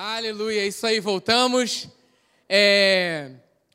Aleluia, 0.00 0.64
isso 0.64 0.86
aí, 0.86 1.00
voltamos. 1.00 1.88
É... 2.48 3.32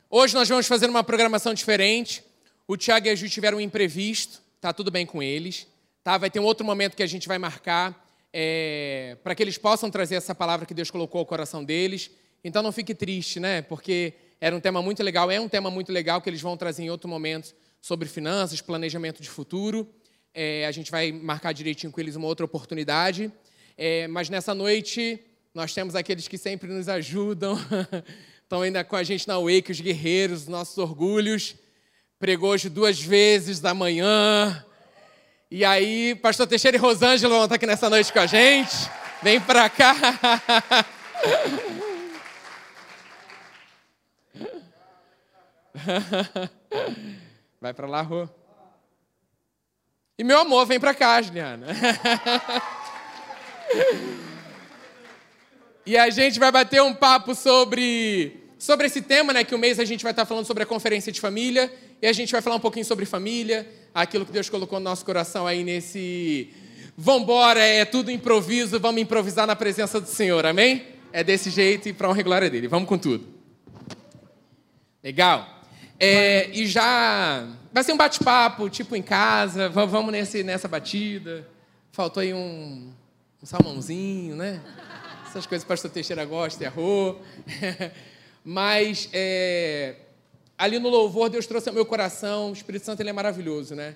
Hoje 0.09 0.33
nós 0.33 0.47
vamos 0.47 0.65
fazer 0.65 0.89
uma 0.89 1.03
programação 1.03 1.53
diferente. 1.53 2.23
O 2.65 2.77
Tiago 2.77 3.07
e 3.07 3.09
a 3.09 3.15
Ju 3.15 3.27
tiveram 3.27 3.57
um 3.57 3.59
imprevisto, 3.59 4.41
tá 4.61 4.71
tudo 4.71 4.89
bem 4.89 5.05
com 5.05 5.21
eles. 5.21 5.67
Tá? 6.01 6.17
Vai 6.17 6.31
ter 6.31 6.39
um 6.39 6.45
outro 6.45 6.65
momento 6.65 6.95
que 6.95 7.03
a 7.03 7.07
gente 7.07 7.27
vai 7.27 7.37
marcar 7.37 8.07
é... 8.31 9.17
para 9.21 9.35
que 9.35 9.43
eles 9.43 9.57
possam 9.57 9.91
trazer 9.91 10.15
essa 10.15 10.33
palavra 10.33 10.65
que 10.65 10.73
Deus 10.73 10.89
colocou 10.89 11.19
ao 11.19 11.25
coração 11.25 11.61
deles. 11.61 12.09
Então 12.41 12.63
não 12.63 12.71
fique 12.71 12.95
triste, 12.95 13.37
né? 13.37 13.61
Porque 13.61 14.13
era 14.39 14.55
um 14.55 14.61
tema 14.61 14.81
muito 14.81 15.03
legal, 15.03 15.29
é 15.29 15.41
um 15.41 15.49
tema 15.49 15.69
muito 15.69 15.91
legal 15.91 16.21
que 16.21 16.29
eles 16.29 16.39
vão 16.39 16.55
trazer 16.55 16.83
em 16.83 16.89
outro 16.89 17.09
momento 17.09 17.53
sobre 17.81 18.07
finanças, 18.07 18.61
planejamento 18.61 19.21
de 19.21 19.29
futuro. 19.29 19.93
É... 20.33 20.65
a 20.65 20.71
gente 20.71 20.89
vai 20.89 21.11
marcar 21.11 21.51
direitinho 21.51 21.91
com 21.91 21.99
eles 21.99 22.15
uma 22.15 22.27
outra 22.27 22.45
oportunidade. 22.45 23.29
É, 23.77 24.07
mas 24.07 24.29
nessa 24.29 24.53
noite 24.53 25.19
nós 25.53 25.73
temos 25.73 25.95
aqueles 25.95 26.27
que 26.27 26.37
sempre 26.37 26.67
nos 26.67 26.89
ajudam, 26.89 27.57
estão 28.41 28.63
ainda 28.63 28.83
com 28.83 28.95
a 28.95 29.03
gente 29.03 29.27
na 29.27 29.37
Wake, 29.37 29.71
os 29.71 29.79
guerreiros, 29.79 30.47
nossos 30.47 30.79
orgulhos. 30.79 31.55
Pregou 32.17 32.49
hoje 32.49 32.69
duas 32.69 32.99
vezes 32.99 33.59
da 33.59 33.71
manhã. 33.73 34.65
E 35.51 35.63
aí, 35.63 36.15
pastor 36.15 36.47
Teixeira 36.47 36.77
e 36.77 36.79
Rosângela 36.79 37.35
vão 37.35 37.43
estar 37.43 37.55
aqui 37.55 37.67
nessa 37.67 37.89
noite 37.89 38.11
com 38.11 38.19
a 38.19 38.25
gente. 38.25 38.75
Vem 39.21 39.39
para 39.39 39.69
cá. 39.69 39.93
Vai 47.61 47.73
para 47.73 47.87
lá, 47.87 48.01
Rô. 48.01 48.27
E 50.17 50.23
meu 50.23 50.39
amor, 50.39 50.65
vem 50.65 50.79
para 50.79 50.95
cá, 50.95 51.21
Juliana. 51.21 51.67
E 55.85 55.97
a 55.97 56.09
gente 56.09 56.39
vai 56.39 56.49
bater 56.49 56.81
um 56.81 56.93
papo 56.93 57.35
sobre, 57.35 58.37
sobre 58.57 58.87
esse 58.87 59.01
tema, 59.01 59.33
né? 59.33 59.43
Que 59.43 59.53
o 59.53 59.59
mês 59.59 59.79
a 59.79 59.85
gente 59.85 60.01
vai 60.01 60.13
estar 60.13 60.25
falando 60.25 60.45
sobre 60.45 60.63
a 60.63 60.65
conferência 60.65 61.11
de 61.11 61.19
família. 61.19 61.71
E 62.01 62.07
a 62.07 62.13
gente 62.13 62.31
vai 62.31 62.41
falar 62.41 62.55
um 62.55 62.59
pouquinho 62.59 62.85
sobre 62.85 63.05
família, 63.05 63.67
aquilo 63.93 64.25
que 64.25 64.31
Deus 64.31 64.49
colocou 64.49 64.79
no 64.79 64.85
nosso 64.85 65.03
coração 65.03 65.45
aí 65.45 65.63
nesse. 65.63 66.49
Vambora, 66.97 67.59
é 67.59 67.83
tudo 67.83 68.11
improviso, 68.11 68.79
vamos 68.79 69.01
improvisar 69.01 69.47
na 69.47 69.55
presença 69.55 69.99
do 69.99 70.07
Senhor, 70.07 70.45
amém? 70.45 70.85
É 71.11 71.23
desse 71.23 71.49
jeito 71.49 71.89
e 71.89 71.93
para 71.93 72.09
honra 72.09 72.19
e 72.19 72.23
glória 72.23 72.49
dele. 72.49 72.67
Vamos 72.67 72.87
com 72.87 72.97
tudo. 72.97 73.27
Legal. 75.03 75.63
É, 75.99 76.49
e 76.51 76.65
já. 76.65 77.47
Vai 77.73 77.83
ser 77.83 77.91
um 77.91 77.97
bate-papo, 77.97 78.69
tipo 78.69 78.95
em 78.95 79.01
casa, 79.01 79.67
vamos 79.67 80.11
nesse, 80.11 80.43
nessa 80.43 80.67
batida. 80.67 81.47
Faltou 81.91 82.21
aí 82.21 82.33
um, 82.33 82.91
um 83.41 83.45
salmãozinho, 83.45 84.35
né? 84.35 84.61
Essas 85.33 85.47
coisas 85.47 85.63
que 85.63 85.67
o 85.67 85.73
pastor 85.73 85.89
Teixeira 85.89 86.23
gosta, 86.25 86.63
errou. 86.63 87.19
Mas 88.45 89.09
é, 89.11 89.95
ali 90.55 90.77
no 90.77 90.89
louvor, 90.89 91.29
Deus 91.29 91.47
trouxe 91.47 91.69
ao 91.69 91.75
meu 91.75 91.85
coração, 91.85 92.51
o 92.51 92.53
Espírito 92.53 92.85
Santo 92.85 93.01
ele 93.01 93.09
é 93.09 93.13
maravilhoso, 93.13 93.73
né? 93.73 93.95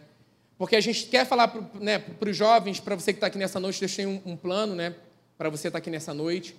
Porque 0.57 0.75
a 0.75 0.81
gente 0.81 1.05
quer 1.05 1.27
falar 1.27 1.49
para 1.49 1.61
né, 1.79 2.03
os 2.19 2.35
jovens, 2.35 2.79
para 2.79 2.95
você 2.95 3.13
que 3.13 3.17
está 3.17 3.27
aqui 3.27 3.37
nessa 3.37 3.59
noite, 3.59 3.79
Deus 3.79 3.95
tem 3.95 4.07
um, 4.07 4.19
um 4.25 4.35
plano, 4.35 4.73
né? 4.73 4.95
Para 5.37 5.49
você 5.49 5.67
estar 5.67 5.77
tá 5.77 5.77
aqui 5.77 5.91
nessa 5.91 6.11
noite. 6.11 6.55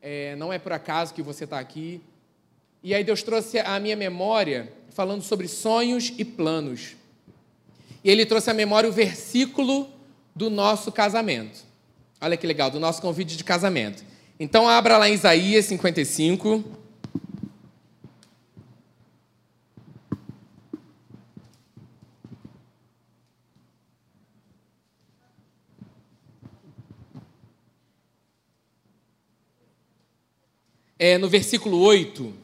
É, 0.00 0.34
não 0.36 0.50
é 0.50 0.58
por 0.58 0.72
acaso 0.72 1.12
que 1.12 1.20
você 1.20 1.44
está 1.44 1.58
aqui. 1.58 2.00
E 2.82 2.94
aí 2.94 3.04
Deus 3.04 3.22
trouxe 3.22 3.58
a 3.58 3.78
minha 3.78 3.96
memória 3.96 4.72
falando 4.90 5.22
sobre 5.22 5.46
sonhos 5.46 6.10
e 6.16 6.24
planos. 6.24 6.96
E 8.02 8.10
Ele 8.10 8.24
trouxe 8.24 8.50
à 8.50 8.54
memória 8.54 8.88
o 8.88 8.92
versículo 8.92 9.90
do 10.34 10.48
nosso 10.48 10.90
casamento. 10.90 11.60
Olha 12.18 12.36
que 12.36 12.46
legal, 12.46 12.70
do 12.70 12.80
nosso 12.80 13.02
convite 13.02 13.36
de 13.36 13.44
casamento. 13.44 14.11
Então, 14.44 14.68
abra 14.68 14.98
lá 14.98 15.08
em 15.08 15.14
Isaías 15.14 15.66
55. 15.66 16.64
É, 30.98 31.16
no 31.18 31.28
versículo 31.28 31.78
8. 31.78 32.34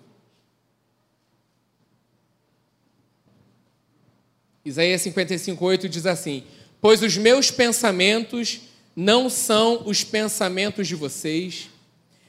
Isaías 4.65 5.03
55, 5.03 5.65
8 5.65 5.89
diz 5.89 6.07
assim: 6.07 6.45
Pois 6.81 7.03
os 7.03 7.17
meus 7.17 7.51
pensamentos 7.51 8.61
não 8.95 9.29
são 9.29 9.83
os 9.85 10.05
pensamentos 10.05 10.87
de 10.87 10.95
vocês, 10.95 11.69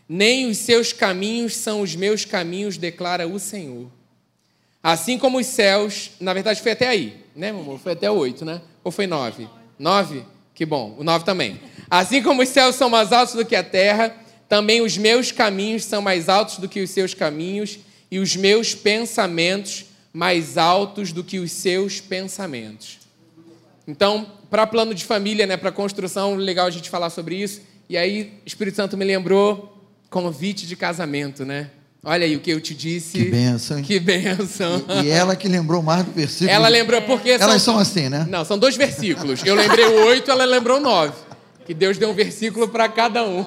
nem 0.09 0.49
os 0.49 0.57
seus 0.57 0.91
caminhos 0.91 1.55
são 1.55 1.81
os 1.81 1.95
meus 1.95 2.25
caminhos, 2.25 2.77
declara 2.77 3.27
o 3.27 3.37
Senhor. 3.37 3.87
Assim 4.81 5.19
como 5.19 5.37
os 5.37 5.45
céus, 5.45 6.11
na 6.19 6.33
verdade 6.33 6.61
foi 6.61 6.71
até 6.71 6.87
aí, 6.87 7.23
né, 7.35 7.51
meu 7.51 7.61
amor? 7.61 7.79
Foi 7.79 7.91
até 7.91 8.09
oito, 8.09 8.43
né? 8.43 8.59
Ou 8.83 8.91
foi 8.91 9.05
nove? 9.05 9.47
Nove? 9.77 10.25
Que 10.55 10.65
bom, 10.65 10.95
o 10.97 11.03
nove 11.03 11.23
também. 11.23 11.61
Assim 11.89 12.23
como 12.23 12.41
os 12.41 12.49
céus 12.49 12.75
são 12.75 12.89
mais 12.89 13.11
altos 13.11 13.35
do 13.35 13.45
que 13.45 13.55
a 13.55 13.63
terra, 13.63 14.15
também 14.47 14.81
os 14.81 14.97
meus 14.97 15.31
caminhos 15.31 15.85
são 15.85 16.01
mais 16.01 16.27
altos 16.27 16.57
do 16.57 16.67
que 16.67 16.81
os 16.81 16.89
seus 16.89 17.13
caminhos, 17.13 17.79
e 18.11 18.17
os 18.17 18.35
meus 18.35 18.73
pensamentos 18.73 19.85
mais 20.11 20.57
altos 20.57 21.11
do 21.11 21.23
que 21.23 21.37
os 21.37 21.51
seus 21.51 22.01
pensamentos. 22.01 22.97
Então, 23.87 24.31
para 24.49 24.65
plano 24.65 24.95
de 24.95 25.05
família, 25.05 25.45
né, 25.45 25.55
para 25.55 25.71
construção, 25.71 26.35
legal 26.35 26.65
a 26.65 26.71
gente 26.71 26.89
falar 26.89 27.11
sobre 27.11 27.35
isso. 27.35 27.61
E 27.87 27.95
aí, 27.95 28.33
Espírito 28.45 28.75
Santo 28.75 28.97
me 28.97 29.05
lembrou 29.05 29.78
convite 30.09 30.65
de 30.65 30.75
casamento, 30.75 31.45
né? 31.45 31.69
Olha 32.03 32.25
aí 32.25 32.35
o 32.35 32.39
que 32.39 32.49
eu 32.49 32.61
te 32.61 32.73
disse. 32.73 33.17
Que 33.17 33.29
benção. 33.29 33.77
Hein? 33.77 33.83
Que 33.83 33.99
benção. 33.99 34.83
E, 35.03 35.07
e, 35.07 35.09
ela 35.09 35.35
que 35.35 35.47
lembrou 35.49 35.83
mais 35.83 36.05
do 36.05 36.11
versículo. 36.11 36.49
Ela 36.49 36.69
lembrou 36.69 37.01
porque. 37.01 37.31
Elas 37.31 37.61
são, 37.61 37.73
são 37.73 37.79
assim, 37.79 38.07
né? 38.07 38.25
Não, 38.29 38.45
são 38.45 38.57
dois 38.57 38.77
versículos. 38.77 39.43
Eu 39.45 39.55
lembrei 39.55 39.85
o 39.85 40.05
oito, 40.05 40.31
ela 40.31 40.45
lembrou 40.45 40.79
nove. 40.79 41.13
Que 41.65 41.73
Deus 41.73 41.97
deu 41.97 42.09
um 42.09 42.13
versículo 42.13 42.69
para 42.69 42.87
cada 42.87 43.23
um. 43.23 43.45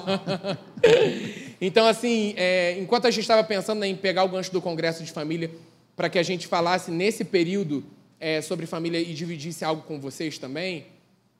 então, 1.59 1.87
assim, 1.87 2.35
é, 2.37 2.77
enquanto 2.79 3.07
a 3.07 3.11
gente 3.11 3.23
estava 3.23 3.43
pensando 3.43 3.83
em 3.83 3.95
pegar 3.95 4.23
o 4.23 4.29
gancho 4.29 4.51
do 4.51 4.61
Congresso 4.61 5.03
de 5.03 5.11
Família, 5.11 5.49
para 5.95 6.07
que 6.07 6.19
a 6.19 6.23
gente 6.23 6.47
falasse 6.47 6.91
nesse 6.91 7.25
período 7.25 7.83
é, 8.19 8.39
sobre 8.39 8.65
família 8.65 8.99
e 8.99 9.13
dividisse 9.13 9.65
algo 9.65 9.81
com 9.81 9.99
vocês 9.99 10.37
também, 10.37 10.85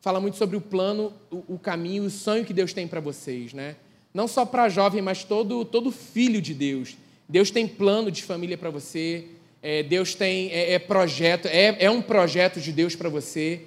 fala 0.01 0.19
muito 0.19 0.35
sobre 0.35 0.57
o 0.57 0.61
plano, 0.61 1.13
o, 1.31 1.55
o 1.55 1.59
caminho, 1.59 2.03
o 2.03 2.09
sonho 2.09 2.43
que 2.43 2.53
Deus 2.53 2.73
tem 2.73 2.87
para 2.87 2.99
vocês, 2.99 3.53
né? 3.53 3.75
Não 4.13 4.27
só 4.27 4.45
para 4.45 4.69
jovem, 4.69 5.01
mas 5.01 5.23
todo, 5.23 5.65
todo 5.65 5.91
filho 5.91 6.41
de 6.41 6.53
Deus. 6.53 6.95
Deus 7.27 7.49
tem 7.49 7.67
plano 7.67 8.11
de 8.11 8.21
família 8.21 8.57
para 8.57 8.69
você, 8.69 9.25
é, 9.61 9.81
Deus 9.81 10.13
tem 10.13 10.51
é, 10.51 10.73
é 10.73 10.79
projeto, 10.79 11.47
é, 11.47 11.75
é 11.79 11.89
um 11.89 12.01
projeto 12.01 12.59
de 12.59 12.71
Deus 12.71 12.95
para 12.95 13.09
você. 13.09 13.61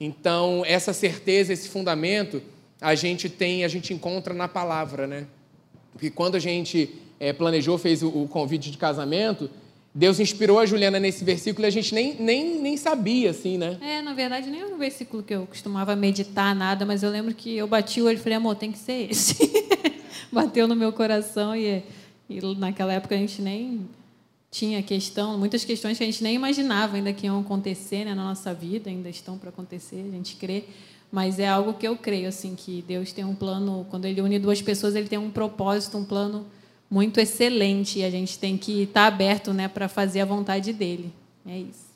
Então, 0.00 0.64
essa 0.66 0.92
certeza, 0.92 1.52
esse 1.52 1.68
fundamento, 1.68 2.42
a 2.80 2.94
gente 2.94 3.28
tem, 3.28 3.64
a 3.64 3.68
gente 3.68 3.94
encontra 3.94 4.34
na 4.34 4.48
palavra, 4.48 5.06
né? 5.06 5.26
Porque 5.92 6.10
quando 6.10 6.34
a 6.34 6.40
gente 6.40 6.90
é, 7.20 7.32
planejou, 7.32 7.78
fez 7.78 8.02
o, 8.02 8.08
o, 8.08 8.26
convite 8.26 8.70
de 8.70 8.78
casamento, 8.78 9.48
Deus 9.94 10.18
inspirou 10.18 10.58
a 10.58 10.66
Juliana 10.66 10.98
nesse 10.98 11.22
versículo 11.22 11.66
e 11.66 11.68
a 11.68 11.70
gente 11.70 11.94
nem, 11.94 12.16
nem, 12.18 12.60
nem 12.60 12.76
sabia, 12.76 13.30
assim, 13.30 13.58
né? 13.58 13.78
É, 13.80 14.02
na 14.02 14.14
verdade, 14.14 14.50
nem 14.50 14.62
era 14.62 14.74
um 14.74 14.78
versículo 14.78 15.22
que 15.22 15.34
eu 15.34 15.46
costumava 15.46 15.94
meditar, 15.94 16.54
nada, 16.56 16.84
mas 16.84 17.02
eu 17.02 17.10
lembro 17.10 17.34
que 17.34 17.54
eu 17.56 17.68
bati 17.68 18.00
o 18.00 18.06
olho 18.06 18.16
e 18.16 18.20
falei, 18.20 18.38
amor, 18.38 18.56
tem 18.56 18.72
que 18.72 18.78
ser 18.78 19.10
esse. 19.10 19.36
Bateu 20.34 20.66
no 20.66 20.74
meu 20.74 20.92
coração 20.92 21.54
e, 21.54 21.82
e 22.28 22.40
naquela 22.56 22.92
época 22.94 23.14
a 23.14 23.18
gente 23.18 23.42
nem 23.42 23.86
tinha 24.50 24.82
questão, 24.82 25.38
muitas 25.38 25.64
questões 25.64 25.96
que 25.96 26.04
a 26.04 26.06
gente 26.06 26.22
nem 26.22 26.34
imaginava 26.34 26.96
ainda 26.96 27.12
que 27.12 27.26
iam 27.26 27.40
acontecer 27.40 28.04
né, 28.04 28.14
na 28.14 28.24
nossa 28.24 28.52
vida, 28.52 28.90
ainda 28.90 29.08
estão 29.08 29.38
para 29.38 29.48
acontecer, 29.48 30.04
a 30.06 30.14
gente 30.14 30.36
crê. 30.36 30.64
Mas 31.10 31.38
é 31.38 31.46
algo 31.46 31.74
que 31.74 31.86
eu 31.86 31.96
creio, 31.96 32.28
assim, 32.28 32.54
que 32.54 32.82
Deus 32.86 33.12
tem 33.12 33.24
um 33.24 33.34
plano, 33.34 33.86
quando 33.90 34.06
Ele 34.06 34.20
une 34.20 34.38
duas 34.38 34.60
pessoas, 34.62 34.94
Ele 34.94 35.08
tem 35.08 35.18
um 35.18 35.30
propósito, 35.30 35.96
um 35.98 36.04
plano 36.04 36.46
muito 36.90 37.18
excelente 37.18 38.00
e 38.00 38.04
a 38.04 38.10
gente 38.10 38.38
tem 38.38 38.58
que 38.58 38.82
estar 38.82 39.02
tá 39.02 39.06
aberto 39.06 39.52
né, 39.54 39.68
para 39.68 39.88
fazer 39.88 40.20
a 40.20 40.24
vontade 40.26 40.72
dele. 40.72 41.12
É 41.46 41.58
isso. 41.58 41.92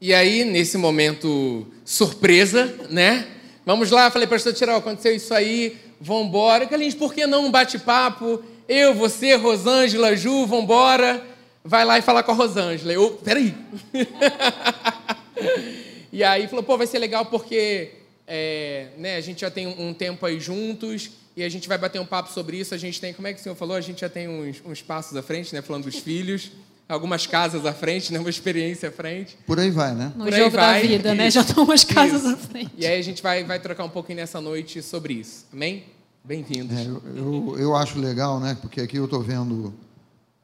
E 0.00 0.14
aí, 0.14 0.44
nesse 0.44 0.78
momento 0.78 1.66
surpresa, 1.84 2.74
né? 2.88 3.26
Vamos 3.66 3.90
lá, 3.90 4.10
falei, 4.10 4.26
pastor 4.26 4.54
Tirol, 4.54 4.76
aconteceu 4.76 5.14
isso 5.14 5.34
aí, 5.34 5.76
vambora. 6.00 6.64
Galinhos, 6.64 6.94
por 6.94 7.12
que 7.12 7.26
não 7.26 7.46
um 7.46 7.50
bate-papo? 7.50 8.42
Eu, 8.66 8.94
você, 8.94 9.34
Rosângela, 9.34 10.16
Ju, 10.16 10.46
vambora. 10.46 11.22
Vai 11.62 11.84
lá 11.84 11.98
e 11.98 12.02
falar 12.02 12.22
com 12.22 12.32
a 12.32 12.34
Rosângela. 12.34 12.92
Eu, 12.92 13.12
peraí. 13.22 13.54
e 16.10 16.24
aí 16.24 16.48
falou, 16.48 16.62
pô, 16.62 16.78
vai 16.78 16.86
ser 16.86 16.98
legal 16.98 17.26
porque 17.26 17.90
é, 18.26 18.88
né, 18.96 19.16
a 19.16 19.20
gente 19.20 19.42
já 19.42 19.50
tem 19.50 19.66
um 19.66 19.92
tempo 19.92 20.24
aí 20.24 20.40
juntos 20.40 21.10
e 21.36 21.42
a 21.42 21.48
gente 21.48 21.68
vai 21.68 21.76
bater 21.76 22.00
um 22.00 22.06
papo 22.06 22.32
sobre 22.32 22.56
isso. 22.56 22.74
A 22.74 22.78
gente 22.78 23.00
tem, 23.00 23.12
como 23.12 23.28
é 23.28 23.34
que 23.34 23.40
o 23.40 23.42
senhor 23.42 23.54
falou? 23.54 23.76
A 23.76 23.80
gente 23.80 24.00
já 24.00 24.08
tem 24.08 24.28
uns, 24.28 24.62
uns 24.64 24.80
passos 24.80 25.16
à 25.16 25.22
frente, 25.22 25.54
né? 25.54 25.60
Falando 25.60 25.84
dos 25.84 25.96
filhos, 25.96 26.50
algumas 26.90 27.26
casas 27.26 27.64
à 27.64 27.72
frente, 27.72 28.12
né? 28.12 28.18
Uma 28.18 28.30
experiência 28.30 28.88
à 28.88 28.92
frente. 28.92 29.38
Por 29.46 29.58
aí 29.58 29.70
vai, 29.70 29.94
né? 29.94 30.12
No 30.16 30.24
Por 30.24 30.32
jogo 30.32 30.50
vai. 30.50 30.82
da 30.82 30.88
vida, 30.88 31.14
né? 31.14 31.30
Já 31.30 31.42
estão 31.42 31.64
umas 31.64 31.84
casas 31.84 32.22
isso. 32.22 32.32
à 32.32 32.36
frente. 32.36 32.72
E 32.76 32.86
aí 32.86 32.98
a 32.98 33.02
gente 33.02 33.22
vai, 33.22 33.44
vai 33.44 33.60
trocar 33.60 33.84
um 33.84 33.88
pouquinho 33.88 34.16
nessa 34.16 34.40
noite 34.40 34.82
sobre 34.82 35.14
isso. 35.14 35.46
Amém? 35.52 35.84
Bem-vindos. 36.24 36.76
É, 36.76 36.84
eu, 36.84 37.02
eu, 37.16 37.58
eu 37.58 37.76
acho 37.76 37.98
legal, 37.98 38.40
né? 38.40 38.58
Porque 38.60 38.80
aqui 38.80 38.96
eu 38.96 39.04
estou 39.04 39.22
vendo, 39.22 39.72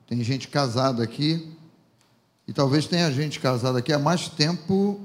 tem 0.07 0.23
gente 0.23 0.49
casada 0.49 1.03
aqui, 1.03 1.53
e 2.47 2.53
talvez 2.53 2.87
tenha 2.87 3.11
gente 3.11 3.41
casada 3.41 3.81
aqui 3.81 3.93
há 3.93 3.99
mais 3.99 4.29
tempo 4.29 5.01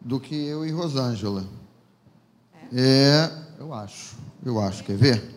do 0.00 0.18
que 0.18 0.34
eu 0.34 0.66
e 0.66 0.70
Rosângela. 0.70 1.44
É, 2.74 3.30
eu 3.60 3.72
acho, 3.72 4.16
eu 4.44 4.60
acho. 4.60 4.82
Quer 4.82 4.96
ver? 4.96 5.36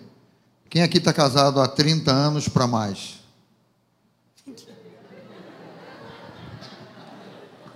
Quem 0.67 0.81
aqui 0.81 0.97
está 0.97 1.13
casado 1.13 1.61
há 1.61 1.67
30 1.67 2.11
anos 2.11 2.47
para 2.47 2.65
mais? 2.67 3.18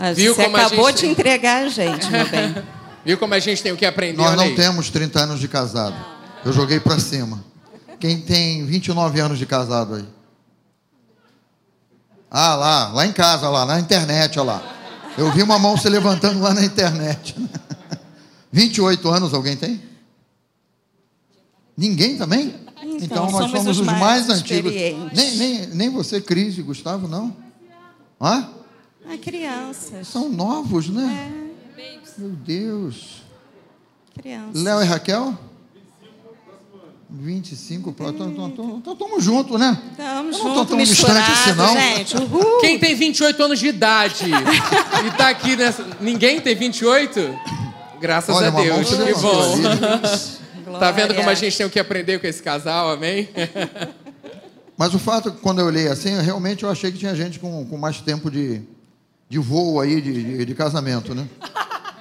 Ah, 0.06 0.12
Viu 0.12 0.36
você 0.36 0.44
como 0.44 0.58
acabou 0.58 0.90
gente... 0.90 1.00
de 1.00 1.08
entregar 1.08 1.64
a 1.64 1.70
gente, 1.70 2.12
meu 2.12 2.28
bem. 2.28 2.54
Viu 3.06 3.18
como 3.18 3.34
a 3.36 3.40
gente 3.40 3.64
tem 3.64 3.72
o 3.72 3.78
que 3.78 3.86
aprender? 3.86 4.18
Nós 4.18 4.36
não 4.36 4.54
temos 4.54 4.90
30 4.90 5.18
anos 5.22 5.40
de 5.40 5.48
casado. 5.48 5.96
Eu 6.44 6.52
joguei 6.52 6.78
para 6.78 7.00
cima. 7.00 7.42
Quem 8.02 8.20
tem 8.20 8.66
29 8.66 9.22
anos 9.22 9.40
de 9.40 9.46
casado 9.46 9.96
aí? 9.96 10.06
Ah, 12.30 12.54
lá, 12.54 12.92
lá 12.92 13.06
em 13.06 13.14
casa, 13.14 13.48
lá, 13.48 13.66
na 13.66 13.80
internet, 13.80 14.38
olha 14.38 14.52
lá. 14.52 14.64
Eu 15.18 15.32
vi 15.32 15.42
uma 15.42 15.58
mão 15.58 15.78
se 15.78 15.88
levantando 15.88 16.42
lá 16.42 16.54
na 16.54 16.66
internet. 16.66 17.34
28 18.52 19.10
anos 19.10 19.34
alguém 19.34 19.56
tem? 19.56 19.82
Ninguém 21.78 22.18
também? 22.18 22.54
Então, 22.82 22.98
então 22.98 23.32
nós 23.32 23.50
somos, 23.50 23.52
somos 23.52 23.80
os 23.80 23.86
mais, 23.86 24.00
mais 24.00 24.30
antigos. 24.30 24.74
Nem, 24.74 25.38
nem, 25.38 25.68
nem 25.68 25.90
você, 25.90 26.20
Cris 26.20 26.58
e 26.58 26.62
Gustavo, 26.62 27.08
não? 27.08 27.34
Hã? 28.20 28.50
Ah, 28.50 28.63
crianças. 29.22 30.08
São 30.08 30.30
novos, 30.30 30.90
né? 30.90 31.32
É. 31.40 31.44
Meu 32.18 32.30
Deus. 32.30 33.24
Crianças. 34.20 34.62
Léo 34.62 34.82
e 34.82 34.86
Raquel? 34.86 35.38
25 37.10 37.94
para. 37.94 38.10
Então 38.10 38.82
estamos 38.92 39.24
juntos, 39.24 39.60
né? 39.60 39.80
Estamos 39.92 40.38
juntos, 40.38 40.76
misturados, 40.76 41.30
assim, 41.30 41.54
não. 41.54 41.74
gente. 41.74 42.18
Uhul. 42.18 42.60
Quem 42.60 42.80
tem 42.80 42.96
28 42.96 43.44
anos 43.44 43.60
de 43.60 43.68
idade 43.68 44.26
e 44.26 45.08
está 45.08 45.30
aqui 45.30 45.56
nessa. 45.56 45.86
Ninguém 46.02 46.42
tem 46.42 46.56
28? 46.56 47.40
Graças 48.02 48.36
Olha, 48.36 48.48
a 48.48 48.52
Deus. 48.52 48.90
Que 48.90 49.12
bom. 50.66 50.80
tá 50.80 50.92
vendo 50.92 51.14
como 51.14 51.30
a 51.30 51.36
gente 51.36 51.56
tem 51.56 51.66
o 51.66 51.70
que 51.70 51.80
aprender 51.80 52.20
com 52.20 52.26
esse 52.26 52.42
casal, 52.42 52.92
amém? 52.92 53.30
Mas 54.76 54.94
o 54.96 55.00
fato, 55.00 55.32
quando 55.34 55.60
eu 55.60 55.68
olhei 55.68 55.88
assim, 55.88 56.20
realmente 56.20 56.64
eu 56.64 56.70
achei 56.70 56.92
que 56.92 56.98
tinha 56.98 57.16
gente 57.16 57.40
com, 57.40 57.64
com 57.66 57.78
mais 57.78 58.02
tempo 58.02 58.32
de, 58.32 58.64
de 59.34 59.40
voo 59.40 59.82
aí, 59.82 60.00
de, 60.00 60.14
de, 60.14 60.46
de 60.46 60.54
casamento, 60.54 61.16
né? 61.16 61.28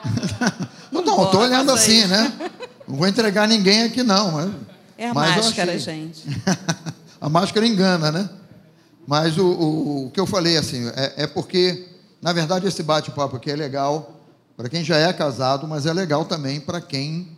não, 0.93 1.01
não, 1.03 1.25
estou 1.25 1.41
olhando 1.41 1.73
assim, 1.73 2.05
né? 2.05 2.31
Não 2.87 2.95
vou 2.95 3.09
entregar 3.09 3.49
ninguém 3.49 3.85
aqui, 3.85 4.03
não. 4.03 4.33
Mas... 4.33 4.51
É 4.99 5.09
a 5.09 5.15
Mas 5.15 5.37
máscara, 5.37 5.79
gente. 5.79 6.25
a 7.19 7.31
máscara 7.31 7.67
engana, 7.67 8.13
né? 8.13 8.29
Mas 9.07 9.39
o, 9.39 9.47
o, 9.47 10.07
o 10.07 10.11
que 10.11 10.21
eu 10.21 10.27
falei, 10.27 10.59
assim, 10.59 10.87
é, 10.89 11.23
é 11.23 11.27
porque, 11.27 11.89
na 12.21 12.35
verdade, 12.35 12.67
esse 12.67 12.83
bate-papo 12.83 13.37
aqui 13.37 13.51
é 13.51 13.57
legal 13.57 14.21
para 14.55 14.69
quem 14.69 14.85
já 14.85 14.99
é 14.99 15.11
casado, 15.11 15.67
mas 15.67 15.87
é 15.87 15.93
legal 15.95 16.27
também 16.27 16.61
para 16.61 16.83
quem 16.83 17.35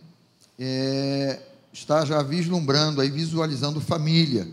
é, 0.59 1.39
está 1.71 2.03
já 2.03 2.21
vislumbrando, 2.21 2.99
aí, 2.99 3.09
visualizando 3.09 3.79
família. 3.79 4.45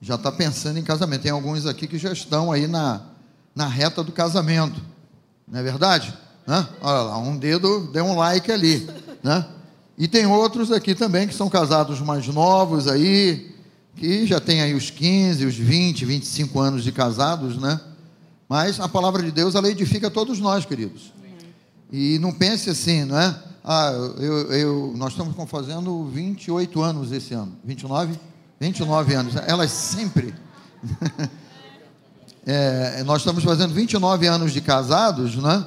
Já 0.00 0.14
está 0.14 0.30
pensando 0.30 0.78
em 0.78 0.84
casamento. 0.84 1.22
Tem 1.22 1.32
alguns 1.32 1.66
aqui 1.66 1.88
que 1.88 1.98
já 1.98 2.12
estão 2.12 2.52
aí 2.52 2.68
na, 2.68 3.09
na 3.54 3.66
reta 3.66 4.02
do 4.02 4.12
casamento. 4.12 4.80
Não 5.46 5.58
é 5.58 5.62
verdade? 5.62 6.16
Né? 6.46 6.66
Olha 6.80 7.02
lá, 7.02 7.18
um 7.18 7.36
dedo, 7.36 7.88
deu 7.92 8.04
um 8.04 8.16
like 8.16 8.50
ali. 8.50 8.88
Né? 9.22 9.44
E 9.98 10.08
tem 10.08 10.26
outros 10.26 10.72
aqui 10.72 10.94
também 10.94 11.28
que 11.28 11.34
são 11.34 11.48
casados 11.48 12.00
mais 12.00 12.26
novos 12.26 12.88
aí, 12.88 13.54
que 13.96 14.26
já 14.26 14.40
tem 14.40 14.62
aí 14.62 14.74
os 14.74 14.90
15, 14.90 15.44
os 15.44 15.54
20, 15.54 16.04
25 16.04 16.58
anos 16.58 16.82
de 16.82 16.90
casados, 16.90 17.58
né? 17.58 17.78
Mas 18.48 18.80
a 18.80 18.88
palavra 18.88 19.22
de 19.22 19.30
Deus, 19.30 19.54
ela 19.54 19.68
edifica 19.68 20.10
todos 20.10 20.40
nós, 20.40 20.64
queridos. 20.64 21.12
E 21.92 22.18
não 22.18 22.32
pense 22.32 22.70
assim, 22.70 23.04
não 23.04 23.18
é? 23.18 23.36
Ah, 23.62 23.92
eu, 24.18 24.52
eu, 24.52 24.94
nós 24.96 25.12
estamos 25.12 25.34
fazendo 25.50 26.04
28 26.06 26.82
anos 26.82 27.12
esse 27.12 27.34
ano. 27.34 27.52
29? 27.62 28.18
29 28.58 29.14
anos. 29.14 29.34
Elas 29.46 29.70
sempre. 29.70 30.34
é, 32.46 33.02
nós 33.04 33.18
estamos 33.18 33.44
fazendo 33.44 33.74
29 33.74 34.26
anos 34.26 34.52
de 34.52 34.60
casados, 34.60 35.36
né? 35.36 35.64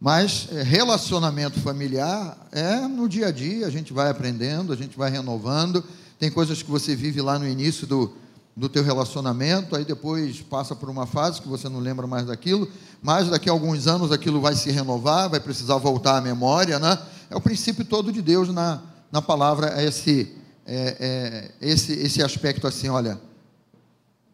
Mas 0.00 0.48
é, 0.50 0.62
relacionamento 0.62 1.60
familiar 1.60 2.48
é 2.52 2.88
no 2.88 3.06
dia 3.08 3.26
a 3.26 3.30
dia, 3.30 3.66
a 3.66 3.70
gente 3.70 3.92
vai 3.92 4.10
aprendendo, 4.10 4.72
a 4.72 4.76
gente 4.76 4.96
vai 4.96 5.10
renovando. 5.10 5.84
Tem 6.18 6.30
coisas 6.30 6.62
que 6.62 6.70
você 6.70 6.96
vive 6.96 7.20
lá 7.20 7.38
no 7.38 7.46
início 7.46 7.86
do, 7.86 8.12
do 8.56 8.68
teu 8.68 8.82
relacionamento, 8.82 9.76
aí 9.76 9.84
depois 9.84 10.40
passa 10.40 10.74
por 10.74 10.88
uma 10.88 11.06
fase 11.06 11.42
que 11.42 11.48
você 11.48 11.68
não 11.68 11.78
lembra 11.80 12.06
mais 12.06 12.26
daquilo, 12.26 12.68
mas 13.02 13.28
daqui 13.28 13.48
a 13.50 13.52
alguns 13.52 13.86
anos 13.86 14.10
aquilo 14.10 14.40
vai 14.40 14.54
se 14.54 14.70
renovar, 14.70 15.28
vai 15.28 15.40
precisar 15.40 15.76
voltar 15.76 16.16
à 16.16 16.20
memória, 16.20 16.78
né? 16.78 16.98
É 17.28 17.36
o 17.36 17.40
princípio 17.40 17.84
todo 17.84 18.10
de 18.10 18.22
Deus 18.22 18.48
na, 18.48 18.82
na 19.12 19.20
palavra, 19.20 19.80
é 19.80 19.84
esse, 19.84 20.34
é, 20.66 20.96
é, 20.98 21.50
esse, 21.60 21.92
esse 21.92 22.22
aspecto 22.22 22.66
assim, 22.66 22.88
olha, 22.88 23.20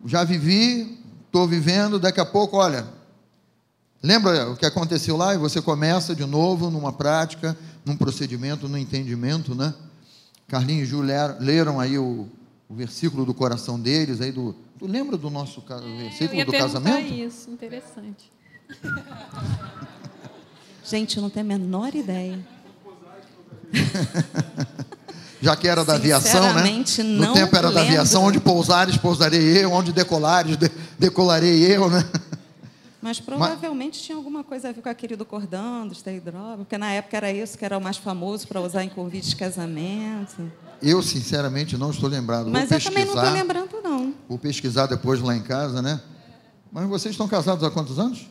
já 0.04 0.22
vivi, 0.22 1.04
estou 1.26 1.46
vivendo, 1.46 1.98
daqui 1.98 2.20
a 2.20 2.26
pouco, 2.26 2.56
olha, 2.56 2.86
Lembra 4.06 4.50
o 4.50 4.56
que 4.56 4.64
aconteceu 4.64 5.16
lá? 5.16 5.34
E 5.34 5.38
você 5.38 5.60
começa 5.60 6.14
de 6.14 6.24
novo 6.24 6.70
numa 6.70 6.92
prática, 6.92 7.58
num 7.84 7.96
procedimento, 7.96 8.68
num 8.68 8.78
entendimento, 8.78 9.52
né? 9.52 9.74
Carlinhos 10.46 10.88
e 10.88 10.90
Ju 10.90 11.00
leram 11.00 11.80
aí 11.80 11.98
o, 11.98 12.28
o 12.68 12.74
versículo 12.74 13.24
do 13.24 13.34
coração 13.34 13.80
deles, 13.80 14.20
aí 14.20 14.30
do. 14.30 14.54
Tu 14.78 14.86
lembra 14.86 15.16
do 15.16 15.28
nosso 15.28 15.64
é, 15.68 16.02
versículo 16.04 16.44
do 16.44 16.52
casamento? 16.52 17.12
isso, 17.12 17.50
interessante. 17.50 18.30
Gente, 20.84 21.16
eu 21.16 21.22
não 21.22 21.30
tenho 21.30 21.46
a 21.46 21.48
menor 21.48 21.92
ideia. 21.94 22.38
Já 25.40 25.54
que 25.54 25.68
era 25.68 25.84
da 25.84 25.94
aviação, 25.94 26.54
né? 26.54 26.62
No 27.04 27.32
tempo 27.32 27.56
era 27.56 27.68
lembro. 27.68 27.72
da 27.72 27.80
aviação, 27.82 28.24
onde 28.24 28.40
pousares, 28.40 28.96
pousarei 28.96 29.62
eu, 29.62 29.72
onde 29.72 29.92
decolares, 29.92 30.56
de, 30.56 30.70
decolarei 30.98 31.62
eu, 31.74 31.90
né? 31.90 32.04
Mas 33.02 33.20
provavelmente 33.20 33.98
Mas... 33.98 34.02
tinha 34.02 34.16
alguma 34.16 34.42
coisa 34.42 34.68
a 34.68 34.72
ver 34.72 34.82
com 34.82 34.88
aquele 34.88 35.14
do 35.14 35.24
cordão, 35.24 35.86
do 35.86 35.94
stay 35.94 36.18
drop, 36.18 36.56
porque 36.58 36.76
na 36.76 36.90
época 36.90 37.16
era 37.16 37.30
isso 37.30 37.56
que 37.56 37.64
era 37.64 37.78
o 37.78 37.80
mais 37.80 37.96
famoso 37.96 38.48
para 38.48 38.60
usar 38.60 38.82
em 38.82 38.88
convite 38.88 39.28
de 39.28 39.36
casamento. 39.36 40.50
Eu, 40.82 41.02
sinceramente, 41.02 41.76
não 41.76 41.90
estou 41.90 42.08
lembrado. 42.08 42.50
Mas 42.50 42.68
Vou 42.68 42.78
eu 42.78 42.84
também 42.84 43.04
não 43.04 43.14
estou 43.14 43.30
lembrando, 43.30 43.80
não. 43.82 44.14
Vou 44.28 44.38
pesquisar 44.38 44.86
depois 44.86 45.20
lá 45.20 45.36
em 45.36 45.42
casa, 45.42 45.80
né? 45.80 46.00
Mas 46.72 46.88
vocês 46.88 47.12
estão 47.12 47.28
casados 47.28 47.62
há 47.62 47.70
quantos 47.70 47.98
anos? 47.98 48.26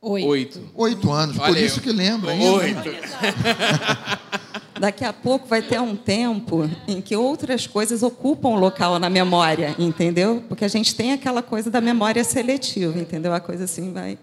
Oito. 0.00 0.28
Oito, 0.28 0.60
Oito 0.74 1.12
anos, 1.12 1.38
Olha 1.38 1.54
por 1.54 1.56
isso 1.56 1.80
que 1.80 1.92
lembra 1.92 2.32
ainda. 2.32 2.50
Oito. 2.52 2.80
Daqui 4.82 5.04
a 5.04 5.12
pouco 5.12 5.46
vai 5.46 5.62
ter 5.62 5.80
um 5.80 5.94
tempo 5.94 6.68
em 6.88 7.00
que 7.00 7.14
outras 7.14 7.68
coisas 7.68 8.02
ocupam 8.02 8.48
o 8.48 8.56
local 8.56 8.98
na 8.98 9.08
memória, 9.08 9.76
entendeu? 9.78 10.42
Porque 10.48 10.64
a 10.64 10.68
gente 10.68 10.96
tem 10.96 11.12
aquela 11.12 11.40
coisa 11.40 11.70
da 11.70 11.80
memória 11.80 12.24
seletiva, 12.24 12.98
entendeu? 12.98 13.32
A 13.32 13.38
coisa 13.38 13.62
assim 13.62 13.92
vai. 13.92 14.18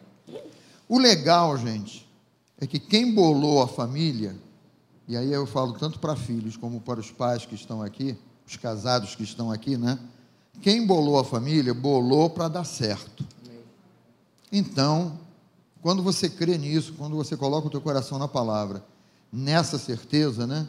O 0.85 0.99
legal, 0.99 1.57
gente, 1.57 2.05
é 2.59 2.67
que 2.67 2.77
quem 2.77 3.13
bolou 3.13 3.61
a 3.61 3.69
família, 3.69 4.35
e 5.07 5.15
aí 5.15 5.31
eu 5.31 5.47
falo 5.47 5.71
tanto 5.79 5.97
para 5.97 6.13
filhos 6.17 6.57
como 6.57 6.81
para 6.81 6.99
os 6.99 7.09
pais 7.09 7.45
que 7.45 7.55
estão 7.55 7.81
aqui, 7.81 8.17
os 8.45 8.57
casados 8.57 9.15
que 9.15 9.23
estão 9.23 9.49
aqui, 9.49 9.77
né? 9.77 9.97
Quem 10.61 10.85
bolou 10.85 11.17
a 11.17 11.23
família, 11.23 11.73
bolou 11.73 12.29
para 12.29 12.49
dar 12.49 12.65
certo. 12.65 13.25
Então, 14.51 15.17
quando 15.81 16.03
você 16.03 16.27
crê 16.29 16.57
nisso, 16.57 16.95
quando 16.97 17.15
você 17.15 17.37
coloca 17.37 17.67
o 17.67 17.71
teu 17.71 17.79
coração 17.79 18.19
na 18.19 18.27
palavra, 18.27 18.83
nessa 19.31 19.77
certeza, 19.77 20.45
né? 20.45 20.67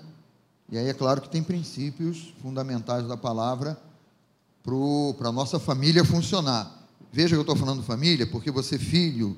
E 0.71 0.79
aí 0.79 0.89
é 0.89 0.95
claro 0.95 1.21
que 1.21 1.29
tem 1.29 1.43
princípios 1.43 2.33
fundamentais 2.41 3.07
da 3.07 3.17
palavra 3.17 3.77
para 5.19 5.29
a 5.29 5.33
nossa 5.33 5.59
família 5.59 6.05
funcionar. 6.05 6.87
Veja 7.13 7.31
que 7.31 7.37
eu 7.37 7.41
estou 7.41 7.57
falando 7.57 7.83
família, 7.83 8.27
porque 8.27 8.51
você, 8.51 8.79
filho, 8.79 9.37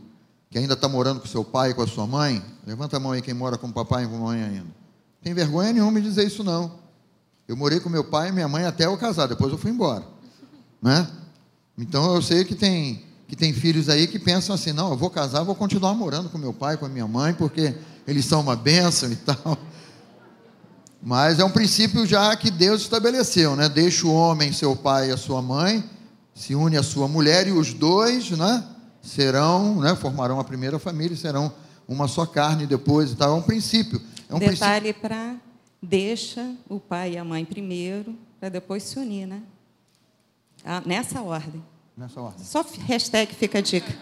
que 0.51 0.59
ainda 0.59 0.75
está 0.75 0.89
morando 0.89 1.21
com 1.21 1.27
seu 1.27 1.43
pai 1.43 1.73
com 1.73 1.81
a 1.81 1.87
sua 1.87 2.07
mãe, 2.07 2.45
levanta 2.67 2.99
a 2.99 3.01
mão 3.01 3.13
aí 3.13 3.23
quem 3.23 3.33
mora 3.33 3.57
com 3.57 3.69
o 3.69 3.73
papai 3.73 4.05
e 4.05 4.07
com 4.07 4.17
a 4.17 4.21
mãe 4.21 4.43
ainda. 4.43 4.67
Tem 5.23 5.33
vergonha 5.33 5.73
nenhuma 5.73 6.01
de 6.01 6.07
dizer 6.07 6.27
isso, 6.27 6.45
não. 6.45 6.73
Eu 7.49 7.57
morei 7.57 7.81
com 7.81 7.89
meu 7.89 8.05
pai 8.05 8.29
e 8.29 8.33
minha 8.33 8.49
mãe 8.49 8.65
até 8.65 8.85
eu 8.85 8.97
casar, 8.99 9.27
depois 9.27 9.51
eu 9.51 9.59
fui 9.59 9.71
embora. 9.71 10.05
Né? 10.83 11.09
Então 11.79 12.15
eu 12.15 12.21
sei 12.21 12.45
que 12.45 12.55
tem, 12.55 13.05
que 13.27 13.35
tem 13.35 13.53
filhos 13.53 13.89
aí 13.89 14.07
que 14.07 14.19
pensam 14.19 14.55
assim: 14.55 14.73
não, 14.73 14.91
eu 14.91 14.97
vou 14.97 15.09
casar, 15.09 15.43
vou 15.43 15.55
continuar 15.55 15.95
morando 15.95 16.29
com 16.29 16.37
meu 16.37 16.53
pai, 16.53 16.77
com 16.77 16.85
a 16.85 16.89
minha 16.89 17.07
mãe, 17.07 17.33
porque 17.33 17.75
eles 18.07 18.25
são 18.25 18.41
uma 18.41 18.57
bênção 18.57 19.11
e 19.11 19.17
tal. 19.17 19.59
Mas 21.03 21.39
é 21.39 21.45
um 21.45 21.51
princípio 21.51 22.07
já 22.07 22.35
que 22.37 22.51
Deus 22.51 22.83
estabeleceu, 22.83 23.57
né? 23.57 23.69
Deixa 23.69 24.07
o 24.07 24.15
homem, 24.15 24.53
seu 24.53 24.77
pai 24.77 25.09
e 25.09 25.13
a 25.13 25.17
sua 25.17 25.43
mãe, 25.43 25.83
se 26.35 26.55
une 26.55 26.77
à 26.77 26.83
sua 26.83 27.09
mulher 27.09 27.49
e 27.49 27.53
os 27.53 27.75
dois, 27.75 28.31
né? 28.31 28.65
Serão, 29.03 29.81
né? 29.81 29.97
Formarão 29.97 30.39
a 30.39 30.45
primeira 30.45 30.79
família, 30.79 31.17
serão 31.17 31.53
uma 31.89 32.07
só 32.07 32.25
carne 32.25 32.67
depois 32.67 33.11
e 33.11 33.17
tal. 33.17 33.37
É 33.37 33.39
um 33.39 33.43
princípio. 33.43 34.01
É 34.29 34.35
um 34.35 34.39
Detalhe 34.39 34.93
para 34.93 35.35
deixa 35.83 36.55
o 36.69 36.79
pai 36.79 37.15
e 37.15 37.19
a 37.19 37.25
mãe 37.25 37.45
primeiro, 37.45 38.17
para 38.39 38.49
depois 38.49 38.85
se 38.85 38.99
unir, 38.99 39.27
né? 39.27 39.43
Ah, 40.65 40.81
nessa 40.87 41.21
ordem. 41.21 41.63
Nessa 41.97 42.21
ordem. 42.21 42.45
Só 42.45 42.65
hashtag 42.87 43.35
fica 43.35 43.59
a 43.59 43.61
dica. 43.61 43.93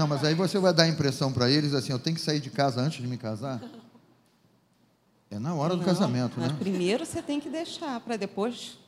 Não, 0.00 0.06
mas 0.06 0.24
aí 0.24 0.34
você 0.34 0.58
vai 0.58 0.72
dar 0.72 0.84
a 0.84 0.88
impressão 0.88 1.30
para 1.30 1.50
eles 1.50 1.74
assim, 1.74 1.92
eu 1.92 1.98
tenho 1.98 2.16
que 2.16 2.22
sair 2.22 2.40
de 2.40 2.48
casa 2.48 2.80
antes 2.80 3.02
de 3.02 3.06
me 3.06 3.18
casar? 3.18 3.60
É 5.30 5.38
na 5.38 5.52
hora 5.52 5.74
do 5.74 5.80
Não, 5.80 5.84
casamento, 5.84 6.36
mas 6.38 6.50
né? 6.50 6.56
Primeiro 6.58 7.04
você 7.04 7.20
tem 7.20 7.38
que 7.38 7.50
deixar, 7.50 8.00
para 8.00 8.16
depois 8.16 8.78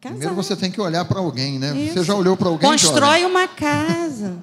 casar. 0.00 0.16
Primeiro 0.16 0.34
você 0.34 0.56
tem 0.56 0.70
que 0.70 0.80
olhar 0.80 1.04
para 1.04 1.20
alguém, 1.20 1.58
né? 1.58 1.76
Isso. 1.76 1.92
Você 1.92 2.04
já 2.04 2.14
olhou 2.14 2.34
para 2.34 2.48
alguém? 2.48 2.70
Constrói 2.70 3.26
uma 3.26 3.46
casa. 3.46 4.38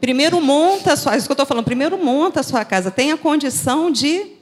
Primeiro 0.00 0.40
monta 0.40 0.94
a 0.94 0.96
sua, 0.96 1.16
isso 1.16 1.26
que 1.28 1.30
eu 1.30 1.34
estou 1.34 1.46
falando, 1.46 1.64
primeiro 1.64 1.96
monta 1.96 2.40
a 2.40 2.42
sua 2.42 2.64
casa, 2.64 2.90
tenha 2.90 3.16
condição 3.16 3.88
de 3.88 4.32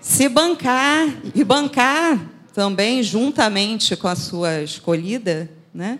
se 0.00 0.30
bancar 0.30 1.08
e 1.34 1.44
bancar 1.44 2.26
também 2.54 3.02
juntamente 3.02 3.96
com 3.96 4.08
a 4.08 4.16
sua 4.16 4.62
escolhida, 4.62 5.50
né? 5.74 5.98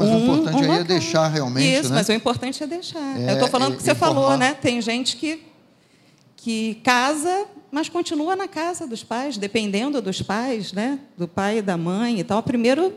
Mas 0.00 0.08
o 0.08 0.12
Um- 0.12 0.22
importante 0.24 0.54
um 0.56 0.58
aí 0.60 0.64
é 0.64 0.68
local. 0.70 0.84
deixar 0.84 1.28
realmente, 1.28 1.74
Isso, 1.80 1.88
né? 1.90 1.96
mas 1.96 2.08
o 2.08 2.12
importante 2.12 2.62
é 2.62 2.66
deixar. 2.66 3.20
É, 3.20 3.30
eu 3.30 3.34
estou 3.34 3.48
falando 3.48 3.74
é 3.74 3.76
que 3.76 3.82
você 3.82 3.92
informar. 3.92 4.14
falou, 4.22 4.36
né? 4.38 4.54
Tem 4.54 4.80
gente 4.80 5.16
que 5.16 5.46
que 6.36 6.76
casa, 6.82 7.44
mas 7.70 7.90
continua 7.90 8.34
na 8.34 8.48
casa 8.48 8.86
dos 8.86 9.04
pais, 9.04 9.36
dependendo 9.36 10.00
dos 10.00 10.22
pais, 10.22 10.72
né? 10.72 10.98
Do 11.18 11.28
pai 11.28 11.58
e 11.58 11.62
da 11.62 11.76
mãe 11.76 12.18
e 12.18 12.24
tal. 12.24 12.42
Primeiro, 12.42 12.94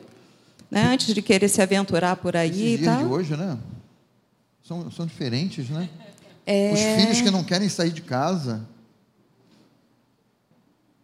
né? 0.72 0.86
Antes 0.86 1.14
de 1.14 1.22
querer 1.22 1.50
se 1.50 1.62
aventurar 1.62 2.16
por 2.16 2.38
aí 2.38 2.50
Esses 2.50 2.62
e 2.62 2.78
dias 2.78 2.86
tal. 2.96 2.98
de 3.06 3.14
hoje, 3.14 3.36
né? 3.36 3.58
São, 4.66 4.90
são 4.90 5.06
diferentes, 5.06 5.70
né? 5.70 5.90
É. 6.46 6.72
Os 6.74 6.80
filhos 7.04 7.22
que 7.22 7.30
não 7.30 7.44
querem 7.44 7.68
sair 7.68 7.92
de 7.92 8.02
casa 8.02 8.66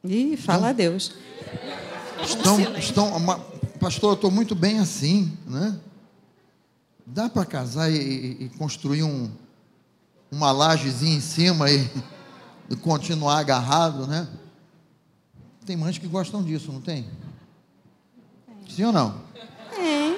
Ih, 0.03 0.37
fala 0.37 0.69
a 0.69 0.71
Deus. 0.71 1.11
estão, 2.23 2.59
estão 2.77 3.43
pastor, 3.79 4.11
eu 4.11 4.15
estou 4.15 4.31
muito 4.31 4.55
bem 4.55 4.79
assim, 4.79 5.31
né? 5.45 5.75
Dá 7.11 7.27
para 7.27 7.43
casar 7.43 7.91
e, 7.91 7.95
e- 8.45 8.49
construir 8.57 9.01
um, 9.01 9.31
uma 10.31 10.51
lajezinha 10.51 11.17
em 11.17 11.21
cima 11.21 11.69
e, 11.69 11.89
e 12.69 12.75
continuar 12.77 13.39
agarrado, 13.39 14.05
né? 14.05 14.27
Tem 15.65 15.75
mães 15.75 15.97
que 15.97 16.07
gostam 16.07 16.43
disso, 16.43 16.71
não 16.71 16.81
tem? 16.81 17.07
Sim 18.69 18.85
ou 18.85 18.91
não? 18.91 19.21
Tem. 19.75 20.17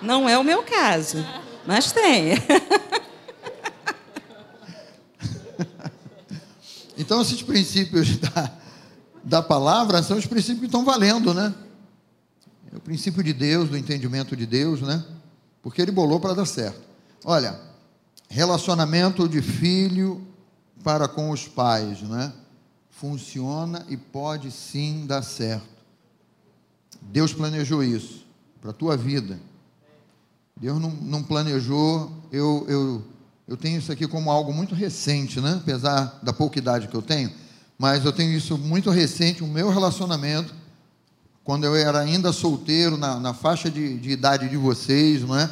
Não 0.00 0.28
é 0.28 0.38
o 0.38 0.44
meu 0.44 0.62
caso, 0.62 1.18
mas 1.66 1.90
tem. 1.92 2.34
Então, 6.96 7.20
esses 7.20 7.42
princípios 7.42 8.16
da, 8.20 8.52
da 9.24 9.42
palavra 9.42 10.02
são 10.02 10.16
os 10.16 10.26
princípios 10.26 10.60
que 10.60 10.66
estão 10.66 10.84
valendo, 10.84 11.34
né? 11.34 11.52
É 12.72 12.76
o 12.76 12.80
princípio 12.80 13.24
de 13.24 13.32
Deus, 13.32 13.68
do 13.68 13.76
entendimento 13.76 14.36
de 14.36 14.46
Deus, 14.46 14.80
né? 14.82 15.02
Porque 15.62 15.80
ele 15.80 15.92
bolou 15.92 16.18
para 16.18 16.34
dar 16.34 16.44
certo. 16.44 16.80
Olha, 17.24 17.58
relacionamento 18.28 19.28
de 19.28 19.40
filho 19.40 20.26
para 20.82 21.06
com 21.06 21.30
os 21.30 21.46
pais, 21.46 22.02
né? 22.02 22.32
Funciona 22.90 23.86
e 23.88 23.96
pode 23.96 24.50
sim 24.50 25.06
dar 25.06 25.22
certo. 25.22 25.68
Deus 27.00 27.32
planejou 27.32 27.82
isso 27.82 28.26
para 28.60 28.70
a 28.70 28.74
tua 28.74 28.96
vida. 28.96 29.38
Deus 30.56 30.80
não, 30.80 30.90
não 30.90 31.22
planejou, 31.22 32.12
eu, 32.30 32.64
eu, 32.68 33.04
eu 33.48 33.56
tenho 33.56 33.78
isso 33.78 33.90
aqui 33.90 34.06
como 34.06 34.30
algo 34.30 34.52
muito 34.52 34.74
recente, 34.74 35.40
né? 35.40 35.58
apesar 35.60 36.20
da 36.22 36.32
pouca 36.32 36.58
idade 36.58 36.88
que 36.88 36.94
eu 36.94 37.02
tenho, 37.02 37.32
mas 37.76 38.04
eu 38.04 38.12
tenho 38.12 38.32
isso 38.32 38.56
muito 38.56 38.90
recente, 38.90 39.42
o 39.42 39.48
meu 39.48 39.70
relacionamento, 39.70 40.54
quando 41.44 41.64
eu 41.64 41.74
era 41.74 42.00
ainda 42.00 42.32
solteiro, 42.32 42.96
na, 42.96 43.18
na 43.18 43.34
faixa 43.34 43.70
de, 43.70 43.98
de 43.98 44.10
idade 44.10 44.48
de 44.48 44.56
vocês, 44.56 45.22
não 45.22 45.36
é? 45.36 45.50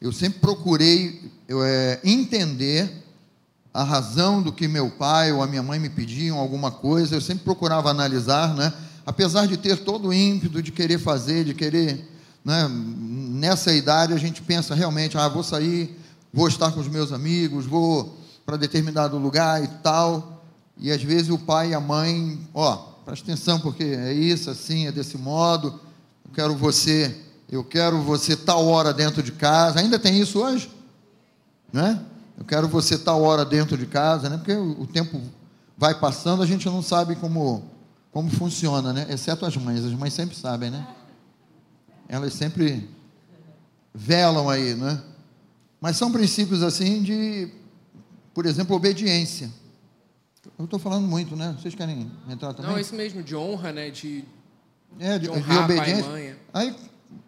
eu 0.00 0.12
sempre 0.12 0.40
procurei 0.40 1.30
eu, 1.46 1.62
é, 1.62 2.00
entender 2.04 3.04
a 3.72 3.82
razão 3.82 4.42
do 4.42 4.52
que 4.52 4.66
meu 4.66 4.90
pai 4.90 5.32
ou 5.32 5.42
a 5.42 5.46
minha 5.46 5.62
mãe 5.62 5.78
me 5.78 5.90
pediam, 5.90 6.38
alguma 6.38 6.70
coisa, 6.70 7.14
eu 7.14 7.20
sempre 7.20 7.44
procurava 7.44 7.90
analisar, 7.90 8.54
né? 8.54 8.72
apesar 9.04 9.46
de 9.46 9.56
ter 9.56 9.78
todo 9.78 10.08
o 10.08 10.14
ímpeto 10.14 10.62
de 10.62 10.72
querer 10.72 10.98
fazer, 10.98 11.44
de 11.44 11.54
querer. 11.54 12.08
Né? 12.44 12.68
Nessa 12.68 13.72
idade 13.72 14.12
a 14.12 14.18
gente 14.18 14.40
pensa 14.42 14.74
realmente, 14.74 15.18
ah, 15.18 15.28
vou 15.28 15.42
sair, 15.42 15.96
vou 16.32 16.48
estar 16.48 16.72
com 16.72 16.80
os 16.80 16.88
meus 16.88 17.12
amigos, 17.12 17.66
vou 17.66 18.16
para 18.46 18.56
determinado 18.56 19.18
lugar 19.18 19.62
e 19.62 19.68
tal. 19.82 20.42
E 20.76 20.90
às 20.90 21.02
vezes 21.02 21.28
o 21.28 21.38
pai 21.38 21.70
e 21.70 21.74
a 21.74 21.80
mãe, 21.80 22.38
ó, 22.54 22.88
presta 23.08 23.24
atenção, 23.24 23.58
porque 23.58 23.84
é 23.84 24.12
isso, 24.12 24.50
assim, 24.50 24.86
é 24.86 24.92
desse 24.92 25.16
modo, 25.16 25.80
eu 26.26 26.30
quero 26.34 26.54
você, 26.54 27.18
eu 27.50 27.64
quero 27.64 28.02
você 28.02 28.36
tal 28.36 28.66
hora 28.66 28.92
dentro 28.92 29.22
de 29.22 29.32
casa. 29.32 29.80
Ainda 29.80 29.98
tem 29.98 30.20
isso 30.20 30.38
hoje? 30.38 30.70
Né? 31.72 32.04
Eu 32.36 32.44
quero 32.44 32.68
você 32.68 32.98
tal 32.98 33.22
hora 33.22 33.46
dentro 33.46 33.78
de 33.78 33.86
casa, 33.86 34.28
né? 34.28 34.36
Porque 34.36 34.52
o, 34.52 34.82
o 34.82 34.86
tempo 34.86 35.22
vai 35.76 35.98
passando, 35.98 36.42
a 36.42 36.46
gente 36.46 36.66
não 36.66 36.82
sabe 36.82 37.16
como, 37.16 37.64
como 38.12 38.28
funciona, 38.28 38.92
né? 38.92 39.06
Exceto 39.08 39.46
as 39.46 39.56
mães, 39.56 39.82
as 39.82 39.92
mães 39.92 40.12
sempre 40.12 40.36
sabem, 40.36 40.70
né? 40.70 40.86
Elas 42.06 42.34
sempre 42.34 42.90
velam 43.94 44.50
aí, 44.50 44.74
né? 44.74 45.00
Mas 45.80 45.96
são 45.96 46.12
princípios 46.12 46.62
assim 46.62 47.02
de, 47.02 47.48
por 48.34 48.44
exemplo, 48.44 48.76
obediência. 48.76 49.50
Eu 50.58 50.64
estou 50.64 50.78
falando 50.78 51.06
muito, 51.06 51.36
né? 51.36 51.56
Vocês 51.60 51.74
querem 51.74 52.10
entrar 52.28 52.52
também? 52.52 52.70
Não, 52.70 52.78
é 52.78 52.80
isso 52.80 52.94
mesmo, 52.94 53.22
de 53.22 53.36
honra, 53.36 53.72
né? 53.72 53.90
De, 53.90 54.24
É, 54.98 55.18
de, 55.18 55.28
de 55.28 55.34
de 55.40 55.46
pai 55.46 55.56
e 55.56 55.58
obediência. 55.64 56.10
mãe. 56.10 56.36
Aí, 56.52 56.76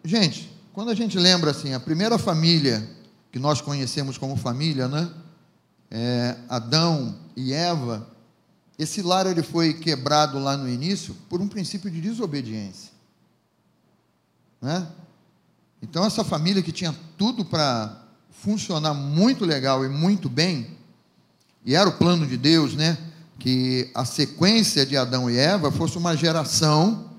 gente, 0.03 0.51
quando 0.73 0.89
a 0.89 0.95
gente 0.95 1.17
lembra 1.17 1.51
assim, 1.51 1.73
a 1.73 1.79
primeira 1.79 2.17
família 2.17 2.87
que 3.31 3.39
nós 3.39 3.61
conhecemos 3.61 4.17
como 4.17 4.35
família, 4.35 4.87
né? 4.87 5.09
É, 5.89 6.35
Adão 6.49 7.17
e 7.35 7.53
Eva, 7.53 8.07
esse 8.77 9.01
lar 9.01 9.25
ele 9.25 9.43
foi 9.43 9.73
quebrado 9.73 10.37
lá 10.39 10.57
no 10.57 10.67
início 10.67 11.15
por 11.29 11.39
um 11.41 11.47
princípio 11.47 11.89
de 11.89 12.01
desobediência, 12.01 12.91
né? 14.61 14.87
Então 15.81 16.05
essa 16.05 16.23
família 16.23 16.61
que 16.61 16.71
tinha 16.71 16.93
tudo 17.17 17.45
para 17.45 18.03
funcionar 18.29 18.93
muito 18.93 19.45
legal 19.45 19.85
e 19.85 19.89
muito 19.89 20.29
bem, 20.29 20.77
e 21.65 21.75
era 21.75 21.87
o 21.89 21.97
plano 21.97 22.25
de 22.25 22.37
Deus, 22.37 22.73
né? 22.73 22.97
Que 23.41 23.89
a 23.95 24.05
sequência 24.05 24.85
de 24.85 24.95
Adão 24.95 25.27
e 25.27 25.35
Eva 25.35 25.71
fosse 25.71 25.97
uma 25.97 26.15
geração 26.15 27.09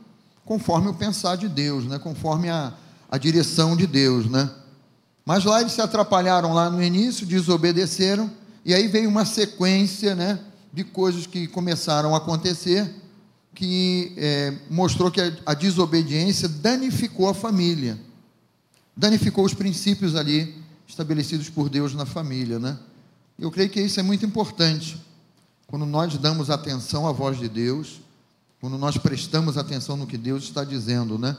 conforme 0.45 0.87
o 0.87 0.95
pensar 0.95 1.35
de 1.35 1.49
Deus, 1.49 1.85
né? 1.85 1.99
Conforme 1.99 2.49
a, 2.49 2.73
a 3.11 3.19
direção 3.19 3.76
de 3.76 3.88
Deus, 3.88 4.31
né? 4.31 4.49
Mas 5.26 5.45
lá 5.45 5.61
eles 5.61 5.73
se 5.73 5.81
atrapalharam 5.81 6.52
lá 6.52 6.71
no 6.71 6.81
início, 6.81 7.26
desobedeceram, 7.26 8.31
e 8.64 8.73
aí 8.73 8.87
veio 8.87 9.09
uma 9.09 9.25
sequência, 9.25 10.14
né? 10.14 10.38
De 10.73 10.85
coisas 10.85 11.26
que 11.26 11.49
começaram 11.49 12.14
a 12.14 12.19
acontecer, 12.19 12.88
que 13.52 14.12
é, 14.17 14.55
mostrou 14.71 15.11
que 15.11 15.21
a, 15.21 15.33
a 15.45 15.55
desobediência 15.55 16.49
danificou 16.49 17.29
a 17.29 17.35
família, 17.35 17.99
danificou 18.97 19.45
os 19.45 19.55
princípios 19.55 20.14
ali 20.14 20.55
estabelecidos 20.87 21.50
por 21.50 21.69
Deus 21.69 21.95
na 21.95 22.07
família, 22.07 22.61
né? 22.61 22.79
Eu 23.37 23.50
creio 23.50 23.71
que 23.71 23.81
isso 23.81 23.99
é 23.99 24.05
muito 24.05 24.25
importante. 24.25 25.00
Quando 25.73 25.87
nós 25.87 26.19
damos 26.19 26.50
atenção 26.50 27.09
à 27.09 27.12
voz 27.12 27.38
de 27.38 27.49
Deus, 27.49 28.02
quando 28.61 28.76
nós 28.76 28.99
prestamos 28.99 29.57
atenção 29.57 29.97
no 29.97 30.07
que 30.07 30.19
Deus 30.19 30.45
está 30.45 30.64
dizendo, 30.64 31.19
né? 31.19 31.35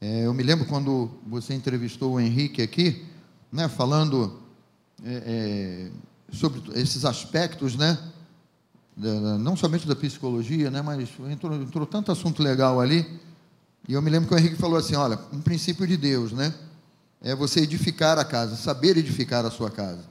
É, 0.00 0.26
eu 0.26 0.34
me 0.34 0.42
lembro 0.42 0.66
quando 0.66 1.08
você 1.24 1.54
entrevistou 1.54 2.14
o 2.14 2.20
Henrique 2.20 2.60
aqui, 2.60 3.06
né? 3.52 3.68
Falando 3.68 4.40
é, 5.04 5.12
é, 5.14 6.36
sobre 6.36 6.60
esses 6.74 7.04
aspectos, 7.04 7.76
né? 7.76 7.96
Não 8.96 9.54
somente 9.54 9.86
da 9.86 9.94
psicologia, 9.94 10.68
né? 10.68 10.82
Mas 10.82 11.08
entrou, 11.30 11.54
entrou 11.54 11.86
tanto 11.86 12.10
assunto 12.10 12.42
legal 12.42 12.80
ali. 12.80 13.20
E 13.86 13.92
eu 13.92 14.02
me 14.02 14.10
lembro 14.10 14.28
que 14.28 14.34
o 14.34 14.38
Henrique 14.38 14.56
falou 14.56 14.76
assim: 14.76 14.96
olha, 14.96 15.16
um 15.32 15.40
princípio 15.40 15.86
de 15.86 15.96
Deus, 15.96 16.32
né? 16.32 16.52
É 17.20 17.32
você 17.32 17.60
edificar 17.60 18.18
a 18.18 18.24
casa, 18.24 18.56
saber 18.56 18.96
edificar 18.96 19.46
a 19.46 19.52
sua 19.52 19.70
casa. 19.70 20.02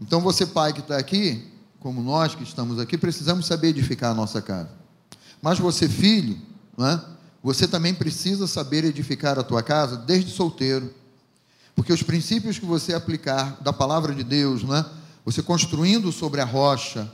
Então, 0.00 0.20
você, 0.20 0.44
pai 0.44 0.72
que 0.72 0.80
está 0.80 0.98
aqui, 0.98 1.56
como 1.80 2.02
nós 2.02 2.34
que 2.34 2.42
estamos 2.42 2.78
aqui, 2.78 2.98
precisamos 2.98 3.46
saber 3.46 3.68
edificar 3.68 4.10
a 4.10 4.14
nossa 4.14 4.42
casa. 4.42 4.70
Mas 5.40 5.58
você, 5.58 5.88
filho, 5.88 6.36
não 6.76 6.86
é? 6.86 7.04
você 7.42 7.68
também 7.68 7.94
precisa 7.94 8.46
saber 8.46 8.84
edificar 8.84 9.38
a 9.38 9.44
tua 9.44 9.62
casa 9.62 9.96
desde 9.96 10.30
solteiro. 10.30 10.92
Porque 11.74 11.92
os 11.92 12.02
princípios 12.02 12.58
que 12.58 12.66
você 12.66 12.92
aplicar 12.92 13.56
da 13.60 13.72
palavra 13.72 14.12
de 14.14 14.24
Deus, 14.24 14.64
não 14.64 14.74
é? 14.74 14.84
você 15.24 15.42
construindo 15.42 16.10
sobre 16.10 16.40
a 16.40 16.44
rocha, 16.44 17.10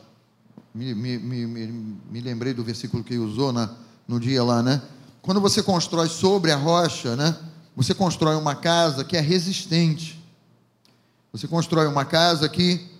me, 0.74 0.94
me, 0.94 1.18
me, 1.18 1.46
me- 1.46 2.20
lembrei 2.20 2.54
do 2.54 2.64
versículo 2.64 3.04
que 3.04 3.16
usou 3.18 3.52
na, 3.52 3.70
no 4.08 4.18
dia 4.18 4.42
lá, 4.42 4.62
né? 4.62 4.80
Quando 5.20 5.40
você 5.40 5.62
constrói 5.62 6.08
sobre 6.08 6.50
a 6.50 6.56
rocha, 6.56 7.14
né? 7.16 7.36
Você 7.76 7.94
constrói 7.94 8.36
uma 8.36 8.54
casa 8.54 9.04
que 9.04 9.16
é 9.16 9.20
resistente. 9.20 10.22
Você 11.32 11.46
constrói 11.48 11.86
uma 11.86 12.04
casa 12.04 12.48
que 12.48 12.93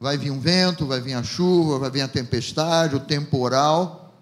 Vai 0.00 0.16
vir 0.16 0.30
um 0.30 0.38
vento, 0.38 0.86
vai 0.86 1.00
vir 1.00 1.14
a 1.14 1.22
chuva, 1.22 1.78
vai 1.78 1.90
vir 1.90 2.02
a 2.02 2.08
tempestade, 2.08 2.94
o 2.94 3.00
temporal, 3.00 4.14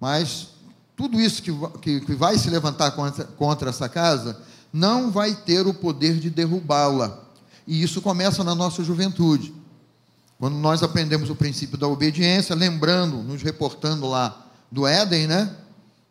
mas 0.00 0.48
tudo 0.96 1.20
isso 1.20 1.42
que, 1.42 1.52
que, 1.82 2.00
que 2.00 2.14
vai 2.14 2.38
se 2.38 2.48
levantar 2.48 2.92
contra, 2.92 3.24
contra 3.24 3.70
essa 3.70 3.88
casa 3.88 4.40
não 4.72 5.10
vai 5.10 5.34
ter 5.34 5.66
o 5.66 5.74
poder 5.74 6.18
de 6.18 6.30
derrubá-la. 6.30 7.24
E 7.66 7.82
isso 7.82 8.00
começa 8.00 8.44
na 8.44 8.54
nossa 8.54 8.84
juventude. 8.84 9.52
Quando 10.38 10.56
nós 10.56 10.82
aprendemos 10.82 11.30
o 11.30 11.34
princípio 11.34 11.78
da 11.78 11.88
obediência, 11.88 12.54
lembrando, 12.54 13.22
nos 13.22 13.42
reportando 13.42 14.06
lá 14.06 14.46
do 14.70 14.86
Éden, 14.86 15.26
né? 15.26 15.56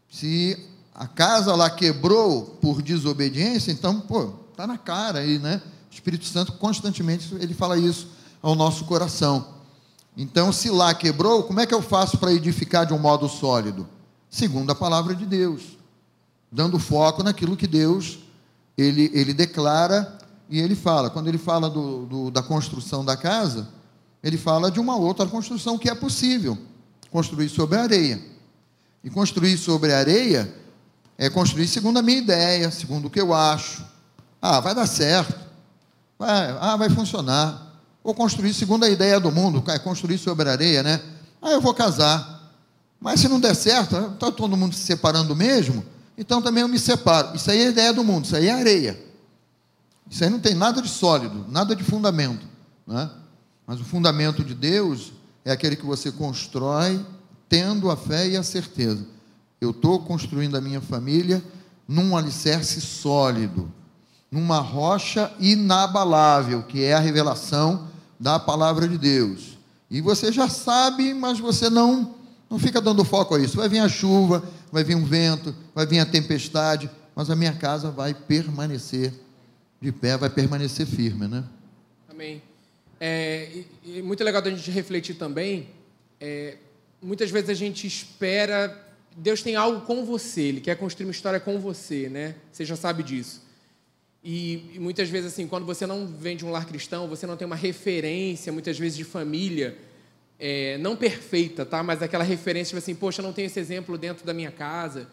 Se 0.10 0.57
a 0.93 1.07
casa 1.07 1.55
lá 1.55 1.69
quebrou 1.69 2.57
por 2.62 2.81
desobediência, 2.81 3.72
então, 3.72 4.00
pô, 4.01 4.34
tá 4.55 4.65
na 4.65 4.77
cara 4.77 5.19
aí, 5.19 5.38
né? 5.38 5.62
O 5.91 5.93
Espírito 5.93 6.25
Santo 6.25 6.53
constantemente 6.53 7.34
ele 7.36 7.53
fala 7.53 7.77
isso 7.77 8.07
ao 8.42 8.56
nosso 8.56 8.86
coração. 8.86 9.56
Então, 10.18 10.51
se 10.51 10.70
lá 10.70 10.94
quebrou, 10.94 11.44
como 11.44 11.60
é 11.60 11.65
que 11.65 11.74
eu 11.74 11.82
faço 11.82 12.18
para 12.18 12.32
edificar 12.32 12.86
de 12.86 12.94
um 12.94 13.00
modo 13.00 13.27
sólido? 13.27 13.88
Segundo 14.30 14.72
a 14.72 14.75
palavra 14.75 15.13
de 15.13 15.25
Deus, 15.25 15.77
dando 16.51 16.80
foco 16.80 17.24
naquilo 17.24 17.58
que 17.58 17.68
Deus 17.68 18.20
ele, 18.77 19.10
ele 19.13 19.34
declara 19.34 20.18
e 20.50 20.60
ele 20.60 20.75
fala. 20.75 21.10
Quando 21.10 21.27
ele 21.27 21.38
fala 21.38 21.70
do, 21.70 22.06
do, 22.06 22.32
da 22.32 22.42
construção 22.42 23.04
da 23.04 23.18
casa, 23.18 23.68
ele 24.24 24.38
fala 24.38 24.72
de 24.72 24.80
uma 24.80 24.96
outra 24.96 25.25
construção 25.25 25.77
que 25.77 25.89
é 25.89 25.96
possível 25.96 26.58
construir 27.12 27.50
sobre 27.50 27.77
a 27.77 27.84
areia. 27.84 28.22
E 29.04 29.10
construir 29.10 29.58
sobre 29.58 29.94
a 29.94 30.00
areia 30.00 30.54
é 31.18 31.30
construir 31.30 31.68
segundo 31.68 31.98
a 31.98 32.01
minha 32.01 32.18
ideia, 32.18 32.72
segundo 32.72 33.06
o 33.06 33.10
que 33.10 33.22
eu 33.22 33.34
acho. 33.34 33.86
Ah, 34.42 34.60
vai 34.60 34.74
dar 34.74 34.88
certo. 34.88 35.39
Vai, 36.18 36.58
ah, 36.60 36.75
vai 36.75 36.89
funcionar. 36.89 37.64
Ou 38.05 38.13
construir 38.13 38.53
segundo 38.53 38.83
a 38.83 38.89
ideia 38.89 39.19
do 39.19 39.31
mundo, 39.31 39.63
é 39.67 39.79
construir 39.79 40.19
sobre 40.19 40.47
areia, 40.47 40.83
né? 40.83 41.01
Ah, 41.41 41.50
eu 41.50 41.59
vou 41.59 41.74
casar. 41.74 42.53
Mas 43.01 43.19
se 43.19 43.27
não 43.27 43.39
der 43.39 43.55
certo, 43.55 43.97
está 44.13 44.31
todo 44.31 44.55
mundo 44.55 44.75
se 44.75 44.81
separando 44.81 45.35
mesmo, 45.35 45.83
então 46.15 46.39
também 46.39 46.62
eu 46.62 46.67
me 46.67 46.77
separo. 46.77 47.35
Isso 47.35 47.50
aí 47.50 47.62
é 47.62 47.69
ideia 47.69 47.91
do 47.91 48.03
mundo, 48.03 48.25
isso 48.25 48.35
aí 48.35 48.45
é 48.45 48.51
areia. 48.51 49.03
Isso 50.07 50.24
aí 50.24 50.29
não 50.29 50.39
tem 50.39 50.53
nada 50.53 50.83
de 50.83 50.88
sólido, 50.88 51.47
nada 51.50 51.75
de 51.75 51.83
fundamento. 51.83 52.45
Né? 52.85 53.09
Mas 53.65 53.81
o 53.81 53.83
fundamento 53.83 54.43
de 54.43 54.53
Deus 54.53 55.12
é 55.43 55.51
aquele 55.51 55.75
que 55.75 55.85
você 55.85 56.12
constrói 56.12 57.03
tendo 57.50 57.89
a 57.89 57.97
fé 57.97 58.27
e 58.27 58.38
a 58.38 58.43
certeza. 58.43 59.03
Eu 59.59 59.71
estou 59.71 59.97
construindo 60.01 60.55
a 60.55 60.62
minha 60.62 60.79
família 60.79 61.43
num 61.88 62.15
alicerce 62.15 62.79
sólido, 62.81 63.71
numa 64.29 64.59
rocha 64.59 65.33
inabalável, 65.39 66.62
que 66.62 66.83
é 66.83 66.93
a 66.93 67.00
revelação 67.00 67.94
da 68.19 68.39
palavra 68.39 68.88
de 68.88 68.98
Deus. 68.98 69.57
E 69.89 70.01
você 70.01 70.31
já 70.31 70.50
sabe, 70.50 71.13
mas 71.13 71.39
você 71.39 71.69
não 71.69 72.15
não 72.50 72.60
fica 72.60 72.79
dando 72.79 73.03
foco 73.03 73.36
a 73.36 73.39
isso. 73.39 73.57
Vai 73.57 73.67
vir 73.67 73.79
a 73.79 73.89
chuva, 73.89 74.43
vai 74.72 74.84
vir 74.84 74.95
um 74.95 75.03
vento, 75.03 75.53
vai 75.74 75.86
vir 75.86 76.00
a 76.00 76.05
tempestade, 76.05 76.89
mas 77.15 77.29
a 77.29 77.36
minha 77.36 77.53
casa 77.53 77.89
vai 77.89 78.13
permanecer 78.13 79.13
de 79.81 79.91
pé, 79.91 80.17
vai 80.17 80.29
permanecer 80.29 80.86
firme, 80.86 81.27
né? 81.27 81.43
Amém. 82.10 82.41
É, 83.00 83.50
e, 83.84 83.98
e 83.98 84.01
muito 84.01 84.24
legal 84.24 84.41
da 84.41 84.50
gente 84.50 84.69
refletir 84.72 85.15
também. 85.15 85.69
É, 86.19 86.57
muitas 87.01 87.29
vezes 87.29 87.50
a 87.50 87.53
gente 87.53 87.86
espera. 87.86 88.84
Deus 89.17 89.41
tem 89.41 89.55
algo 89.55 89.81
com 89.81 90.05
você, 90.05 90.41
Ele 90.41 90.62
quer 90.62 90.75
construir 90.75 91.05
uma 91.05 91.12
história 91.12 91.39
com 91.39 91.60
você, 91.60 92.10
né? 92.10 92.36
Você 92.51 92.65
já 92.65 92.75
sabe 92.75 93.03
disso. 93.03 93.44
E, 94.27 94.72
e, 94.74 94.79
muitas 94.79 95.08
vezes, 95.08 95.32
assim, 95.32 95.48
quando 95.48 95.67
você 95.67 95.86
não 95.86 96.08
vem 96.08 96.36
de 96.36 96.44
um 96.44 96.50
lar 96.50 96.65
cristão, 96.65 97.08
você 97.08 97.27
não 97.27 97.38
tem 97.38 97.46
uma 97.46 97.55
referência, 97.55 98.51
muitas 98.51 98.75
vezes, 98.79 98.98
de 98.98 99.03
família, 99.03 99.77
é, 100.39 100.79
não 100.79 100.96
perfeita, 100.96 101.63
tá? 101.63 101.84
Mas 101.84 102.01
aquela 102.01 102.24
referência, 102.24 102.70
tipo 102.70 102.79
assim, 102.79 102.96
poxa, 102.96 103.22
não 103.22 103.32
tenho 103.32 103.46
esse 103.46 103.60
exemplo 103.60 104.00
dentro 104.00 104.25
da 104.25 104.34
minha 104.34 104.50
casa. 104.50 105.08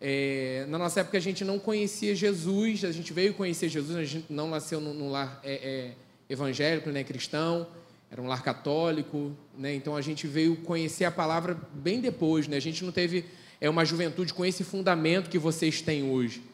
É, 0.00 0.64
na 0.66 0.78
nossa 0.78 1.00
época, 1.00 1.18
a 1.18 1.20
gente 1.20 1.44
não 1.44 1.58
conhecia 1.58 2.16
Jesus, 2.16 2.86
a 2.86 2.90
gente 2.90 3.12
veio 3.12 3.34
conhecer 3.34 3.68
Jesus, 3.68 3.98
a 3.98 4.04
gente 4.04 4.32
não 4.32 4.48
nasceu 4.48 4.80
num, 4.80 4.94
num 4.94 5.10
lar 5.10 5.38
é, 5.44 5.52
é 5.52 6.32
evangélico, 6.32 6.88
né, 6.88 7.04
cristão, 7.04 7.66
era 8.10 8.22
um 8.22 8.26
lar 8.26 8.42
católico, 8.42 9.36
né? 9.58 9.74
Então 9.74 9.94
a 9.94 10.00
gente 10.00 10.26
veio 10.26 10.56
conhecer 10.56 11.04
a 11.04 11.10
palavra 11.10 11.54
bem 11.74 12.00
depois, 12.00 12.48
né? 12.48 12.56
A 12.56 12.60
gente 12.60 12.82
não 12.82 12.92
teve 12.92 13.26
é 13.60 13.68
uma 13.68 13.84
juventude 13.84 14.32
com 14.32 14.44
esse 14.44 14.64
fundamento 14.64 15.28
que 15.28 15.38
vocês 15.38 15.82
têm 15.82 16.02
hoje. 16.02 16.53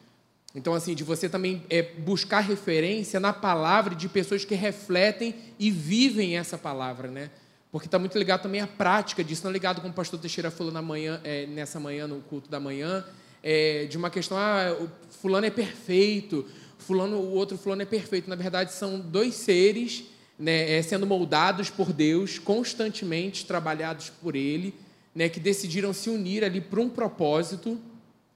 Então, 0.53 0.73
assim, 0.73 0.93
de 0.93 1.03
você 1.03 1.29
também 1.29 1.63
é, 1.69 1.81
buscar 1.81 2.41
referência 2.41 3.19
na 3.19 3.31
palavra 3.31 3.95
de 3.95 4.09
pessoas 4.09 4.43
que 4.43 4.53
refletem 4.53 5.33
e 5.57 5.71
vivem 5.71 6.37
essa 6.37 6.57
palavra, 6.57 7.09
né? 7.09 7.29
Porque 7.71 7.87
está 7.87 7.97
muito 7.97 8.17
ligado 8.17 8.43
também 8.43 8.59
à 8.59 8.67
prática 8.67 9.23
disso, 9.23 9.45
não 9.45 9.51
ligado 9.51 9.79
como 9.79 9.93
o 9.93 9.95
pastor 9.95 10.19
Teixeira 10.19 10.51
falou 10.51 10.73
na 10.73 10.81
manhã, 10.81 11.21
é, 11.23 11.45
nessa 11.45 11.79
manhã, 11.79 12.05
no 12.05 12.19
culto 12.19 12.49
da 12.49 12.59
manhã, 12.59 13.05
é, 13.41 13.85
de 13.85 13.97
uma 13.97 14.09
questão, 14.09 14.37
ah, 14.37 14.75
fulano 15.21 15.45
é 15.45 15.49
perfeito, 15.49 16.45
fulano, 16.77 17.15
o 17.15 17.31
outro 17.31 17.57
fulano 17.57 17.81
é 17.81 17.85
perfeito. 17.85 18.29
Na 18.29 18.35
verdade, 18.35 18.73
são 18.73 18.99
dois 18.99 19.35
seres 19.35 20.03
né, 20.37 20.77
é, 20.77 20.81
sendo 20.81 21.07
moldados 21.07 21.69
por 21.69 21.93
Deus, 21.93 22.39
constantemente 22.39 23.45
trabalhados 23.45 24.09
por 24.09 24.35
Ele, 24.35 24.73
né, 25.15 25.29
que 25.29 25.39
decidiram 25.39 25.93
se 25.93 26.09
unir 26.09 26.43
ali 26.43 26.59
para 26.59 26.81
um 26.81 26.89
propósito 26.89 27.79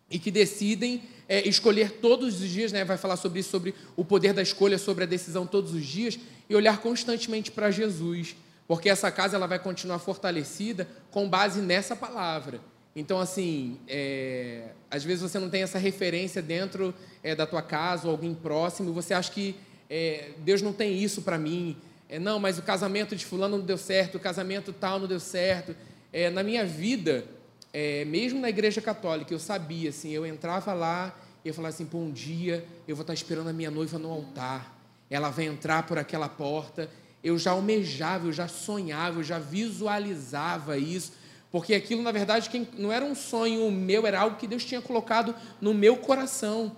e 0.09 0.19
que 0.19 0.31
decidem 0.31 1.01
é, 1.27 1.47
escolher 1.47 1.91
todos 1.91 2.41
os 2.41 2.49
dias, 2.49 2.71
né, 2.71 2.83
vai 2.83 2.97
falar 2.97 3.17
sobre 3.17 3.39
isso, 3.39 3.49
sobre 3.49 3.73
o 3.95 4.05
poder 4.05 4.33
da 4.33 4.41
escolha, 4.41 4.77
sobre 4.77 5.03
a 5.03 5.07
decisão 5.07 5.45
todos 5.45 5.73
os 5.73 5.85
dias, 5.85 6.19
e 6.49 6.55
olhar 6.55 6.79
constantemente 6.79 7.51
para 7.51 7.71
Jesus, 7.71 8.35
porque 8.67 8.89
essa 8.89 9.11
casa 9.11 9.35
ela 9.35 9.47
vai 9.47 9.59
continuar 9.59 9.99
fortalecida 9.99 10.87
com 11.11 11.27
base 11.27 11.61
nessa 11.61 11.95
palavra. 11.95 12.59
Então, 12.95 13.19
assim, 13.19 13.77
é, 13.87 14.69
às 14.89 15.03
vezes 15.03 15.21
você 15.21 15.37
não 15.37 15.49
tem 15.49 15.63
essa 15.63 15.77
referência 15.77 16.41
dentro 16.41 16.93
é, 17.21 17.35
da 17.35 17.45
tua 17.45 17.61
casa 17.61 18.07
ou 18.07 18.11
alguém 18.11 18.33
próximo, 18.33 18.89
e 18.89 18.93
você 18.93 19.13
acha 19.13 19.31
que 19.31 19.55
é, 19.89 20.29
Deus 20.39 20.61
não 20.61 20.71
tem 20.71 20.97
isso 21.03 21.21
para 21.21 21.37
mim. 21.37 21.75
É, 22.07 22.19
não, 22.19 22.39
mas 22.39 22.57
o 22.57 22.61
casamento 22.61 23.15
de 23.15 23.25
fulano 23.25 23.57
não 23.57 23.65
deu 23.65 23.77
certo, 23.77 24.15
o 24.15 24.19
casamento 24.19 24.71
tal 24.71 24.99
não 24.99 25.07
deu 25.07 25.19
certo. 25.19 25.75
É, 26.13 26.29
na 26.29 26.43
minha 26.43 26.65
vida, 26.65 27.25
é, 27.75 28.05
mesmo 28.05 28.39
na 28.39 28.49
igreja 28.49 28.81
católica, 28.81 29.33
eu 29.33 29.39
sabia, 29.39 29.89
assim, 29.89 30.11
eu 30.11 30.25
entrava 30.25 30.73
lá 30.73 31.13
eu 31.45 31.53
falava 31.53 31.73
assim, 31.73 31.87
um 31.93 32.11
dia 32.11 32.65
eu 32.87 32.95
vou 32.95 33.03
estar 33.03 33.13
esperando 33.13 33.47
a 33.47 33.53
minha 33.53 33.69
noiva 33.69 33.99
no 33.99 34.09
altar. 34.09 34.75
Ela 35.09 35.29
vai 35.29 35.45
entrar 35.45 35.85
por 35.85 35.97
aquela 35.99 36.27
porta. 36.27 36.89
Eu 37.23 37.37
já 37.37 37.51
almejava, 37.51 38.27
eu 38.27 38.33
já 38.33 38.47
sonhava, 38.47 39.19
eu 39.19 39.23
já 39.23 39.37
visualizava 39.37 40.75
isso. 40.77 41.13
Porque 41.51 41.75
aquilo, 41.75 42.01
na 42.01 42.11
verdade, 42.11 42.49
não 42.77 42.91
era 42.91 43.05
um 43.05 43.13
sonho 43.13 43.71
meu, 43.71 44.07
era 44.07 44.21
algo 44.21 44.37
que 44.37 44.47
Deus 44.47 44.65
tinha 44.65 44.81
colocado 44.81 45.35
no 45.61 45.71
meu 45.71 45.97
coração. 45.97 46.75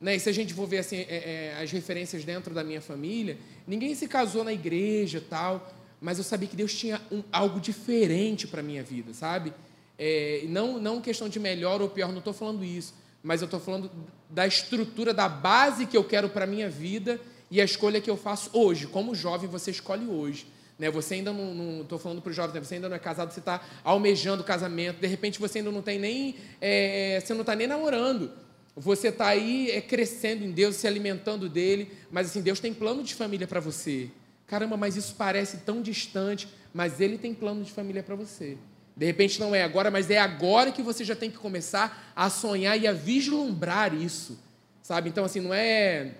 Né? 0.00 0.16
E 0.16 0.20
se 0.20 0.28
a 0.28 0.32
gente 0.32 0.52
for 0.52 0.66
ver 0.66 0.78
assim, 0.78 0.96
é, 0.96 1.54
é, 1.56 1.62
as 1.62 1.70
referências 1.70 2.24
dentro 2.24 2.52
da 2.52 2.64
minha 2.64 2.80
família, 2.80 3.38
ninguém 3.68 3.94
se 3.94 4.08
casou 4.08 4.42
na 4.42 4.52
igreja 4.52 5.22
tal, 5.30 5.72
mas 6.00 6.18
eu 6.18 6.24
sabia 6.24 6.48
que 6.48 6.56
Deus 6.56 6.74
tinha 6.74 7.00
um, 7.10 7.22
algo 7.32 7.60
diferente 7.60 8.48
para 8.48 8.60
a 8.60 8.64
minha 8.64 8.82
vida, 8.82 9.14
sabe? 9.14 9.52
É, 9.98 10.44
não, 10.48 10.78
não 10.78 11.00
questão 11.00 11.28
de 11.28 11.40
melhor 11.40 11.82
ou 11.82 11.88
pior, 11.88 12.10
não 12.10 12.18
estou 12.18 12.32
falando 12.32 12.64
isso, 12.64 12.94
mas 13.22 13.40
eu 13.40 13.46
estou 13.46 13.58
falando 13.58 13.90
da 14.30 14.46
estrutura, 14.46 15.12
da 15.12 15.28
base 15.28 15.86
que 15.86 15.96
eu 15.96 16.04
quero 16.04 16.28
para 16.28 16.44
a 16.44 16.46
minha 16.46 16.68
vida 16.68 17.20
e 17.50 17.60
a 17.60 17.64
escolha 17.64 18.00
que 18.00 18.08
eu 18.08 18.16
faço 18.16 18.50
hoje. 18.52 18.86
Como 18.86 19.14
jovem, 19.14 19.48
você 19.48 19.70
escolhe 19.70 20.06
hoje. 20.06 20.46
Né? 20.78 20.90
Você 20.90 21.14
ainda 21.14 21.32
não. 21.32 21.82
Estou 21.82 21.98
falando 21.98 22.22
para 22.22 22.30
os 22.30 22.36
jovens, 22.36 22.54
né? 22.54 22.60
você 22.60 22.76
ainda 22.76 22.88
não 22.88 22.96
é 22.96 22.98
casado, 22.98 23.32
você 23.32 23.40
está 23.40 23.60
almejando 23.82 24.44
casamento, 24.44 25.00
de 25.00 25.06
repente 25.06 25.40
você 25.40 25.58
ainda 25.58 25.72
não 25.72 25.82
tem 25.82 25.98
nem. 25.98 26.36
É, 26.60 27.18
você 27.20 27.34
não 27.34 27.40
está 27.40 27.56
nem 27.56 27.66
namorando. 27.66 28.30
Você 28.76 29.08
está 29.08 29.26
aí 29.26 29.72
é, 29.72 29.80
crescendo 29.80 30.44
em 30.44 30.52
Deus, 30.52 30.76
se 30.76 30.86
alimentando 30.86 31.48
dele, 31.48 31.90
mas 32.12 32.28
assim, 32.28 32.40
Deus 32.40 32.60
tem 32.60 32.72
plano 32.72 33.02
de 33.02 33.12
família 33.12 33.44
para 33.44 33.58
você. 33.58 34.08
Caramba, 34.46 34.76
mas 34.76 34.94
isso 34.94 35.16
parece 35.18 35.58
tão 35.58 35.82
distante, 35.82 36.46
mas 36.72 37.00
ele 37.00 37.18
tem 37.18 37.34
plano 37.34 37.64
de 37.64 37.72
família 37.72 38.04
para 38.04 38.14
você. 38.14 38.56
De 38.98 39.06
repente 39.06 39.38
não 39.38 39.54
é 39.54 39.62
agora, 39.62 39.92
mas 39.92 40.10
é 40.10 40.18
agora 40.18 40.72
que 40.72 40.82
você 40.82 41.04
já 41.04 41.14
tem 41.14 41.30
que 41.30 41.38
começar 41.38 42.12
a 42.16 42.28
sonhar 42.28 42.76
e 42.76 42.84
a 42.84 42.92
vislumbrar 42.92 43.94
isso. 43.94 44.36
Sabe? 44.82 45.08
Então, 45.08 45.24
assim, 45.24 45.38
não 45.38 45.54
é 45.54 46.14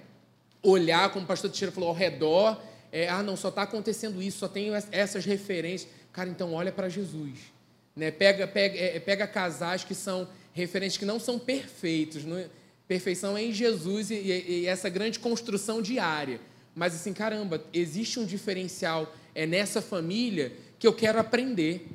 olhar, 0.62 1.10
como 1.10 1.24
o 1.24 1.26
pastor 1.26 1.50
Teixeira 1.50 1.72
falou, 1.72 1.88
ao 1.88 1.94
redor, 1.94 2.62
é, 2.92 3.08
ah, 3.08 3.20
não, 3.20 3.36
só 3.36 3.48
está 3.48 3.62
acontecendo 3.62 4.22
isso, 4.22 4.38
só 4.38 4.46
tenho 4.46 4.74
essas 4.92 5.24
referências. 5.24 5.90
Cara, 6.12 6.30
então 6.30 6.52
olha 6.52 6.70
para 6.70 6.88
Jesus. 6.88 7.52
Né? 7.96 8.12
Pega, 8.12 8.46
pega, 8.46 8.78
é, 8.78 9.00
pega 9.00 9.26
casais 9.26 9.82
que 9.82 9.94
são 9.94 10.28
referentes, 10.52 10.96
que 10.96 11.04
não 11.04 11.18
são 11.18 11.36
perfeitos. 11.36 12.24
Não, 12.24 12.38
é? 12.38 12.46
perfeição 12.86 13.36
é 13.36 13.42
em 13.42 13.52
Jesus 13.52 14.12
e, 14.12 14.14
e, 14.14 14.60
e 14.60 14.66
essa 14.66 14.88
grande 14.88 15.18
construção 15.18 15.82
diária. 15.82 16.40
Mas 16.76 16.94
assim, 16.94 17.12
caramba, 17.12 17.60
existe 17.72 18.20
um 18.20 18.24
diferencial 18.24 19.12
é 19.34 19.46
nessa 19.46 19.82
família 19.82 20.52
que 20.78 20.86
eu 20.86 20.92
quero 20.92 21.18
aprender. 21.18 21.88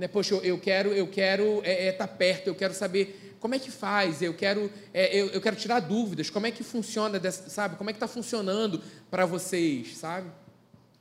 Né? 0.00 0.08
Poxa, 0.08 0.34
eu, 0.34 0.42
eu 0.42 0.58
quero 0.58 0.88
eu 0.94 1.06
quero 1.06 1.58
estar 1.58 1.68
é, 1.68 1.88
é, 1.88 1.92
tá 1.92 2.08
perto, 2.08 2.46
eu 2.46 2.54
quero 2.54 2.72
saber 2.72 3.36
como 3.38 3.54
é 3.54 3.58
que 3.58 3.70
faz, 3.70 4.22
eu 4.22 4.32
quero, 4.32 4.70
é, 4.94 5.14
eu, 5.14 5.28
eu, 5.28 5.40
quero 5.42 5.56
tirar 5.56 5.80
dúvidas, 5.80 6.30
como 6.30 6.46
é 6.46 6.50
que 6.50 6.62
funciona, 6.62 7.18
dessa, 7.18 7.50
sabe? 7.50 7.76
Como 7.76 7.88
é 7.88 7.92
que 7.92 7.98
está 7.98 8.08
funcionando 8.08 8.82
para 9.10 9.26
vocês, 9.26 9.96
sabe? 9.96 10.30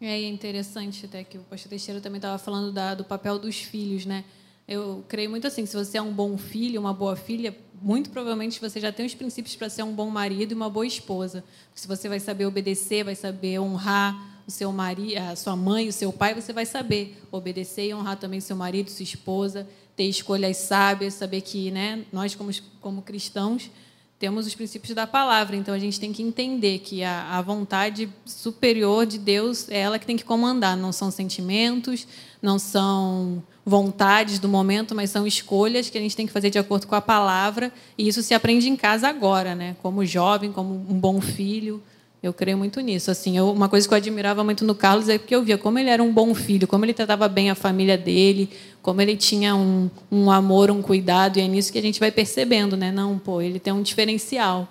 É 0.01 0.21
interessante 0.23 1.05
até 1.05 1.23
que 1.23 1.37
o 1.37 1.41
pastor 1.41 1.69
Teixeira 1.69 2.01
também 2.01 2.17
estava 2.17 2.37
falando 2.37 2.73
da, 2.73 2.93
do 2.93 3.05
papel 3.05 3.39
dos 3.39 3.61
filhos, 3.61 4.05
né? 4.05 4.25
Eu 4.67 5.03
creio 5.07 5.29
muito 5.29 5.47
assim, 5.47 5.65
se 5.65 5.75
você 5.75 5.97
é 5.97 6.01
um 6.01 6.13
bom 6.13 6.37
filho, 6.37 6.79
uma 6.79 6.93
boa 6.93 7.15
filha, 7.15 7.55
muito 7.81 8.09
provavelmente 8.09 8.59
você 8.59 8.81
já 8.81 8.91
tem 8.91 9.05
os 9.05 9.15
princípios 9.15 9.55
para 9.55 9.69
ser 9.69 9.83
um 9.83 9.93
bom 9.93 10.09
marido 10.09 10.51
e 10.51 10.55
uma 10.55 10.69
boa 10.69 10.85
esposa. 10.85 11.43
Se 11.73 11.87
você 11.87 12.09
vai 12.09 12.19
saber 12.19 12.45
obedecer, 12.45 13.03
vai 13.05 13.15
saber 13.15 13.59
honrar 13.59 14.38
o 14.49 14.51
seu 14.51 14.71
marido, 14.71 15.15
a 15.19 15.35
sua 15.35 15.55
mãe, 15.55 15.87
o 15.87 15.93
seu 15.93 16.11
pai, 16.11 16.33
você 16.33 16.51
vai 16.51 16.65
saber. 16.65 17.21
Obedecer 17.31 17.85
e 17.85 17.93
honrar 17.93 18.17
também 18.17 18.41
seu 18.41 18.55
marido, 18.55 18.89
sua 18.89 19.03
esposa, 19.03 19.67
ter 19.95 20.05
escolhas 20.05 20.57
sábias, 20.57 21.13
saber 21.13 21.41
que, 21.41 21.69
né, 21.69 22.03
nós 22.11 22.33
como 22.33 22.51
como 22.81 23.01
cristãos 23.03 23.69
temos 24.17 24.45
os 24.45 24.53
princípios 24.53 24.93
da 24.93 25.07
palavra, 25.07 25.55
então 25.55 25.73
a 25.73 25.79
gente 25.79 25.97
tem 25.97 26.11
que 26.11 26.21
entender 26.21 26.79
que 26.79 27.05
a, 27.05 27.37
a, 27.37 27.41
vontade 27.41 28.09
superior 28.25 29.05
de 29.05 29.17
Deus 29.17 29.69
é 29.69 29.79
ela 29.79 29.97
que 29.97 30.05
tem 30.05 30.17
que 30.17 30.25
comandar, 30.25 30.75
não 30.75 30.91
são 30.91 31.09
sentimentos, 31.09 32.05
não 32.41 32.59
são 32.59 33.41
vontades 33.65 34.37
do 34.37 34.49
momento, 34.49 34.93
mas 34.93 35.09
são 35.09 35.25
escolhas 35.25 35.89
que 35.89 35.97
a 35.97 36.01
gente 36.01 36.17
tem 36.17 36.27
que 36.27 36.33
fazer 36.33 36.49
de 36.49 36.59
acordo 36.59 36.85
com 36.85 36.95
a 36.95 37.01
palavra, 37.01 37.71
e 37.97 38.09
isso 38.09 38.21
se 38.21 38.33
aprende 38.33 38.67
em 38.67 38.75
casa 38.75 39.07
agora, 39.07 39.55
né? 39.55 39.77
Como 39.81 40.05
jovem, 40.05 40.51
como 40.51 40.73
um 40.73 40.99
bom 40.99 41.21
filho, 41.21 41.81
eu 42.21 42.33
creio 42.33 42.57
muito 42.57 42.79
nisso. 42.81 43.09
Assim, 43.09 43.37
eu, 43.37 43.51
uma 43.51 43.69
coisa 43.69 43.87
que 43.87 43.93
eu 43.93 43.97
admirava 43.97 44.43
muito 44.43 44.65
no 44.65 44.75
Carlos 44.75 45.07
é 45.07 45.17
porque 45.17 45.33
eu 45.33 45.43
via 45.43 45.57
como 45.57 45.79
ele 45.79 45.89
era 45.89 46.03
um 46.03 46.13
bom 46.13 46.35
filho, 46.35 46.67
como 46.67 46.83
ele 46.83 46.93
tratava 46.93 47.27
bem 47.27 47.49
a 47.49 47.55
família 47.55 47.97
dele, 47.97 48.49
como 48.81 49.01
ele 49.01 49.15
tinha 49.15 49.55
um, 49.55 49.89
um 50.11 50.29
amor, 50.29 50.69
um 50.69 50.81
cuidado, 50.81 51.37
e 51.37 51.41
é 51.41 51.47
nisso 51.47 51.71
que 51.71 51.79
a 51.79 51.81
gente 51.81 51.99
vai 51.99 52.11
percebendo, 52.11 52.75
né? 52.75 52.91
Não, 52.91 53.17
pô, 53.17 53.41
ele 53.41 53.59
tem 53.59 53.71
um 53.71 53.81
diferencial. 53.81 54.67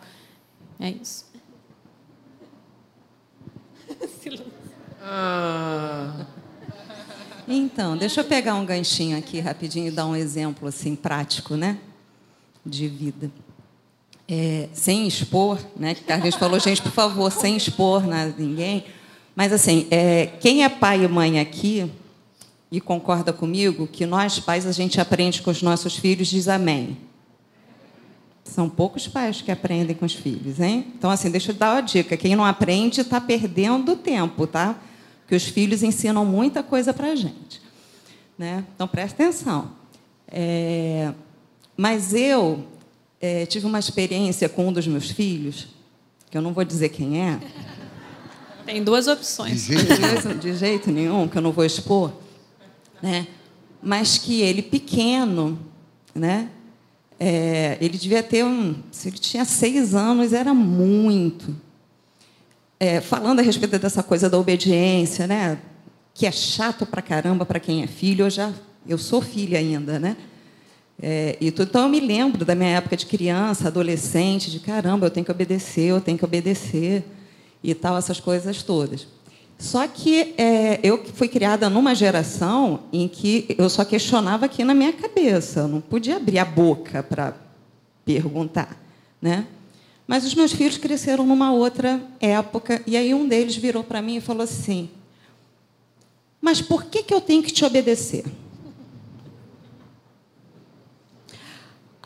É 0.78 0.90
isso. 0.90 1.26
Ah. 5.11 6.26
Então, 7.46 7.96
deixa 7.96 8.20
eu 8.20 8.24
pegar 8.24 8.56
um 8.56 8.66
ganchinho 8.66 9.16
aqui 9.16 9.40
rapidinho 9.40 9.88
e 9.88 9.90
dar 9.90 10.04
um 10.04 10.14
exemplo 10.14 10.68
assim 10.68 10.94
prático, 10.94 11.56
né, 11.56 11.78
de 12.66 12.87
vida 12.88 13.30
é, 14.29 14.69
sem 14.75 15.07
expor, 15.07 15.59
né? 15.75 15.95
Que 15.95 16.03
Carlinhos 16.03 16.35
falou, 16.35 16.61
gente, 16.61 16.83
por 16.83 16.93
favor, 16.93 17.33
sem 17.33 17.57
expor 17.57 18.07
nada, 18.07 18.35
ninguém. 18.37 18.85
Mas 19.35 19.53
assim, 19.53 19.87
é, 19.91 20.27
quem 20.41 20.64
é 20.64 20.69
pai 20.69 21.05
e 21.05 21.09
mãe 21.09 21.41
aqui 21.41 21.91
e 22.71 22.81
concorda 22.81 23.33
comigo 23.33 23.87
que 23.87 24.05
nós 24.05 24.38
pais 24.38 24.67
a 24.67 24.73
gente 24.73 25.01
aprende 25.01 25.41
com 25.41 25.51
os 25.51 25.62
nossos 25.62 25.97
filhos, 25.97 26.29
diz 26.29 26.49
amém. 26.49 26.99
São 28.45 28.69
poucos 28.69 29.07
pais 29.09 29.41
que 29.41 29.51
aprendem 29.51 29.97
com 29.97 30.05
os 30.05 30.14
filhos, 30.14 30.61
hein? 30.61 30.93
Então 30.99 31.11
assim, 31.11 31.31
deixa 31.31 31.53
eu 31.53 31.57
dar 31.57 31.77
uma 31.77 31.81
dica. 31.83 32.17
Quem 32.17 32.37
não 32.37 32.45
aprende 32.45 33.01
está 33.01 33.21
perdendo 33.21 33.97
tempo, 33.97 34.47
tá? 34.47 34.79
Porque 35.21 35.35
os 35.35 35.45
filhos 35.45 35.83
ensinam 35.83 36.25
muita 36.25 36.62
coisa 36.62 36.93
para 36.93 37.12
a 37.12 37.14
gente, 37.14 37.62
né? 38.37 38.64
Então 38.75 38.87
presta 38.88 39.23
atenção. 39.23 39.71
É, 40.27 41.12
mas 41.77 42.12
eu 42.12 42.67
é, 43.20 43.46
tive 43.46 43.66
uma 43.66 43.78
experiência 43.78 44.48
com 44.48 44.68
um 44.68 44.72
dos 44.72 44.87
meus 44.87 45.11
filhos, 45.11 45.68
que 46.31 46.37
eu 46.37 46.42
não 46.42 46.52
vou 46.52 46.64
dizer 46.64 46.90
quem 46.90 47.20
é. 47.20 47.38
Tem 48.64 48.85
duas 48.85 49.07
opções. 49.07 49.66
De 49.66 49.76
jeito 49.78 50.00
nenhum, 50.00 50.38
de 50.38 50.54
jeito 50.54 50.90
nenhum 50.90 51.28
que 51.28 51.38
eu 51.38 51.42
não 51.42 51.52
vou 51.52 51.64
expor, 51.64 52.12
né? 53.02 53.26
Mas 53.83 54.18
que 54.18 54.42
ele 54.42 54.61
pequeno, 54.61 55.59
né? 56.14 56.50
É, 57.18 57.76
ele 57.81 57.98
devia 57.98 58.22
ter 58.22 58.44
um, 58.44 58.76
se 58.92 59.09
ele 59.09 59.18
tinha 59.18 59.44
seis 59.44 59.94
anos, 59.94 60.33
era 60.33 60.54
muito. 60.54 61.57
É, 62.78 63.00
falando 63.00 63.40
a 63.40 63.42
respeito 63.42 63.78
dessa 63.78 64.02
coisa 64.02 64.31
da 64.31 64.38
obediência, 64.38 65.26
né? 65.26 65.59
Que 66.14 66.26
é 66.26 66.31
chato 66.31 66.87
pra 66.87 67.02
caramba 67.02 67.44
para 67.44 67.59
quem 67.59 67.83
é 67.83 67.87
filho. 67.87 68.26
Eu 68.26 68.31
já, 68.31 68.52
eu 68.87 68.98
sou 68.98 69.20
filha 69.20 69.59
ainda, 69.59 69.98
né? 69.98 70.16
É, 71.00 71.37
e. 71.40 71.48
Então, 71.48 71.82
eu 71.82 71.88
me 71.88 72.00
lembro 72.00 72.44
da 72.44 72.54
minha 72.54 72.70
época 72.70 72.96
de 72.96 73.06
criança, 73.06 73.68
adolescente, 73.68 74.50
de 74.50 74.61
caramba, 74.61 75.06
eu 75.06 75.11
tenho 75.11 75.24
que 75.24 75.32
obedecer, 75.32 75.90
eu 75.90 76.00
tenho 76.00 76.18
que 76.18 76.24
obedecer, 76.24 77.04
e 77.62 77.74
tal, 77.74 77.96
essas 77.96 78.20
coisas 78.20 78.62
todas. 78.62 79.06
Só 79.58 79.87
que 79.88 80.34
é, 80.38 80.78
eu 80.84 81.04
fui 81.14 81.26
criada 81.26 81.68
numa 81.68 81.94
geração 81.94 82.84
em 82.92 83.08
que 83.08 83.56
eu 83.58 83.68
só 83.68 83.84
questionava 83.84 84.46
aqui 84.46 84.62
na 84.62 84.72
minha 84.72 84.92
cabeça, 84.92 85.61
eu 85.61 85.68
não 85.68 85.80
podia 85.80 86.16
abrir 86.16 86.38
a 86.38 86.44
boca 86.44 87.02
para 87.02 87.34
perguntar. 88.04 88.80
Né? 89.20 89.46
Mas 90.06 90.24
os 90.24 90.34
meus 90.34 90.52
filhos 90.52 90.78
cresceram 90.78 91.26
numa 91.26 91.52
outra 91.52 92.00
época, 92.20 92.80
e 92.87 92.96
aí 92.96 93.12
um 93.12 93.26
deles 93.26 93.56
virou 93.56 93.82
para 93.82 94.00
mim 94.00 94.16
e 94.16 94.20
falou 94.20 94.44
assim: 94.44 94.88
Mas 96.40 96.62
por 96.62 96.84
que, 96.84 97.02
que 97.02 97.12
eu 97.12 97.20
tenho 97.20 97.42
que 97.42 97.52
te 97.52 97.64
obedecer? 97.64 98.24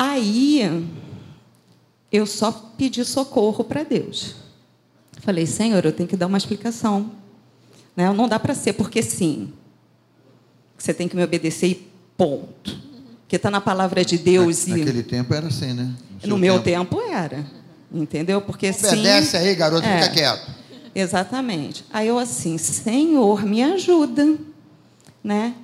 Aí 0.05 0.85
eu 2.11 2.27
só 2.27 2.51
pedi 2.77 3.05
socorro 3.05 3.63
para 3.63 3.85
Deus. 3.85 4.35
Falei, 5.21 5.47
Senhor, 5.47 5.85
eu 5.85 5.93
tenho 5.93 6.09
que 6.09 6.17
dar 6.17 6.27
uma 6.27 6.37
explicação. 6.37 7.13
Né? 7.97 8.13
Não 8.13 8.27
dá 8.27 8.41
para 8.41 8.53
ser 8.53 8.73
porque 8.73 9.01
sim. 9.01 9.53
Você 10.77 10.93
tem 10.93 11.07
que 11.07 11.15
me 11.15 11.23
obedecer 11.23 11.69
e 11.69 11.89
ponto. 12.17 12.77
Porque 13.21 13.37
está 13.37 13.49
na 13.49 13.61
palavra 13.61 14.05
de 14.05 14.19
Deus. 14.19 14.67
Na, 14.67 14.77
e... 14.77 14.81
Naquele 14.81 15.05
tempo 15.05 15.33
era 15.35 15.47
assim, 15.47 15.73
né? 15.73 15.95
No, 16.25 16.31
no 16.31 16.39
meu 16.39 16.61
tempo. 16.61 16.97
tempo. 16.97 17.09
era. 17.09 17.47
Entendeu? 17.93 18.41
Porque 18.41 18.71
Obedece 18.71 19.31
sim, 19.31 19.37
aí, 19.37 19.55
garoto, 19.55 19.87
é, 19.87 20.03
fica 20.03 20.15
quieto. 20.15 20.51
Exatamente. 20.93 21.85
Aí 21.93 22.09
eu 22.09 22.19
assim, 22.19 22.59
Senhor, 22.59 23.45
me 23.45 23.63
ajuda. 23.63 24.37
Né? 25.23 25.55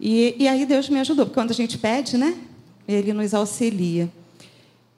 E, 0.00 0.34
e 0.38 0.48
aí 0.48 0.64
Deus 0.64 0.88
me 0.88 0.98
ajudou. 0.98 1.26
Porque 1.26 1.38
quando 1.38 1.50
a 1.50 1.54
gente 1.54 1.76
pede, 1.76 2.16
né? 2.16 2.34
Ele 2.86 3.12
nos 3.12 3.34
auxilia. 3.34 4.10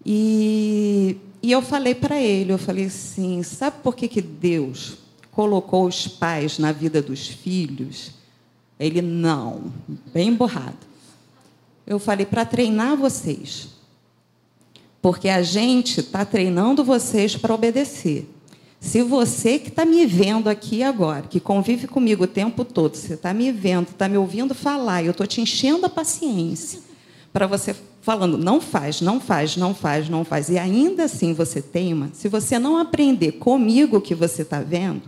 E, 0.04 1.16
e 1.42 1.52
eu 1.52 1.62
falei 1.62 1.94
para 1.94 2.20
ele, 2.20 2.52
eu 2.52 2.58
falei 2.58 2.86
assim, 2.86 3.42
sabe 3.42 3.76
por 3.82 3.94
que, 3.94 4.08
que 4.08 4.22
Deus 4.22 4.98
colocou 5.30 5.86
os 5.86 6.08
pais 6.08 6.58
na 6.58 6.72
vida 6.72 7.00
dos 7.00 7.28
filhos? 7.28 8.12
Ele, 8.78 9.02
não, 9.02 9.72
bem 10.12 10.32
borrado. 10.32 10.76
Eu 11.86 11.98
falei, 11.98 12.26
para 12.26 12.44
treinar 12.44 12.96
vocês. 12.96 13.68
Porque 15.00 15.28
a 15.28 15.42
gente 15.42 16.00
está 16.00 16.24
treinando 16.24 16.84
vocês 16.84 17.36
para 17.36 17.54
obedecer. 17.54 18.28
Se 18.80 19.02
você 19.02 19.58
que 19.58 19.68
está 19.68 19.84
me 19.84 20.06
vendo 20.06 20.48
aqui 20.48 20.82
agora, 20.82 21.22
que 21.22 21.40
convive 21.40 21.88
comigo 21.88 22.24
o 22.24 22.28
tempo 22.28 22.64
todo, 22.64 22.94
você 22.94 23.14
está 23.14 23.34
me 23.34 23.50
vendo, 23.50 23.88
está 23.88 24.08
me 24.08 24.16
ouvindo 24.16 24.54
falar, 24.54 25.02
eu 25.02 25.10
estou 25.10 25.26
te 25.26 25.40
enchendo 25.40 25.86
a 25.86 25.88
paciência, 25.88 26.80
para 27.32 27.46
você 27.46 27.74
falando, 28.00 28.38
não 28.38 28.60
faz, 28.60 29.00
não 29.00 29.20
faz, 29.20 29.56
não 29.56 29.74
faz, 29.74 30.08
não 30.08 30.24
faz, 30.24 30.48
e 30.48 30.58
ainda 30.58 31.04
assim 31.04 31.34
você 31.34 31.60
teima, 31.60 32.10
se 32.12 32.28
você 32.28 32.58
não 32.58 32.78
aprender 32.78 33.32
comigo 33.32 33.98
o 33.98 34.00
que 34.00 34.14
você 34.14 34.42
está 34.42 34.60
vendo, 34.60 35.02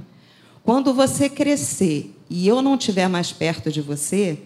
quando 0.62 0.92
você 0.92 1.28
crescer 1.28 2.14
e 2.28 2.46
eu 2.46 2.60
não 2.60 2.74
estiver 2.74 3.08
mais 3.08 3.32
perto 3.32 3.72
de 3.72 3.80
você, 3.80 4.38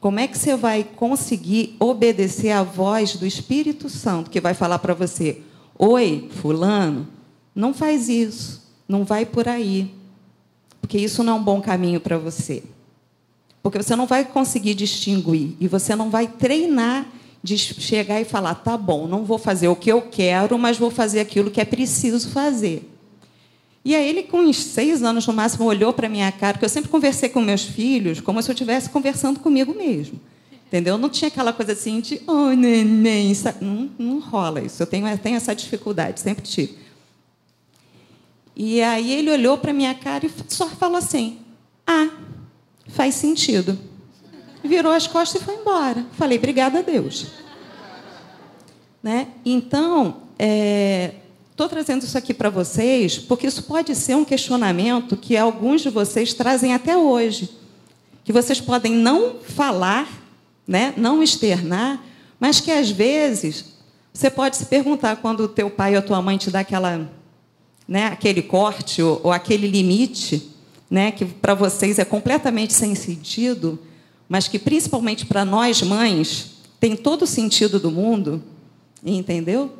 como 0.00 0.20
é 0.20 0.26
que 0.26 0.38
você 0.38 0.56
vai 0.56 0.84
conseguir 0.84 1.76
obedecer 1.78 2.50
à 2.50 2.62
voz 2.62 3.16
do 3.16 3.26
Espírito 3.26 3.88
Santo 3.88 4.30
que 4.30 4.40
vai 4.40 4.54
falar 4.54 4.78
para 4.78 4.94
você: 4.94 5.42
Oi, 5.78 6.28
Fulano, 6.30 7.06
não 7.54 7.74
faz 7.74 8.08
isso, 8.08 8.62
não 8.88 9.04
vai 9.04 9.26
por 9.26 9.48
aí, 9.48 9.92
porque 10.80 10.98
isso 10.98 11.22
não 11.22 11.34
é 11.34 11.36
um 11.36 11.42
bom 11.42 11.60
caminho 11.60 12.00
para 12.00 12.18
você. 12.18 12.62
Porque 13.66 13.82
você 13.82 13.96
não 13.96 14.06
vai 14.06 14.24
conseguir 14.24 14.74
distinguir 14.74 15.56
e 15.58 15.66
você 15.66 15.96
não 15.96 16.08
vai 16.08 16.28
treinar 16.28 17.04
de 17.42 17.58
chegar 17.58 18.20
e 18.20 18.24
falar: 18.24 18.54
tá 18.54 18.76
bom, 18.76 19.08
não 19.08 19.24
vou 19.24 19.38
fazer 19.38 19.66
o 19.66 19.74
que 19.74 19.90
eu 19.90 20.02
quero, 20.02 20.56
mas 20.56 20.78
vou 20.78 20.88
fazer 20.88 21.18
aquilo 21.18 21.50
que 21.50 21.60
é 21.60 21.64
preciso 21.64 22.30
fazer. 22.30 22.88
E 23.84 23.92
aí 23.92 24.08
ele, 24.08 24.22
com 24.22 24.38
uns 24.38 24.58
seis 24.58 25.02
anos 25.02 25.26
no 25.26 25.32
máximo, 25.32 25.64
olhou 25.64 25.92
para 25.92 26.08
minha 26.08 26.30
cara, 26.30 26.52
porque 26.52 26.64
eu 26.64 26.68
sempre 26.68 26.88
conversei 26.88 27.28
com 27.28 27.40
meus 27.40 27.64
filhos 27.64 28.20
como 28.20 28.40
se 28.40 28.48
eu 28.48 28.52
estivesse 28.52 28.88
conversando 28.88 29.40
comigo 29.40 29.74
mesmo. 29.74 30.20
Entendeu? 30.68 30.96
Não 30.96 31.08
tinha 31.08 31.26
aquela 31.26 31.52
coisa 31.52 31.72
assim 31.72 31.98
de, 31.98 32.22
oh, 32.24 32.50
neném, 32.50 33.32
não, 33.60 33.90
não 33.98 34.20
rola 34.20 34.60
isso. 34.60 34.80
Eu 34.80 34.86
tenho, 34.86 35.08
eu 35.08 35.18
tenho 35.18 35.36
essa 35.36 35.52
dificuldade, 35.56 36.20
sempre 36.20 36.44
tive. 36.44 36.78
E 38.54 38.80
aí 38.80 39.12
ele 39.12 39.28
olhou 39.28 39.58
para 39.58 39.72
minha 39.72 39.94
cara 39.94 40.24
e 40.24 40.30
só 40.46 40.68
falou 40.68 40.98
assim: 40.98 41.38
ah, 41.84 42.10
faz 42.88 43.14
sentido. 43.14 43.78
Virou 44.62 44.92
as 44.92 45.06
costas 45.06 45.40
e 45.40 45.44
foi 45.44 45.54
embora. 45.54 46.04
Falei, 46.12 46.38
obrigada 46.38 46.80
a 46.80 46.82
Deus. 46.82 47.26
Né? 49.02 49.28
Então, 49.44 50.22
estou 50.38 51.66
é, 51.66 51.68
trazendo 51.68 52.02
isso 52.02 52.18
aqui 52.18 52.34
para 52.34 52.50
vocês, 52.50 53.18
porque 53.18 53.46
isso 53.46 53.62
pode 53.62 53.94
ser 53.94 54.16
um 54.16 54.24
questionamento 54.24 55.16
que 55.16 55.36
alguns 55.36 55.82
de 55.82 55.90
vocês 55.90 56.34
trazem 56.34 56.74
até 56.74 56.96
hoje. 56.96 57.50
Que 58.24 58.32
vocês 58.32 58.60
podem 58.60 58.92
não 58.92 59.36
falar, 59.40 60.08
né? 60.66 60.92
não 60.96 61.22
externar, 61.22 62.02
mas 62.40 62.60
que 62.60 62.72
às 62.72 62.90
vezes 62.90 63.76
você 64.12 64.30
pode 64.30 64.56
se 64.56 64.64
perguntar 64.64 65.16
quando 65.16 65.40
o 65.40 65.48
teu 65.48 65.70
pai 65.70 65.92
ou 65.92 65.98
a 65.98 66.02
tua 66.02 66.22
mãe 66.22 66.38
te 66.38 66.50
dá 66.50 66.60
aquela, 66.60 67.06
né, 67.86 68.06
aquele 68.06 68.40
corte 68.40 69.02
ou, 69.02 69.20
ou 69.24 69.30
aquele 69.30 69.66
limite 69.68 70.55
né, 70.90 71.10
que 71.10 71.24
para 71.24 71.54
vocês 71.54 71.98
é 71.98 72.04
completamente 72.04 72.72
sem 72.72 72.94
sentido, 72.94 73.78
mas 74.28 74.48
que 74.48 74.58
principalmente 74.58 75.26
para 75.26 75.44
nós 75.44 75.82
mães 75.82 76.56
tem 76.78 76.96
todo 76.96 77.22
o 77.22 77.26
sentido 77.26 77.80
do 77.80 77.90
mundo, 77.90 78.42
entendeu? 79.04 79.72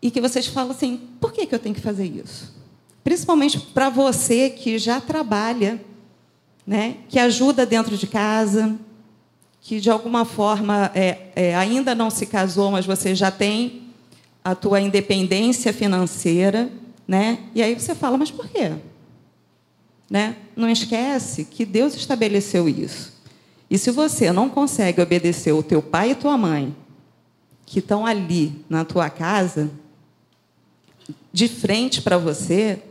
E 0.00 0.10
que 0.10 0.20
vocês 0.20 0.46
falam 0.46 0.72
assim: 0.72 1.00
por 1.20 1.32
que, 1.32 1.46
que 1.46 1.54
eu 1.54 1.58
tenho 1.58 1.74
que 1.74 1.80
fazer 1.80 2.06
isso? 2.06 2.52
Principalmente 3.04 3.58
para 3.58 3.88
você 3.88 4.50
que 4.50 4.78
já 4.78 5.00
trabalha, 5.00 5.80
né, 6.66 6.96
que 7.08 7.18
ajuda 7.18 7.66
dentro 7.66 7.96
de 7.96 8.06
casa, 8.06 8.76
que 9.60 9.80
de 9.80 9.90
alguma 9.90 10.24
forma 10.24 10.90
é, 10.94 11.30
é, 11.34 11.54
ainda 11.54 11.94
não 11.94 12.10
se 12.10 12.26
casou, 12.26 12.70
mas 12.70 12.86
você 12.86 13.14
já 13.14 13.30
tem 13.30 13.82
a 14.44 14.54
tua 14.54 14.80
independência 14.80 15.72
financeira, 15.72 16.70
né? 17.06 17.38
E 17.54 17.62
aí 17.62 17.74
você 17.74 17.94
fala, 17.94 18.16
mas 18.18 18.30
por 18.30 18.48
quê? 18.48 18.72
Né? 20.12 20.36
Não 20.54 20.68
esquece 20.68 21.46
que 21.46 21.64
Deus 21.64 21.94
estabeleceu 21.94 22.68
isso. 22.68 23.14
E 23.70 23.78
se 23.78 23.90
você 23.90 24.30
não 24.30 24.50
consegue 24.50 25.00
obedecer 25.00 25.52
o 25.52 25.62
teu 25.62 25.80
pai 25.80 26.10
e 26.10 26.14
tua 26.14 26.36
mãe, 26.36 26.76
que 27.64 27.78
estão 27.78 28.04
ali 28.04 28.62
na 28.68 28.84
tua 28.84 29.08
casa, 29.08 29.70
de 31.32 31.48
frente 31.48 32.02
para 32.02 32.18
você, 32.18 32.82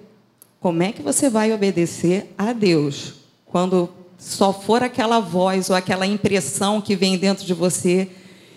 como 0.59 0.81
é 0.81 0.91
que 0.91 1.03
você 1.03 1.29
vai 1.29 1.53
obedecer 1.53 2.33
a 2.35 2.53
Deus 2.53 3.13
quando 3.45 3.87
só 4.17 4.51
for 4.51 4.81
aquela 4.81 5.19
voz 5.19 5.69
ou 5.69 5.75
aquela 5.75 6.07
impressão 6.07 6.81
que 6.81 6.95
vem 6.95 7.19
dentro 7.19 7.45
de 7.45 7.53
você 7.53 8.09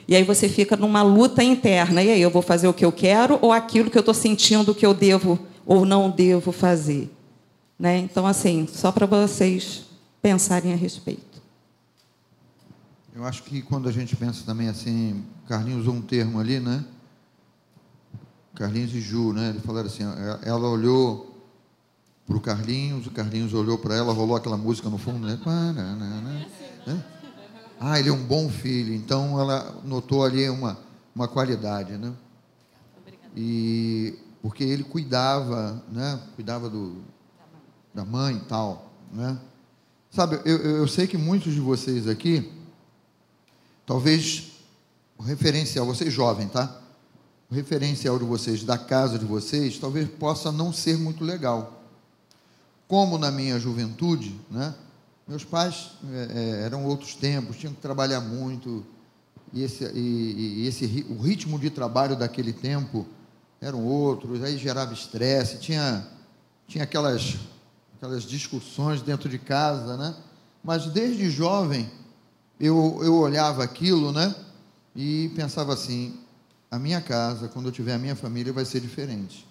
e 0.09 0.17
aí 0.17 0.23
você 0.23 0.49
fica 0.49 0.75
numa 0.75 1.03
luta 1.03 1.45
interna. 1.45 2.03
E 2.03 2.11
aí, 2.11 2.23
eu 2.23 2.31
vou 2.31 2.41
fazer 2.41 2.67
o 2.67 2.73
que 2.73 2.85
eu 2.87 2.93
quero 2.93 3.39
ou 3.43 3.53
aquilo 3.53 3.91
que 3.91 3.99
eu 3.99 4.01
estou 4.01 4.15
sentindo 4.15 4.75
que 4.75 4.87
eu 4.87 4.95
devo 4.95 5.39
ou 5.67 5.85
não 5.85 6.11
devo 6.11 6.51
fazer? 6.51 7.14
Né? 7.79 7.99
Então, 7.99 8.27
assim, 8.27 8.67
só 8.67 8.93
para 8.93 9.07
vocês 9.07 9.85
pensarem 10.23 10.73
a 10.73 10.77
respeito. 10.77 11.43
Eu 13.15 13.25
acho 13.25 13.43
que 13.45 13.63
quando 13.63 13.89
a 13.89 13.93
gente 13.93 14.17
pensa 14.17 14.45
também 14.45 14.69
assim, 14.69 15.25
Carlinhos 15.47 15.83
usou 15.83 15.95
um 15.95 16.03
termo 16.03 16.41
ali, 16.41 16.59
né? 16.59 16.85
Carlinhos 18.55 18.93
e 18.95 19.01
Ju, 19.01 19.33
né? 19.33 19.51
Ele 19.51 19.61
falaram 19.61 19.87
assim, 19.87 20.03
ela 20.43 20.69
olhou 20.69 21.35
para 22.27 22.37
o 22.37 22.41
Carlinhos, 22.41 23.07
o 23.07 23.11
Carlinhos 23.11 23.53
olhou 23.53 23.79
para 23.79 23.95
ela, 23.95 24.13
rolou 24.13 24.37
aquela 24.37 24.57
música 24.57 24.89
no 24.89 24.99
fundo, 24.99 25.27
né? 25.27 25.39
né? 26.87 27.05
Ah, 27.79 27.99
ele 28.01 28.09
é 28.09 28.13
um 28.13 28.25
bom 28.25 28.49
filho. 28.49 28.95
Então 28.95 29.39
ela 29.39 29.81
notou 29.85 30.25
ali 30.25 30.49
uma, 30.49 30.79
uma 31.15 31.29
qualidade, 31.29 31.99
né? 31.99 32.13
E 33.37 34.19
porque 34.41 34.65
ele 34.65 34.85
cuidava, 34.85 35.83
né? 35.91 36.19
Cuidava 36.35 36.69
do, 36.69 37.03
da 37.95 38.05
mãe 38.05 38.37
e 38.37 38.41
tal, 38.41 38.93
né? 39.13 39.39
Sabe, 40.11 40.41
eu, 40.45 40.59
eu 40.59 40.89
sei 40.89 41.07
que 41.07 41.17
muitos 41.17 41.55
de 41.55 41.61
vocês 41.61 42.07
aqui, 42.07 42.53
talvez 43.87 44.53
o 45.17 45.23
referencial, 45.23 45.87
vocês 45.87 46.13
jovens, 46.13 46.51
tá? 46.51 46.81
O 47.51 47.55
referencial 47.55 48.19
de 48.19 48.25
vocês, 48.25 48.65
da 48.65 48.77
casa 48.77 49.19
de 49.19 49.25
vocês, 49.25 49.79
talvez 49.79 50.09
possa 50.09 50.51
não 50.51 50.73
ser 50.73 50.99
muito 50.99 51.25
legal. 51.25 51.83
Como 52.87 53.19
na 53.19 53.31
minha 53.31 53.59
juventude, 53.59 54.39
né? 54.51 54.75
Meus 55.27 55.43
pais 55.43 55.93
é, 56.13 56.29
é, 56.33 56.65
eram 56.65 56.85
outros 56.85 57.15
tempos, 57.15 57.57
tinham 57.57 57.73
que 57.73 57.81
trabalhar 57.81 58.21
muito, 58.21 58.85
e 59.53 59.63
esse, 59.63 59.85
e, 59.95 60.63
e 60.63 60.67
esse, 60.67 61.07
o 61.09 61.23
ritmo 61.23 61.59
de 61.59 61.71
trabalho 61.71 62.15
daquele 62.15 62.53
tempo 62.53 63.07
eram 63.61 63.85
outros, 63.85 64.43
aí 64.43 64.59
gerava 64.59 64.93
estresse, 64.93 65.59
tinha, 65.59 66.07
tinha 66.67 66.85
aquelas, 66.85 67.37
aquelas 68.05 68.25
discussões 68.25 69.01
dentro 69.01 69.31
de 69.31 69.39
casa, 69.39 69.97
né? 69.97 70.15
Mas 70.63 70.87
desde 70.87 71.31
jovem 71.31 71.91
eu, 72.61 73.01
eu 73.03 73.15
olhava 73.15 73.65
aquilo, 73.65 74.13
né? 74.13 74.35
E 74.95 75.31
pensava 75.35 75.73
assim: 75.73 76.15
a 76.71 76.79
minha 76.79 77.01
casa, 77.01 77.49
quando 77.49 77.67
eu 77.67 77.73
tiver 77.73 77.95
a 77.95 77.99
minha 77.99 78.15
família, 78.15 78.53
vai 78.53 78.67
ser 78.67 78.81
diferente. 78.81 79.47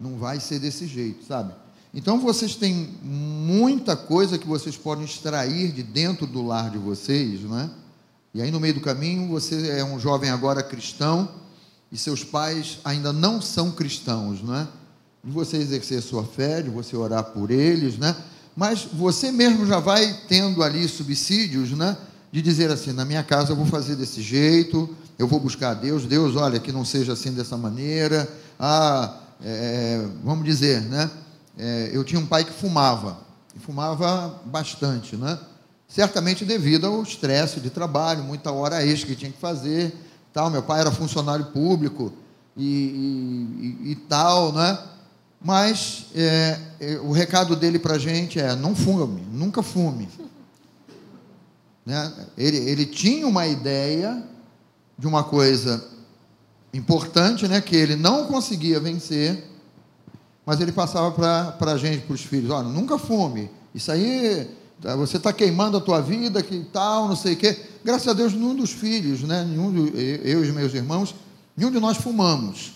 Não 0.00 0.18
vai 0.18 0.40
ser 0.40 0.58
desse 0.58 0.86
jeito, 0.86 1.24
sabe? 1.24 1.54
Então 1.94 2.18
vocês 2.20 2.56
têm 2.56 2.98
muita 3.02 3.96
coisa 3.96 4.36
que 4.36 4.46
vocês 4.46 4.76
podem 4.76 5.04
extrair 5.04 5.70
de 5.70 5.82
dentro 5.82 6.26
do 6.26 6.42
lar 6.42 6.70
de 6.70 6.78
vocês, 6.78 7.42
não 7.42 7.58
é? 7.58 7.70
E 8.34 8.42
aí 8.42 8.50
no 8.50 8.58
meio 8.58 8.74
do 8.74 8.80
caminho 8.80 9.28
você 9.28 9.78
é 9.78 9.84
um 9.84 10.00
jovem 10.00 10.30
agora 10.30 10.62
cristão 10.62 11.28
e 11.92 11.98
seus 11.98 12.24
pais 12.24 12.78
ainda 12.82 13.12
não 13.12 13.40
são 13.40 13.70
cristãos, 13.70 14.42
não 14.42 14.56
é? 14.56 14.66
De 15.24 15.30
você 15.30 15.56
exercer 15.56 16.02
sua 16.02 16.24
fé, 16.24 16.62
de 16.62 16.70
você 16.70 16.96
orar 16.96 17.24
por 17.24 17.50
eles, 17.50 17.96
né? 17.96 18.14
Mas 18.56 18.86
você 18.92 19.30
mesmo 19.32 19.66
já 19.66 19.78
vai 19.78 20.20
tendo 20.28 20.62
ali 20.62 20.86
subsídios, 20.88 21.70
né? 21.72 21.96
De 22.30 22.42
dizer 22.42 22.70
assim, 22.70 22.92
na 22.92 23.04
minha 23.04 23.22
casa 23.22 23.52
eu 23.52 23.56
vou 23.56 23.66
fazer 23.66 23.96
desse 23.96 24.20
jeito, 24.20 24.88
eu 25.18 25.26
vou 25.26 25.38
buscar 25.38 25.70
a 25.70 25.74
Deus, 25.74 26.06
Deus, 26.06 26.36
olha, 26.36 26.58
que 26.58 26.72
não 26.72 26.84
seja 26.84 27.12
assim 27.12 27.32
dessa 27.32 27.56
maneira. 27.56 28.28
Ah, 28.58 29.18
é, 29.44 30.06
vamos 30.24 30.44
dizer, 30.44 30.82
né? 30.82 31.10
é, 31.58 31.90
eu 31.92 32.04
tinha 32.04 32.20
um 32.20 32.26
pai 32.26 32.44
que 32.44 32.52
fumava, 32.52 33.18
e 33.54 33.58
fumava 33.58 34.40
bastante, 34.46 35.16
né? 35.16 35.38
Certamente 35.86 36.44
devido 36.44 36.86
ao 36.86 37.02
estresse 37.02 37.60
de 37.60 37.68
trabalho, 37.68 38.24
muita 38.24 38.50
hora 38.50 38.84
extra 38.84 39.08
que 39.08 39.16
tinha 39.16 39.30
que 39.30 39.38
fazer, 39.38 39.94
tal. 40.32 40.48
Meu 40.48 40.62
pai 40.62 40.80
era 40.80 40.90
funcionário 40.90 41.46
público 41.46 42.12
e, 42.56 43.76
e, 43.84 43.92
e 43.92 43.96
tal, 44.08 44.52
né? 44.52 44.78
Mas 45.44 46.06
é, 46.14 46.58
é, 46.80 46.94
o 47.00 47.10
recado 47.12 47.56
dele 47.56 47.78
para 47.78 47.94
a 47.94 47.98
gente 47.98 48.38
é: 48.38 48.54
não 48.54 48.74
fume, 48.74 49.22
nunca 49.32 49.62
fume. 49.62 50.08
Né? 51.84 52.12
Ele, 52.38 52.56
ele 52.56 52.86
tinha 52.86 53.26
uma 53.26 53.46
ideia 53.46 54.22
de 54.96 55.06
uma 55.06 55.24
coisa 55.24 55.84
importante, 56.72 57.48
né? 57.48 57.60
Que 57.60 57.76
ele 57.76 57.96
não 57.96 58.26
conseguia 58.26 58.78
vencer 58.78 59.52
mas 60.44 60.60
ele 60.60 60.72
passava 60.72 61.10
para 61.12 61.72
a 61.72 61.78
gente, 61.78 62.04
para 62.04 62.14
os 62.14 62.22
filhos, 62.22 62.50
olha, 62.50 62.68
nunca 62.68 62.98
fume, 62.98 63.50
isso 63.74 63.90
aí, 63.90 64.50
tá, 64.80 64.96
você 64.96 65.16
está 65.16 65.32
queimando 65.32 65.76
a 65.76 65.80
tua 65.80 66.00
vida, 66.00 66.42
que 66.42 66.66
tal, 66.72 67.08
não 67.08 67.16
sei 67.16 67.34
o 67.34 67.36
quê. 67.36 67.56
Graças 67.84 68.08
a 68.08 68.12
Deus, 68.12 68.32
nenhum 68.32 68.54
dos 68.54 68.72
filhos, 68.72 69.22
né, 69.22 69.44
nenhum 69.44 69.86
eu 69.96 70.44
e 70.44 70.52
meus 70.52 70.74
irmãos, 70.74 71.14
nenhum 71.56 71.70
de 71.70 71.78
nós 71.78 71.96
fumamos. 71.96 72.72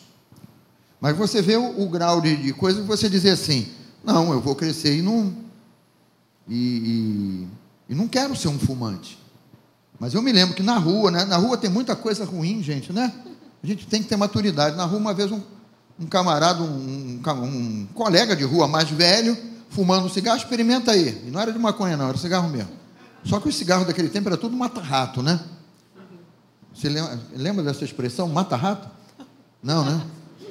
Mas 1.00 1.16
você 1.16 1.42
vê 1.42 1.56
o, 1.56 1.82
o 1.82 1.88
grau 1.88 2.20
de, 2.20 2.36
de, 2.36 2.52
coisa 2.52 2.80
que 2.80 2.86
você 2.86 3.08
dizer 3.08 3.30
assim, 3.30 3.68
não, 4.02 4.32
eu 4.32 4.40
vou 4.40 4.54
crescer 4.54 4.96
e 4.96 5.02
não, 5.02 5.34
e, 6.48 6.56
e, 7.88 7.92
e 7.92 7.94
não 7.94 8.08
quero 8.08 8.34
ser 8.34 8.48
um 8.48 8.58
fumante. 8.58 9.18
Mas 9.98 10.14
eu 10.14 10.22
me 10.22 10.32
lembro 10.32 10.54
que 10.54 10.62
na 10.62 10.78
rua, 10.78 11.10
né, 11.10 11.24
na 11.24 11.36
rua 11.36 11.56
tem 11.56 11.70
muita 11.70 11.96
coisa 11.96 12.24
ruim, 12.24 12.62
gente, 12.62 12.92
né? 12.92 13.12
A 13.62 13.66
gente 13.66 13.86
tem 13.86 14.02
que 14.02 14.08
ter 14.08 14.16
maturidade. 14.16 14.76
Na 14.76 14.84
rua, 14.84 14.98
uma 14.98 15.14
vez, 15.14 15.32
um, 15.32 15.40
um 15.98 16.06
camarada, 16.06 16.62
um, 16.62 16.66
um, 16.66 17.44
um, 17.44 17.86
colega 17.94 18.36
de 18.36 18.44
rua 18.44 18.68
mais 18.68 18.90
velho, 18.90 19.36
fumando 19.70 20.06
um 20.06 20.10
cigarro, 20.10 20.36
experimenta 20.36 20.92
aí. 20.92 21.22
E 21.26 21.30
não 21.30 21.40
era 21.40 21.52
de 21.52 21.58
maconha, 21.58 21.96
não, 21.96 22.08
era 22.08 22.18
cigarro 22.18 22.48
mesmo. 22.48 22.70
Só 23.24 23.40
que 23.40 23.48
o 23.48 23.52
cigarro 23.52 23.84
daquele 23.84 24.08
tempo 24.08 24.28
era 24.28 24.36
tudo 24.36 24.56
mata-rato, 24.56 25.22
né? 25.22 25.40
Você 26.72 26.88
lembra, 26.88 27.20
lembra 27.34 27.64
dessa 27.64 27.84
expressão, 27.84 28.28
mata-rato? 28.28 28.88
Não, 29.62 29.84
né? 29.84 30.00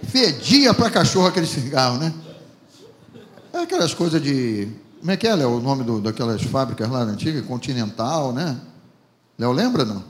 Fedia 0.07 0.73
para 0.73 0.89
cachorro 0.89 1.27
aquele 1.27 1.47
cigarro, 1.47 1.97
né? 1.97 2.13
É 3.53 3.59
aquelas 3.59 3.93
coisas 3.93 4.21
de. 4.21 4.67
Como 4.99 5.11
é 5.11 5.17
que 5.17 5.27
é, 5.27 5.35
Léo, 5.35 5.57
o 5.57 5.61
nome 5.61 5.83
do, 5.83 6.01
daquelas 6.01 6.41
fábricas 6.41 6.89
lá 6.89 7.01
antigas? 7.01 7.45
Continental, 7.45 8.33
né? 8.33 8.59
Léo 9.37 9.51
lembra, 9.51 9.85
não? 9.85 10.03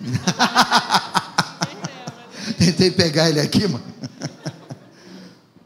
Tentei 2.58 2.90
pegar 2.90 3.28
ele 3.28 3.40
aqui, 3.40 3.66
mano. 3.66 3.84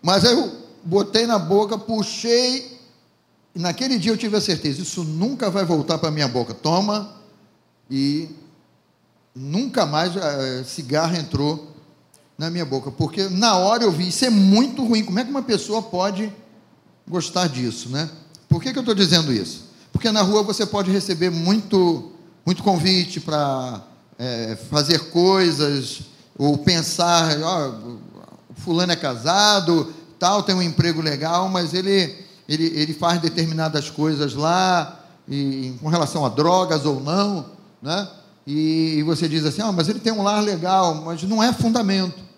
Mas 0.03 0.25
aí 0.25 0.33
eu 0.33 0.53
botei 0.85 1.27
na 1.27 1.39
boca, 1.39 1.79
puxei, 1.79 2.79
e 3.55 3.59
naquele 3.59 3.99
dia 3.99 4.13
eu 4.13 4.17
tive 4.17 4.37
a 4.37 4.41
certeza, 4.41 4.81
isso 4.81 5.05
nunca 5.05 5.51
vai 5.51 5.65
voltar 5.65 5.99
para 5.99 6.11
minha 6.11 6.29
boca. 6.29 6.55
Toma, 6.55 7.17
e 7.91 8.31
nunca 9.35 9.85
mais 9.85 10.15
uh, 10.17 10.65
cigarro 10.65 11.17
entrou 11.17 11.70
na 12.41 12.49
minha 12.49 12.65
boca, 12.65 12.91
porque 12.91 13.29
na 13.29 13.55
hora 13.59 13.85
eu 13.85 13.93
vi, 13.93 14.09
isso 14.09 14.25
é 14.25 14.31
muito 14.31 14.83
ruim. 14.83 15.05
Como 15.05 15.19
é 15.19 15.25
que 15.25 15.31
uma 15.31 15.43
pessoa 15.43 15.83
pode 15.83 16.33
gostar 17.07 17.47
disso, 17.49 17.91
né? 17.91 18.09
Por 18.49 18.63
que, 18.63 18.73
que 18.73 18.79
eu 18.79 18.81
estou 18.81 18.95
dizendo 18.95 19.31
isso? 19.31 19.67
Porque 19.93 20.11
na 20.11 20.23
rua 20.23 20.43
você 20.43 20.65
pode 20.65 20.91
receber 20.91 21.29
muito, 21.29 22.13
muito 22.47 22.63
convite 22.63 23.21
para 23.21 23.83
é, 24.19 24.57
fazer 24.71 25.11
coisas, 25.11 26.01
ou 26.39 26.57
pensar, 26.57 27.39
ó, 27.43 27.75
fulano 28.55 28.93
é 28.93 28.97
casado, 28.97 29.93
tal, 30.19 30.43
tem 30.43 30.55
um 30.55 30.63
emprego 30.63 31.03
legal, 31.03 31.47
mas 31.51 31.75
ele, 31.75 32.25
ele, 32.49 32.73
ele 32.75 32.95
faz 32.95 33.21
determinadas 33.21 33.91
coisas 33.91 34.33
lá, 34.33 35.05
e, 35.29 35.75
com 35.83 35.89
relação 35.89 36.25
a 36.25 36.31
drogas 36.31 36.87
ou 36.87 37.01
não, 37.01 37.51
né? 37.83 38.09
E, 38.47 39.03
você 39.03 39.29
diz 39.29 39.45
assim, 39.45 39.61
ah, 39.61 39.71
mas 39.71 39.91
ele 39.91 40.01
tem 40.01 40.11
um 40.11 40.23
lar 40.23 40.43
legal, 40.43 40.95
mas 41.05 41.23
não 41.25 41.43
é 41.43 41.53
fundamento. 41.53 42.30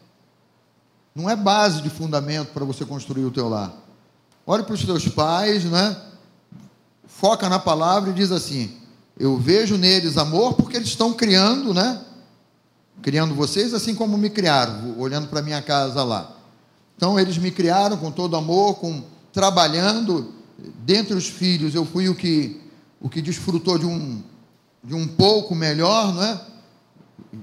Não 1.14 1.28
é 1.28 1.36
base 1.36 1.82
de 1.82 1.90
fundamento 1.90 2.52
para 2.52 2.64
você 2.64 2.84
construir 2.84 3.24
o 3.24 3.30
teu 3.30 3.48
lar. 3.48 3.72
Olhe 4.46 4.62
para 4.62 4.74
os 4.74 4.84
teus 4.84 5.06
pais, 5.08 5.64
né? 5.64 5.96
Foca 7.06 7.48
na 7.48 7.58
palavra 7.58 8.10
e 8.10 8.14
diz 8.14 8.32
assim: 8.32 8.76
Eu 9.18 9.36
vejo 9.36 9.76
neles 9.76 10.16
amor 10.16 10.54
porque 10.54 10.76
eles 10.76 10.88
estão 10.88 11.12
criando, 11.12 11.74
né? 11.74 12.00
Criando 13.02 13.34
vocês 13.34 13.74
assim 13.74 13.94
como 13.94 14.16
me 14.16 14.30
criaram, 14.30 14.98
olhando 14.98 15.28
para 15.28 15.42
minha 15.42 15.60
casa 15.60 16.02
lá. 16.02 16.36
Então 16.96 17.18
eles 17.18 17.36
me 17.36 17.50
criaram 17.50 17.96
com 17.96 18.10
todo 18.10 18.36
amor, 18.36 18.76
com 18.76 19.02
trabalhando 19.32 20.32
dentre 20.84 21.14
os 21.14 21.28
filhos. 21.28 21.74
Eu 21.74 21.84
fui 21.84 22.08
o 22.08 22.14
que 22.14 22.60
o 23.00 23.08
que 23.08 23.20
desfrutou 23.20 23.78
de 23.78 23.86
um 23.86 24.22
de 24.82 24.94
um 24.94 25.06
pouco 25.06 25.54
melhor, 25.54 26.12
não 26.12 26.22
é? 26.22 26.40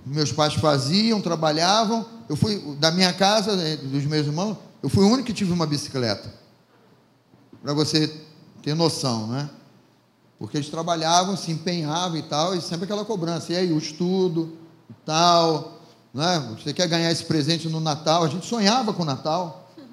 Meus 0.06 0.32
pais 0.32 0.54
faziam, 0.56 1.22
trabalhavam. 1.22 2.06
Eu 2.28 2.36
fui 2.36 2.76
da 2.76 2.92
minha 2.92 3.14
casa, 3.14 3.56
né, 3.56 3.78
dos 3.78 4.06
meus 4.06 4.28
irmãos, 4.28 4.58
eu 4.82 4.90
fui 4.90 5.04
o 5.04 5.08
único 5.08 5.28
que 5.28 5.34
tive 5.34 5.52
uma 5.52 5.66
bicicleta. 5.66 6.34
Para 7.62 7.74
você 7.74 8.08
ter 8.62 8.74
noção, 8.74 9.28
né? 9.28 9.50
Porque 10.38 10.56
eles 10.56 10.70
trabalhavam, 10.70 11.36
se 11.36 11.52
empenhavam 11.52 12.18
e 12.18 12.24
tal, 12.24 12.56
e 12.56 12.62
sempre 12.62 12.86
aquela 12.86 13.04
cobrança. 13.04 13.52
E 13.52 13.58
aí, 13.58 13.74
o 13.74 13.78
estudo 13.78 14.58
e 14.90 14.94
tal, 15.06 15.80
né? 16.14 16.56
Você 16.58 16.74
quer 16.74 16.88
ganhar 16.88 17.12
esse 17.12 17.26
presente 17.26 17.68
no 17.68 17.82
Natal? 17.82 18.24
A 18.24 18.30
gente 18.30 18.46
sonhava 18.46 18.94
com 18.94 19.04
o 19.04 19.06
Natal. 19.06 19.66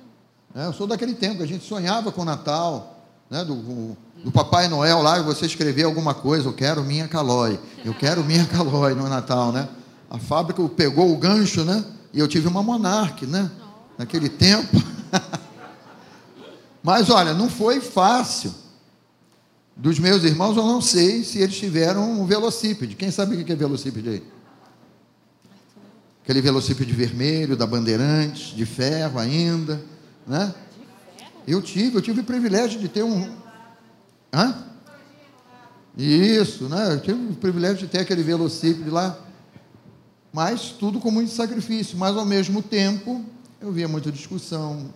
Né? 0.54 0.64
Eu 0.64 0.72
sou 0.72 0.86
daquele 0.86 1.12
tempo, 1.12 1.42
a 1.42 1.46
gente 1.46 1.66
sonhava 1.66 2.10
com 2.10 2.22
o 2.22 2.24
Natal, 2.24 3.04
né? 3.28 3.44
Do, 3.44 3.94
do 4.26 4.32
Papai 4.32 4.66
Noel 4.66 5.02
lá, 5.02 5.20
e 5.20 5.22
você 5.22 5.46
escrever 5.46 5.84
alguma 5.84 6.12
coisa, 6.12 6.48
eu 6.48 6.52
quero 6.52 6.82
minha 6.82 7.06
calói, 7.06 7.60
eu 7.84 7.94
quero 7.94 8.24
minha 8.24 8.44
calói 8.50 8.92
no 8.92 9.08
Natal, 9.08 9.52
né? 9.52 9.68
A 10.10 10.18
fábrica 10.18 10.68
pegou 10.68 11.12
o 11.12 11.16
gancho, 11.16 11.62
né? 11.64 11.84
E 12.12 12.18
eu 12.18 12.26
tive 12.26 12.48
uma 12.48 12.60
Monarch, 12.60 13.24
né? 13.24 13.48
Naquele 13.96 14.28
tempo. 14.28 14.82
Mas 16.82 17.08
olha, 17.08 17.34
não 17.34 17.48
foi 17.48 17.80
fácil. 17.80 18.52
Dos 19.76 20.00
meus 20.00 20.24
irmãos, 20.24 20.56
eu 20.56 20.66
não 20.66 20.80
sei 20.80 21.22
se 21.22 21.38
eles 21.38 21.56
tiveram 21.56 22.20
um 22.20 22.26
velocípede. 22.26 22.96
Quem 22.96 23.12
sabe 23.12 23.36
o 23.36 23.44
que 23.44 23.52
é 23.52 23.56
velocípede 23.56 24.08
aí? 24.08 24.24
Aquele 26.24 26.40
velocípede 26.40 26.92
vermelho, 26.92 27.56
da 27.56 27.64
Bandeirantes, 27.64 28.56
de 28.56 28.66
ferro 28.66 29.20
ainda, 29.20 29.80
né? 30.26 30.52
Eu 31.46 31.62
tive, 31.62 31.96
eu 31.96 32.02
tive 32.02 32.22
o 32.22 32.24
privilégio 32.24 32.80
de 32.80 32.88
ter 32.88 33.04
um. 33.04 33.45
Hã? 34.32 34.64
Isso, 35.96 36.68
né? 36.68 36.94
Eu 36.94 37.00
tive 37.00 37.32
o 37.32 37.34
privilégio 37.34 37.78
de 37.78 37.86
ter 37.86 38.00
aquele 38.00 38.22
velocípede 38.22 38.90
lá. 38.90 39.18
Mas 40.32 40.70
tudo 40.70 41.00
com 41.00 41.10
muito 41.10 41.32
sacrifício. 41.32 41.96
Mas 41.96 42.16
ao 42.16 42.24
mesmo 42.24 42.62
tempo, 42.62 43.24
eu 43.60 43.72
via 43.72 43.88
muita 43.88 44.12
discussão, 44.12 44.92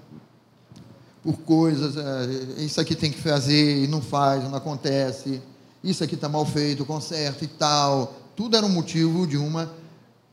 por 1.23 1.39
coisas, 1.39 1.97
é, 1.97 2.63
isso 2.63 2.81
aqui 2.81 2.95
tem 2.95 3.11
que 3.11 3.21
fazer 3.21 3.85
e 3.85 3.87
não 3.87 4.01
faz, 4.01 4.43
não 4.45 4.55
acontece, 4.55 5.43
isso 5.83 6.03
aqui 6.03 6.15
está 6.15 6.29
mal 6.29 6.47
feito, 6.47 6.85
conserta 6.85 7.45
e 7.45 7.49
tal. 7.49 8.15
Tudo 8.35 8.57
era 8.57 8.65
um 8.65 8.71
motivo 8.71 9.27
de 9.27 9.37
uma 9.37 9.71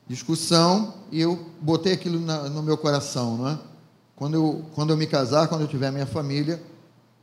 discussão 0.08 0.94
e 1.12 1.20
eu 1.20 1.46
botei 1.62 1.94
aquilo 1.94 2.20
na, 2.20 2.50
no 2.50 2.64
meu 2.64 2.78
coração, 2.78 3.38
não 3.38 3.50
é? 3.50 3.60
Quando 4.16 4.34
eu, 4.34 4.66
quando 4.74 4.92
eu 4.92 4.98
me 4.98 5.06
casar, 5.06 5.48
quando 5.48 5.62
eu 5.62 5.68
tiver 5.68 5.92
minha 5.92 6.06
família, 6.06 6.62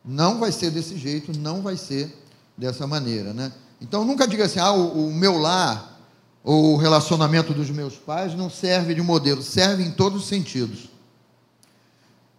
não 0.05 0.39
vai 0.39 0.53
ser 0.53 0.71
desse 0.71 0.99
jeito, 0.99 1.37
não 1.39 1.63
vai 1.63 1.77
ser 1.77 2.15
dessa 2.57 2.87
maneira, 2.87 3.33
né? 3.33 3.53
Então 3.81 4.05
nunca 4.05 4.29
diga 4.29 4.45
assim, 4.45 4.61
ah, 4.61 4.73
o, 4.73 5.09
o 5.09 5.15
meu 5.15 5.39
lar 5.39 6.01
ou 6.43 6.75
o 6.75 6.77
relacionamento 6.77 7.55
dos 7.55 7.71
meus 7.71 7.95
pais 7.95 8.35
não 8.35 8.51
serve 8.51 8.95
de 8.95 9.01
modelo, 9.01 9.43
serve 9.43 9.83
em 9.83 9.91
todos 9.91 10.23
os 10.23 10.29
sentidos. 10.29 10.91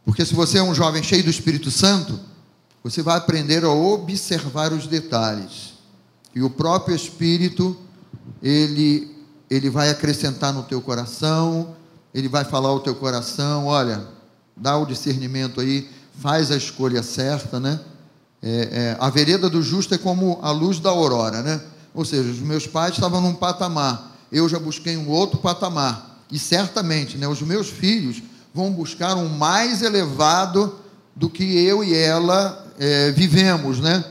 Porque 0.05 0.23
se 0.23 0.35
você 0.35 0.59
é 0.59 0.63
um 0.63 0.75
jovem 0.75 1.01
cheio 1.01 1.23
do 1.23 1.29
Espírito 1.31 1.71
Santo, 1.71 2.19
você 2.83 3.01
vai 3.01 3.17
aprender 3.17 3.63
a 3.63 3.69
observar 3.69 4.71
os 4.71 4.85
detalhes. 4.85 5.73
E 6.35 6.43
o 6.43 6.49
próprio 6.51 6.95
Espírito, 6.95 7.75
ele, 8.43 9.15
ele 9.49 9.71
vai 9.71 9.89
acrescentar 9.89 10.53
no 10.53 10.61
teu 10.61 10.79
coração, 10.79 11.75
ele 12.13 12.29
vai 12.29 12.45
falar 12.45 12.69
ao 12.69 12.79
teu 12.79 12.93
coração, 12.93 13.65
olha, 13.65 14.07
dá 14.55 14.77
o 14.77 14.85
discernimento 14.85 15.59
aí, 15.59 15.89
faz 16.19 16.51
a 16.51 16.57
escolha 16.57 17.03
certa, 17.03 17.59
né? 17.59 17.79
É, 18.41 18.49
é, 18.49 18.97
a 18.99 19.09
vereda 19.09 19.49
do 19.49 19.61
justo 19.61 19.93
é 19.95 19.97
como 19.97 20.39
a 20.41 20.51
luz 20.51 20.79
da 20.79 20.89
aurora, 20.89 21.41
né? 21.41 21.61
Ou 21.93 22.05
seja, 22.05 22.29
os 22.29 22.39
meus 22.39 22.67
pais 22.67 22.93
estavam 22.93 23.21
num 23.21 23.33
patamar, 23.33 24.15
eu 24.31 24.47
já 24.49 24.59
busquei 24.59 24.97
um 24.97 25.09
outro 25.09 25.39
patamar. 25.39 26.23
E 26.31 26.37
certamente, 26.37 27.17
né, 27.17 27.27
os 27.27 27.41
meus 27.41 27.69
filhos 27.69 28.21
vão 28.53 28.71
buscar 28.71 29.15
um 29.15 29.29
mais 29.29 29.81
elevado 29.81 30.75
do 31.15 31.29
que 31.29 31.43
eu 31.43 31.83
e 31.83 31.93
ela 31.93 32.67
é, 32.77 33.11
vivemos, 33.11 33.79
né? 33.79 34.03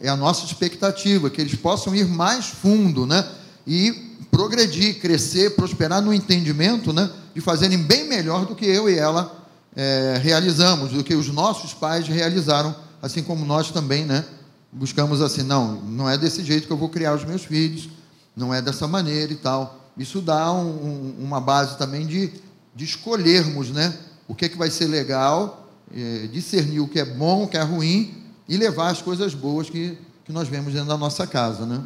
É 0.00 0.08
a 0.08 0.16
nossa 0.16 0.44
expectativa, 0.44 1.30
que 1.30 1.40
eles 1.40 1.54
possam 1.54 1.94
ir 1.94 2.06
mais 2.06 2.46
fundo, 2.46 3.06
né? 3.06 3.24
E 3.66 4.16
progredir, 4.30 4.98
crescer, 5.00 5.50
prosperar 5.50 6.02
no 6.02 6.12
entendimento, 6.12 6.92
né? 6.92 7.10
De 7.34 7.40
fazerem 7.40 7.78
bem 7.78 8.08
melhor 8.08 8.46
do 8.46 8.54
que 8.54 8.66
eu 8.66 8.88
e 8.88 8.98
ela 8.98 9.41
é, 9.74 10.18
realizamos, 10.22 10.92
do 10.92 11.02
que 11.02 11.14
os 11.14 11.28
nossos 11.28 11.72
pais 11.72 12.06
realizaram, 12.06 12.74
assim 13.00 13.22
como 13.22 13.44
nós 13.44 13.70
também, 13.70 14.04
né? 14.04 14.24
Buscamos 14.70 15.20
assim, 15.20 15.42
não, 15.42 15.82
não 15.82 16.08
é 16.08 16.16
desse 16.16 16.42
jeito 16.44 16.66
que 16.66 16.72
eu 16.72 16.76
vou 16.76 16.88
criar 16.88 17.14
os 17.14 17.24
meus 17.24 17.44
filhos, 17.44 17.88
não 18.36 18.52
é 18.52 18.62
dessa 18.62 18.88
maneira 18.88 19.32
e 19.32 19.36
tal. 19.36 19.80
Isso 19.96 20.20
dá 20.20 20.50
um, 20.52 20.68
um, 20.68 21.14
uma 21.20 21.40
base 21.40 21.76
também 21.76 22.06
de 22.06 22.32
de 22.74 22.84
escolhermos 22.84 23.70
né, 23.70 23.96
o 24.26 24.34
que, 24.34 24.46
é 24.46 24.48
que 24.48 24.56
vai 24.56 24.70
ser 24.70 24.86
legal, 24.86 25.70
é, 25.94 26.26
discernir 26.28 26.80
o 26.80 26.88
que 26.88 26.98
é 26.98 27.04
bom, 27.04 27.44
o 27.44 27.48
que 27.48 27.56
é 27.56 27.62
ruim 27.62 28.22
e 28.48 28.56
levar 28.56 28.90
as 28.90 29.02
coisas 29.02 29.34
boas 29.34 29.68
que, 29.68 29.98
que 30.24 30.32
nós 30.32 30.48
vemos 30.48 30.72
dentro 30.72 30.88
da 30.88 30.96
nossa 30.96 31.26
casa. 31.26 31.66
Né? 31.66 31.82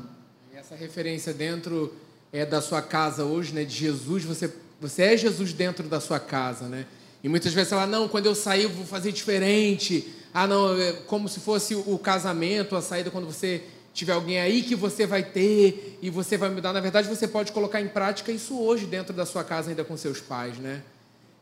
E 0.53 0.57
essa 0.57 0.77
referência 0.77 1.33
dentro 1.33 1.93
é, 2.33 2.47
da 2.47 2.61
sua 2.61 2.81
casa 2.81 3.25
hoje, 3.25 3.53
né, 3.53 3.65
de 3.65 3.75
Jesus, 3.75 4.25
você, 4.25 4.53
você 4.81 5.03
é 5.03 5.17
Jesus 5.17 5.53
dentro 5.53 5.89
da 5.89 6.01
sua 6.01 6.21
casa. 6.21 6.67
Né? 6.67 6.87
E 7.27 7.29
muitas 7.29 7.53
vezes 7.53 7.71
fala, 7.71 7.89
não, 7.89 8.07
quando 8.07 8.27
eu 8.27 8.37
sair 8.37 8.63
eu 8.63 8.71
vou 8.71 8.87
fazer 8.87 9.11
diferente. 9.11 10.15
Ah, 10.33 10.47
não, 10.47 10.81
é 10.81 10.93
como 10.93 11.29
se 11.29 11.41
fosse 11.41 11.75
o 11.75 11.99
casamento, 11.99 12.77
a 12.77 12.81
saída 12.81 13.11
quando 13.11 13.27
você 13.27 13.65
tiver 13.93 14.13
alguém 14.13 14.39
aí 14.39 14.63
que 14.63 14.77
você 14.77 15.09
vai 15.09 15.25
ter 15.25 15.99
e 16.01 16.09
você 16.09 16.37
vai 16.37 16.51
mudar. 16.51 16.73
Na 16.73 16.79
verdade, 16.79 17.09
você 17.09 17.27
pode 17.27 17.51
colocar 17.51 17.81
em 17.81 17.89
prática 17.89 18.31
isso 18.31 18.57
hoje 18.57 18.87
dentro 18.87 19.13
da 19.13 19.27
sua 19.27 19.43
casa, 19.43 19.71
ainda 19.71 19.83
com 19.83 19.97
seus 19.97 20.21
pais, 20.21 20.57
né? 20.59 20.85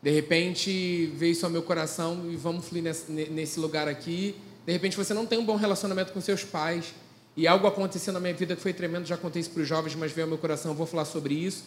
De 0.01 0.09
repente, 0.09 1.05
veio 1.17 1.33
isso 1.33 1.45
ao 1.45 1.51
meu 1.51 1.61
coração 1.61 2.31
e 2.31 2.35
vamos 2.35 2.67
fluir 2.67 2.83
nesse, 2.83 3.11
nesse 3.11 3.59
lugar 3.59 3.87
aqui. 3.87 4.35
De 4.65 4.73
repente, 4.73 4.97
você 4.97 5.13
não 5.13 5.27
tem 5.27 5.37
um 5.37 5.45
bom 5.45 5.55
relacionamento 5.55 6.11
com 6.11 6.19
seus 6.19 6.43
pais 6.43 6.95
e 7.37 7.45
algo 7.45 7.67
aconteceu 7.67 8.11
na 8.11 8.19
minha 8.19 8.33
vida 8.33 8.55
que 8.55 8.61
foi 8.63 8.73
tremendo. 8.73 9.05
Já 9.05 9.17
contei 9.17 9.39
isso 9.39 9.51
para 9.51 9.61
os 9.61 9.67
jovens, 9.67 9.93
mas 9.93 10.11
veio 10.11 10.25
ao 10.25 10.29
meu 10.29 10.39
coração, 10.39 10.71
eu 10.71 10.75
vou 10.75 10.87
falar 10.87 11.05
sobre 11.05 11.35
isso. 11.35 11.63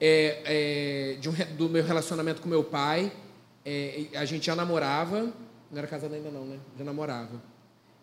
É, 0.00 0.42
é, 0.44 1.16
de 1.20 1.28
um, 1.28 1.34
do 1.56 1.68
meu 1.68 1.84
relacionamento 1.84 2.42
com 2.42 2.48
meu 2.48 2.64
pai. 2.64 3.12
É, 3.64 4.06
a 4.14 4.24
gente 4.24 4.46
já 4.46 4.54
namorava, 4.54 5.32
não 5.70 5.78
era 5.78 5.86
casado 5.86 6.14
ainda 6.14 6.30
não, 6.30 6.44
né? 6.44 6.58
Já 6.78 6.84
namorava. 6.84 7.42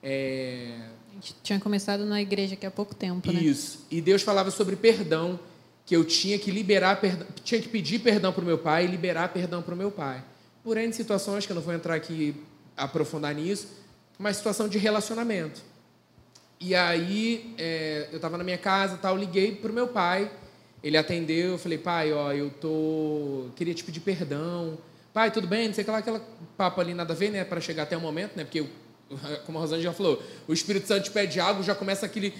É, 0.01 0.79
a 1.11 1.13
gente 1.13 1.35
tinha 1.43 1.59
começado 1.59 2.05
na 2.05 2.21
igreja 2.21 2.55
aqui 2.55 2.65
há 2.65 2.71
pouco 2.71 2.95
tempo, 2.95 3.31
né? 3.31 3.39
Isso. 3.39 3.85
E 3.91 4.01
Deus 4.01 4.23
falava 4.23 4.49
sobre 4.49 4.75
perdão, 4.75 5.39
que 5.85 5.95
eu 5.95 6.03
tinha 6.03 6.39
que 6.39 6.49
liberar, 6.49 6.99
perdão, 6.99 7.27
tinha 7.43 7.61
que 7.61 7.69
pedir 7.69 7.99
perdão 7.99 8.33
para 8.33 8.41
o 8.41 8.45
meu 8.45 8.57
pai 8.57 8.85
e 8.85 8.87
liberar 8.87 9.29
perdão 9.29 9.61
para 9.61 9.73
o 9.73 9.77
meu 9.77 9.91
pai. 9.91 10.23
Por 10.63 10.77
N 10.77 10.91
situações, 10.93 11.45
que 11.45 11.51
eu 11.51 11.55
não 11.55 11.61
vou 11.61 11.73
entrar 11.73 11.95
aqui 11.95 12.35
aprofundar 12.75 13.35
nisso, 13.35 13.67
mas 14.17 14.37
situação 14.37 14.67
de 14.67 14.77
relacionamento. 14.77 15.61
E 16.59 16.75
aí, 16.75 17.53
é, 17.57 18.07
eu 18.11 18.17
estava 18.17 18.37
na 18.37 18.43
minha 18.43 18.57
casa, 18.57 18.97
tal, 18.97 19.17
liguei 19.17 19.55
para 19.55 19.71
o 19.71 19.73
meu 19.73 19.87
pai, 19.87 20.31
ele 20.83 20.97
atendeu, 20.97 21.51
eu 21.51 21.57
falei, 21.57 21.77
pai, 21.77 22.13
ó, 22.13 22.31
eu 22.31 22.49
tô, 22.49 23.49
queria 23.55 23.73
te 23.73 23.83
pedir 23.83 23.99
perdão. 23.99 24.77
Pai, 25.13 25.29
tudo 25.29 25.45
bem? 25.45 25.67
Não 25.67 25.73
sei 25.73 25.81
o 25.81 25.85
que 25.85 25.91
lá, 25.91 25.97
aquela 25.97 26.21
papo 26.57 26.79
ali 26.79 26.93
nada 26.93 27.13
a 27.13 27.15
ver, 27.15 27.31
né, 27.31 27.43
para 27.43 27.59
chegar 27.59 27.83
até 27.83 27.97
o 27.97 28.01
momento, 28.01 28.37
né, 28.37 28.45
porque 28.45 28.65
como 29.45 29.57
a 29.57 29.61
Rosane 29.61 29.83
já 29.83 29.91
falou, 29.91 30.21
o 30.47 30.53
Espírito 30.53 30.87
Santo 30.87 31.03
te 31.03 31.11
pede 31.11 31.39
algo, 31.39 31.61
já 31.63 31.75
começa 31.75 32.05
aquele 32.05 32.33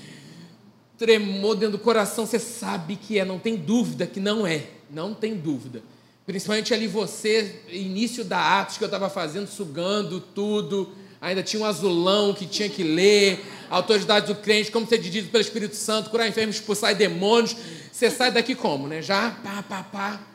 tremor 0.98 1.56
dentro 1.56 1.78
do 1.78 1.84
coração, 1.84 2.26
você 2.26 2.40
sabe 2.40 2.96
que 2.96 3.20
é, 3.20 3.26
não 3.26 3.40
tem 3.40 3.58
dúvida 3.58 4.08
que 4.08 4.20
não 4.20 4.48
é, 4.48 4.68
não 4.90 5.14
tem 5.14 5.36
dúvida. 5.36 5.82
Principalmente 6.26 6.74
ali 6.74 6.88
você, 6.88 7.62
início 7.70 8.24
da 8.24 8.62
Atos 8.62 8.78
que 8.78 8.84
eu 8.84 8.88
estava 8.88 9.10
fazendo, 9.10 9.48
sugando 9.48 10.22
tudo, 10.22 10.94
ainda 11.20 11.44
tinha 11.44 11.62
um 11.62 11.66
azulão 11.66 12.34
que 12.34 12.46
tinha 12.46 12.70
que 12.70 12.84
ler, 12.84 13.44
autoridade 13.70 14.28
do 14.28 14.36
crente, 14.36 14.72
como 14.72 14.88
ser 14.88 15.00
dirigido 15.00 15.30
pelo 15.30 15.42
Espírito 15.42 15.76
Santo, 15.76 16.10
curar 16.10 16.28
enfermos, 16.28 16.56
expulsar 16.56 16.96
demônios. 16.96 17.56
Você 17.92 18.10
sai 18.10 18.32
daqui 18.32 18.56
como, 18.56 18.88
né? 18.88 19.02
Já, 19.02 19.32
pá, 19.44 19.62
pá, 19.62 19.84
pá. 19.84 20.31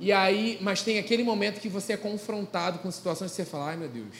E 0.00 0.10
aí, 0.12 0.56
mas 0.62 0.82
tem 0.82 0.98
aquele 0.98 1.22
momento 1.22 1.60
que 1.60 1.68
você 1.68 1.92
é 1.92 1.96
confrontado 1.96 2.78
com 2.78 2.90
situações 2.90 3.32
que 3.32 3.36
você 3.36 3.44
fala, 3.44 3.66
ai 3.66 3.76
meu 3.76 3.88
Deus. 3.88 4.16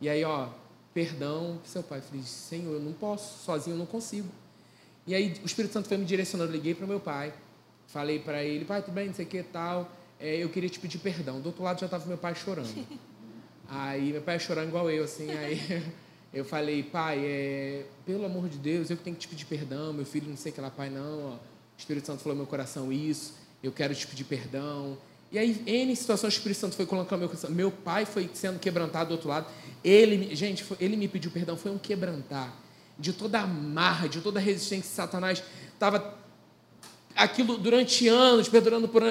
E 0.00 0.08
aí, 0.08 0.24
ó, 0.24 0.48
perdão 0.92 1.60
seu 1.64 1.80
pai. 1.80 2.00
Eu 2.00 2.02
falei, 2.02 2.22
Senhor, 2.24 2.74
eu 2.74 2.80
não 2.80 2.92
posso, 2.92 3.44
sozinho 3.44 3.74
eu 3.74 3.78
não 3.78 3.86
consigo. 3.86 4.28
E 5.06 5.14
aí 5.14 5.34
o 5.44 5.46
Espírito 5.46 5.72
Santo 5.72 5.86
foi 5.88 5.96
me 5.96 6.04
direcionando, 6.04 6.50
eu 6.50 6.56
liguei 6.56 6.74
para 6.74 6.84
o 6.84 6.88
meu 6.88 6.98
pai, 6.98 7.32
falei 7.86 8.18
para 8.18 8.42
ele, 8.42 8.64
pai, 8.64 8.82
tudo 8.82 8.92
bem, 8.92 9.06
não 9.06 9.14
sei 9.14 9.24
o 9.24 9.28
que 9.28 9.44
tal, 9.44 9.88
é, 10.18 10.36
eu 10.36 10.48
queria 10.48 10.68
te 10.68 10.80
pedir 10.80 10.98
perdão. 10.98 11.40
Do 11.40 11.46
outro 11.46 11.62
lado 11.62 11.78
já 11.78 11.86
estava 11.86 12.04
meu 12.06 12.18
pai 12.18 12.34
chorando. 12.34 12.68
Aí 13.68 14.10
meu 14.10 14.22
pai 14.22 14.40
chorando 14.40 14.66
igual 14.66 14.90
eu, 14.90 15.04
assim, 15.04 15.30
aí 15.30 15.60
eu 16.34 16.44
falei, 16.44 16.82
pai, 16.82 17.24
é, 17.24 17.86
pelo 18.04 18.26
amor 18.26 18.48
de 18.48 18.58
Deus, 18.58 18.90
eu 18.90 18.96
que 18.96 19.04
tenho 19.04 19.14
que 19.14 19.22
te 19.22 19.28
pedir 19.28 19.44
perdão, 19.44 19.92
meu 19.92 20.04
filho 20.04 20.28
não 20.28 20.36
sei 20.36 20.50
o 20.50 20.54
que 20.56 20.60
lá, 20.60 20.68
pai, 20.68 20.90
não, 20.90 21.26
ó, 21.26 21.34
o 21.34 21.38
Espírito 21.78 22.04
Santo 22.04 22.20
falou 22.20 22.34
no 22.34 22.42
meu 22.42 22.50
coração 22.50 22.92
isso, 22.92 23.34
eu 23.62 23.72
quero 23.72 23.94
te 23.94 24.06
pedir 24.06 24.24
perdão. 24.24 24.96
E 25.32 25.38
aí, 25.38 25.62
N 25.66 25.94
situações, 25.94 26.34
o 26.34 26.36
Espírito 26.36 26.58
Santo 26.58 26.76
foi 26.76 26.86
colocando 26.86 27.20
meu 27.20 27.28
coração. 27.28 27.50
Meu 27.50 27.70
pai 27.70 28.04
foi 28.04 28.28
sendo 28.34 28.58
quebrantado 28.58 29.08
do 29.08 29.12
outro 29.12 29.28
lado. 29.28 29.46
Ele, 29.84 30.34
gente, 30.34 30.64
foi, 30.64 30.76
ele 30.80 30.96
me 30.96 31.06
pediu 31.06 31.30
perdão, 31.30 31.56
foi 31.56 31.70
um 31.70 31.78
quebrantar. 31.78 32.52
De 32.98 33.12
toda 33.12 33.40
a 33.40 33.46
marra, 33.46 34.08
de 34.08 34.20
toda 34.20 34.40
a 34.40 34.42
resistência 34.42 34.88
que 34.88 34.94
Satanás 34.94 35.42
estava. 35.72 36.18
Aquilo 37.14 37.58
durante 37.58 38.08
anos, 38.08 38.48
perdurando 38.48 38.88
por, 38.88 39.02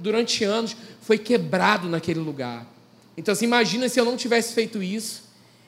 durante 0.00 0.44
anos, 0.44 0.76
foi 1.00 1.18
quebrado 1.18 1.88
naquele 1.88 2.20
lugar. 2.20 2.66
Então, 3.16 3.32
assim, 3.32 3.44
imagina 3.44 3.88
se 3.88 4.00
eu 4.00 4.04
não 4.04 4.16
tivesse 4.16 4.54
feito 4.54 4.82
isso, 4.82 5.24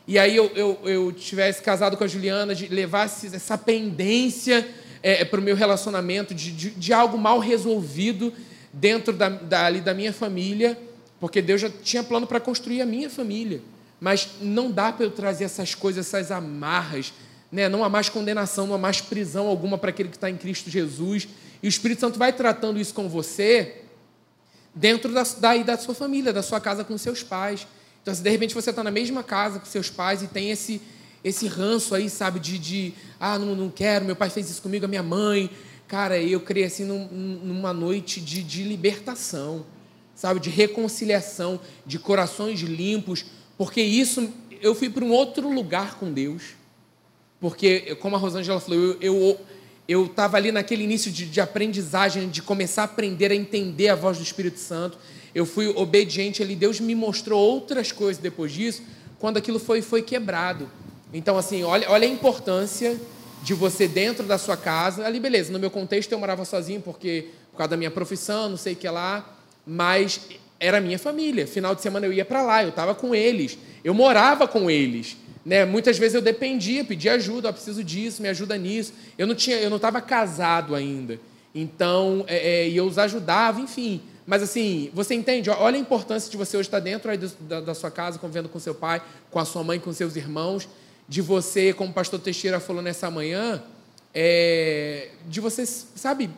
e 0.07 0.19
aí 0.19 0.35
eu, 0.37 0.47
eu, 0.55 0.81
eu 0.85 1.13
tivesse 1.13 1.63
casado 1.63 1.97
com 1.97 2.05
a 2.05 2.07
Juliana, 2.07 2.55
de 2.55 2.69
levasse 2.69 3.35
essa 3.35 3.57
pendência 3.57 4.67
é, 5.05 5.23
para 5.23 5.39
o 5.39 5.43
meu 5.43 5.55
relacionamento, 5.55 6.35
de, 6.35 6.51
de, 6.51 6.71
de, 6.71 6.93
algo 6.95 7.19
mal 7.19 7.39
resolvido 7.39 8.33
dentro 8.73 9.13
da, 9.13 9.29
da, 9.29 9.67
ali 9.67 9.83
da 9.83 9.93
minha 9.93 10.15
família, 10.15 10.79
porque 11.21 11.43
Deus 11.43 11.61
já 11.61 11.69
tinha 11.69 12.03
plano 12.03 12.27
para 12.27 12.41
construir 12.41 12.81
a 12.81 12.87
minha 12.87 13.11
família. 13.11 13.61
Mas 14.01 14.31
não 14.41 14.71
dá 14.71 14.91
para 14.91 15.05
eu 15.05 15.11
trazer 15.11 15.45
essas 15.45 15.75
coisas, 15.75 16.07
essas 16.07 16.31
amarras, 16.31 17.13
né? 17.53 17.69
não 17.69 17.85
há 17.85 17.89
mais 17.91 18.09
condenação, 18.09 18.67
não 18.67 18.77
há 18.77 18.79
mais 18.79 19.03
prisão 19.03 19.47
alguma 19.47 19.77
para 19.77 19.91
aquele 19.91 20.09
que 20.09 20.17
está 20.17 20.31
em 20.31 20.39
Cristo 20.39 20.71
Jesus. 20.71 21.29
E 21.63 21.67
o 21.67 21.69
Espírito 21.69 22.01
Santo 22.01 22.19
vai 22.19 22.33
tratando 22.33 22.81
isso 22.81 22.95
com 22.95 23.07
você 23.07 23.83
dentro 24.75 25.13
da, 25.13 25.23
da, 25.23 25.57
da 25.59 25.77
sua 25.77 25.95
família, 25.95 26.33
da 26.33 26.43
sua 26.43 26.63
casa 26.63 26.83
com 26.83 26.97
seus 26.97 27.23
pais. 27.23 27.67
Então, 28.01 28.15
se 28.15 28.23
de 28.23 28.31
repente 28.31 28.55
você 28.55 28.71
está 28.71 28.83
na 28.83 28.91
mesma 28.91 29.23
casa 29.23 29.59
com 29.59 29.67
seus 29.67 29.91
pais 29.91 30.23
e 30.23 30.29
tem 30.29 30.51
esse, 30.51 30.81
esse 31.25 31.47
ranço 31.47 31.95
aí, 31.95 32.11
sabe, 32.11 32.39
de, 32.39 32.59
de 32.59 32.95
ah, 33.19 33.39
não, 33.39 33.57
não 33.57 33.71
quero, 33.71 34.05
meu 34.05 34.15
pai 34.15 34.29
fez 34.29 34.51
isso 34.51 34.61
comigo, 34.61 34.85
a 34.85 34.89
minha 34.89 35.03
mãe. 35.03 35.51
Cara, 35.89 36.19
eu 36.19 36.41
criei 36.41 36.67
assim 36.67 36.85
num, 36.85 37.07
numa 37.09 37.73
noite 37.73 38.21
de, 38.21 38.43
de 38.43 38.63
libertação, 38.63 39.65
sabe, 40.15 40.39
de 40.39 40.51
reconciliação, 40.51 41.59
de 41.87 41.99
corações 41.99 42.61
limpos, 42.61 43.25
porque 43.57 43.81
isso, 43.81 44.29
eu 44.61 44.75
fui 44.75 44.91
para 44.91 45.05
um 45.05 45.11
outro 45.11 45.51
lugar 45.51 45.95
com 45.95 46.13
Deus. 46.13 46.55
Porque, 47.41 47.95
como 47.97 48.17
a 48.17 48.19
Rosângela 48.19 48.61
falou, 48.61 48.79
eu, 48.79 48.99
eu 49.01 49.41
eu 49.87 50.07
estava 50.07 50.39
ali 50.39 50.51
naquele 50.51 50.83
início 50.83 51.13
de, 51.13 51.27
de, 51.27 51.41
aprendizagem, 51.41 52.31
de 52.31 52.41
começar 52.41 52.83
a 52.83 52.85
aprender 52.87 53.31
a 53.31 53.35
entender 53.35 53.89
a 53.89 53.95
voz 53.95 54.17
do 54.17 54.25
Espírito 54.25 54.59
Santo. 54.59 54.99
Eu 55.35 55.45
fui 55.45 55.69
obediente 55.69 56.43
ali. 56.43 56.57
Deus 56.57 56.81
me 56.81 56.95
mostrou 56.95 57.39
outras 57.39 57.93
coisas 57.93 58.23
depois 58.23 58.51
disso, 58.53 58.83
quando 59.19 59.37
aquilo 59.37 59.59
foi, 59.59 59.83
foi 59.83 60.01
quebrado. 60.01 60.71
Então, 61.15 61.39
assim, 61.39 61.63
olha, 61.63 61.89
olha 61.89 62.07
a 62.07 62.11
importância 62.11 63.01
de 63.41 63.55
você 63.55 63.87
dentro 63.87 64.27
da 64.27 64.37
sua 64.37 64.57
casa. 64.57 65.07
Ali, 65.07 65.21
beleza, 65.21 65.53
no 65.53 65.61
meu 65.61 65.71
contexto 65.71 66.11
eu 66.11 66.19
morava 66.19 66.45
sozinho 66.45 66.81
porque 66.81 67.29
por 67.53 67.59
causa 67.59 67.71
da 67.71 67.77
minha 67.77 67.91
profissão, 67.91 68.49
não 68.49 68.57
sei 68.57 68.73
o 68.73 68.77
que 68.77 68.89
lá, 68.89 69.25
mas 69.65 70.21
era 70.59 70.81
minha 70.81 70.99
família. 70.99 71.47
Final 71.47 71.73
de 71.73 71.83
semana 71.83 72.05
eu 72.05 72.13
ia 72.13 72.25
para 72.25 72.43
lá, 72.43 72.65
eu 72.65 72.71
estava 72.71 72.97
com 72.97 73.15
eles, 73.15 73.57
eu 73.85 73.95
morava 73.95 74.49
com 74.49 74.69
eles. 74.69 75.17
Né? 75.47 75.65
Muitas 75.65 75.99
vezes 75.99 76.15
eu 76.15 76.23
dependia, 76.23 76.85
pedia 76.85 77.13
ajuda, 77.13 77.49
eu 77.49 77.53
preciso 77.53 77.85
disso, 77.85 78.21
me 78.21 78.29
ajuda 78.29 78.57
nisso. 78.57 78.93
Eu 79.17 79.27
não 79.27 79.37
tinha, 79.37 79.57
eu 79.59 79.71
não 79.71 79.77
estava 79.77 80.01
casado 80.01 80.75
ainda, 80.75 81.21
então 81.55 82.25
é, 82.27 82.65
é, 82.65 82.69
e 82.69 82.77
eu 82.77 82.87
os 82.87 82.99
ajudava, 82.99 83.61
enfim. 83.61 84.01
Mas 84.27 84.43
assim, 84.43 84.91
você 84.95 85.15
entende? 85.15 85.51
Olha 85.51 85.77
a 85.77 85.79
importância 85.79 86.31
de 86.31 86.37
você 86.37 86.57
hoje 86.57 86.67
estar 86.67 86.81
dentro 86.81 87.11
da, 87.41 87.61
da, 87.61 87.75
sua 87.75 87.91
casa, 87.91 88.19
convivendo 88.19 88.49
com 88.49 88.59
seu 88.59 88.75
pai, 88.75 89.03
com 89.31 89.39
a 89.39 89.45
sua 89.45 89.63
mãe, 89.63 89.79
com 89.79 89.93
seus 89.93 90.17
irmãos, 90.17 90.67
de 91.09 91.21
você, 91.21 91.73
como 91.73 91.91
o 91.91 91.95
pastor 91.95 92.21
Teixeira 92.21 92.61
falou 92.61 92.83
nessa 92.83 93.11
manhã, 93.11 93.63
é, 94.15 95.11
de 95.27 95.41
você, 95.41 95.67
sabe, 95.67 96.31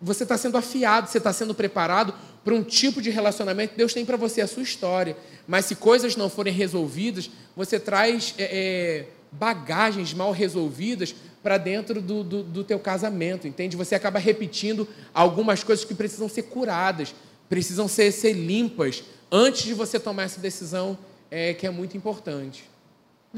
você 0.00 0.22
está 0.22 0.36
sendo 0.36 0.56
afiado, 0.56 1.08
você 1.08 1.18
está 1.18 1.32
sendo 1.32 1.54
preparado 1.54 2.14
para 2.44 2.54
um 2.54 2.62
tipo 2.62 3.02
de 3.02 3.10
relacionamento 3.10 3.76
Deus 3.76 3.92
tem 3.92 4.04
para 4.04 4.16
você, 4.16 4.40
a 4.40 4.46
sua 4.46 4.62
história. 4.62 5.16
Mas 5.46 5.64
se 5.64 5.74
coisas 5.74 6.16
não 6.16 6.30
forem 6.30 6.52
resolvidas, 6.52 7.30
você 7.56 7.80
traz 7.80 8.34
é, 8.38 8.44
é, 8.44 9.06
bagagens 9.32 10.14
mal 10.14 10.32
resolvidas 10.32 11.14
para 11.42 11.58
dentro 11.58 12.00
do, 12.00 12.22
do, 12.22 12.42
do 12.42 12.64
teu 12.64 12.78
casamento, 12.78 13.46
entende? 13.46 13.76
Você 13.76 13.94
acaba 13.94 14.18
repetindo 14.18 14.86
algumas 15.14 15.64
coisas 15.64 15.84
que 15.84 15.94
precisam 15.94 16.28
ser 16.28 16.42
curadas, 16.42 17.14
precisam 17.48 17.88
ser, 17.88 18.12
ser 18.12 18.32
limpas 18.32 19.02
antes 19.30 19.62
de 19.62 19.74
você 19.74 19.98
tomar 19.98 20.24
essa 20.24 20.40
decisão 20.40 20.98
é, 21.30 21.54
que 21.54 21.66
é 21.66 21.70
muito 21.70 21.96
importante. 21.96 22.64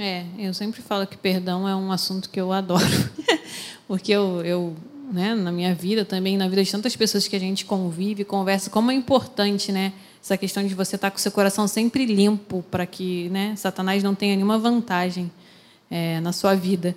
É, 0.02 0.24
eu 0.38 0.54
sempre 0.54 0.80
falo 0.80 1.06
que 1.06 1.14
perdão 1.14 1.68
é 1.68 1.76
um 1.76 1.92
assunto 1.92 2.30
que 2.30 2.40
eu 2.40 2.54
adoro, 2.54 2.82
porque 3.86 4.10
eu, 4.10 4.40
eu 4.42 4.74
né, 5.12 5.34
na 5.34 5.52
minha 5.52 5.74
vida 5.74 6.06
também, 6.06 6.38
na 6.38 6.48
vida 6.48 6.64
de 6.64 6.70
tantas 6.70 6.96
pessoas 6.96 7.28
que 7.28 7.36
a 7.36 7.38
gente 7.38 7.66
convive, 7.66 8.24
conversa, 8.24 8.70
como 8.70 8.90
é 8.90 8.94
importante, 8.94 9.70
né, 9.70 9.92
essa 10.22 10.38
questão 10.38 10.66
de 10.66 10.74
você 10.74 10.96
estar 10.96 11.10
com 11.10 11.18
o 11.18 11.20
seu 11.20 11.30
coração 11.30 11.68
sempre 11.68 12.06
limpo 12.06 12.64
para 12.70 12.86
que, 12.86 13.28
né, 13.28 13.54
Satanás 13.56 14.02
não 14.02 14.14
tenha 14.14 14.34
nenhuma 14.34 14.58
vantagem 14.58 15.30
é, 15.90 16.18
na 16.20 16.32
sua 16.32 16.54
vida. 16.54 16.96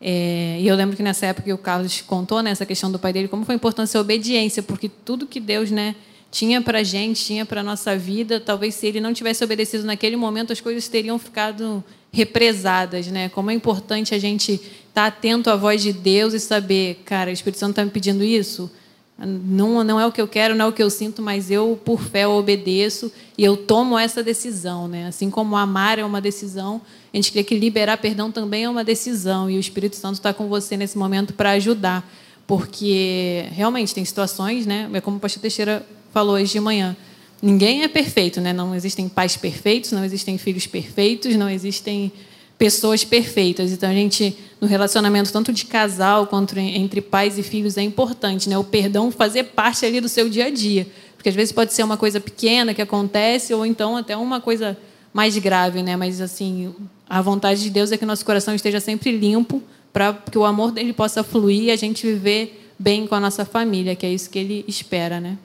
É, 0.00 0.56
e 0.60 0.68
eu 0.68 0.76
lembro 0.76 0.96
que 0.96 1.02
nessa 1.02 1.26
época 1.26 1.52
o 1.52 1.58
Carlos 1.58 2.02
contou 2.02 2.40
né, 2.40 2.52
essa 2.52 2.64
questão 2.64 2.92
do 2.92 3.00
pai 3.00 3.12
dele, 3.12 3.26
como 3.26 3.44
foi 3.44 3.56
importante 3.56 3.96
a 3.96 4.00
obediência, 4.00 4.62
porque 4.62 4.88
tudo 4.88 5.26
que 5.26 5.40
Deus, 5.40 5.72
né, 5.72 5.96
tinha 6.30 6.62
para 6.62 6.78
a 6.78 6.82
gente, 6.84 7.24
tinha 7.24 7.44
para 7.44 7.62
a 7.62 7.64
nossa 7.64 7.98
vida, 7.98 8.38
talvez 8.38 8.76
se 8.76 8.86
ele 8.86 9.00
não 9.00 9.12
tivesse 9.12 9.42
obedecido 9.42 9.82
naquele 9.82 10.14
momento, 10.14 10.52
as 10.52 10.60
coisas 10.60 10.86
teriam 10.86 11.18
ficado 11.18 11.82
represadas, 12.14 13.08
né? 13.08 13.28
Como 13.28 13.50
é 13.50 13.54
importante 13.54 14.14
a 14.14 14.18
gente 14.18 14.52
estar 14.52 14.70
tá 14.94 15.06
atento 15.06 15.50
à 15.50 15.56
voz 15.56 15.82
de 15.82 15.92
Deus 15.92 16.32
e 16.32 16.38
saber, 16.38 17.02
cara, 17.04 17.28
o 17.28 17.32
Espírito 17.32 17.58
Santo 17.58 17.70
está 17.70 17.84
me 17.84 17.90
pedindo 17.90 18.22
isso. 18.22 18.70
Não, 19.18 19.82
não 19.82 19.98
é 19.98 20.06
o 20.06 20.12
que 20.12 20.20
eu 20.20 20.28
quero, 20.28 20.54
não 20.54 20.66
é 20.66 20.68
o 20.68 20.72
que 20.72 20.82
eu 20.82 20.90
sinto, 20.90 21.20
mas 21.20 21.50
eu, 21.50 21.78
por 21.84 22.00
fé, 22.00 22.24
eu 22.24 22.30
obedeço 22.30 23.12
e 23.36 23.44
eu 23.44 23.56
tomo 23.56 23.98
essa 23.98 24.22
decisão. 24.22 24.86
Né? 24.86 25.08
Assim 25.08 25.28
como 25.28 25.56
amar 25.56 25.98
é 25.98 26.04
uma 26.04 26.20
decisão, 26.20 26.80
a 27.12 27.16
gente 27.16 27.32
crê 27.32 27.42
que 27.42 27.58
liberar 27.58 27.96
perdão 27.98 28.30
também 28.30 28.64
é 28.64 28.68
uma 28.68 28.84
decisão 28.84 29.50
e 29.50 29.56
o 29.56 29.60
Espírito 29.60 29.96
Santo 29.96 30.14
está 30.14 30.32
com 30.32 30.48
você 30.48 30.76
nesse 30.76 30.96
momento 30.96 31.34
para 31.34 31.50
ajudar. 31.50 32.08
Porque 32.46 33.46
realmente 33.52 33.94
tem 33.94 34.04
situações, 34.04 34.66
né? 34.66 34.88
é 34.92 35.00
como 35.00 35.16
o 35.16 35.20
pastor 35.20 35.40
Teixeira 35.40 35.84
falou 36.12 36.36
hoje 36.36 36.52
de 36.52 36.60
manhã, 36.60 36.96
ninguém 37.44 37.82
é 37.82 37.88
perfeito, 37.88 38.40
né? 38.40 38.54
Não 38.54 38.74
existem 38.74 39.06
pais 39.06 39.36
perfeitos, 39.36 39.92
não 39.92 40.02
existem 40.02 40.38
filhos 40.38 40.66
perfeitos, 40.66 41.36
não 41.36 41.50
existem 41.50 42.10
pessoas 42.56 43.04
perfeitas. 43.04 43.70
Então 43.70 43.90
a 43.90 43.92
gente 43.92 44.34
no 44.58 44.66
relacionamento 44.66 45.30
tanto 45.30 45.52
de 45.52 45.66
casal 45.66 46.26
quanto 46.26 46.58
entre 46.58 47.02
pais 47.02 47.36
e 47.36 47.42
filhos 47.42 47.76
é 47.76 47.82
importante, 47.82 48.48
né? 48.48 48.56
O 48.56 48.64
perdão 48.64 49.10
fazer 49.10 49.44
parte 49.44 49.84
ali 49.84 50.00
do 50.00 50.08
seu 50.08 50.30
dia 50.30 50.46
a 50.46 50.50
dia, 50.50 50.86
porque 51.16 51.28
às 51.28 51.34
vezes 51.34 51.52
pode 51.52 51.74
ser 51.74 51.82
uma 51.82 51.98
coisa 51.98 52.18
pequena 52.18 52.72
que 52.72 52.80
acontece 52.80 53.52
ou 53.52 53.66
então 53.66 53.94
até 53.94 54.16
uma 54.16 54.40
coisa 54.40 54.74
mais 55.12 55.36
grave, 55.36 55.82
né? 55.82 55.96
Mas 55.96 56.22
assim, 56.22 56.74
a 57.06 57.20
vontade 57.20 57.62
de 57.62 57.68
Deus 57.68 57.92
é 57.92 57.98
que 57.98 58.06
nosso 58.06 58.24
coração 58.24 58.54
esteja 58.54 58.80
sempre 58.80 59.12
limpo 59.12 59.62
para 59.92 60.14
que 60.14 60.38
o 60.38 60.46
amor 60.46 60.72
dele 60.72 60.94
possa 60.94 61.22
fluir 61.22 61.64
e 61.64 61.70
a 61.70 61.76
gente 61.76 62.06
viver 62.06 62.72
bem 62.78 63.06
com 63.06 63.14
a 63.14 63.20
nossa 63.20 63.44
família, 63.44 63.94
que 63.94 64.06
é 64.06 64.12
isso 64.12 64.30
que 64.30 64.38
ele 64.38 64.64
espera, 64.66 65.20
né? 65.20 65.36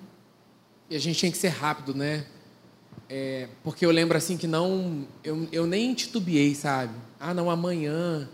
E 0.90 0.96
a 0.96 1.00
gente 1.00 1.22
tem 1.22 1.32
que 1.32 1.38
ser 1.38 1.50
rápido, 1.50 1.94
né? 1.94 2.26
É, 3.08 3.48
porque 3.64 3.86
eu 3.86 3.92
lembro 3.92 4.18
assim 4.18 4.38
que 4.38 4.48
não. 4.48 5.08
Eu, 5.24 5.48
eu 5.52 5.68
nem 5.68 5.94
titubeei, 5.94 6.56
sabe? 6.56 6.94
Ah, 7.20 7.34
não, 7.34 7.50
amanhã. 7.50 8.28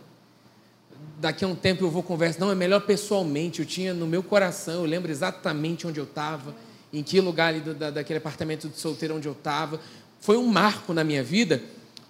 Daqui 1.19 1.43
a 1.43 1.47
um 1.47 1.55
tempo 1.55 1.83
eu 1.83 1.91
vou 1.91 2.01
conversar. 2.01 2.39
Não, 2.39 2.51
é 2.51 2.55
melhor 2.55 2.81
pessoalmente. 2.81 3.59
Eu 3.59 3.65
tinha 3.65 3.93
no 3.93 4.07
meu 4.07 4.23
coração, 4.23 4.75
eu 4.75 4.85
lembro 4.85 5.11
exatamente 5.11 5.85
onde 5.85 5.99
eu 5.99 6.05
estava, 6.05 6.55
em 6.93 7.03
que 7.03 7.19
lugar 7.19 7.53
ali 7.53 7.59
da, 7.59 7.91
daquele 7.91 8.19
apartamento 8.19 8.69
de 8.69 8.77
solteiro 8.79 9.15
onde 9.15 9.27
eu 9.27 9.33
estava. 9.33 9.79
Foi 10.21 10.37
um 10.37 10.47
marco 10.47 10.93
na 10.93 11.03
minha 11.03 11.23
vida 11.23 11.61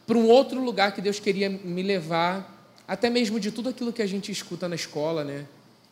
para 0.05 0.17
um 0.17 0.27
outro 0.27 0.63
lugar 0.63 0.93
que 0.93 1.01
Deus 1.01 1.19
queria 1.19 1.49
me 1.49 1.81
levar, 1.81 2.71
até 2.87 3.09
mesmo 3.09 3.39
de 3.39 3.51
tudo 3.51 3.69
aquilo 3.69 3.91
que 3.91 4.01
a 4.01 4.07
gente 4.07 4.31
escuta 4.31 4.69
na 4.69 4.75
escola, 4.75 5.23
né? 5.23 5.45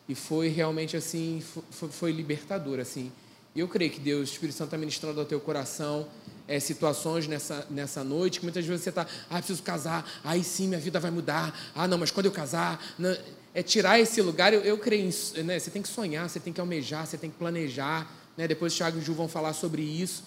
E 0.07 0.13
foi 0.13 0.49
realmente 0.49 0.95
assim, 0.95 1.41
foi, 1.71 1.89
foi 1.89 2.11
libertador, 2.11 2.79
assim. 2.79 3.11
E 3.55 3.59
eu 3.59 3.67
creio 3.67 3.91
que 3.91 3.99
Deus, 3.99 4.29
o 4.29 4.33
Espírito 4.33 4.55
Santo 4.55 4.69
está 4.69 4.77
ministrando 4.77 5.19
ao 5.19 5.25
teu 5.25 5.39
coração 5.39 6.07
é, 6.47 6.59
situações 6.59 7.27
nessa, 7.27 7.67
nessa 7.69 8.03
noite 8.03 8.39
que 8.39 8.45
muitas 8.45 8.65
vezes 8.65 8.83
você 8.83 8.89
está, 8.89 9.07
ah, 9.29 9.37
preciso 9.37 9.61
casar, 9.63 10.09
aí 10.23 10.43
sim 10.43 10.67
minha 10.67 10.79
vida 10.79 10.99
vai 10.99 11.11
mudar, 11.11 11.71
ah, 11.75 11.87
não, 11.87 11.97
mas 11.97 12.11
quando 12.11 12.25
eu 12.25 12.31
casar. 12.31 12.83
Não, 12.97 13.15
é 13.53 13.61
tirar 13.61 13.99
esse 13.99 14.21
lugar, 14.21 14.53
eu, 14.53 14.61
eu 14.61 14.77
creio, 14.77 15.07
em, 15.07 15.43
né, 15.43 15.59
você 15.59 15.69
tem 15.69 15.81
que 15.81 15.87
sonhar, 15.87 16.27
você 16.27 16.39
tem 16.39 16.51
que 16.51 16.59
almejar, 16.59 17.05
você 17.05 17.17
tem 17.17 17.29
que 17.29 17.37
planejar. 17.37 18.11
Né, 18.35 18.47
depois 18.47 18.73
o 18.73 18.77
Thiago 18.77 18.97
e 18.97 19.01
o 19.01 19.03
Ju 19.03 19.13
vão 19.13 19.27
falar 19.27 19.53
sobre 19.53 19.83
isso, 19.83 20.23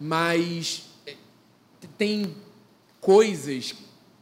mas 0.00 0.84
é, 1.06 1.14
tem 1.98 2.34
coisas 2.98 3.74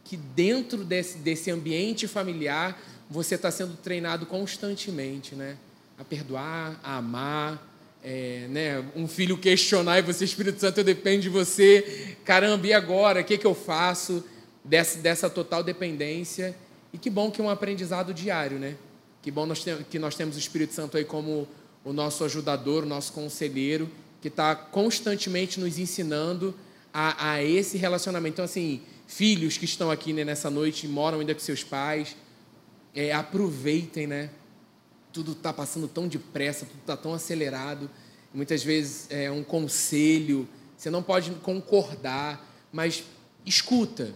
que 0.04 0.16
dentro 0.16 0.84
desse, 0.84 1.18
desse 1.18 1.50
ambiente 1.50 2.08
familiar 2.08 2.80
você 3.08 3.36
está 3.36 3.50
sendo 3.50 3.76
treinado 3.76 4.26
constantemente, 4.26 5.34
né? 5.34 5.56
A 5.96 6.04
perdoar, 6.04 6.78
a 6.82 6.96
amar, 6.96 7.67
é, 8.10 8.46
né, 8.48 8.84
um 8.96 9.06
filho 9.06 9.36
questionar 9.36 9.98
e 9.98 10.02
você, 10.02 10.24
Espírito 10.24 10.58
Santo, 10.58 10.78
eu 10.80 10.84
dependo 10.84 11.20
de 11.20 11.28
você. 11.28 12.16
caramba, 12.24 12.66
e 12.66 12.72
agora? 12.72 13.20
O 13.20 13.24
que, 13.24 13.36
que 13.36 13.46
eu 13.46 13.54
faço 13.54 14.24
dessa, 14.64 14.98
dessa 14.98 15.28
total 15.28 15.62
dependência? 15.62 16.56
E 16.90 16.96
que 16.96 17.10
bom 17.10 17.30
que 17.30 17.38
é 17.38 17.44
um 17.44 17.50
aprendizado 17.50 18.14
diário, 18.14 18.58
né? 18.58 18.76
Que 19.20 19.30
bom 19.30 19.44
nós 19.44 19.62
tem, 19.62 19.76
que 19.90 19.98
nós 19.98 20.14
temos 20.14 20.36
o 20.36 20.38
Espírito 20.38 20.72
Santo 20.72 20.96
aí 20.96 21.04
como 21.04 21.46
o 21.84 21.92
nosso 21.92 22.24
ajudador, 22.24 22.84
o 22.84 22.86
nosso 22.86 23.12
conselheiro, 23.12 23.90
que 24.22 24.28
está 24.28 24.56
constantemente 24.56 25.60
nos 25.60 25.78
ensinando 25.78 26.54
a, 26.94 27.32
a, 27.32 27.44
esse 27.44 27.76
relacionamento. 27.76 28.36
Então, 28.36 28.44
assim, 28.46 28.80
filhos 29.06 29.58
que 29.58 29.66
estão 29.66 29.90
aqui 29.90 30.14
né, 30.14 30.24
nessa 30.24 30.48
noite, 30.48 30.88
moram 30.88 31.20
ainda 31.20 31.34
com 31.34 31.40
seus 31.40 31.62
pais, 31.62 32.16
é, 32.94 33.12
aproveitem, 33.12 34.06
né? 34.06 34.30
Tudo 35.18 35.32
está 35.32 35.52
passando 35.52 35.88
tão 35.88 36.06
depressa, 36.06 36.64
tudo 36.64 36.78
está 36.78 36.96
tão 36.96 37.12
acelerado. 37.12 37.90
Muitas 38.32 38.62
vezes 38.62 39.08
é 39.10 39.28
um 39.28 39.42
conselho, 39.42 40.48
você 40.76 40.90
não 40.90 41.02
pode 41.02 41.32
concordar, 41.42 42.48
mas 42.72 43.02
escuta, 43.44 44.14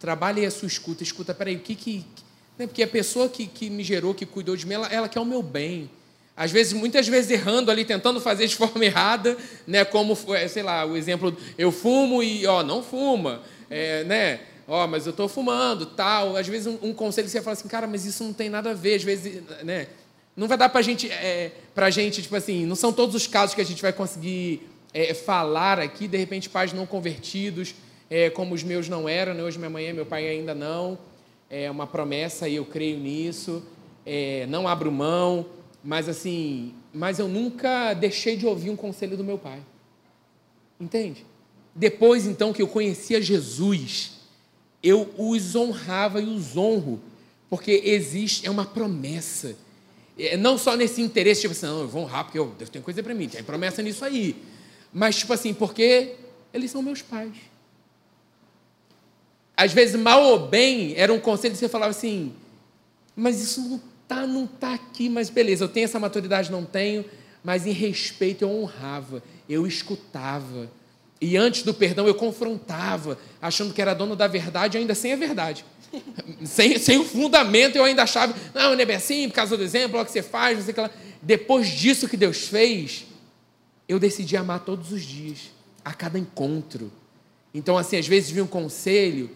trabalhe 0.00 0.44
a 0.44 0.50
sua 0.50 0.66
escuta, 0.66 1.04
escuta, 1.04 1.32
peraí, 1.32 1.54
o 1.54 1.60
que 1.60 1.76
que... 1.76 2.04
Né, 2.58 2.66
porque 2.66 2.82
a 2.82 2.88
pessoa 2.88 3.28
que, 3.28 3.46
que 3.46 3.70
me 3.70 3.84
gerou, 3.84 4.12
que 4.14 4.26
cuidou 4.26 4.56
de 4.56 4.66
mim, 4.66 4.74
ela, 4.74 4.88
ela 4.88 5.08
quer 5.08 5.20
o 5.20 5.24
meu 5.24 5.44
bem. 5.44 5.88
Às 6.36 6.50
vezes, 6.50 6.72
muitas 6.72 7.06
vezes 7.06 7.30
errando 7.30 7.70
ali, 7.70 7.84
tentando 7.84 8.20
fazer 8.20 8.48
de 8.48 8.56
forma 8.56 8.82
errada, 8.84 9.36
né? 9.64 9.84
Como, 9.84 10.18
sei 10.48 10.64
lá, 10.64 10.84
o 10.84 10.96
exemplo, 10.96 11.36
eu 11.56 11.70
fumo 11.70 12.20
e, 12.20 12.44
ó, 12.48 12.64
não 12.64 12.82
fuma, 12.82 13.42
é, 13.70 14.02
né? 14.02 14.40
Ó, 14.66 14.88
mas 14.88 15.06
eu 15.06 15.10
estou 15.10 15.28
fumando, 15.28 15.86
tal. 15.86 16.36
Às 16.36 16.48
vezes, 16.48 16.66
um, 16.66 16.78
um, 16.82 16.92
conselho 16.92 17.28
você 17.28 17.40
fala 17.40 17.52
assim, 17.52 17.68
cara, 17.68 17.86
mas 17.86 18.04
isso 18.04 18.24
não 18.24 18.32
tem 18.32 18.50
nada 18.50 18.70
a 18.72 18.74
ver. 18.74 18.96
Às 18.96 19.04
vezes, 19.04 19.40
né? 19.62 19.86
Não 20.36 20.48
vai 20.48 20.56
dar 20.56 20.68
para 20.68 20.80
gente, 20.82 21.10
é, 21.10 21.52
pra 21.74 21.90
gente, 21.90 22.22
tipo 22.22 22.34
assim, 22.34 22.64
não 22.64 22.74
são 22.74 22.92
todos 22.92 23.14
os 23.14 23.26
casos 23.26 23.54
que 23.54 23.60
a 23.60 23.64
gente 23.64 23.82
vai 23.82 23.92
conseguir 23.92 24.62
é, 24.94 25.12
falar 25.14 25.78
aqui, 25.78 26.08
de 26.08 26.16
repente, 26.16 26.48
pais 26.48 26.72
não 26.72 26.86
convertidos, 26.86 27.74
é, 28.08 28.30
como 28.30 28.54
os 28.54 28.62
meus 28.62 28.88
não 28.88 29.08
eram, 29.08 29.34
né? 29.34 29.42
hoje 29.42 29.58
minha 29.58 29.70
mãe 29.70 29.86
é, 29.86 29.92
meu 29.92 30.06
pai 30.06 30.28
ainda 30.28 30.54
não. 30.54 30.98
É 31.48 31.70
uma 31.70 31.86
promessa 31.86 32.48
e 32.48 32.56
eu 32.56 32.64
creio 32.64 32.98
nisso. 32.98 33.62
É, 34.06 34.46
não 34.48 34.66
abro 34.66 34.90
mão, 34.90 35.46
mas 35.84 36.08
assim, 36.08 36.74
mas 36.92 37.18
eu 37.18 37.28
nunca 37.28 37.94
deixei 37.94 38.36
de 38.36 38.46
ouvir 38.46 38.70
um 38.70 38.76
conselho 38.76 39.16
do 39.16 39.24
meu 39.24 39.38
pai. 39.38 39.60
Entende? 40.80 41.24
Depois, 41.74 42.26
então, 42.26 42.52
que 42.52 42.60
eu 42.60 42.68
conhecia 42.68 43.20
Jesus, 43.20 44.12
eu 44.82 45.08
os 45.16 45.54
honrava 45.54 46.20
e 46.20 46.26
os 46.26 46.56
honro, 46.56 47.00
porque 47.48 47.82
existe, 47.84 48.46
é 48.46 48.50
uma 48.50 48.66
promessa. 48.66 49.56
É, 50.18 50.36
não 50.36 50.58
só 50.58 50.76
nesse 50.76 51.00
interesse, 51.00 51.42
tipo 51.42 51.52
assim, 51.52 51.66
não, 51.66 51.80
eu 51.80 51.88
vou 51.88 52.02
honrar 52.02 52.24
porque 52.24 52.38
eu, 52.38 52.54
Deus 52.58 52.70
tem 52.70 52.82
coisa 52.82 53.02
para 53.02 53.14
mim, 53.14 53.28
tem 53.28 53.42
promessa 53.42 53.82
nisso 53.82 54.04
aí. 54.04 54.36
Mas, 54.92 55.16
tipo 55.16 55.32
assim, 55.32 55.54
porque 55.54 56.16
eles 56.52 56.70
são 56.70 56.82
meus 56.82 57.00
pais. 57.00 57.32
Às 59.56 59.72
vezes, 59.72 59.96
mal 59.96 60.22
ou 60.22 60.48
bem, 60.48 60.94
era 60.96 61.12
um 61.12 61.20
conselho 61.20 61.54
que 61.54 61.58
você 61.58 61.68
falava 61.68 61.90
assim, 61.90 62.34
mas 63.14 63.40
isso 63.40 63.60
não 63.60 63.80
tá, 64.08 64.26
não 64.26 64.46
tá 64.46 64.74
aqui, 64.74 65.08
mas 65.08 65.30
beleza, 65.30 65.64
eu 65.64 65.68
tenho 65.68 65.84
essa 65.84 65.98
maturidade, 65.98 66.50
não 66.50 66.64
tenho, 66.64 67.04
mas 67.42 67.66
em 67.66 67.72
respeito 67.72 68.42
eu 68.42 68.50
honrava, 68.50 69.22
eu 69.48 69.66
escutava. 69.66 70.70
E 71.20 71.36
antes 71.36 71.62
do 71.62 71.72
perdão 71.72 72.06
eu 72.06 72.14
confrontava, 72.14 73.18
achando 73.40 73.72
que 73.72 73.80
era 73.80 73.94
dono 73.94 74.16
da 74.16 74.26
verdade, 74.26 74.76
ainda 74.76 74.94
sem 74.94 75.12
a 75.12 75.16
verdade. 75.16 75.64
Sem, 76.44 76.78
sem 76.78 76.98
o 76.98 77.04
fundamento 77.04 77.76
eu 77.76 77.84
ainda 77.84 78.02
achava, 78.02 78.34
não, 78.54 78.74
não 78.74 78.80
é 78.80 78.84
bem 78.84 78.96
assim, 78.96 79.28
por 79.28 79.34
causa 79.34 79.56
do 79.56 79.62
exemplo, 79.62 79.96
olha 79.96 80.02
o 80.02 80.06
que 80.06 80.12
você 80.12 80.22
faz, 80.22 80.58
não 80.58 80.64
sei 80.64 80.72
o 80.72 80.74
que 80.74 80.80
lá. 80.80 80.90
Depois 81.20 81.68
disso 81.68 82.08
que 82.08 82.16
Deus 82.16 82.48
fez, 82.48 83.06
eu 83.88 83.98
decidi 83.98 84.36
amar 84.36 84.64
todos 84.64 84.92
os 84.92 85.02
dias, 85.02 85.50
a 85.84 85.92
cada 85.92 86.18
encontro. 86.18 86.90
Então, 87.54 87.76
assim, 87.76 87.96
às 87.96 88.06
vezes 88.06 88.30
vinha 88.30 88.44
um 88.44 88.48
conselho, 88.48 89.30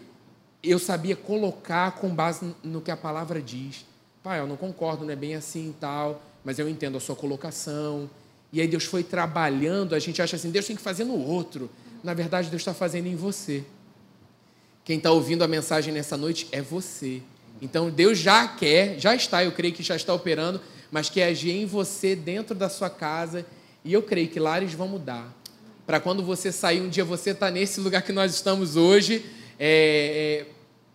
eu 0.63 0.79
sabia 0.79 1.15
colocar 1.15 1.91
com 1.91 2.09
base 2.09 2.53
no 2.63 2.81
que 2.81 2.91
a 2.91 2.97
palavra 2.97 3.41
diz. 3.41 3.85
Pai, 4.23 4.39
eu 4.39 4.47
não 4.47 4.57
concordo, 4.57 5.05
não 5.05 5.13
é 5.13 5.15
bem 5.15 5.35
assim 5.35 5.69
e 5.69 5.73
tal, 5.73 6.21
mas 6.43 6.59
eu 6.59 6.67
entendo 6.67 6.97
a 6.97 6.99
sua 6.99 7.15
colocação. 7.15 8.09
E 8.51 8.59
aí 8.59 8.67
Deus 8.67 8.85
foi 8.85 9.03
trabalhando, 9.03 9.93
a 9.93 9.99
gente 9.99 10.21
acha 10.21 10.35
assim, 10.35 10.49
Deus 10.49 10.65
tem 10.65 10.75
que 10.75 10.81
fazer 10.81 11.03
no 11.03 11.17
outro. 11.17 11.69
Na 12.03 12.13
verdade, 12.13 12.49
Deus 12.49 12.61
está 12.61 12.73
fazendo 12.73 13.07
em 13.07 13.15
você. 13.15 13.63
Quem 14.87 14.99
está 14.99 15.11
ouvindo 15.11 15.43
a 15.43 15.49
mensagem 15.49 15.93
nessa 15.93 16.15
noite 16.15 16.47
é 16.49 16.61
você. 16.61 17.21
Então 17.61 17.89
Deus 17.89 18.17
já 18.17 18.47
quer, 18.47 18.97
já 18.97 19.13
está, 19.13 19.43
eu 19.43 19.51
creio 19.51 19.73
que 19.73 19.83
já 19.83 19.97
está 19.97 20.13
operando, 20.13 20.61
mas 20.89 21.09
quer 21.09 21.25
agir 21.25 21.51
em 21.51 21.65
você 21.65 22.15
dentro 22.15 22.55
da 22.55 22.69
sua 22.69 22.89
casa. 22.89 23.45
E 23.83 23.91
eu 23.91 24.01
creio 24.01 24.29
que 24.29 24.39
lares 24.39 24.73
vão 24.73 24.87
mudar. 24.87 25.35
Para 25.85 25.99
quando 25.99 26.23
você 26.23 26.53
sair 26.53 26.79
um 26.79 26.87
dia, 26.87 27.03
você 27.03 27.31
está 27.31 27.51
nesse 27.51 27.81
lugar 27.81 28.01
que 28.01 28.13
nós 28.13 28.33
estamos 28.33 28.77
hoje, 28.77 29.25
é, 29.59 30.45
é, 30.47 30.51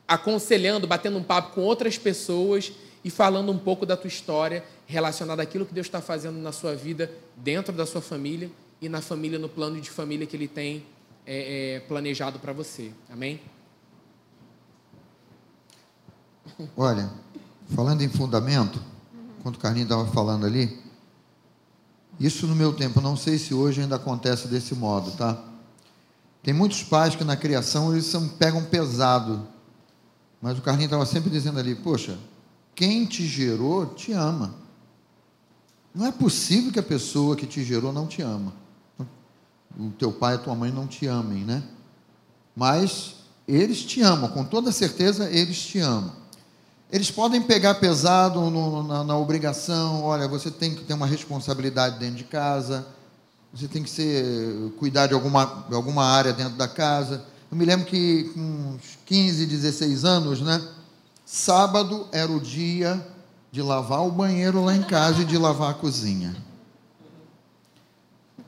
aconselhando, 0.08 0.86
batendo 0.86 1.18
um 1.18 1.22
papo 1.22 1.54
com 1.54 1.60
outras 1.60 1.98
pessoas 1.98 2.72
e 3.04 3.10
falando 3.10 3.52
um 3.52 3.58
pouco 3.58 3.84
da 3.84 3.94
tua 3.94 4.08
história 4.08 4.64
relacionada 4.86 5.42
àquilo 5.42 5.66
que 5.66 5.74
Deus 5.74 5.86
está 5.86 6.00
fazendo 6.00 6.38
na 6.38 6.50
sua 6.50 6.74
vida, 6.74 7.12
dentro 7.36 7.74
da 7.74 7.84
sua 7.84 8.00
família 8.00 8.50
e 8.80 8.88
na 8.88 9.02
família, 9.02 9.38
no 9.38 9.50
plano 9.50 9.78
de 9.78 9.90
família 9.90 10.26
que 10.26 10.34
Ele 10.34 10.48
tem 10.48 10.82
é, 11.26 11.74
é, 11.74 11.80
planejado 11.80 12.38
para 12.38 12.54
você. 12.54 12.90
Amém? 13.10 13.38
Olha, 16.76 17.10
falando 17.74 18.02
em 18.02 18.08
fundamento, 18.08 18.80
quando 19.42 19.56
o 19.56 19.58
Carlinhos 19.58 19.90
estava 19.90 20.06
falando 20.12 20.46
ali, 20.46 20.80
isso 22.20 22.46
no 22.46 22.54
meu 22.54 22.72
tempo, 22.72 23.00
não 23.00 23.16
sei 23.16 23.38
se 23.38 23.54
hoje 23.54 23.80
ainda 23.80 23.96
acontece 23.96 24.48
desse 24.48 24.74
modo, 24.74 25.10
tá? 25.12 25.42
Tem 26.42 26.52
muitos 26.52 26.82
pais 26.82 27.14
que 27.14 27.24
na 27.24 27.36
criação 27.36 27.92
eles 27.92 28.06
são, 28.06 28.28
pegam 28.28 28.64
pesado, 28.64 29.46
mas 30.40 30.58
o 30.58 30.62
Carlinhos 30.62 30.92
estava 30.92 31.06
sempre 31.06 31.30
dizendo 31.30 31.58
ali, 31.58 31.74
poxa, 31.74 32.18
quem 32.74 33.04
te 33.04 33.26
gerou 33.26 33.86
te 33.86 34.12
ama. 34.12 34.54
Não 35.94 36.06
é 36.06 36.12
possível 36.12 36.72
que 36.72 36.78
a 36.78 36.82
pessoa 36.82 37.36
que 37.36 37.46
te 37.46 37.62
gerou 37.62 37.92
não 37.92 38.06
te 38.06 38.22
ama. 38.22 38.52
O 39.78 39.90
teu 39.90 40.12
pai 40.12 40.34
e 40.34 40.36
a 40.36 40.40
tua 40.40 40.54
mãe 40.54 40.70
não 40.70 40.86
te 40.86 41.06
amem, 41.06 41.44
né? 41.44 41.62
Mas 42.54 43.16
eles 43.46 43.82
te 43.82 44.02
amam, 44.02 44.30
com 44.30 44.44
toda 44.44 44.70
certeza 44.70 45.30
eles 45.30 45.58
te 45.58 45.78
amam. 45.78 46.21
Eles 46.92 47.10
podem 47.10 47.40
pegar 47.40 47.76
pesado 47.76 48.38
no, 48.50 48.82
na, 48.82 49.02
na, 49.02 49.16
obrigação, 49.16 50.04
olha, 50.04 50.28
você 50.28 50.50
tem 50.50 50.74
que 50.74 50.84
ter 50.84 50.92
uma 50.92 51.06
responsabilidade 51.06 51.98
dentro 51.98 52.16
de 52.16 52.24
casa, 52.24 52.86
você 53.50 53.66
tem 53.66 53.82
que 53.82 53.88
ser, 53.88 54.70
cuidar 54.78 55.06
de 55.06 55.14
alguma, 55.14 55.64
alguma 55.72 56.04
área 56.04 56.34
dentro 56.34 56.52
da 56.58 56.68
casa. 56.68 57.24
Eu 57.50 57.56
me 57.56 57.64
lembro 57.64 57.86
que 57.86 58.24
com 58.34 58.40
uns 58.40 58.98
15, 59.06 59.46
16 59.46 60.04
anos, 60.04 60.42
né? 60.42 60.62
Sábado 61.24 62.08
era 62.12 62.30
o 62.30 62.38
dia 62.38 63.02
de 63.50 63.62
lavar 63.62 64.06
o 64.06 64.12
banheiro 64.12 64.62
lá 64.62 64.76
em 64.76 64.82
casa 64.82 65.22
e 65.22 65.24
de 65.24 65.38
lavar 65.38 65.70
a 65.70 65.74
cozinha. 65.74 66.36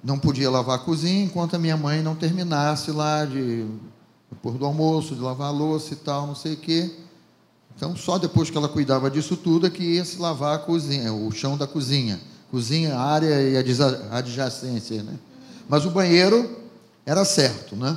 Não 0.02 0.18
podia 0.18 0.50
lavar 0.50 0.76
a 0.76 0.82
cozinha 0.82 1.24
enquanto 1.24 1.56
a 1.56 1.58
minha 1.58 1.78
mãe 1.78 2.02
não 2.02 2.14
terminasse 2.14 2.90
lá 2.90 3.24
de 3.24 3.66
depois 4.30 4.58
do 4.58 4.66
almoço, 4.66 5.14
de 5.14 5.20
lavar 5.22 5.48
a 5.48 5.50
louça 5.50 5.94
e 5.94 5.96
tal, 5.96 6.26
não 6.26 6.34
sei 6.34 6.52
o 6.52 6.58
quê. 6.58 7.03
Então, 7.76 7.96
só 7.96 8.18
depois 8.18 8.50
que 8.50 8.56
ela 8.56 8.68
cuidava 8.68 9.10
disso 9.10 9.36
tudo 9.36 9.66
é 9.66 9.70
que 9.70 9.82
ia 9.82 10.04
se 10.04 10.18
lavar 10.18 10.56
a 10.56 10.58
cozinha, 10.58 11.12
o 11.12 11.30
chão 11.32 11.56
da 11.56 11.66
cozinha. 11.66 12.20
Cozinha, 12.50 12.96
área 12.96 13.42
e 13.42 13.56
adjacência, 13.56 15.02
né? 15.02 15.14
Mas 15.68 15.84
o 15.84 15.90
banheiro 15.90 16.58
era 17.04 17.24
certo, 17.24 17.74
né? 17.74 17.96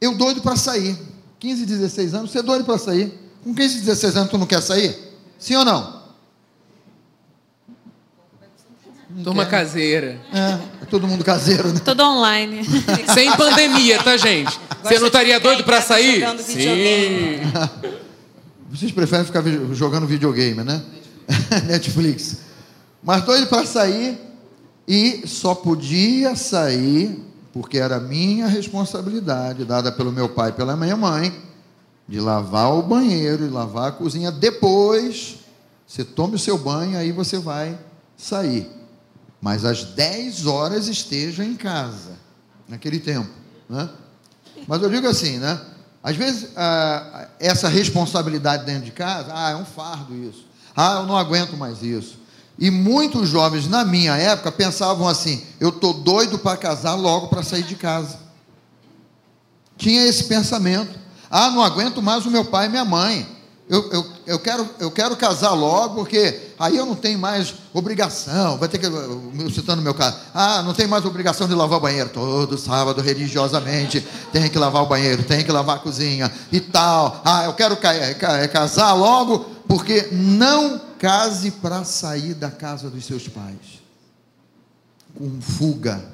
Eu 0.00 0.16
doido 0.16 0.40
para 0.40 0.56
sair. 0.56 0.96
15, 1.38 1.66
16 1.66 2.14
anos, 2.14 2.30
você 2.30 2.38
é 2.38 2.42
doido 2.42 2.64
para 2.64 2.78
sair. 2.78 3.12
Com 3.44 3.54
15, 3.54 3.80
16 3.80 4.16
anos 4.16 4.30
tu 4.30 4.38
não 4.38 4.46
quer 4.46 4.62
sair? 4.62 4.96
Sim 5.38 5.56
ou 5.56 5.64
não? 5.64 6.02
não 9.14 9.24
Turma 9.24 9.44
quer. 9.44 9.50
caseira. 9.50 10.20
É, 10.32 10.38
é, 10.82 10.86
todo 10.86 11.06
mundo 11.06 11.24
caseiro, 11.24 11.68
né? 11.72 11.80
Todo 11.84 12.02
online. 12.02 12.64
Sem 13.12 13.30
pandemia, 13.36 14.02
tá, 14.02 14.16
gente? 14.16 14.58
Você 14.82 14.98
não 14.98 15.08
estaria 15.08 15.38
doido 15.38 15.64
para 15.64 15.82
sair? 15.82 16.24
Sim. 16.38 17.40
Vocês 18.72 18.90
preferem 18.90 19.26
ficar 19.26 19.42
jogando 19.74 20.06
videogame, 20.06 20.64
né? 20.64 20.82
Netflix. 21.68 22.38
Mas 23.02 23.22
doido 23.22 23.46
para 23.46 23.66
sair 23.66 24.18
e 24.88 25.28
só 25.28 25.54
podia 25.54 26.34
sair 26.34 27.22
porque 27.52 27.76
era 27.76 28.00
minha 28.00 28.46
responsabilidade, 28.46 29.66
dada 29.66 29.92
pelo 29.92 30.10
meu 30.10 30.26
pai 30.30 30.48
e 30.48 30.52
pela 30.54 30.74
minha 30.74 30.96
mãe, 30.96 31.38
de 32.08 32.18
lavar 32.18 32.72
o 32.72 32.82
banheiro 32.82 33.44
e 33.44 33.50
lavar 33.50 33.90
a 33.90 33.92
cozinha. 33.92 34.32
Depois, 34.32 35.40
você 35.86 36.02
tome 36.02 36.36
o 36.36 36.38
seu 36.38 36.56
banho, 36.56 36.96
aí 36.96 37.12
você 37.12 37.38
vai 37.38 37.78
sair. 38.16 38.70
Mas 39.38 39.66
às 39.66 39.84
10 39.84 40.46
horas 40.46 40.88
esteja 40.88 41.44
em 41.44 41.56
casa, 41.56 42.12
naquele 42.66 42.98
tempo. 42.98 43.28
Né? 43.68 43.86
Mas 44.66 44.82
eu 44.82 44.88
digo 44.88 45.06
assim, 45.06 45.36
né? 45.36 45.60
Às 46.02 46.16
vezes, 46.16 46.48
ah, 46.56 47.28
essa 47.38 47.68
responsabilidade 47.68 48.64
dentro 48.64 48.84
de 48.84 48.90
casa, 48.90 49.30
ah, 49.32 49.50
é 49.50 49.56
um 49.56 49.64
fardo 49.64 50.14
isso. 50.14 50.44
Ah, 50.74 50.98
eu 51.00 51.06
não 51.06 51.16
aguento 51.16 51.56
mais 51.56 51.82
isso. 51.82 52.18
E 52.58 52.70
muitos 52.70 53.28
jovens 53.28 53.68
na 53.68 53.84
minha 53.84 54.16
época 54.16 54.50
pensavam 54.50 55.06
assim: 55.06 55.42
eu 55.60 55.70
tô 55.70 55.92
doido 55.92 56.38
para 56.38 56.56
casar 56.56 56.94
logo 56.94 57.28
para 57.28 57.42
sair 57.42 57.62
de 57.62 57.76
casa. 57.76 58.18
tinha 59.76 60.04
esse 60.04 60.24
pensamento. 60.24 61.00
Ah, 61.30 61.50
não 61.50 61.62
aguento 61.62 62.02
mais 62.02 62.26
o 62.26 62.30
meu 62.30 62.44
pai 62.44 62.66
e 62.66 62.68
minha 62.68 62.84
mãe. 62.84 63.26
Eu, 63.72 63.90
eu, 63.90 64.06
eu, 64.26 64.38
quero, 64.38 64.68
eu 64.78 64.90
quero 64.90 65.16
casar 65.16 65.54
logo, 65.54 65.94
porque 65.94 66.50
aí 66.58 66.76
eu 66.76 66.84
não 66.84 66.94
tenho 66.94 67.18
mais 67.18 67.54
obrigação. 67.72 68.58
Vai 68.58 68.68
ter 68.68 68.76
que, 68.76 68.86
citando 69.50 69.80
meu 69.80 69.94
caso, 69.94 70.18
ah, 70.34 70.60
não 70.60 70.74
tem 70.74 70.86
mais 70.86 71.06
obrigação 71.06 71.48
de 71.48 71.54
lavar 71.54 71.78
o 71.78 71.80
banheiro. 71.80 72.10
Todo 72.10 72.58
sábado, 72.58 73.00
religiosamente, 73.00 74.06
tem 74.30 74.50
que 74.50 74.58
lavar 74.58 74.82
o 74.82 74.86
banheiro, 74.86 75.22
tem 75.22 75.42
que 75.42 75.50
lavar 75.50 75.76
a 75.76 75.78
cozinha 75.78 76.30
e 76.52 76.60
tal. 76.60 77.22
Ah, 77.24 77.46
eu 77.46 77.54
quero 77.54 77.78
casar 78.52 78.92
logo, 78.92 79.38
porque 79.66 80.06
não 80.12 80.78
case 80.98 81.50
para 81.52 81.82
sair 81.82 82.34
da 82.34 82.50
casa 82.50 82.90
dos 82.90 83.06
seus 83.06 83.26
pais. 83.26 83.80
Com 85.14 85.40
fuga. 85.40 86.12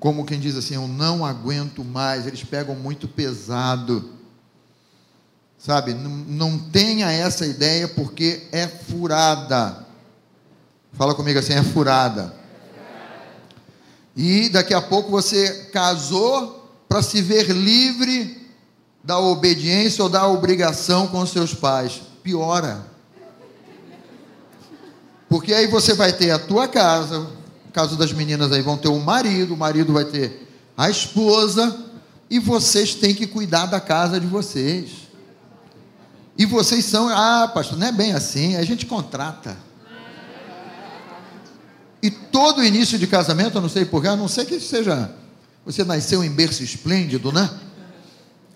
Como 0.00 0.26
quem 0.26 0.40
diz 0.40 0.56
assim, 0.56 0.74
eu 0.74 0.88
não 0.88 1.24
aguento 1.24 1.84
mais, 1.84 2.26
eles 2.26 2.42
pegam 2.42 2.74
muito 2.74 3.06
pesado 3.06 4.20
Sabe? 5.64 5.94
Não, 5.94 6.10
não 6.10 6.58
tenha 6.58 7.08
essa 7.12 7.46
ideia 7.46 7.86
porque 7.86 8.48
é 8.50 8.66
furada. 8.66 9.86
Fala 10.94 11.14
comigo 11.14 11.38
assim, 11.38 11.52
é 11.52 11.62
furada. 11.62 12.34
E 14.16 14.48
daqui 14.48 14.74
a 14.74 14.82
pouco 14.82 15.08
você 15.08 15.68
casou 15.72 16.68
para 16.88 17.00
se 17.00 17.22
ver 17.22 17.48
livre 17.52 18.50
da 19.04 19.20
obediência 19.20 20.02
ou 20.02 20.10
da 20.10 20.26
obrigação 20.26 21.06
com 21.06 21.24
seus 21.24 21.54
pais. 21.54 22.02
Piora. 22.24 22.84
Porque 25.28 25.54
aí 25.54 25.68
você 25.68 25.94
vai 25.94 26.12
ter 26.12 26.32
a 26.32 26.40
tua 26.40 26.66
casa, 26.66 27.20
no 27.20 27.72
caso 27.72 27.96
das 27.96 28.12
meninas 28.12 28.50
aí 28.50 28.62
vão 28.62 28.76
ter 28.76 28.88
o 28.88 28.98
marido, 28.98 29.54
o 29.54 29.56
marido 29.56 29.92
vai 29.92 30.04
ter 30.06 30.48
a 30.76 30.90
esposa, 30.90 31.84
e 32.28 32.40
vocês 32.40 32.96
têm 32.96 33.14
que 33.14 33.28
cuidar 33.28 33.66
da 33.66 33.80
casa 33.80 34.18
de 34.18 34.26
vocês. 34.26 35.01
E 36.36 36.46
vocês 36.46 36.84
são, 36.84 37.08
ah, 37.08 37.50
pastor, 37.52 37.78
não 37.78 37.86
é 37.86 37.92
bem 37.92 38.12
assim, 38.12 38.56
a 38.56 38.64
gente 38.64 38.86
contrata. 38.86 39.56
E 42.02 42.10
todo 42.10 42.64
início 42.64 42.98
de 42.98 43.06
casamento, 43.06 43.58
eu 43.58 43.62
não 43.62 43.68
sei 43.68 43.84
porquê, 43.84 44.08
a 44.08 44.16
não 44.16 44.26
ser 44.26 44.44
que 44.44 44.58
seja, 44.58 45.14
você 45.64 45.84
nasceu 45.84 46.24
em 46.24 46.30
berço 46.30 46.62
esplêndido, 46.64 47.30
né? 47.30 47.48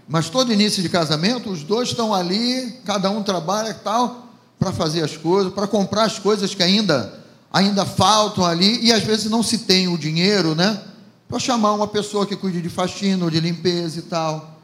Mas 0.09 0.29
todo 0.29 0.53
início 0.53 0.83
de 0.83 0.89
casamento, 0.89 1.51
os 1.51 1.63
dois 1.63 1.91
estão 1.91 2.15
ali, 2.15 2.81
cada 2.85 3.11
um 3.11 3.23
trabalha 3.23 3.71
e 3.71 3.75
tal, 3.75 4.29
para 4.59 4.73
fazer 4.73 5.05
as 5.05 5.17
coisas, 5.17 5.53
para 5.53 5.67
comprar 5.67 6.05
as 6.05 6.19
coisas 6.19 6.55
que 6.55 6.63
ainda, 6.63 7.21
ainda 7.53 7.85
faltam 7.85 8.45
ali, 8.45 8.85
e 8.85 8.93
às 8.93 9.03
vezes 9.03 9.31
não 9.31 9.43
se 9.43 9.59
tem 9.59 9.87
o 9.87 9.99
dinheiro, 9.99 10.55
né? 10.55 10.83
Para 11.29 11.39
chamar 11.39 11.73
uma 11.73 11.87
pessoa 11.87 12.27
que 12.27 12.37
cuide 12.37 12.63
de 12.63 12.69
faxina 12.69 13.25
ou 13.25 13.31
de 13.31 13.39
limpeza 13.39 13.99
e 13.99 14.03
tal. 14.03 14.61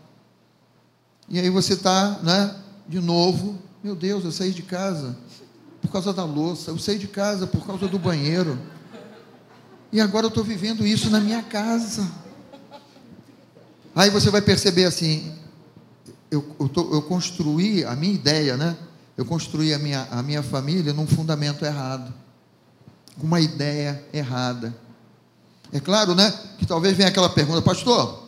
E 1.29 1.39
aí 1.39 1.51
você 1.51 1.75
está, 1.75 2.19
né? 2.23 2.55
De 2.89 3.01
novo, 3.01 3.59
meu 3.83 3.95
Deus, 3.95 4.25
eu 4.25 4.33
saí 4.33 4.53
de 4.53 4.63
casa 4.63 5.17
por 5.81 5.91
causa 5.91 6.13
da 6.13 6.25
louça, 6.25 6.71
eu 6.71 6.79
saí 6.79 6.99
de 6.99 7.09
casa 7.09 7.47
por 7.47 7.67
causa 7.67 7.89
do 7.89 7.99
banheiro. 7.99 8.59
E 9.91 10.01
agora 10.01 10.27
eu 10.27 10.29
estou 10.29 10.45
vivendo 10.45 10.87
isso 10.87 11.11
na 11.11 11.21
minha 11.21 11.43
casa. 11.43 12.09
Aí 13.95 14.09
você 14.09 14.31
vai 14.31 14.41
perceber 14.41 14.85
assim, 14.85 15.35
eu, 16.31 16.57
eu, 16.59 16.69
tô, 16.69 16.95
eu 16.95 17.03
construí 17.03 17.85
a 17.85 17.95
minha 17.95 18.15
ideia, 18.15 18.57
né? 18.57 18.77
Eu 19.17 19.25
construí 19.27 19.75
a 19.75 19.79
minha, 19.79 20.09
a 20.11 20.23
minha 20.23 20.43
família 20.43 20.93
num 20.95 21.07
fundamento 21.07 21.65
errado, 21.65 22.15
com 23.21 23.27
uma 23.27 23.41
ideia 23.41 24.03
errada. 24.13 24.75
É 25.73 25.81
claro, 25.81 26.15
né? 26.15 26.33
Que 26.59 26.65
talvez 26.65 26.97
venha 26.97 27.09
aquela 27.09 27.29
pergunta, 27.29 27.61
pastor. 27.61 28.23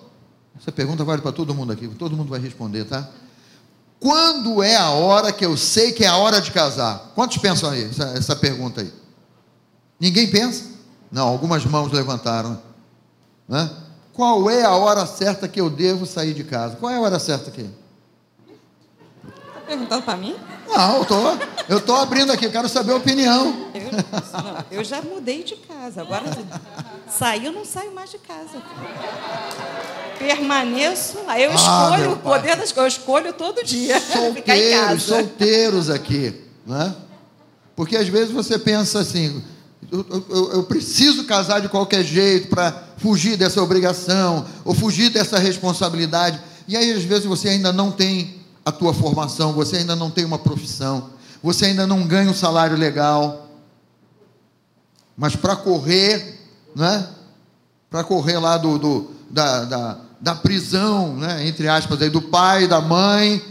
Essa 0.60 0.70
pergunta 0.70 1.02
vale 1.04 1.22
para 1.22 1.32
todo 1.32 1.54
mundo 1.54 1.72
aqui, 1.72 1.88
todo 1.88 2.16
mundo 2.16 2.28
vai 2.28 2.40
responder, 2.40 2.84
tá? 2.84 3.08
Quando 4.04 4.62
é 4.62 4.76
a 4.76 4.90
hora 4.90 5.32
que 5.32 5.46
eu 5.46 5.56
sei 5.56 5.90
que 5.90 6.04
é 6.04 6.08
a 6.08 6.18
hora 6.18 6.38
de 6.38 6.50
casar? 6.50 7.10
Quantos 7.14 7.38
pensam 7.38 7.70
aí, 7.70 7.84
essa, 7.84 8.04
essa 8.14 8.36
pergunta 8.36 8.82
aí? 8.82 8.92
Ninguém 9.98 10.30
pensa? 10.30 10.66
Não, 11.10 11.26
algumas 11.26 11.64
mãos 11.64 11.90
levantaram. 11.90 12.60
Né? 13.48 13.70
Qual 14.12 14.50
é 14.50 14.62
a 14.62 14.72
hora 14.72 15.06
certa 15.06 15.48
que 15.48 15.58
eu 15.58 15.70
devo 15.70 16.04
sair 16.04 16.34
de 16.34 16.44
casa? 16.44 16.76
Qual 16.76 16.92
é 16.92 16.96
a 16.96 17.00
hora 17.00 17.18
certa 17.18 17.48
aqui? 17.48 17.66
Está 19.26 19.60
perguntando 19.66 20.02
para 20.02 20.18
mim? 20.18 20.36
Não, 20.68 20.98
eu 20.98 21.04
tô, 21.06 21.14
eu 21.66 21.80
tô 21.80 21.94
abrindo 21.94 22.30
aqui, 22.30 22.50
quero 22.50 22.68
saber 22.68 22.92
a 22.92 22.96
opinião. 22.96 23.70
Eu, 23.72 23.90
não, 23.90 24.64
eu 24.70 24.84
já 24.84 25.00
mudei 25.00 25.42
de 25.42 25.56
casa, 25.56 26.02
agora 26.02 26.26
sair 27.08 27.46
eu 27.46 27.52
não 27.52 27.64
saio 27.64 27.94
mais 27.94 28.10
de 28.10 28.18
casa 28.18 28.60
permaneço 30.18 31.18
lá. 31.26 31.38
Eu 31.38 31.50
ah, 31.50 31.54
escolho 31.54 32.12
o 32.12 32.16
poder 32.18 32.56
das 32.56 32.72
coisas, 32.72 32.94
eu 32.94 33.00
escolho 33.00 33.32
todo 33.32 33.64
dia. 33.64 34.00
Solteiros, 34.00 35.02
solteiros 35.02 35.90
aqui, 35.90 36.34
né? 36.66 36.94
Porque 37.76 37.96
às 37.96 38.08
vezes 38.08 38.30
você 38.30 38.58
pensa 38.58 39.00
assim, 39.00 39.42
eu, 39.90 40.24
eu, 40.28 40.52
eu 40.52 40.62
preciso 40.64 41.24
casar 41.24 41.60
de 41.60 41.68
qualquer 41.68 42.04
jeito 42.04 42.48
para 42.48 42.72
fugir 42.96 43.36
dessa 43.36 43.62
obrigação, 43.62 44.46
ou 44.64 44.74
fugir 44.74 45.10
dessa 45.10 45.38
responsabilidade. 45.38 46.40
E 46.66 46.76
aí, 46.76 46.92
às 46.92 47.02
vezes, 47.04 47.24
você 47.24 47.48
ainda 47.48 47.72
não 47.72 47.90
tem 47.90 48.40
a 48.64 48.72
tua 48.72 48.94
formação, 48.94 49.52
você 49.52 49.78
ainda 49.78 49.94
não 49.94 50.10
tem 50.10 50.24
uma 50.24 50.38
profissão, 50.38 51.10
você 51.42 51.66
ainda 51.66 51.86
não 51.86 52.06
ganha 52.06 52.30
um 52.30 52.34
salário 52.34 52.76
legal. 52.76 53.48
Mas 55.16 55.36
para 55.36 55.54
correr, 55.54 56.40
né? 56.74 57.08
Para 57.90 58.02
correr 58.02 58.38
lá 58.38 58.56
do, 58.56 58.78
do 58.78 59.10
da, 59.30 59.64
da, 59.64 60.00
da 60.20 60.34
prisão, 60.34 61.14
né, 61.16 61.46
entre 61.46 61.68
aspas, 61.68 62.00
aí, 62.00 62.10
do 62.10 62.22
pai, 62.22 62.66
da 62.66 62.80
mãe, 62.80 63.42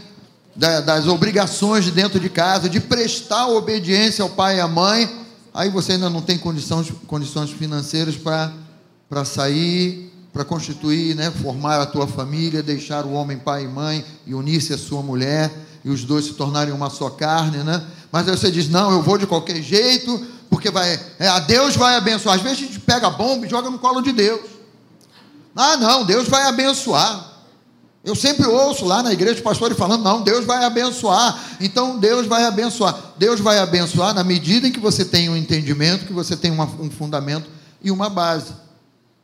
da, 0.54 0.80
das 0.80 1.06
obrigações 1.06 1.84
de 1.84 1.90
dentro 1.90 2.18
de 2.18 2.28
casa, 2.28 2.68
de 2.68 2.80
prestar 2.80 3.48
obediência 3.48 4.22
ao 4.22 4.30
pai 4.30 4.56
e 4.56 4.60
à 4.60 4.68
mãe, 4.68 5.08
aí 5.52 5.68
você 5.68 5.92
ainda 5.92 6.10
não 6.10 6.22
tem 6.22 6.38
condições, 6.38 6.92
condições 7.06 7.50
financeiras 7.50 8.16
para 8.16 9.24
sair, 9.24 10.12
para 10.32 10.44
constituir, 10.44 11.14
né, 11.14 11.30
formar 11.30 11.80
a 11.80 11.86
tua 11.86 12.06
família, 12.06 12.62
deixar 12.62 13.04
o 13.04 13.12
homem 13.12 13.38
pai 13.38 13.64
e 13.64 13.68
mãe 13.68 14.04
e 14.26 14.34
unir-se 14.34 14.72
à 14.72 14.78
sua 14.78 15.02
mulher 15.02 15.50
e 15.84 15.90
os 15.90 16.02
dois 16.02 16.24
se 16.24 16.32
tornarem 16.32 16.72
uma 16.72 16.88
só 16.88 17.10
carne, 17.10 17.58
né? 17.58 17.84
Mas 18.10 18.26
aí 18.26 18.36
você 18.36 18.50
diz: 18.50 18.68
não, 18.68 18.90
eu 18.90 19.02
vou 19.02 19.18
de 19.18 19.26
qualquer 19.26 19.62
jeito, 19.62 20.26
porque 20.48 20.70
vai, 20.70 20.98
é, 21.18 21.28
a 21.28 21.38
Deus 21.40 21.76
vai 21.76 21.96
abençoar. 21.96 22.36
Às 22.36 22.42
vezes 22.42 22.58
a 22.58 22.60
gente 22.62 22.80
pega 22.80 23.08
a 23.08 23.10
bomba 23.10 23.46
e 23.46 23.50
joga 23.50 23.68
no 23.68 23.78
colo 23.78 24.00
de 24.00 24.12
Deus. 24.12 24.40
Ah, 25.54 25.76
não, 25.76 26.04
Deus 26.04 26.28
vai 26.28 26.44
abençoar. 26.44 27.32
Eu 28.04 28.14
sempre 28.14 28.46
ouço 28.46 28.84
lá 28.84 29.02
na 29.02 29.12
igreja 29.12 29.40
o 29.40 29.42
pastor 29.42 29.74
falando: 29.74 30.02
não, 30.02 30.22
Deus 30.22 30.44
vai 30.44 30.64
abençoar. 30.64 31.42
Então 31.60 31.98
Deus 31.98 32.26
vai 32.26 32.44
abençoar. 32.44 32.94
Deus 33.16 33.40
vai 33.40 33.58
abençoar 33.58 34.12
na 34.12 34.22
medida 34.22 34.68
em 34.68 34.72
que 34.72 34.80
você 34.80 35.04
tem 35.04 35.28
um 35.30 35.36
entendimento, 35.36 36.04
que 36.04 36.12
você 36.12 36.36
tem 36.36 36.50
uma, 36.50 36.64
um 36.64 36.90
fundamento 36.90 37.48
e 37.82 37.90
uma 37.90 38.10
base. 38.10 38.52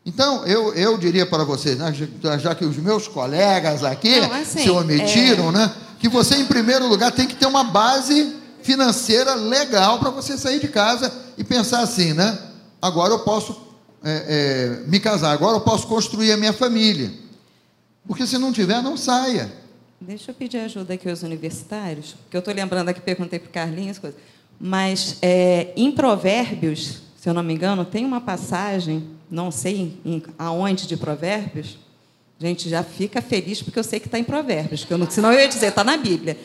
Então, 0.05 0.47
eu, 0.47 0.73
eu 0.75 0.97
diria 0.97 1.27
para 1.27 1.45
vocês, 1.45 1.77
né, 1.77 1.95
já, 2.23 2.39
já, 2.39 2.55
que 2.55 2.65
os 2.65 2.79
meus 2.79 3.07
colegas 3.07 3.85
aqui 3.85 4.19
não, 4.19 4.33
assim, 4.33 4.63
se 4.63 4.71
omitiram, 4.71 5.51
é... 5.51 5.53
né, 5.53 5.73
que 5.99 6.09
você, 6.09 6.37
em 6.37 6.47
primeiro 6.47 6.89
lugar, 6.89 7.13
tem 7.13 7.27
que 7.27 7.37
ter 7.37 7.45
uma 7.45 7.65
base 7.65 8.35
financeira 8.63 9.35
legal 9.35 9.99
para 9.99 10.09
você 10.09 10.39
sair 10.39 10.59
de 10.59 10.69
casa 10.69 11.13
e 11.37 11.45
pensar 11.45 11.81
assim, 11.81 12.15
né? 12.15 12.39
Agora 12.81 13.13
eu 13.13 13.19
posso 13.21 13.70
é, 14.03 14.81
é, 14.85 14.89
me 14.89 14.99
casar, 14.99 15.33
agora 15.33 15.57
eu 15.57 15.61
posso 15.61 15.87
construir 15.87 16.33
a 16.33 16.37
minha 16.37 16.53
família. 16.53 17.11
Porque 18.07 18.27
se 18.27 18.39
não 18.39 18.53
tiver, 18.53 18.83
não 18.83 18.97
saia. 18.97 19.53
Deixa 20.01 20.31
eu 20.31 20.35
pedir 20.35 20.59
ajuda 20.59 20.95
aqui 20.95 21.09
aos 21.09 21.23
universitários, 21.23 22.17
que 22.31 22.37
eu 22.37 22.39
estou 22.39 22.55
lembrando 22.55 22.89
aqui, 22.89 23.01
perguntei 23.01 23.39
para 23.39 23.49
o 23.49 23.53
Carlinhos, 23.53 23.99
coisa. 23.99 24.17
mas 24.59 25.19
é, 25.21 25.73
em 25.77 25.93
Provérbios, 25.93 27.03
se 27.17 27.29
eu 27.29 27.35
não 27.35 27.43
me 27.43 27.53
engano, 27.53 27.85
tem 27.85 28.05
uma 28.07 28.21
passagem, 28.21 29.07
não 29.31 29.51
sei 29.51 29.99
em, 30.05 30.23
aonde 30.39 30.87
de 30.87 30.97
Provérbios, 30.97 31.79
gente 32.41 32.71
já 32.71 32.83
fica 32.83 33.21
feliz 33.21 33.61
porque 33.61 33.79
eu 33.79 33.85
sei 33.85 34.01
que 34.01 34.07
está 34.07 34.19
em 34.19 34.25
Provérbios, 34.25 34.85
que 34.85 34.93
eu 34.93 34.97
não, 34.97 35.09
senão 35.11 35.31
eu 35.31 35.41
ia 35.41 35.49
dizer, 35.49 35.67
está 35.67 35.85
na 35.85 35.99
Bíblia. 35.99 36.39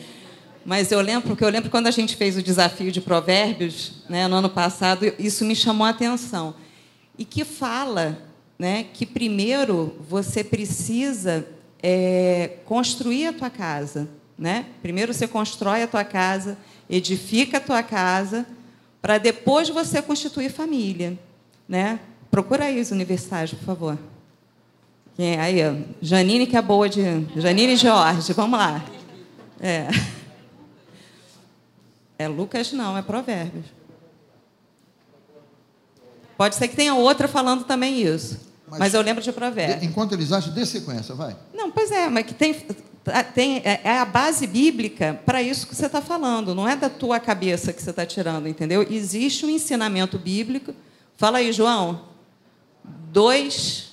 Mas 0.64 0.92
eu 0.92 1.00
lembro, 1.00 1.28
porque 1.28 1.44
eu 1.44 1.48
lembro 1.48 1.70
quando 1.70 1.86
a 1.86 1.90
gente 1.90 2.16
fez 2.16 2.36
o 2.36 2.42
desafio 2.42 2.92
de 2.92 3.00
Provérbios, 3.00 3.92
né, 4.08 4.28
no 4.28 4.36
ano 4.36 4.50
passado, 4.50 5.10
isso 5.18 5.44
me 5.44 5.56
chamou 5.56 5.86
a 5.86 5.90
atenção 5.90 6.54
e 7.18 7.24
que 7.24 7.44
fala 7.44 8.18
né, 8.58 8.86
que 8.92 9.04
primeiro 9.04 9.96
você 10.08 10.42
precisa 10.42 11.46
é, 11.82 12.58
construir 12.64 13.26
a 13.26 13.32
tua 13.32 13.50
casa. 13.50 14.08
Né? 14.38 14.66
Primeiro 14.82 15.12
você 15.14 15.26
constrói 15.26 15.82
a 15.82 15.86
tua 15.86 16.04
casa, 16.04 16.58
edifica 16.88 17.58
a 17.58 17.60
tua 17.60 17.82
casa, 17.82 18.46
para 19.00 19.18
depois 19.18 19.68
você 19.68 20.02
constituir 20.02 20.50
família. 20.50 21.18
Né? 21.68 22.00
Procura 22.30 22.64
aí 22.64 22.80
os 22.80 22.90
universitários, 22.90 23.52
por 23.52 23.64
favor. 23.64 23.98
É, 25.18 25.40
aí, 25.40 25.60
ó, 25.66 25.74
Janine, 26.02 26.46
que 26.46 26.56
é 26.56 26.62
boa 26.62 26.88
de. 26.88 27.00
Janine 27.36 27.72
e 27.72 27.76
Jorge, 27.76 28.32
vamos 28.34 28.58
lá. 28.58 28.84
É. 29.60 29.88
É 32.18 32.28
Lucas, 32.28 32.72
não, 32.72 32.96
é 32.96 33.02
Provérbios. 33.02 33.75
Pode 36.36 36.54
ser 36.54 36.68
que 36.68 36.76
tenha 36.76 36.94
outra 36.94 37.26
falando 37.26 37.64
também 37.64 38.02
isso. 38.02 38.38
Mas, 38.68 38.94
eu 38.94 39.00
lembro 39.00 39.22
de 39.22 39.32
Provérbios. 39.32 39.82
Enquanto 39.82 40.12
eles 40.12 40.32
acham, 40.32 40.52
dê 40.52 40.66
sequência, 40.66 41.14
vai. 41.14 41.36
Não, 41.54 41.70
pois 41.70 41.90
é, 41.90 42.08
mas 42.08 42.26
que 42.26 42.34
tem, 42.34 42.52
tem 43.32 43.58
é 43.58 43.80
é 43.84 43.98
a 43.98 44.04
base 44.04 44.46
bíblica 44.46 45.20
para 45.24 45.40
isso 45.40 45.66
que 45.66 45.74
você 45.74 45.86
está 45.86 46.02
falando. 46.02 46.54
Não 46.54 46.68
é 46.68 46.74
da 46.74 46.90
tua 46.90 47.20
cabeça 47.20 47.72
que 47.72 47.80
você 47.80 47.90
está 47.90 48.04
tirando, 48.04 48.48
entendeu? 48.48 48.84
Existe 48.90 49.46
um 49.46 49.50
ensinamento 49.50 50.18
bíblico. 50.18 50.74
Fala 51.16 51.38
aí, 51.38 51.52
João. 51.52 52.02
2, 53.12 53.92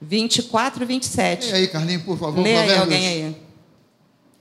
24 0.00 0.82
e 0.82 0.86
27. 0.86 1.48
E 1.48 1.52
aí, 1.54 1.68
Carlinhos, 1.68 2.02
por 2.02 2.18
favor, 2.18 2.42
Lê 2.42 2.56
aí 2.56 2.76
alguém 2.76 3.06
aí. 3.08 3.36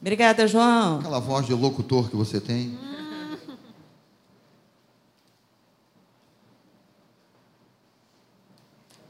Obrigada, 0.02 0.46
João. 0.48 1.00
Aquela 1.00 1.20
voz 1.20 1.46
de 1.46 1.54
locutor 1.54 2.10
que 2.10 2.16
você 2.16 2.42
tem. 2.42 2.78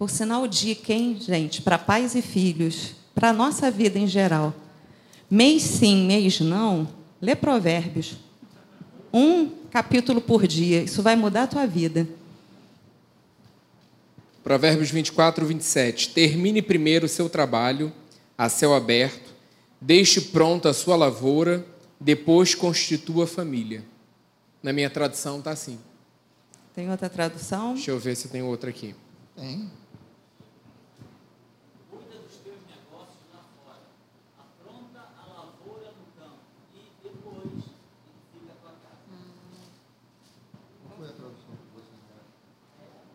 Por 0.04 0.10
sinal, 0.10 0.46
dica, 0.46 0.92
hein, 0.92 1.18
gente, 1.18 1.62
para 1.62 1.78
pais 1.78 2.14
e 2.14 2.22
filhos, 2.22 2.94
para 3.16 3.30
a 3.30 3.34
nossa 3.34 3.72
vida 3.72 3.98
em 3.98 4.06
geral. 4.06 4.54
Mês 5.32 5.64
sim, 5.64 6.06
mês 6.06 6.42
não, 6.42 6.90
lê 7.22 7.34
provérbios. 7.38 8.18
Um 9.14 9.50
capítulo 9.72 10.20
por 10.20 10.46
dia, 10.46 10.84
isso 10.84 11.02
vai 11.02 11.16
mudar 11.16 11.44
a 11.44 11.48
tua 11.48 11.66
vida. 11.66 12.06
Provérbios 14.44 14.92
24, 14.92 15.46
27. 15.46 16.10
Termine 16.10 16.62
primeiro 16.62 17.06
o 17.06 17.10
seu 17.10 17.30
trabalho 17.30 17.90
a 18.38 18.50
céu 18.50 18.74
aberto, 18.74 19.34
deixe 19.80 20.20
pronta 20.20 20.72
a 20.72 20.74
sua 20.74 20.98
lavoura, 20.98 21.66
depois 21.98 22.54
constitua 22.54 23.24
a 23.24 23.28
família. 23.28 23.86
Na 24.62 24.74
minha 24.74 24.90
tradução 24.90 25.40
está 25.40 25.52
assim. 25.52 25.80
Tem 26.76 26.92
outra 26.92 27.10
tradução? 27.10 27.76
Deixa 27.76 27.92
eu 27.92 28.00
ver 28.00 28.18
se 28.18 28.28
tem 28.28 28.42
outra 28.42 28.70
aqui. 28.70 28.94
Tem. 29.38 29.72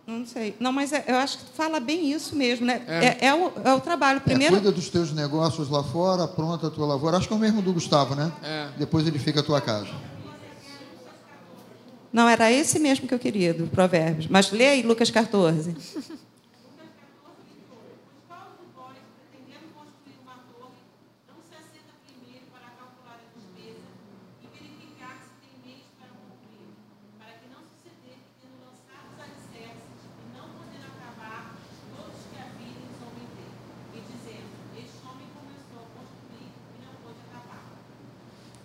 Não 0.09 0.25
sei. 0.25 0.57
Não, 0.59 0.73
mas 0.73 0.91
é- 0.91 1.05
eu 1.07 1.17
acho 1.17 1.37
que 1.37 1.45
fala 1.55 1.79
bem 1.79 2.11
isso 2.11 2.35
mesmo, 2.35 2.65
né? 2.65 2.83
É. 2.89 3.05
É, 3.07 3.27
é 3.27 3.35
o, 3.35 3.53
é 3.63 3.75
o 3.75 3.81
trabalho. 3.81 4.17
É, 4.17 4.21
Primeiro, 4.21 4.55
cuida 4.55 4.73
dos 4.73 4.89
teus 4.89 5.13
negócios 5.13 5.69
lá 5.69 5.85
fora, 5.85 6.27
pronta 6.27 6.69
a 6.69 6.71
tua 6.71 6.87
lavoura. 6.87 7.19
Acho 7.19 7.29
que 7.29 7.35
é 7.35 7.37
o 7.37 7.39
mesmo 7.39 7.61
do 7.61 7.75
Gustavo, 7.75 8.15
né? 8.15 8.33
É. 8.43 8.69
Depois 8.79 9.07
ele 9.07 9.19
fica 9.19 9.41
a 9.41 9.43
tua 9.43 9.61
casa. 9.61 9.91
não, 12.11 12.27
era 12.27 12.51
esse 12.51 12.79
mesmo 12.79 13.07
que 13.07 13.13
eu 13.13 13.19
queria, 13.19 13.53
do 13.53 13.67
Provérbios. 13.67 14.27
Mas 14.29 14.51
lê 14.51 14.67
aí 14.69 14.83
Lucas 14.83 15.11
14. 15.11 15.77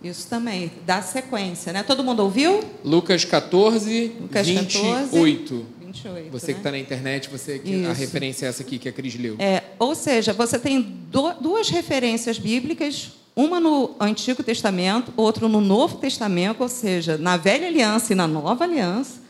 Isso 0.04 0.28
também, 0.28 0.70
dá 0.84 1.00
sequência, 1.00 1.72
né? 1.72 1.82
Todo 1.82 2.04
mundo 2.04 2.20
ouviu? 2.22 2.62
Lucas 2.84 3.24
14, 3.24 4.12
Lucas 4.20 4.46
28. 4.46 5.66
28. 5.80 6.30
Você 6.30 6.48
né? 6.48 6.52
que 6.52 6.58
está 6.60 6.70
na 6.70 6.78
internet, 6.78 7.30
você 7.30 7.58
que 7.58 7.86
a 7.86 7.92
referência 7.92 8.44
é 8.44 8.48
essa 8.50 8.62
aqui 8.62 8.78
que 8.78 8.88
a 8.88 8.92
Cris 8.92 9.14
leu. 9.18 9.36
É, 9.38 9.62
ou 9.78 9.94
seja, 9.94 10.32
você 10.34 10.58
tem 10.58 10.82
do- 10.82 11.32
duas 11.40 11.70
referências 11.70 12.38
bíblicas, 12.38 13.12
uma 13.34 13.58
no 13.58 13.94
Antigo 13.98 14.42
Testamento, 14.42 15.10
outra 15.16 15.48
no 15.48 15.60
Novo 15.60 15.96
Testamento, 15.96 16.60
ou 16.62 16.68
seja, 16.68 17.16
na 17.16 17.36
Velha 17.36 17.66
Aliança 17.66 18.12
e 18.12 18.16
na 18.16 18.26
Nova 18.26 18.64
Aliança, 18.64 19.20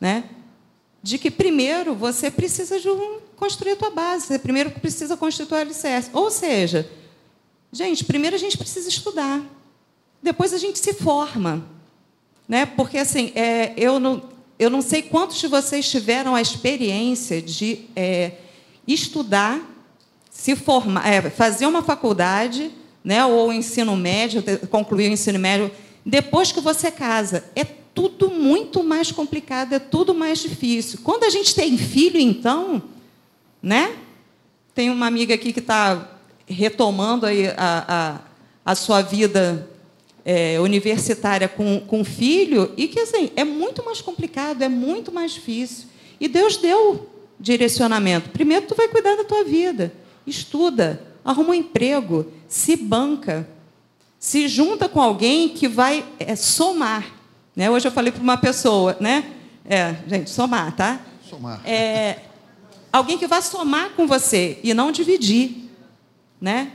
né? 0.00 0.24
De 1.02 1.18
que 1.18 1.30
primeiro 1.30 1.94
você 1.94 2.30
precisa 2.30 2.78
de 2.78 2.88
um, 2.88 3.18
construir 3.34 3.72
a 3.72 3.76
tua 3.76 3.90
base, 3.90 4.26
você 4.26 4.38
primeiro 4.38 4.70
precisa 4.72 5.16
constituir 5.16 5.56
o 5.56 5.60
alicerce. 5.60 6.10
Ou 6.12 6.30
seja, 6.30 6.88
gente, 7.72 8.04
primeiro 8.04 8.36
a 8.36 8.38
gente 8.38 8.58
precisa 8.58 8.88
estudar, 8.88 9.40
depois 10.22 10.52
a 10.52 10.58
gente 10.58 10.78
se 10.78 10.94
forma, 10.94 11.64
né? 12.48 12.64
Porque 12.64 12.98
assim, 12.98 13.32
é, 13.34 13.72
eu 13.76 13.98
não 13.98 14.30
eu 14.58 14.70
não 14.70 14.80
sei 14.80 15.02
quantos 15.02 15.38
de 15.38 15.48
vocês 15.48 15.90
tiveram 15.90 16.36
a 16.36 16.40
experiência 16.40 17.42
de 17.42 17.86
é, 17.96 18.32
estudar, 18.86 19.60
se 20.30 20.54
formar, 20.54 21.04
é, 21.04 21.28
fazer 21.30 21.66
uma 21.66 21.82
faculdade, 21.82 22.70
né? 23.02 23.24
Ou 23.26 23.52
ensino 23.52 23.96
médio, 23.96 24.44
concluir 24.70 25.10
o 25.10 25.12
ensino 25.12 25.38
médio 25.38 25.70
depois 26.06 26.52
que 26.52 26.60
você 26.60 26.92
casa. 26.92 27.44
É 27.56 27.64
tudo 27.64 28.30
muito 28.30 28.84
mais 28.84 29.10
complicado, 29.10 29.72
é 29.72 29.78
tudo 29.80 30.14
mais 30.14 30.38
difícil. 30.38 31.00
Quando 31.02 31.24
a 31.24 31.30
gente 31.30 31.54
tem 31.54 31.76
filho, 31.76 32.20
então, 32.20 32.80
né? 33.60 33.96
Tem 34.74 34.90
uma 34.90 35.06
amiga 35.06 35.34
aqui 35.34 35.52
que 35.52 35.58
está 35.58 36.18
retomando 36.46 37.26
aí 37.26 37.48
a, 37.48 37.54
a, 37.56 38.20
a 38.72 38.74
sua 38.74 39.02
vida 39.02 39.68
é, 40.24 40.60
universitária 40.60 41.48
com, 41.48 41.80
com 41.80 42.04
filho 42.04 42.72
e 42.76 42.88
que 42.88 43.00
assim 43.00 43.30
é 43.36 43.44
muito 43.44 43.84
mais 43.84 44.00
complicado, 44.00 44.62
é 44.62 44.68
muito 44.68 45.12
mais 45.12 45.32
difícil. 45.32 45.86
E 46.20 46.28
Deus 46.28 46.56
deu 46.56 47.08
direcionamento. 47.38 48.30
Primeiro, 48.30 48.66
tu 48.66 48.74
vai 48.74 48.88
cuidar 48.88 49.16
da 49.16 49.24
tua 49.24 49.44
vida, 49.44 49.92
estuda, 50.26 51.02
arruma 51.24 51.50
um 51.50 51.54
emprego, 51.54 52.26
se 52.46 52.76
banca, 52.76 53.48
se 54.18 54.46
junta 54.46 54.88
com 54.88 55.00
alguém 55.00 55.48
que 55.48 55.66
vai 55.66 56.04
é, 56.18 56.36
somar. 56.36 57.04
Né? 57.56 57.68
Hoje 57.70 57.88
eu 57.88 57.92
falei 57.92 58.12
para 58.12 58.22
uma 58.22 58.36
pessoa, 58.36 58.96
né? 59.00 59.24
É, 59.64 59.96
gente, 60.06 60.30
somar, 60.30 60.74
tá? 60.76 61.00
Somar. 61.28 61.60
É, 61.64 62.18
alguém 62.92 63.18
que 63.18 63.26
vai 63.26 63.42
somar 63.42 63.90
com 63.90 64.06
você 64.06 64.58
e 64.62 64.72
não 64.72 64.92
dividir, 64.92 65.68
né? 66.40 66.72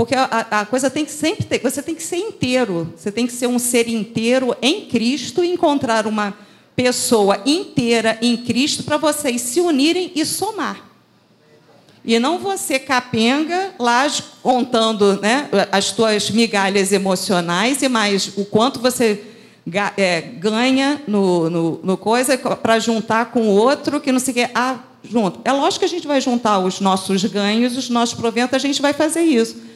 Porque 0.00 0.14
a, 0.14 0.46
a 0.50 0.64
coisa 0.64 0.88
tem 0.88 1.04
que 1.04 1.10
sempre 1.12 1.44
ter, 1.44 1.58
você 1.58 1.82
tem 1.82 1.94
que 1.94 2.02
ser 2.02 2.16
inteiro, 2.16 2.90
você 2.96 3.12
tem 3.12 3.26
que 3.26 3.34
ser 3.34 3.46
um 3.46 3.58
ser 3.58 3.86
inteiro 3.86 4.56
em 4.62 4.86
Cristo 4.86 5.44
e 5.44 5.52
encontrar 5.52 6.06
uma 6.06 6.32
pessoa 6.74 7.42
inteira 7.44 8.16
em 8.22 8.34
Cristo 8.34 8.82
para 8.82 8.96
vocês 8.96 9.42
se 9.42 9.60
unirem 9.60 10.10
e 10.14 10.24
somar. 10.24 10.88
E 12.02 12.18
não 12.18 12.38
você 12.38 12.78
capenga 12.78 13.74
lá 13.78 14.10
contando 14.42 15.20
né, 15.20 15.50
as 15.70 15.92
tuas 15.92 16.30
migalhas 16.30 16.92
emocionais 16.92 17.82
e 17.82 17.88
mais 17.90 18.32
o 18.38 18.46
quanto 18.46 18.80
você 18.80 19.22
é, 19.98 20.22
ganha 20.22 21.02
no, 21.06 21.50
no, 21.50 21.80
no 21.82 21.96
coisa 21.98 22.38
para 22.38 22.78
juntar 22.78 23.32
com 23.32 23.42
o 23.42 23.54
outro 23.54 24.00
que 24.00 24.10
não 24.10 24.18
sei 24.18 24.32
o 24.32 24.34
quê. 24.34 24.50
Ah, 24.54 24.78
junto. 25.04 25.40
É 25.44 25.52
lógico 25.52 25.80
que 25.80 25.84
a 25.84 25.88
gente 25.88 26.06
vai 26.06 26.22
juntar 26.22 26.58
os 26.58 26.80
nossos 26.80 27.22
ganhos, 27.26 27.76
os 27.76 27.90
nossos 27.90 28.14
proventos, 28.14 28.54
a 28.54 28.58
gente 28.58 28.80
vai 28.80 28.94
fazer 28.94 29.20
isso. 29.20 29.68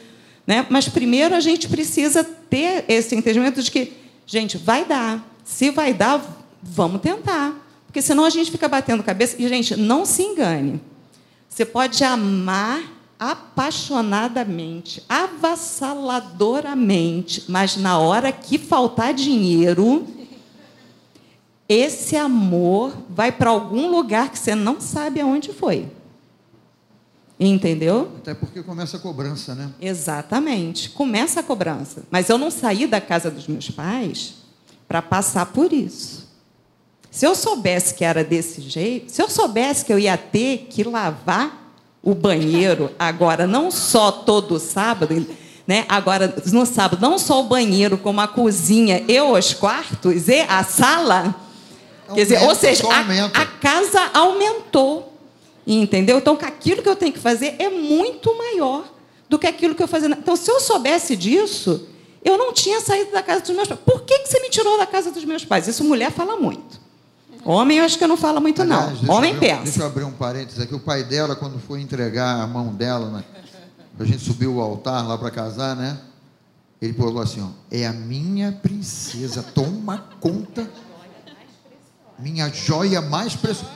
Né? 0.45 0.65
Mas 0.69 0.87
primeiro 0.87 1.35
a 1.35 1.39
gente 1.39 1.67
precisa 1.67 2.23
ter 2.23 2.85
esse 2.87 3.15
entendimento 3.15 3.63
de 3.63 3.71
que, 3.71 3.93
gente, 4.25 4.57
vai 4.57 4.85
dar. 4.85 5.25
Se 5.43 5.71
vai 5.71 5.93
dar, 5.93 6.23
vamos 6.61 7.01
tentar. 7.01 7.55
Porque 7.87 8.01
senão 8.01 8.25
a 8.25 8.29
gente 8.29 8.51
fica 8.51 8.67
batendo 8.67 9.03
cabeça. 9.03 9.35
E, 9.39 9.47
gente, 9.47 9.75
não 9.75 10.05
se 10.05 10.21
engane. 10.21 10.79
Você 11.49 11.65
pode 11.65 12.03
amar 12.03 12.95
apaixonadamente, 13.17 15.01
avassaladoramente, 15.07 17.45
mas 17.47 17.77
na 17.77 17.97
hora 17.97 18.29
que 18.31 18.57
faltar 18.57 19.13
dinheiro, 19.13 20.05
esse 21.67 22.15
amor 22.17 22.93
vai 23.09 23.31
para 23.31 23.49
algum 23.49 23.89
lugar 23.89 24.29
que 24.29 24.37
você 24.37 24.53
não 24.53 24.81
sabe 24.81 25.21
aonde 25.21 25.53
foi. 25.53 25.87
Entendeu? 27.39 28.11
Até 28.17 28.33
porque 28.33 28.63
começa 28.63 28.95
a 28.95 28.99
cobrança, 28.99 29.53
né? 29.53 29.69
Exatamente. 29.81 30.89
Começa 30.89 31.41
a 31.41 31.43
cobrança. 31.43 32.03
Mas 32.09 32.29
eu 32.29 32.37
não 32.37 32.49
saí 32.49 32.87
da 32.87 33.01
casa 33.01 33.29
dos 33.29 33.47
meus 33.47 33.69
pais 33.69 34.35
para 34.87 35.01
passar 35.01 35.47
por 35.47 35.73
isso. 35.73 36.25
Se 37.11 37.25
eu 37.25 37.35
soubesse 37.35 37.93
que 37.93 38.05
era 38.05 38.23
desse 38.23 38.61
jeito, 38.61 39.11
se 39.11 39.21
eu 39.21 39.29
soubesse 39.29 39.83
que 39.85 39.91
eu 39.91 39.99
ia 39.99 40.17
ter 40.17 40.67
que 40.69 40.83
lavar 40.83 41.73
o 42.01 42.13
banheiro 42.13 42.91
agora, 42.99 43.45
não 43.45 43.69
só 43.69 44.11
todo 44.11 44.59
sábado, 44.59 45.25
né? 45.67 45.85
Agora, 45.89 46.33
no 46.51 46.65
sábado, 46.65 47.01
não 47.01 47.17
só 47.17 47.41
o 47.41 47.47
banheiro, 47.47 47.97
como 47.97 48.21
a 48.21 48.27
cozinha 48.27 49.03
e 49.07 49.19
os 49.19 49.53
quartos 49.53 50.27
e 50.27 50.41
a 50.41 50.63
sala. 50.63 51.35
Quer 52.13 52.23
dizer, 52.23 52.35
ou 52.35 52.41
Aumenta, 52.43 52.59
seja, 52.59 52.87
a, 52.87 52.99
aumenta. 52.99 53.41
a 53.41 53.45
casa 53.45 54.11
aumentou. 54.13 55.14
Entendeu? 55.65 56.17
Então, 56.19 56.37
aquilo 56.41 56.81
que 56.81 56.89
eu 56.89 56.95
tenho 56.95 57.13
que 57.13 57.19
fazer 57.19 57.55
é 57.59 57.69
muito 57.69 58.37
maior 58.37 58.85
do 59.27 59.39
que 59.39 59.47
aquilo 59.47 59.73
que 59.73 59.81
eu 59.81 59.87
fazia. 59.87 60.09
Então, 60.09 60.35
se 60.35 60.49
eu 60.49 60.59
soubesse 60.59 61.15
disso, 61.15 61.87
eu 62.23 62.37
não 62.37 62.53
tinha 62.53 62.79
saído 62.81 63.11
da 63.11 63.23
casa 63.23 63.41
dos 63.41 63.55
meus 63.55 63.67
pais. 63.67 63.79
Por 63.83 64.01
que, 64.01 64.19
que 64.19 64.27
você 64.27 64.39
me 64.39 64.49
tirou 64.49 64.77
da 64.77 64.85
casa 64.85 65.11
dos 65.11 65.25
meus 65.25 65.43
pais? 65.43 65.67
Isso 65.67 65.83
mulher 65.83 66.11
fala 66.11 66.37
muito. 66.37 66.79
Homem, 67.43 67.77
eu 67.77 67.85
acho 67.85 67.97
que 67.99 68.07
não 68.07 68.17
fala 68.17 68.39
muito, 68.39 68.63
Aliás, 68.63 69.03
não. 69.03 69.13
Homem 69.13 69.35
abrir 69.35 69.47
pensa. 69.47 69.63
Deixa 69.63 69.81
eu 69.81 69.85
abrir 69.85 70.03
um 70.03 70.11
parênteses 70.11 70.59
aqui. 70.59 70.73
O 70.73 70.79
pai 70.79 71.03
dela, 71.03 71.35
quando 71.35 71.59
foi 71.59 71.79
entregar 71.79 72.41
a 72.41 72.47
mão 72.47 72.73
dela, 72.73 73.11
né, 73.11 73.23
pra 73.95 74.05
gente 74.05 74.23
subir 74.23 74.47
o 74.47 74.59
altar 74.59 75.07
lá 75.07 75.15
para 75.15 75.29
casar, 75.29 75.75
né? 75.75 75.99
Ele 76.81 76.93
falou 76.93 77.21
assim: 77.21 77.41
ó, 77.41 77.49
é 77.69 77.85
a 77.85 77.93
minha 77.93 78.51
princesa, 78.51 79.43
toma 79.43 80.09
conta. 80.19 80.67
Minha 82.17 82.49
joia 82.49 83.01
mais 83.01 83.35
preciosa. 83.35 83.71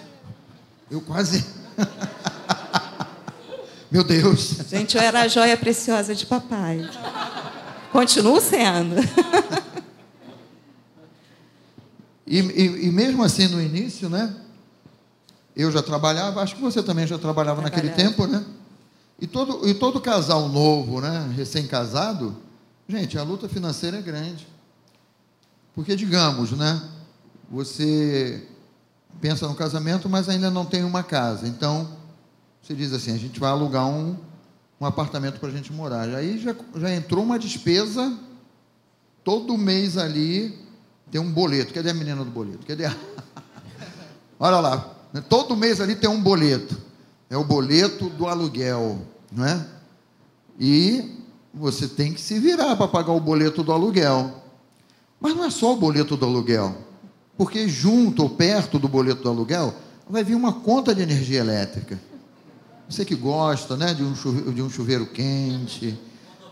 Eu 0.90 1.02
quase. 1.02 1.46
Meu 3.91 4.03
Deus. 4.03 4.57
Gente, 4.69 4.97
eu 4.97 5.01
era 5.03 5.21
a 5.21 5.27
joia 5.27 5.57
preciosa 5.57 6.13
de 6.13 6.25
papai. 6.25 6.88
Continuo 7.91 8.39
sendo. 8.39 8.95
E, 12.32 12.38
e- 12.41 12.86
e 12.88 12.91
mesmo 12.91 13.23
assim, 13.23 13.47
no 13.47 13.59
início, 13.59 14.07
né? 14.07 14.32
Eu 15.55 15.71
já 15.71 15.82
trabalhava, 15.82 16.43
acho 16.43 16.55
que 16.55 16.61
você 16.61 16.84
também 16.84 17.07
já 17.07 17.17
trabalhava 17.17 17.59
naquele 17.61 17.89
Trabalhava. 17.89 18.15
tempo, 18.15 18.27
né? 18.32 18.45
E 19.19 19.25
todo, 19.25 19.67
e 19.67 19.73
todo 19.73 19.99
casal 19.99 20.47
novo, 20.47 21.01
né? 21.01 21.27
Recém-casado, 21.36 22.38
gente, 22.88 23.17
a 23.17 23.23
luta 23.23 23.49
financeira 23.49 23.97
é 23.97 24.01
grande. 24.03 24.47
Porque, 25.73 25.95
digamos, 25.95 26.51
né? 26.51 26.80
Você 27.49 28.45
pensa 29.22 29.47
no 29.47 29.55
casamento, 29.55 30.09
mas 30.09 30.30
ainda 30.30 30.49
não 30.49 30.65
tem 30.65 30.84
uma 30.84 31.03
casa. 31.03 31.47
Então, 31.47 31.88
você 32.61 32.74
diz 32.74 32.93
assim: 32.93 33.13
a 33.13 33.17
gente 33.17 33.39
vai 33.39 33.49
alugar 33.49 33.88
um, 33.88 34.17
um 34.80 34.86
apartamento 34.86 35.39
para 35.39 35.49
a 35.49 35.51
gente 35.51 35.72
morar. 35.72 36.09
Aí 36.09 36.39
já, 36.39 36.55
já 36.76 36.93
entrou 36.93 37.24
uma 37.24 37.38
despesa 37.39 38.17
todo 39.24 39.57
mês 39.57 39.95
ali 39.95 40.57
tem 41.11 41.22
um 41.22 41.32
boleto. 41.32 41.72
Cadê 41.72 41.91
a 41.91 41.93
menina 41.93 42.24
do 42.24 42.32
boleto? 42.32 42.65
Cadê 42.65 42.86
a... 42.86 42.95
Olha 44.39 44.59
lá, 44.59 44.95
né? 45.13 45.24
todo 45.28 45.55
mês 45.55 45.80
ali 45.80 45.95
tem 45.95 46.09
um 46.09 46.22
boleto. 46.22 46.76
É 47.30 47.38
o 47.38 47.43
boleto 47.43 48.09
do 48.09 48.28
aluguel, 48.28 48.99
não 49.32 49.45
é? 49.45 49.65
E 50.59 51.15
você 51.53 51.88
tem 51.88 52.11
que 52.11 52.20
se 52.20 52.39
virar 52.39 52.76
para 52.76 52.88
pagar 52.88 53.11
o 53.11 53.20
boleto 53.20 53.63
do 53.63 53.72
aluguel. 53.72 54.43
Mas 55.22 55.36
não 55.36 55.45
é 55.45 55.51
só 55.51 55.74
o 55.74 55.78
boleto 55.78 56.17
do 56.17 56.26
aluguel, 56.26 56.76
porque 57.40 57.70
junto 57.70 58.24
ou 58.24 58.30
perto 58.30 58.78
do 58.78 58.90
boleto 58.90 59.24
do 59.24 59.30
aluguel 59.30 59.74
vai 60.10 60.26
vir 60.26 60.36
uma 60.36 60.52
conta 60.52 60.94
de 60.94 61.02
energia 61.02 61.40
elétrica. 61.40 61.98
Você 62.90 63.06
que 63.06 63.16
gosta, 63.16 63.78
né, 63.78 63.94
de 63.94 64.04
um 64.04 64.14
chuveiro, 64.14 64.52
de 64.52 64.62
um 64.62 64.70
chuveiro 64.70 65.06
quente, 65.06 65.98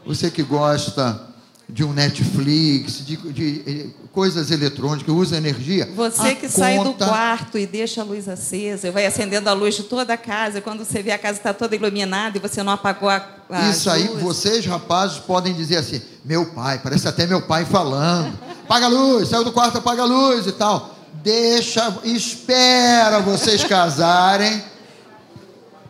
você 0.05 0.31
que 0.31 0.41
gosta 0.41 1.27
de 1.67 1.83
um 1.83 1.91
Netflix, 1.91 3.05
de, 3.05 3.17
de, 3.17 3.63
eh, 3.67 3.87
coisas 4.13 4.49
eletrônicas, 4.49 5.13
usa 5.13 5.35
energia. 5.35 5.91
Você 5.93 6.35
que 6.35 6.47
sai 6.47 6.77
do 6.77 6.85
conta- 6.85 7.05
quarto 7.05 7.57
e 7.57 7.67
deixa 7.67 7.99
a 7.99 8.05
luz 8.05 8.29
acesa, 8.29 8.89
vai 8.89 9.05
acendendo 9.05 9.49
a 9.49 9.53
luz 9.53 9.75
de 9.75 9.83
toda 9.83 10.13
a 10.13 10.17
casa, 10.17 10.61
quando 10.61 10.85
você 10.85 11.03
vê 11.03 11.11
a 11.11 11.17
casa 11.19 11.37
está 11.37 11.53
toda 11.53 11.75
iluminada 11.75 12.37
e 12.37 12.39
você 12.39 12.63
não 12.63 12.71
apagou 12.71 13.09
a, 13.09 13.27
a 13.49 13.69
Isso 13.69 13.89
aí, 13.89 14.07
vocês 14.07 14.65
rapazes 14.65 15.17
podem 15.17 15.53
dizer 15.53 15.75
assim: 15.75 16.01
meu 16.23 16.45
pai, 16.45 16.79
parece 16.81 17.09
até 17.09 17.27
meu 17.27 17.41
pai 17.45 17.65
falando. 17.65 18.46
Apaga 18.67 18.87
a 18.87 18.89
luz, 18.89 19.29
saiu 19.29 19.45
do 19.45 19.51
quarto, 19.53 19.77
apaga 19.77 20.01
a 20.01 20.05
luz 20.05 20.45
e 20.45 20.51
tal. 20.51 20.93
Deixa, 21.23 21.99
espera 22.03 23.21
vocês 23.21 23.63
casarem 23.63 24.61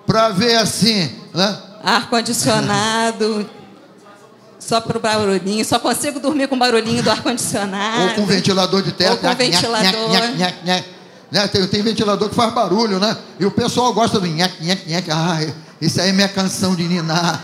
para 0.06 0.30
ver 0.30 0.58
assim, 0.58 1.12
né? 1.34 1.58
Ar-condicionado, 1.84 3.50
só 4.60 4.80
para 4.80 4.96
o 4.96 5.02
barulhinho, 5.02 5.66
só 5.66 5.80
consigo 5.80 6.20
dormir 6.20 6.48
com 6.48 6.56
o 6.56 6.60
barulhinho 6.60 7.02
do 7.02 7.10
ar-condicionado. 7.10 8.10
Ou 8.10 8.14
com 8.14 8.26
ventilador 8.28 8.84
de 8.84 8.92
teto. 8.92 9.12
Ou 9.12 9.18
com 9.18 9.36
ventilador. 9.36 10.10
né? 11.32 11.48
Tem, 11.48 11.66
tem 11.68 11.82
ventilador 11.82 12.30
que 12.30 12.36
faz 12.36 12.54
barulho, 12.54 13.00
né? 13.00 13.18
E 13.40 13.46
o 13.46 13.50
pessoal 13.52 13.92
gosta 13.92 14.20
do 14.20 14.28
nhac, 14.28 14.64
nhac, 14.64 14.88
nhac. 14.88 15.10
Ah, 15.10 15.40
isso 15.82 16.00
aí 16.00 16.10
é 16.10 16.14
minha 16.14 16.30
canção 16.30 16.76
de 16.76 16.84
ninar. 16.84 17.44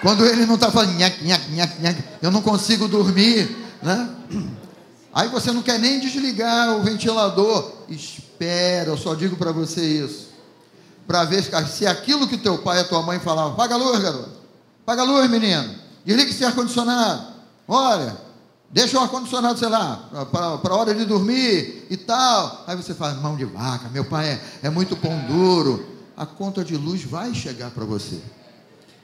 Quando 0.00 0.24
ele 0.24 0.46
não 0.46 0.54
está 0.54 0.70
falando 0.70 0.94
nhac, 0.94 1.22
nhac, 1.22 1.50
nhac, 1.50 1.82
nhac, 1.82 2.02
eu 2.22 2.30
não 2.30 2.40
consigo 2.40 2.88
dormir, 2.88 3.67
né? 3.82 4.14
Aí 5.12 5.28
você 5.28 5.50
não 5.52 5.62
quer 5.62 5.78
nem 5.78 5.98
desligar 6.00 6.76
o 6.76 6.82
ventilador. 6.82 7.72
Espera, 7.88 8.90
eu 8.90 8.96
só 8.98 9.14
digo 9.14 9.36
para 9.36 9.52
você 9.52 9.80
isso. 9.82 10.28
Para 11.06 11.24
ver 11.24 11.42
se- 11.42 11.86
aquilo 11.86 12.28
que 12.28 12.36
teu 12.36 12.58
pai 12.58 12.80
e 12.80 12.84
tua 12.84 13.02
mãe 13.02 13.18
falavam, 13.18 13.54
paga 13.56 13.74
a 13.74 13.78
luz, 13.78 13.98
garoto. 14.00 14.30
Paga 14.84 15.02
a 15.02 15.04
luz, 15.04 15.28
menino. 15.30 15.74
Desliga 16.04 16.30
esse 16.30 16.44
ar-condicionado. 16.44 17.26
Olha, 17.66 18.16
deixa 18.70 18.98
o 18.98 19.02
ar-condicionado, 19.02 19.58
sei 19.58 19.68
lá, 19.68 20.08
para 20.30 20.72
a 20.72 20.76
hora 20.76 20.94
de 20.94 21.04
dormir 21.04 21.86
e 21.90 21.96
tal. 21.96 22.64
Aí 22.66 22.76
você 22.76 22.94
fala, 22.94 23.14
mão 23.14 23.36
de 23.36 23.44
vaca, 23.44 23.88
meu 23.88 24.04
pai 24.04 24.28
é, 24.28 24.40
é 24.64 24.70
muito 24.70 24.96
pão 24.96 25.18
duro. 25.26 25.86
A 26.16 26.26
conta 26.26 26.64
de 26.64 26.76
luz 26.76 27.02
vai 27.04 27.34
chegar 27.34 27.70
para 27.70 27.84
você. 27.84 28.20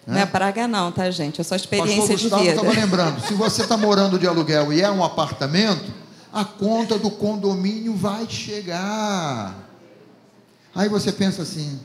Não 0.07 0.19
é 0.19 0.27
praga 0.27 0.69
não, 0.69 0.93
tá, 0.93 1.11
gente? 1.11 1.41
É 1.41 1.45
só 1.45 1.57
experiência 1.57 2.17
de 2.17 2.25
Gustavo 2.25 2.43
vida. 2.43 2.55
estava 2.55 2.73
lembrando, 2.73 3.21
se 3.27 3.35
você 3.35 3.63
está 3.63 3.77
morando 3.77 4.19
de 4.19 4.27
aluguel 4.27 4.73
e 4.73 4.83
é 4.83 4.91
um 4.91 5.03
apartamento, 5.03 5.91
a 6.33 6.45
conta 6.45 6.99
do 6.99 7.11
condomínio 7.11 7.95
vai 7.95 8.27
chegar. 8.29 9.55
Aí 10.75 10.89
você 10.89 11.11
pensa 11.13 11.43
assim, 11.43 11.81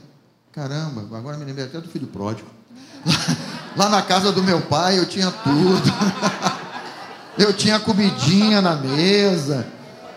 caramba, 0.52 1.02
agora 1.18 1.38
me 1.38 1.46
lembrei 1.46 1.66
até 1.66 1.80
do 1.80 1.88
filho 1.88 2.08
pródigo. 2.08 2.50
Lá, 3.06 3.14
lá 3.86 3.90
na 3.90 4.02
casa 4.02 4.32
do 4.32 4.44
meu 4.44 4.62
pai 4.62 5.00
eu 5.00 5.06
tinha 5.06 5.32
tudo. 5.32 5.90
Eu 7.40 7.54
tinha 7.54 7.80
comidinha 7.80 8.62
na 8.62 8.76
mesa. 8.76 9.66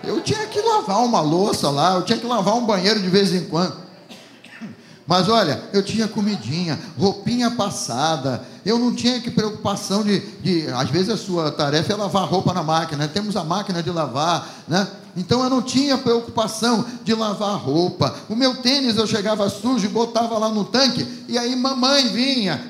Eu 0.03 0.21
tinha 0.21 0.45
que 0.49 0.61
lavar 0.61 1.05
uma 1.05 1.21
louça 1.21 1.71
lá, 1.71 1.95
eu 1.95 2.03
tinha 2.03 2.19
que 2.19 2.27
lavar 2.27 2.57
um 2.57 2.67
banheiro 2.67 3.01
de 3.01 3.09
vez 3.09 3.33
em 3.33 3.45
quando. 3.45 3.77
Mas 5.07 5.29
olha, 5.29 5.63
eu 5.73 5.83
tinha 5.83 6.07
comidinha, 6.07 6.79
roupinha 6.97 7.51
passada, 7.51 8.45
eu 8.65 8.79
não 8.79 8.95
tinha 8.95 9.21
que 9.21 9.31
preocupação 9.31 10.05
de, 10.05 10.21
de. 10.41 10.69
Às 10.69 10.91
vezes 10.91 11.09
a 11.11 11.17
sua 11.17 11.51
tarefa 11.51 11.93
é 11.93 11.97
lavar 11.97 12.29
roupa 12.29 12.55
na 12.55 12.63
máquina, 12.63 13.09
temos 13.09 13.37
a 13.37 13.43
máquina 13.43 13.83
de 13.83 13.91
lavar, 13.91 14.49
né? 14.69 14.87
Então 15.17 15.43
eu 15.43 15.51
não 15.51 15.61
tinha 15.61 15.99
preocupação 15.99 16.85
de 17.03 17.15
lavar 17.15 17.57
roupa. 17.59 18.15
O 18.29 18.37
meu 18.37 18.57
tênis 18.57 18.97
eu 18.97 19.07
chegava 19.07 19.49
sujo 19.51 19.85
e 19.85 19.89
botava 19.89 20.39
lá 20.39 20.49
no 20.49 20.65
tanque, 20.65 21.07
e 21.29 21.37
aí 21.37 21.57
mamãe 21.57 22.09
vinha, 22.09 22.65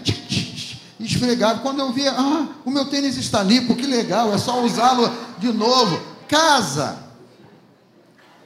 esfregava. 0.98 1.60
Quando 1.60 1.80
eu 1.80 1.92
via, 1.92 2.12
ah, 2.12 2.46
o 2.64 2.70
meu 2.70 2.86
tênis 2.86 3.16
está 3.18 3.42
limpo, 3.42 3.76
que 3.76 3.86
legal, 3.86 4.32
é 4.32 4.38
só 4.38 4.64
usá-lo 4.64 5.10
de 5.38 5.52
novo. 5.52 6.00
Casa, 6.26 6.96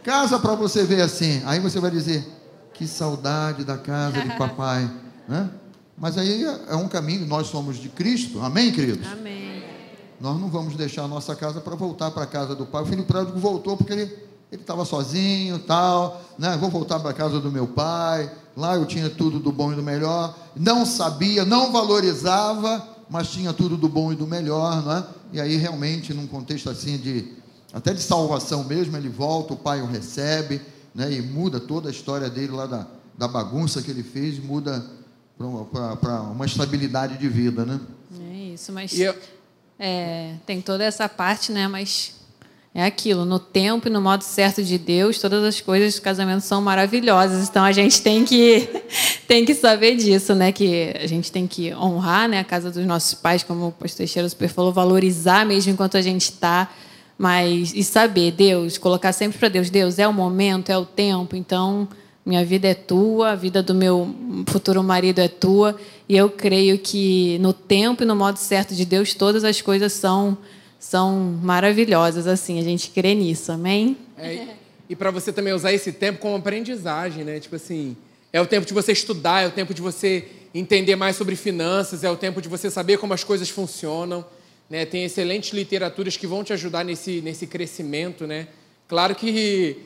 casa 0.02 0.40
para 0.40 0.56
você 0.56 0.82
ver 0.82 1.02
assim. 1.02 1.40
Aí 1.46 1.60
você 1.60 1.78
vai 1.78 1.90
dizer, 1.90 2.35
que 2.76 2.86
saudade 2.86 3.64
da 3.64 3.78
casa 3.78 4.20
de 4.20 4.36
papai, 4.36 4.90
né? 5.28 5.50
Mas 5.98 6.18
aí 6.18 6.44
é 6.44 6.76
um 6.76 6.88
caminho, 6.88 7.26
nós 7.26 7.46
somos 7.46 7.78
de 7.78 7.88
Cristo, 7.88 8.40
amém, 8.40 8.70
queridos? 8.70 9.06
Amém. 9.06 9.64
Nós 10.20 10.38
não 10.38 10.48
vamos 10.48 10.76
deixar 10.76 11.04
a 11.04 11.08
nossa 11.08 11.34
casa 11.34 11.60
para 11.60 11.74
voltar 11.74 12.10
para 12.10 12.24
a 12.24 12.26
casa 12.26 12.54
do 12.54 12.66
pai. 12.66 12.82
O 12.82 12.86
filho 12.86 13.04
pródigo 13.04 13.38
voltou 13.38 13.76
porque 13.76 13.92
ele 13.92 14.26
ele 14.50 14.62
estava 14.62 14.84
sozinho, 14.84 15.58
tal, 15.58 16.22
né? 16.38 16.56
Vou 16.56 16.70
voltar 16.70 17.00
para 17.00 17.10
a 17.10 17.14
casa 17.14 17.40
do 17.40 17.50
meu 17.50 17.66
pai. 17.66 18.30
Lá 18.56 18.76
eu 18.76 18.86
tinha 18.86 19.10
tudo 19.10 19.38
do 19.38 19.50
bom 19.50 19.72
e 19.72 19.76
do 19.76 19.82
melhor. 19.82 20.36
Não 20.54 20.86
sabia, 20.86 21.44
não 21.44 21.72
valorizava, 21.72 22.86
mas 23.10 23.28
tinha 23.28 23.52
tudo 23.52 23.76
do 23.76 23.88
bom 23.88 24.12
e 24.12 24.16
do 24.16 24.26
melhor, 24.26 24.84
não 24.84 24.92
é? 24.92 25.04
E 25.32 25.40
aí 25.40 25.56
realmente 25.56 26.14
num 26.14 26.26
contexto 26.26 26.70
assim 26.70 26.96
de 26.96 27.34
até 27.72 27.92
de 27.92 28.00
salvação 28.00 28.64
mesmo, 28.64 28.96
ele 28.96 29.08
volta, 29.08 29.52
o 29.52 29.56
pai 29.56 29.82
o 29.82 29.86
recebe, 29.86 30.62
né? 30.96 31.12
E 31.12 31.20
muda 31.22 31.60
toda 31.60 31.88
a 31.88 31.92
história 31.92 32.28
dele 32.30 32.52
lá 32.52 32.66
da, 32.66 32.86
da 33.16 33.28
bagunça 33.28 33.82
que 33.82 33.90
ele 33.90 34.02
fez, 34.02 34.38
muda 34.42 34.84
para 35.38 36.22
uma 36.22 36.46
estabilidade 36.46 37.18
de 37.18 37.28
vida, 37.28 37.64
né? 37.64 37.78
É 38.32 38.34
isso, 38.54 38.72
mas 38.72 38.98
eu- 38.98 39.14
é, 39.78 40.34
tem 40.46 40.60
toda 40.62 40.82
essa 40.82 41.06
parte, 41.08 41.52
né? 41.52 41.68
Mas 41.68 42.14
é 42.74 42.84
aquilo, 42.84 43.24
no 43.26 43.38
tempo 43.38 43.88
e 43.88 43.90
no 43.90 44.00
modo 44.00 44.22
certo 44.22 44.62
de 44.64 44.78
Deus, 44.78 45.18
todas 45.18 45.44
as 45.44 45.60
coisas 45.60 45.94
do 45.96 46.00
casamento 46.02 46.40
são 46.42 46.62
maravilhosas. 46.62 47.48
Então 47.48 47.62
a 47.64 47.72
gente 47.72 48.00
tem 48.00 48.24
que 48.24 48.66
tem 49.28 49.44
que 49.44 49.54
saber 49.54 49.96
disso, 49.96 50.34
né? 50.34 50.52
Que 50.52 50.94
a 50.98 51.06
gente 51.06 51.30
tem 51.30 51.46
que 51.46 51.74
honrar, 51.74 52.28
né, 52.28 52.40
a 52.40 52.44
casa 52.44 52.70
dos 52.70 52.86
nossos 52.86 53.12
pais, 53.14 53.42
como 53.42 53.68
o 53.68 53.72
pastor 53.72 53.98
Teixeira 53.98 54.28
super 54.28 54.48
falou, 54.48 54.72
valorizar 54.72 55.44
mesmo 55.44 55.72
enquanto 55.72 55.96
a 55.98 56.02
gente 56.02 56.22
está, 56.30 56.70
mas 57.18 57.72
e 57.74 57.82
saber 57.82 58.32
Deus, 58.32 58.78
colocar 58.78 59.12
sempre 59.12 59.38
para 59.38 59.48
Deus, 59.48 59.70
Deus 59.70 59.98
é 59.98 60.06
o 60.06 60.12
momento, 60.12 60.70
é 60.70 60.76
o 60.76 60.84
tempo. 60.84 61.34
Então 61.36 61.88
minha 62.24 62.44
vida 62.44 62.66
é 62.66 62.74
tua, 62.74 63.30
a 63.30 63.34
vida 63.36 63.62
do 63.62 63.74
meu 63.74 64.12
futuro 64.48 64.82
marido 64.82 65.20
é 65.20 65.28
tua, 65.28 65.76
e 66.08 66.16
eu 66.16 66.28
creio 66.28 66.76
que 66.76 67.38
no 67.38 67.52
tempo 67.52 68.02
e 68.02 68.06
no 68.06 68.16
modo 68.16 68.36
certo 68.36 68.74
de 68.74 68.84
Deus 68.84 69.14
todas 69.14 69.44
as 69.44 69.60
coisas 69.60 69.92
são 69.92 70.36
são 70.78 71.38
maravilhosas 71.42 72.26
assim, 72.26 72.60
a 72.60 72.62
gente 72.62 72.90
crê 72.90 73.14
nisso. 73.14 73.50
Amém? 73.50 73.96
É, 74.18 74.48
e 74.88 74.94
para 74.94 75.10
você 75.10 75.32
também 75.32 75.52
usar 75.52 75.72
esse 75.72 75.92
tempo 75.92 76.18
como 76.18 76.36
aprendizagem, 76.36 77.24
né? 77.24 77.40
Tipo 77.40 77.56
assim, 77.56 77.96
é 78.32 78.40
o 78.40 78.46
tempo 78.46 78.66
de 78.66 78.74
você 78.74 78.92
estudar, 78.92 79.42
é 79.42 79.46
o 79.46 79.50
tempo 79.50 79.72
de 79.72 79.80
você 79.80 80.28
entender 80.54 80.96
mais 80.96 81.16
sobre 81.16 81.36
finanças, 81.36 82.04
é 82.04 82.10
o 82.10 82.16
tempo 82.16 82.40
de 82.40 82.48
você 82.48 82.70
saber 82.70 82.98
como 82.98 83.14
as 83.14 83.24
coisas 83.24 83.48
funcionam, 83.48 84.24
né? 84.68 84.84
Tem 84.84 85.04
excelentes 85.04 85.52
literaturas 85.52 86.16
que 86.16 86.26
vão 86.26 86.42
te 86.44 86.52
ajudar 86.52 86.84
nesse 86.84 87.20
nesse 87.20 87.46
crescimento, 87.46 88.26
né? 88.26 88.48
Claro 88.88 89.14
que 89.14 89.76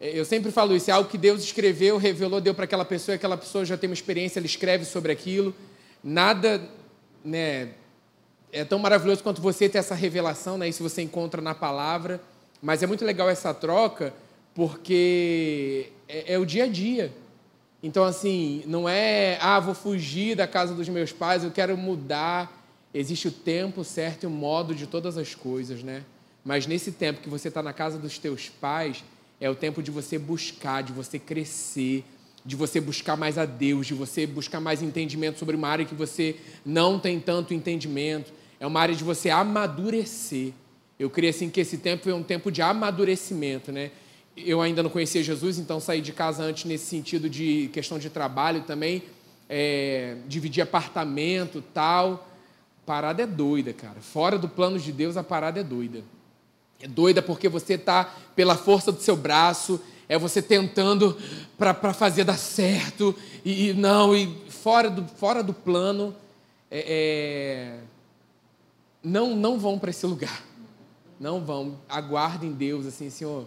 É, 0.00 0.18
eu 0.18 0.24
sempre 0.24 0.50
falo 0.50 0.74
isso, 0.74 0.90
é 0.90 0.94
algo 0.94 1.08
que 1.08 1.16
Deus 1.16 1.44
escreveu, 1.44 1.96
revelou, 1.96 2.40
deu 2.40 2.52
para 2.52 2.64
aquela 2.64 2.84
pessoa, 2.84 3.14
aquela 3.14 3.36
pessoa 3.36 3.64
já 3.64 3.76
tem 3.76 3.88
uma 3.88 3.94
experiência, 3.94 4.40
ela 4.40 4.46
escreve 4.46 4.84
sobre 4.84 5.12
aquilo. 5.12 5.54
Nada 6.02 6.60
né, 7.24 7.68
é 8.50 8.64
tão 8.64 8.80
maravilhoso 8.80 9.22
quanto 9.22 9.40
você 9.40 9.68
ter 9.68 9.78
essa 9.78 9.94
revelação, 9.94 10.58
né, 10.58 10.68
isso 10.68 10.82
você 10.82 11.02
encontra 11.02 11.40
na 11.40 11.54
palavra. 11.54 12.20
Mas 12.60 12.82
é 12.82 12.86
muito 12.88 13.04
legal 13.04 13.30
essa 13.30 13.54
troca, 13.54 14.12
porque 14.56 15.92
é, 16.08 16.34
é 16.34 16.38
o 16.38 16.44
dia 16.44 16.64
a 16.64 16.66
dia. 16.66 17.12
Então, 17.80 18.02
assim, 18.02 18.64
não 18.66 18.88
é, 18.88 19.38
ah, 19.40 19.60
vou 19.60 19.74
fugir 19.74 20.34
da 20.34 20.48
casa 20.48 20.74
dos 20.74 20.88
meus 20.88 21.12
pais, 21.12 21.44
eu 21.44 21.52
quero 21.52 21.76
mudar. 21.76 22.61
Existe 22.94 23.28
o 23.28 23.32
tempo 23.32 23.82
certo 23.84 24.24
e 24.24 24.26
o 24.26 24.30
modo 24.30 24.74
de 24.74 24.86
todas 24.86 25.16
as 25.16 25.34
coisas, 25.34 25.82
né? 25.82 26.04
Mas 26.44 26.66
nesse 26.66 26.92
tempo 26.92 27.20
que 27.20 27.28
você 27.28 27.48
está 27.48 27.62
na 27.62 27.72
casa 27.72 27.98
dos 27.98 28.18
teus 28.18 28.48
pais, 28.48 29.02
é 29.40 29.48
o 29.48 29.54
tempo 29.54 29.82
de 29.82 29.90
você 29.90 30.18
buscar, 30.18 30.82
de 30.82 30.92
você 30.92 31.18
crescer, 31.18 32.04
de 32.44 32.56
você 32.56 32.80
buscar 32.80 33.16
mais 33.16 33.38
a 33.38 33.44
Deus, 33.44 33.86
de 33.86 33.94
você 33.94 34.26
buscar 34.26 34.60
mais 34.60 34.82
entendimento 34.82 35.38
sobre 35.38 35.56
uma 35.56 35.68
área 35.68 35.84
que 35.84 35.94
você 35.94 36.36
não 36.64 36.98
tem 36.98 37.18
tanto 37.20 37.54
entendimento. 37.54 38.32
É 38.58 38.66
uma 38.66 38.80
área 38.80 38.94
de 38.94 39.04
você 39.04 39.30
amadurecer. 39.30 40.52
Eu 40.98 41.08
creio 41.08 41.30
assim 41.30 41.48
que 41.48 41.60
esse 41.60 41.78
tempo 41.78 42.08
é 42.10 42.14
um 42.14 42.22
tempo 42.22 42.50
de 42.50 42.60
amadurecimento, 42.60 43.72
né? 43.72 43.90
Eu 44.36 44.60
ainda 44.60 44.82
não 44.82 44.90
conhecia 44.90 45.22
Jesus, 45.22 45.58
então 45.58 45.78
saí 45.78 46.00
de 46.00 46.12
casa 46.12 46.42
antes 46.42 46.64
nesse 46.64 46.86
sentido 46.86 47.28
de 47.28 47.68
questão 47.72 47.98
de 47.98 48.08
trabalho 48.08 48.62
também, 48.62 49.02
é, 49.48 50.16
dividir 50.26 50.62
apartamento, 50.62 51.62
tal. 51.74 52.28
Parada 52.92 53.22
é 53.22 53.26
doida, 53.26 53.72
cara. 53.72 54.02
Fora 54.02 54.38
do 54.38 54.46
plano 54.46 54.78
de 54.78 54.92
Deus, 54.92 55.16
a 55.16 55.24
parada 55.24 55.58
é 55.58 55.62
doida. 55.62 56.04
É 56.78 56.86
doida 56.86 57.22
porque 57.22 57.48
você 57.48 57.72
está 57.72 58.04
pela 58.36 58.54
força 58.54 58.92
do 58.92 59.00
seu 59.00 59.16
braço, 59.16 59.80
é 60.06 60.18
você 60.18 60.42
tentando 60.42 61.16
para 61.56 61.94
fazer 61.94 62.24
dar 62.24 62.36
certo, 62.36 63.16
e, 63.42 63.70
e, 63.70 63.72
não, 63.72 64.14
e 64.14 64.26
fora 64.50 64.90
do, 64.90 65.08
fora 65.08 65.42
do 65.42 65.54
plano, 65.54 66.14
é, 66.70 66.84
é, 66.86 67.80
não, 69.02 69.34
não 69.34 69.58
vão 69.58 69.78
para 69.78 69.88
esse 69.88 70.04
lugar. 70.04 70.44
Não 71.18 71.42
vão. 71.42 71.78
Aguardem 71.88 72.52
Deus, 72.52 72.84
assim, 72.84 73.08
Senhor, 73.08 73.46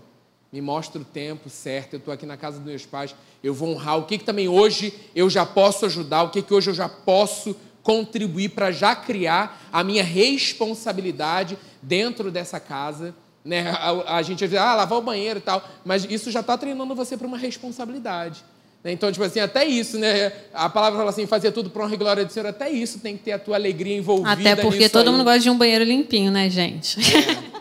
me 0.52 0.60
mostra 0.60 1.00
o 1.00 1.06
tempo 1.06 1.52
certo, 1.52 1.94
eu 1.94 2.00
estou 2.00 2.12
aqui 2.12 2.26
na 2.26 2.36
casa 2.36 2.58
dos 2.58 2.66
meus 2.66 2.88
pais, 2.88 3.16
eu 3.44 3.54
vou 3.54 3.76
honrar. 3.76 4.00
O 4.00 4.06
que, 4.06 4.18
que 4.18 4.26
também 4.26 4.48
hoje 4.48 4.92
eu 5.14 5.30
já 5.30 5.46
posso 5.46 5.86
ajudar, 5.86 6.24
o 6.24 6.32
que, 6.32 6.42
que 6.42 6.52
hoje 6.52 6.72
eu 6.72 6.74
já 6.74 6.90
posso 6.90 7.56
contribuir 7.86 8.50
para 8.50 8.72
já 8.72 8.96
criar 8.96 9.62
a 9.72 9.84
minha 9.84 10.04
responsabilidade 10.04 11.56
dentro 11.80 12.32
dessa 12.32 12.60
casa. 12.60 13.14
Né? 13.44 13.70
A, 13.70 14.18
a 14.18 14.22
gente 14.24 14.46
vai 14.48 14.58
ah, 14.58 14.74
lavar 14.74 14.98
o 14.98 15.04
banheiro 15.04 15.38
e 15.38 15.42
tal, 15.44 15.64
mas 15.86 16.04
isso 16.04 16.32
já 16.32 16.40
está 16.40 16.58
treinando 16.58 16.96
você 16.96 17.16
para 17.16 17.28
uma 17.28 17.38
responsabilidade. 17.38 18.44
Né? 18.84 18.92
Então, 18.92 19.12
tipo 19.12 19.24
assim, 19.24 19.40
até 19.40 19.66
isso, 19.66 20.00
né? 20.00 20.32
A 20.52 20.68
palavra 20.68 20.98
fala 20.98 21.12
assim, 21.12 21.28
fazer 21.28 21.52
tudo 21.52 21.70
para 21.70 21.86
honra 21.86 21.94
e 21.94 21.98
glória 21.98 22.26
do 22.26 22.34
Senhor, 22.34 22.48
até 22.48 22.72
isso 22.72 22.98
tem 22.98 23.16
que 23.16 23.24
ter 23.24 23.34
a 23.34 23.40
tua 23.40 23.56
alegria 23.56 23.96
envolvida 23.96 24.32
Até 24.32 24.56
porque 24.56 24.90
todo 24.90 25.06
aí. 25.06 25.12
mundo 25.12 25.24
gosta 25.24 25.42
de 25.42 25.50
um 25.52 25.58
banheiro 25.58 25.86
limpinho, 25.86 26.32
né, 26.32 26.50
gente? 26.50 27.00
É. 27.00 27.56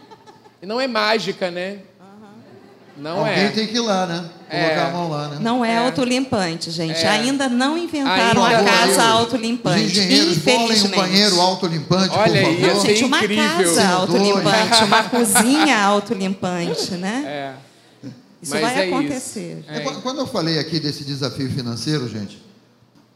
E 0.63 0.67
não 0.67 0.81
é 0.81 0.87
mágica, 0.87 1.51
né? 1.51 1.81
Não 2.97 3.19
Alguém 3.19 3.45
é. 3.45 3.49
tem 3.49 3.67
que 3.67 3.77
ir 3.77 3.81
lá, 3.81 4.07
né? 4.07 4.31
Colocar 4.49 4.73
é. 4.73 4.87
a 4.87 4.91
mão 4.91 5.11
lá, 5.11 5.29
né? 5.29 5.39
Não 5.41 5.65
é, 5.65 5.73
é. 5.73 5.79
autolimpante, 5.79 6.71
gente. 6.71 7.05
É. 7.05 7.09
Ainda 7.09 7.49
não 7.49 7.77
inventaram 7.77 8.45
Ainda 8.45 8.61
a 8.61 8.65
casa 8.65 9.03
autolimpante. 9.03 9.85
Os 9.85 9.91
engenheiros 9.91 10.39
bolem 10.39 10.83
um 10.83 10.91
banheiro 10.91 11.41
autolimpante, 11.41 12.17
Olha 12.17 12.43
por 12.43 12.55
favor. 12.55 12.71
Aí, 12.71 12.81
gente, 12.81 13.05
uma 13.05 13.19
incrível. 13.19 13.45
casa 13.45 13.89
autolimpante, 13.89 14.85
uma 14.85 15.03
cozinha 15.11 15.83
autolimpante, 15.83 16.95
né? 16.95 17.25
É. 17.27 18.09
Isso 18.41 18.53
Mas 18.53 18.61
vai 18.61 18.79
é 18.79 18.89
acontecer. 18.89 19.59
Isso. 19.61 19.71
É. 19.71 19.81
Quando 20.03 20.21
eu 20.21 20.27
falei 20.27 20.59
aqui 20.59 20.79
desse 20.79 21.03
desafio 21.03 21.51
financeiro, 21.51 22.09
gente, 22.09 22.45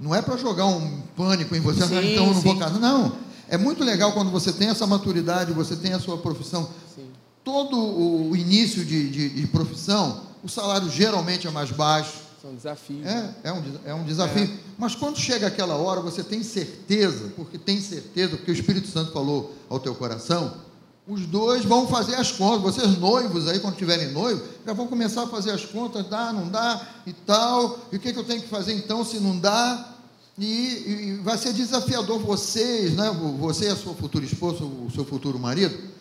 não 0.00 0.14
é 0.14 0.22
para 0.22 0.36
jogar 0.36 0.66
um 0.66 1.02
pânico 1.16 1.54
em 1.54 1.60
você, 1.60 1.84
ah, 1.84 1.86
sim, 1.86 2.12
então 2.12 2.26
eu 2.26 2.34
não 2.34 2.34
sim. 2.34 2.48
vou 2.48 2.56
casar. 2.56 2.78
Não. 2.78 3.12
É 3.48 3.56
muito 3.56 3.84
legal 3.84 4.12
quando 4.12 4.30
você 4.30 4.52
tem 4.52 4.68
essa 4.68 4.86
maturidade, 4.86 5.52
você 5.52 5.76
tem 5.76 5.92
a 5.92 6.00
sua 6.00 6.18
profissão. 6.18 6.68
Sim. 6.94 7.08
Todo 7.48 7.78
o 7.78 8.36
início 8.36 8.84
de, 8.84 9.08
de, 9.08 9.30
de 9.30 9.46
profissão, 9.46 10.20
o 10.44 10.50
salário 10.50 10.90
geralmente 10.90 11.46
é 11.46 11.50
mais 11.50 11.70
baixo. 11.70 12.18
São 12.42 12.54
desafios. 12.54 13.06
É, 13.06 13.14
né? 13.14 13.34
é, 13.42 13.52
um, 13.54 13.62
é 13.86 13.94
um 13.94 14.04
desafio. 14.04 14.44
É. 14.44 14.50
Mas 14.76 14.94
quando 14.94 15.16
chega 15.16 15.46
aquela 15.46 15.74
hora, 15.74 16.02
você 16.02 16.22
tem 16.22 16.42
certeza, 16.42 17.32
porque 17.34 17.56
tem 17.56 17.80
certeza, 17.80 18.36
porque 18.36 18.50
o 18.50 18.52
Espírito 18.52 18.88
Santo 18.88 19.12
falou 19.12 19.54
ao 19.66 19.80
teu 19.80 19.94
coração, 19.94 20.58
os 21.06 21.24
dois 21.24 21.64
vão 21.64 21.88
fazer 21.88 22.16
as 22.16 22.30
contas. 22.30 22.60
Vocês 22.60 22.98
noivos 22.98 23.48
aí, 23.48 23.60
quando 23.60 23.76
tiverem 23.76 24.12
noivo, 24.12 24.44
já 24.66 24.74
vão 24.74 24.86
começar 24.86 25.22
a 25.22 25.26
fazer 25.26 25.52
as 25.52 25.64
contas, 25.64 26.06
dá, 26.06 26.30
não 26.34 26.50
dá 26.50 26.86
e 27.06 27.14
tal. 27.14 27.78
E 27.90 27.96
o 27.96 27.98
que, 27.98 28.12
que 28.12 28.18
eu 28.18 28.24
tenho 28.24 28.42
que 28.42 28.48
fazer 28.48 28.74
então 28.74 29.02
se 29.02 29.18
não 29.20 29.38
dá? 29.38 29.94
E, 30.38 30.44
e 30.44 31.20
vai 31.24 31.38
ser 31.38 31.54
desafiador 31.54 32.18
vocês, 32.18 32.94
né? 32.94 33.10
você 33.38 33.64
e 33.64 33.68
a 33.68 33.76
sua 33.76 33.94
futura 33.94 34.26
esposa, 34.26 34.62
o 34.64 34.90
seu 34.94 35.06
futuro 35.06 35.38
marido, 35.38 35.96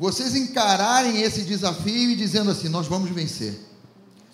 vocês 0.00 0.34
encararem 0.34 1.20
esse 1.20 1.42
desafio 1.42 2.10
e 2.10 2.16
dizendo 2.16 2.50
assim: 2.50 2.70
nós 2.70 2.86
vamos 2.86 3.10
vencer. 3.10 3.60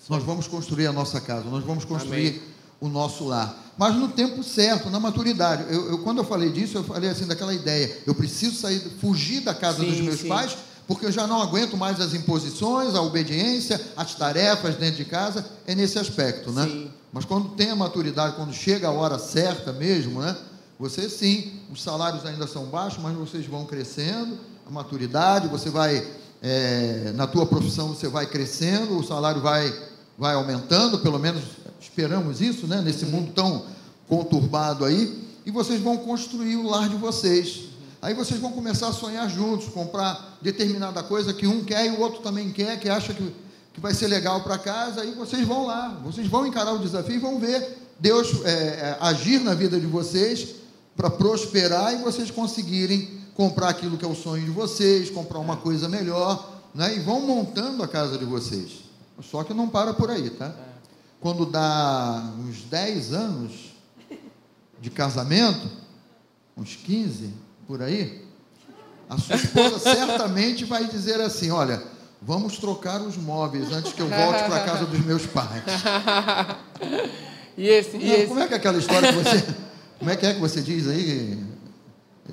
Nós 0.07 0.23
vamos 0.23 0.47
construir 0.47 0.87
a 0.87 0.93
nossa 0.93 1.19
casa, 1.19 1.49
nós 1.49 1.65
vamos 1.65 1.83
construir 1.83 2.29
Amém. 2.29 2.41
o 2.79 2.87
nosso 2.87 3.25
lar. 3.25 3.73
Mas 3.77 3.93
no 3.95 4.07
tempo 4.07 4.41
certo, 4.41 4.89
na 4.89 5.01
maturidade. 5.01 5.65
Eu, 5.69 5.89
eu, 5.91 5.97
quando 5.99 6.19
eu 6.19 6.23
falei 6.23 6.49
disso, 6.49 6.77
eu 6.77 6.85
falei 6.85 7.09
assim 7.09 7.27
daquela 7.27 7.53
ideia. 7.53 7.97
Eu 8.07 8.15
preciso 8.15 8.55
sair, 8.55 8.79
fugir 9.01 9.41
da 9.41 9.53
casa 9.53 9.81
sim, 9.81 9.89
dos 9.89 9.99
meus 9.99 10.21
sim. 10.21 10.29
pais, 10.29 10.55
porque 10.87 11.05
eu 11.05 11.11
já 11.11 11.27
não 11.27 11.41
aguento 11.41 11.75
mais 11.75 11.99
as 11.99 12.13
imposições, 12.13 12.95
a 12.95 13.01
obediência, 13.01 13.79
as 13.97 14.15
tarefas 14.15 14.77
dentro 14.77 14.95
de 14.95 15.05
casa. 15.05 15.45
É 15.67 15.75
nesse 15.75 15.99
aspecto, 15.99 16.49
né? 16.53 16.63
Sim. 16.65 16.89
Mas 17.11 17.25
quando 17.25 17.49
tem 17.49 17.71
a 17.71 17.75
maturidade, 17.75 18.37
quando 18.37 18.53
chega 18.53 18.87
a 18.87 18.91
hora 18.91 19.19
certa 19.19 19.73
mesmo, 19.73 20.21
né? 20.21 20.33
Você 20.79 21.09
sim, 21.09 21.59
os 21.69 21.83
salários 21.83 22.25
ainda 22.25 22.47
são 22.47 22.67
baixos, 22.67 23.03
mas 23.03 23.13
vocês 23.17 23.45
vão 23.45 23.65
crescendo, 23.65 24.37
a 24.67 24.71
maturidade, 24.71 25.47
você 25.47 25.69
vai, 25.69 26.05
é, 26.41 27.11
na 27.15 27.25
tua 27.25 27.45
profissão 27.45 27.89
você 27.89 28.07
vai 28.07 28.25
crescendo, 28.25 28.97
o 28.97 29.03
salário 29.03 29.41
vai 29.41 29.73
vai 30.17 30.33
aumentando, 30.33 30.97
pelo 30.97 31.19
menos 31.19 31.43
esperamos 31.79 32.41
isso, 32.41 32.65
né? 32.65 32.81
Nesse 32.81 33.05
mundo 33.05 33.31
tão 33.33 33.65
conturbado 34.07 34.83
aí, 34.83 35.23
e 35.45 35.51
vocês 35.51 35.79
vão 35.79 35.97
construir 35.97 36.55
o 36.55 36.67
lar 36.67 36.89
de 36.89 36.95
vocês. 36.95 37.65
Aí 38.01 38.13
vocês 38.13 38.39
vão 38.39 38.51
começar 38.51 38.87
a 38.87 38.93
sonhar 38.93 39.29
juntos, 39.29 39.67
comprar 39.67 40.37
determinada 40.41 41.03
coisa 41.03 41.33
que 41.33 41.45
um 41.45 41.63
quer 41.63 41.85
e 41.85 41.89
o 41.91 41.99
outro 41.99 42.21
também 42.21 42.51
quer, 42.51 42.79
que 42.79 42.89
acha 42.89 43.13
que, 43.13 43.33
que 43.73 43.79
vai 43.79 43.93
ser 43.93 44.07
legal 44.07 44.41
para 44.41 44.57
casa, 44.57 45.01
aí 45.01 45.13
vocês 45.13 45.45
vão 45.47 45.65
lá, 45.65 45.99
vocês 46.03 46.27
vão 46.27 46.47
encarar 46.47 46.73
o 46.73 46.79
desafio 46.79 47.15
e 47.15 47.19
vão 47.19 47.39
ver 47.39 47.77
Deus 47.99 48.45
é, 48.45 48.49
é, 48.49 48.97
agir 48.99 49.39
na 49.39 49.53
vida 49.53 49.79
de 49.79 49.87
vocês 49.87 50.55
para 50.95 51.09
prosperar 51.09 51.93
e 51.93 51.97
vocês 51.97 52.31
conseguirem 52.31 53.09
comprar 53.37 53.69
aquilo 53.69 53.99
que 53.99 54.03
é 54.03 54.07
o 54.07 54.15
sonho 54.15 54.43
de 54.43 54.49
vocês, 54.49 55.11
comprar 55.11 55.37
uma 55.37 55.57
coisa 55.57 55.87
melhor, 55.87 56.59
né? 56.73 56.95
e 56.95 56.99
vão 56.99 57.21
montando 57.21 57.83
a 57.83 57.87
casa 57.87 58.17
de 58.17 58.25
vocês. 58.25 58.79
Só 59.21 59.43
que 59.43 59.53
não 59.53 59.69
para 59.69 59.93
por 59.93 60.09
aí, 60.09 60.31
tá? 60.31 60.53
Quando 61.21 61.45
dá 61.45 62.33
uns 62.39 62.63
10 62.63 63.13
anos 63.13 63.51
de 64.81 64.89
casamento, 64.89 65.69
uns 66.57 66.75
15 66.75 67.31
por 67.67 67.81
aí, 67.81 68.25
a 69.07 69.19
sua 69.19 69.35
esposa 69.35 69.77
certamente 69.95 70.65
vai 70.65 70.85
dizer 70.85 71.21
assim: 71.21 71.51
olha, 71.51 71.83
vamos 72.21 72.57
trocar 72.57 73.01
os 73.01 73.17
móveis 73.17 73.71
antes 73.71 73.93
que 73.93 74.01
eu 74.01 74.09
volte 74.09 74.43
para 74.45 74.55
a 74.55 74.65
casa 74.65 74.85
dos 74.85 74.99
meus 75.05 75.27
pais. 75.27 75.63
e 77.55 77.67
esse, 77.67 77.97
e 77.97 78.11
esse... 78.11 78.27
Como 78.27 78.39
é 78.39 78.47
que 78.47 78.53
é 78.53 78.57
aquela 78.57 78.77
história 78.79 79.13
que 79.13 79.19
você. 79.19 79.45
Como 79.99 80.11
é 80.11 80.15
que 80.15 80.25
é 80.25 80.33
que 80.33 80.39
você 80.39 80.61
diz 80.61 80.87
aí? 80.87 81.46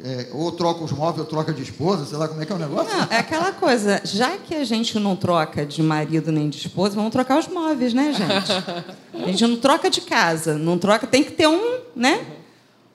É, 0.03 0.29
ou 0.33 0.51
troca 0.51 0.83
os 0.83 0.91
móveis 0.91 1.21
ou 1.21 1.25
troca 1.25 1.53
de 1.53 1.63
esposa, 1.63 2.05
sei 2.05 2.19
lá 2.19 2.27
como 2.27 2.43
é 2.43 2.47
que 2.47 2.53
é 2.53 2.57
o 2.57 2.59
negócio. 2.59 2.93
Não, 2.97 3.07
é 3.11 3.19
aquela 3.19 3.53
coisa, 3.53 4.01
já 4.05 4.31
que 4.31 4.55
a 4.55 4.65
gente 4.65 4.99
não 4.99 5.15
troca 5.15 5.65
de 5.65 5.83
marido 5.83 6.33
nem 6.33 6.49
de 6.49 6.59
esposa, 6.59 6.97
vamos 6.97 7.13
trocar 7.13 7.39
os 7.39 7.47
móveis, 7.47 7.95
né, 7.95 8.13
gente? 8.13 8.53
A 9.15 9.27
gente 9.29 9.47
não 9.47 9.57
troca 9.57 9.89
de 9.89 10.01
casa, 10.01 10.59
não 10.59 10.79
troca, 10.79 11.07
tem 11.07 11.23
que 11.23 11.31
ter 11.31 11.47
um, 11.47 11.79
né? 11.95 12.21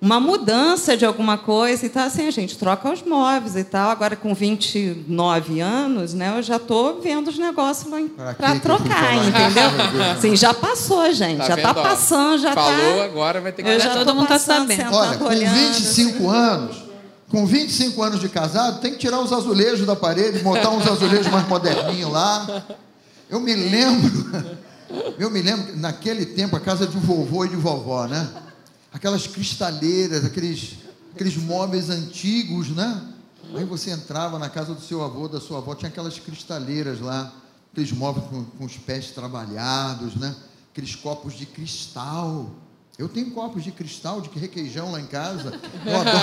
Uma 0.02 0.20
mudança 0.20 0.95
de 0.95 1.06
alguma 1.06 1.38
coisa 1.38 1.86
e 1.86 1.89
tal, 1.89 2.06
assim, 2.06 2.28
a 2.28 2.32
gente 2.32 2.58
troca 2.58 2.89
os 2.89 3.02
móveis 3.04 3.56
e 3.58 3.66
tal. 3.66 3.89
Agora, 3.89 4.16
com 4.16 4.34
29 4.34 5.60
anos, 5.60 6.14
né, 6.14 6.38
eu 6.38 6.41
já 6.41 6.56
estou 6.56 7.02
vendo 7.02 7.30
os 7.30 7.38
negócios 7.38 7.89
para 8.38 8.60
trocar, 8.60 9.16
entendeu? 9.16 10.20
Sim, 10.22 10.36
já 10.38 10.54
passou, 10.54 11.12
gente. 11.12 11.39
Tá 11.39 11.47
já 11.47 11.56
está 11.56 11.74
passando, 11.74 12.38
já 12.39 12.50
está. 12.50 12.64
Falou, 12.64 12.97
tá... 12.97 13.04
agora 13.04 13.41
vai 13.41 13.52
ter 13.52 13.64
que... 13.64 13.70
Eu 13.70 13.80
já 13.80 13.93
todo 13.93 14.14
mundo 14.14 14.24
está 14.24 14.39
sabendo. 14.39 14.93
Olha, 14.93 15.18
com 15.18 15.28
25 15.28 16.30
anos 16.30 16.89
com 17.30 17.46
25 17.46 18.02
anos 18.02 18.20
de 18.20 18.28
casado, 18.28 18.82
tem 18.82 18.94
que 18.94 18.98
tirar 18.98 19.20
os 19.22 19.32
azulejos 19.32 19.86
da 19.86 19.96
parede, 19.96 20.40
botar 20.40 20.72
uns 20.72 20.88
azulejos 20.88 21.28
mais 21.28 21.48
moderninhos 21.48 22.12
lá. 22.12 22.66
Eu 23.30 23.40
me 23.40 23.54
lembro, 23.54 24.58
eu 25.20 25.30
me 25.30 25.42
lembro 25.42 25.78
naquele 25.78 26.26
tempo 26.26 26.56
a 26.56 26.60
casa 26.60 26.88
de 26.88 26.98
vovô 26.98 27.46
e 27.46 27.50
de 27.50 27.56
vovó, 27.56 28.08
né? 28.08 28.28
Aquelas 28.92 29.28
cristaleiras, 29.28 30.26
aqueles, 30.26 30.78
aqueles 31.14 31.38
móveis 31.38 31.92
antigos, 31.92 32.70
né? 32.70 33.00
Aí 33.56 33.64
você 33.64 33.92
entrava 33.92 34.40
na 34.40 34.50
casa 34.50 34.74
do 34.74 34.82
seu 34.82 35.04
avô, 35.04 35.28
da 35.28 35.40
sua 35.40 35.60
avó, 35.60 35.76
tinha 35.76 35.90
aquelas 35.90 36.18
cristaleiras 36.18 37.00
lá. 37.00 37.32
aqueles 37.72 37.92
móveis 37.92 38.26
com, 38.28 38.44
com 38.44 38.66
os 38.66 38.78
pés 38.78 39.12
trabalhados, 39.12 40.16
né? 40.16 40.36
Aqueles 40.72 40.96
copos 40.96 41.38
de 41.38 41.46
cristal. 41.46 42.50
Eu 43.00 43.08
tenho 43.08 43.32
copos 43.32 43.64
de 43.64 43.72
cristal, 43.72 44.20
de 44.20 44.30
requeijão 44.38 44.91
lá 44.91 45.00
em 45.00 45.06
casa. 45.06 45.58
Eu 45.88 46.02
adoro. 46.02 46.20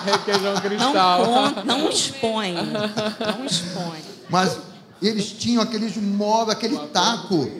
Requeijão 0.06 0.54
Não, 0.54 0.60
cristal. 0.62 1.26
con- 1.26 1.64
não 1.66 1.90
expõe. 1.90 2.54
Não 2.54 3.44
expõe. 3.44 3.98
Mas 4.30 4.56
eles 5.02 5.26
tinham 5.26 5.62
aqueles 5.62 5.94
móveis, 5.98 6.56
aquele 6.56 6.78
taco. 6.86 7.50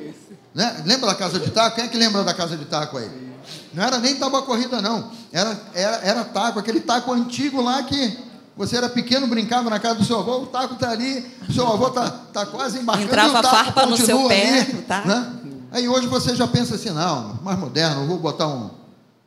Né? 0.55 0.83
Lembra 0.87 1.09
da 1.09 1.15
casa 1.15 1.39
de 1.39 1.51
taco? 1.51 1.77
Quem 1.77 1.85
é 1.85 1.89
que 1.89 1.99
lembra 1.99 2.25
da 2.25 2.33
casa 2.33 2.57
de 2.57 2.65
taco 2.65 2.97
aí? 2.97 3.11
Não 3.75 3.85
era 3.85 3.99
nem 3.99 4.17
tábua 4.17 4.41
corrida, 4.41 4.81
não. 4.81 5.11
Era, 5.31 5.61
era, 5.75 5.97
era 5.99 6.25
taco, 6.25 6.59
aquele 6.59 6.81
taco 6.81 7.13
antigo 7.13 7.61
lá 7.61 7.83
que 7.83 8.19
você 8.57 8.79
era 8.79 8.89
pequeno, 8.89 9.27
brincava 9.27 9.69
na 9.69 9.79
casa 9.79 9.97
do 9.97 10.05
seu 10.05 10.19
avô, 10.19 10.39
o 10.39 10.47
taco 10.47 10.75
está 10.75 10.91
ali, 10.91 11.31
o 11.47 11.53
seu 11.53 11.67
avô 11.67 11.89
está 11.89 12.11
tá 12.11 12.47
quase 12.47 12.79
embarcando. 12.79 13.07
Entrava 13.07 13.37
e 13.37 13.39
o 13.39 13.43
taco 13.43 13.55
farpa 13.55 13.87
no 13.87 13.97
seu 13.99 14.27
pé, 14.29 14.61
ali, 14.61 14.83
tá? 14.83 15.05
né? 15.05 15.33
Aí 15.73 15.89
hoje 15.89 16.07
você 16.09 16.35
já 16.35 16.49
pensa 16.49 16.75
assim, 16.75 16.91
não, 16.91 17.39
mais 17.43 17.59
moderno, 17.59 18.03
eu 18.03 18.07
vou 18.09 18.19
botar 18.19 18.49
um, 18.49 18.71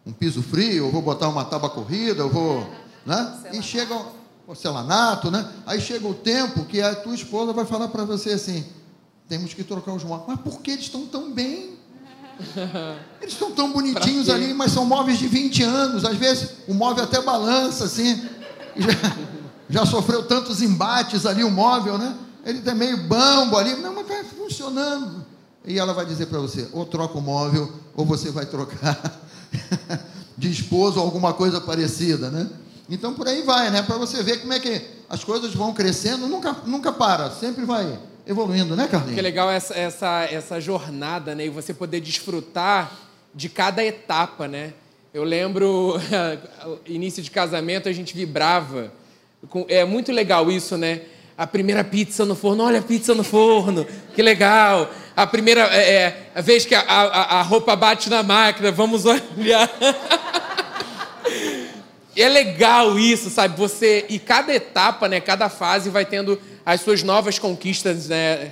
um 0.06 0.12
piso 0.12 0.44
frio, 0.44 0.86
eu 0.86 0.92
vou 0.92 1.02
botar 1.02 1.30
uma 1.30 1.46
tábua 1.46 1.70
corrida, 1.70 2.22
eu 2.22 2.30
vou. 2.30 2.68
Né? 3.06 3.40
E 3.54 3.62
chega 3.62 3.94
o 3.96 4.06
porcelanato, 4.46 5.32
né? 5.32 5.50
Aí 5.66 5.80
chega 5.80 6.06
o 6.08 6.14
tempo 6.14 6.66
que 6.66 6.82
a 6.82 6.96
tua 6.96 7.16
esposa 7.16 7.54
vai 7.54 7.66
falar 7.66 7.88
para 7.88 8.04
você 8.04 8.32
assim: 8.32 8.66
temos 9.28 9.54
que 9.54 9.64
trocar 9.64 9.94
os 9.94 10.04
móveis. 10.04 10.28
Mas 10.28 10.40
por 10.42 10.62
que 10.62 10.72
eles 10.72 10.86
estão 10.86 11.06
tão 11.06 11.32
bem? 11.32 11.74
Eles 13.22 13.34
estão 13.36 13.52
tão 13.52 13.72
bonitinhos 13.72 14.28
ali, 14.28 14.56
mas 14.56 14.72
são 14.72 14.86
móveis 14.86 15.20
de 15.20 15.28
20 15.28 15.62
anos. 15.62 16.04
Às 16.04 16.18
vezes 16.18 16.50
o 16.68 16.74
móvel 16.74 17.04
até 17.04 17.22
balança 17.22 17.86
assim. 17.86 18.28
Já, 18.76 18.90
já 19.70 19.86
sofreu 19.86 20.24
tantos 20.24 20.60
embates 20.60 21.28
ali 21.28 21.44
o 21.44 21.52
móvel, 21.52 21.96
né? 21.96 22.18
Ele 22.44 22.58
está 22.58 22.74
meio 22.74 22.98
bambo 23.08 23.56
ali. 23.56 23.76
Não, 23.76 23.94
mas 23.94 24.10
está 24.10 24.24
funcionando. 24.36 25.24
E 25.66 25.80
ela 25.80 25.94
vai 25.94 26.06
dizer 26.06 26.28
para 26.28 26.40
você: 26.40 26.68
ou 26.72 26.86
troca 26.86 27.18
o 27.18 27.22
móvel, 27.22 27.72
ou 27.96 28.06
você 28.06 28.32
vai 28.32 28.46
trocar 28.46 29.22
de 30.38 30.52
esposo 30.52 31.00
ou 31.00 31.06
alguma 31.06 31.34
coisa 31.34 31.62
parecida, 31.62 32.30
né? 32.30 32.50
Então 32.90 33.14
por 33.14 33.28
aí 33.28 33.44
vai, 33.44 33.70
né? 33.72 33.82
Para 33.82 33.98
você 33.98 34.22
ver 34.22 34.42
como 34.42 34.54
é 34.54 34.60
que 34.60 34.82
as 35.10 35.24
coisas 35.24 35.54
vão 35.54 35.74
crescendo, 35.74 36.28
nunca, 36.28 36.56
nunca 36.66 36.92
para, 36.92 37.32
sempre 37.32 37.66
vai 37.66 37.98
evoluindo, 38.26 38.76
né, 38.76 38.86
Que 38.86 38.92
Carlinhos? 38.92 39.22
legal 39.22 39.50
essa, 39.52 39.74
essa, 39.74 40.24
essa 40.24 40.60
jornada, 40.60 41.36
né? 41.36 41.46
E 41.46 41.50
você 41.50 41.74
poder 41.74 42.02
desfrutar 42.02 42.92
de 43.34 43.50
cada 43.50 43.84
etapa, 43.84 44.48
né? 44.48 44.74
Eu 45.14 45.24
lembro, 45.24 45.96
início 46.86 47.22
de 47.22 47.30
casamento, 47.30 47.88
a 47.88 47.92
gente 47.94 48.16
vibrava. 48.16 48.92
É 49.68 49.86
muito 49.86 50.12
legal 50.12 50.52
isso, 50.52 50.78
né? 50.78 51.02
A 51.38 51.46
primeira 51.46 51.84
pizza 51.84 52.26
no 52.26 52.36
forno, 52.36 52.64
olha 52.64 52.80
a 52.80 52.84
pizza 52.84 53.14
no 53.14 53.24
forno, 53.24 53.86
que 54.16 54.22
legal. 54.22 54.90
A 55.16 55.28
primeira 55.28 55.62
é, 55.72 55.94
é, 55.94 56.32
a 56.34 56.42
vez 56.42 56.66
que 56.66 56.74
a, 56.74 56.82
a, 56.82 57.40
a 57.40 57.42
roupa 57.42 57.76
bate 57.76 58.10
na 58.10 58.24
máquina, 58.24 58.72
vamos 58.72 59.06
olhar. 59.06 59.70
É 62.16 62.30
legal 62.30 63.00
isso, 63.00 63.30
sabe? 63.30 63.58
Você 63.58 64.06
e 64.08 64.20
cada 64.20 64.54
etapa, 64.54 65.08
né? 65.10 65.20
Cada 65.20 65.50
fase 65.50 65.90
vai 65.90 66.06
tendo 66.06 66.40
as 66.64 66.82
suas 66.82 67.02
novas 67.02 67.40
conquistas, 67.40 68.08
né? 68.08 68.52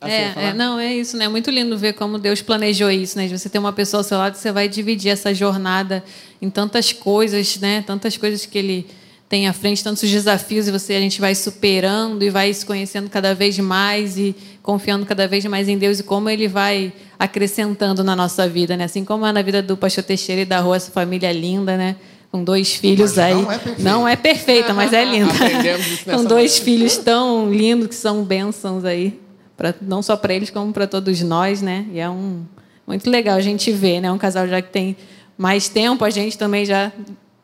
Assim, 0.00 0.12
É, 0.12 0.34
é, 0.36 0.54
não, 0.54 0.78
é 0.78 0.92
isso, 0.94 1.16
né? 1.16 1.24
É 1.24 1.28
muito 1.28 1.50
lindo 1.50 1.76
ver 1.76 1.92
como 1.94 2.18
Deus 2.18 2.40
planejou 2.40 2.90
isso, 2.90 3.18
né? 3.18 3.26
Você 3.28 3.48
ter 3.48 3.58
uma 3.58 3.72
pessoa 3.72 4.00
ao 4.00 4.04
seu 4.04 4.18
lado, 4.18 4.36
você 4.36 4.52
vai 4.52 4.68
dividir 4.68 5.10
essa 5.10 5.34
jornada 5.34 6.04
em 6.40 6.48
tantas 6.48 6.92
coisas, 6.92 7.58
né? 7.58 7.82
Tantas 7.84 8.16
coisas 8.16 8.46
que 8.46 8.58
ele 8.58 8.86
tem 9.32 9.48
à 9.48 9.52
frente, 9.54 9.82
tantos 9.82 10.10
desafios, 10.10 10.68
e 10.68 10.70
você 10.70 10.92
a 10.92 11.00
gente 11.00 11.18
vai 11.18 11.34
superando 11.34 12.22
e 12.22 12.28
vai 12.28 12.52
se 12.52 12.66
conhecendo 12.66 13.08
cada 13.08 13.34
vez 13.34 13.58
mais 13.58 14.18
e 14.18 14.36
confiando 14.62 15.06
cada 15.06 15.26
vez 15.26 15.42
mais 15.46 15.70
em 15.70 15.78
Deus 15.78 16.00
e 16.00 16.02
como 16.02 16.28
ele 16.28 16.46
vai 16.46 16.92
acrescentando 17.18 18.04
na 18.04 18.14
nossa 18.14 18.46
vida, 18.46 18.76
né? 18.76 18.84
Assim 18.84 19.06
como 19.06 19.24
é 19.24 19.32
na 19.32 19.40
vida 19.40 19.62
do 19.62 19.74
pastor 19.74 20.04
Teixeira 20.04 20.42
e 20.42 20.44
da 20.44 20.60
Rua, 20.60 20.76
essa 20.76 20.90
família 20.90 21.32
linda, 21.32 21.78
né? 21.78 21.96
Com 22.30 22.44
dois 22.44 22.74
filhos 22.74 23.16
Mas 23.16 23.18
aí. 23.20 23.32
não 23.32 23.50
é 23.50 23.56
perfeita. 23.56 23.82
Não 23.82 24.08
é 24.08 24.16
perfeita, 24.16 24.74
mas 24.74 24.92
é 24.92 25.02
linda. 25.02 25.32
Com 26.14 26.24
dois 26.24 26.58
filhos 26.58 26.98
tão 26.98 27.50
lindos 27.50 27.88
que 27.88 27.94
são 27.94 28.22
bênçãos 28.24 28.84
aí, 28.84 29.18
pra, 29.56 29.74
não 29.80 30.02
só 30.02 30.14
para 30.14 30.34
eles, 30.34 30.50
como 30.50 30.74
para 30.74 30.86
todos 30.86 31.22
nós, 31.22 31.62
né? 31.62 31.86
E 31.90 31.98
é 31.98 32.10
um 32.10 32.42
muito 32.86 33.08
legal 33.08 33.38
a 33.38 33.40
gente 33.40 33.72
ver, 33.72 34.02
né? 34.02 34.12
Um 34.12 34.18
casal 34.18 34.46
já 34.46 34.60
que 34.60 34.70
tem 34.70 34.94
mais 35.38 35.70
tempo, 35.70 36.04
a 36.04 36.10
gente 36.10 36.36
também 36.36 36.66
já, 36.66 36.92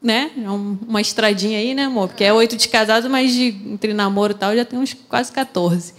né? 0.03 0.30
É 0.42 0.51
um- 0.51 0.78
uma 0.88 1.01
estradinha 1.01 1.59
aí, 1.59 1.74
né, 1.74 1.84
amor? 1.84 2.09
Porque 2.09 2.24
é 2.24 2.32
oito 2.32 2.57
de 2.57 2.68
casado, 2.68 3.09
mas 3.11 3.32
de, 3.32 3.46
entre 3.66 3.92
namoro 3.92 4.32
e 4.32 4.36
tal 4.36 4.55
já 4.57 4.64
tem 4.64 4.78
uns 4.78 4.94
quase 5.09 5.30
14. 5.32 5.94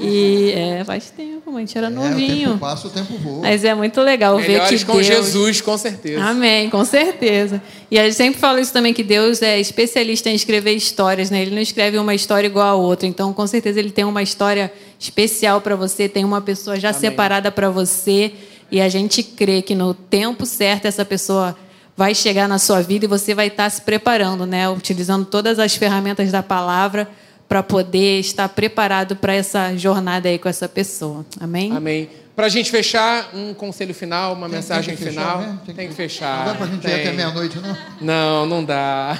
E 0.00 0.52
é, 0.54 0.84
faz 0.84 1.10
tempo, 1.10 1.54
a 1.56 1.58
gente 1.58 1.76
era 1.76 1.88
É, 1.88 1.90
o 1.90 1.92
novinho. 1.92 2.48
tempo 2.50 2.58
passa, 2.60 2.86
o 2.86 2.90
tempo 2.90 3.14
voa. 3.18 3.40
Mas 3.40 3.64
é 3.64 3.74
muito 3.74 4.00
legal 4.00 4.38
ver 4.38 4.48
Melhores 4.52 4.80
que 4.84 4.86
com 4.86 4.92
Deus... 4.94 5.06
Jesus, 5.06 5.60
com 5.60 5.76
certeza. 5.76 6.22
Amém, 6.22 6.70
com 6.70 6.84
certeza. 6.84 7.60
E 7.90 7.98
a 7.98 8.04
gente 8.04 8.14
sempre 8.14 8.38
fala 8.40 8.60
isso 8.60 8.72
também, 8.72 8.94
que 8.94 9.02
Deus 9.02 9.42
é 9.42 9.58
especialista 9.58 10.30
em 10.30 10.34
escrever 10.36 10.72
histórias, 10.74 11.30
né? 11.30 11.42
Ele 11.42 11.50
não 11.50 11.60
escreve 11.60 11.98
uma 11.98 12.14
história 12.14 12.46
igual 12.46 12.66
a 12.68 12.74
outra. 12.74 13.08
Então, 13.08 13.32
com 13.32 13.46
certeza, 13.46 13.80
ele 13.80 13.90
tem 13.90 14.04
uma 14.04 14.22
história 14.22 14.72
especial 15.00 15.60
para 15.60 15.74
você, 15.74 16.08
tem 16.08 16.24
uma 16.24 16.40
pessoa 16.40 16.78
já 16.78 16.92
separada 16.92 17.50
para 17.50 17.68
você. 17.68 18.32
E 18.70 18.80
a 18.80 18.88
gente 18.88 19.22
crê 19.22 19.62
que 19.62 19.74
no 19.74 19.94
tempo 19.94 20.46
certo 20.46 20.86
essa 20.86 21.04
pessoa 21.04 21.56
vai 21.96 22.14
chegar 22.14 22.46
na 22.48 22.58
sua 22.58 22.82
vida 22.82 23.04
e 23.06 23.08
você 23.08 23.34
vai 23.34 23.46
estar 23.48 23.70
se 23.70 23.80
preparando, 23.80 24.44
né? 24.46 24.68
Utilizando 24.68 25.24
todas 25.24 25.58
as 25.58 25.74
ferramentas 25.74 26.30
da 26.30 26.42
palavra 26.42 27.08
para 27.48 27.62
poder 27.62 28.20
estar 28.20 28.48
preparado 28.48 29.16
para 29.16 29.32
essa 29.34 29.76
jornada 29.76 30.28
aí 30.28 30.38
com 30.38 30.48
essa 30.48 30.68
pessoa. 30.68 31.24
Amém? 31.40 31.72
Amém. 31.74 32.10
Para 32.34 32.46
a 32.46 32.48
gente 32.50 32.70
fechar, 32.70 33.30
um 33.34 33.54
conselho 33.54 33.94
final, 33.94 34.34
uma 34.34 34.46
Tem- 34.46 34.56
mensagem 34.56 34.94
tem 34.94 35.08
final. 35.08 35.38
fechar, 35.38 35.52
né? 35.52 35.60
Tem, 35.74 35.88
que 35.88 35.94
fechar. 35.94 36.38
Não 36.38 36.44
dá 36.52 36.54
pra 36.54 36.66
gente 36.66 36.78
ir 36.78 36.90
Tem. 36.90 37.00
até 37.00 37.12
meia-noite, 37.12 37.58
não? 37.58 37.76
Não, 38.00 38.46
não 38.46 38.64
dá. 38.64 39.18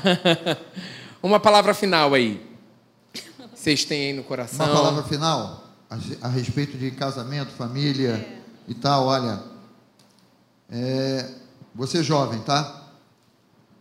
uma 1.23 1.41
palavra 1.41 1.73
final 1.73 2.13
aí. 2.13 2.45
Vocês 3.55 3.85
têm 3.87 4.09
aí 4.09 4.13
no 4.13 4.23
coração. 4.23 4.67
Uma 4.67 4.75
palavra 4.75 5.03
final 5.05 5.65
a, 5.89 6.27
a 6.27 6.29
respeito 6.29 6.77
de 6.77 6.91
casamento, 6.91 7.53
família 7.53 8.27
e 8.69 8.75
tal. 8.75 9.07
Olha, 9.07 9.41
é, 10.71 11.25
você 11.77 12.03
jovem, 12.03 12.41
tá? 12.41 12.85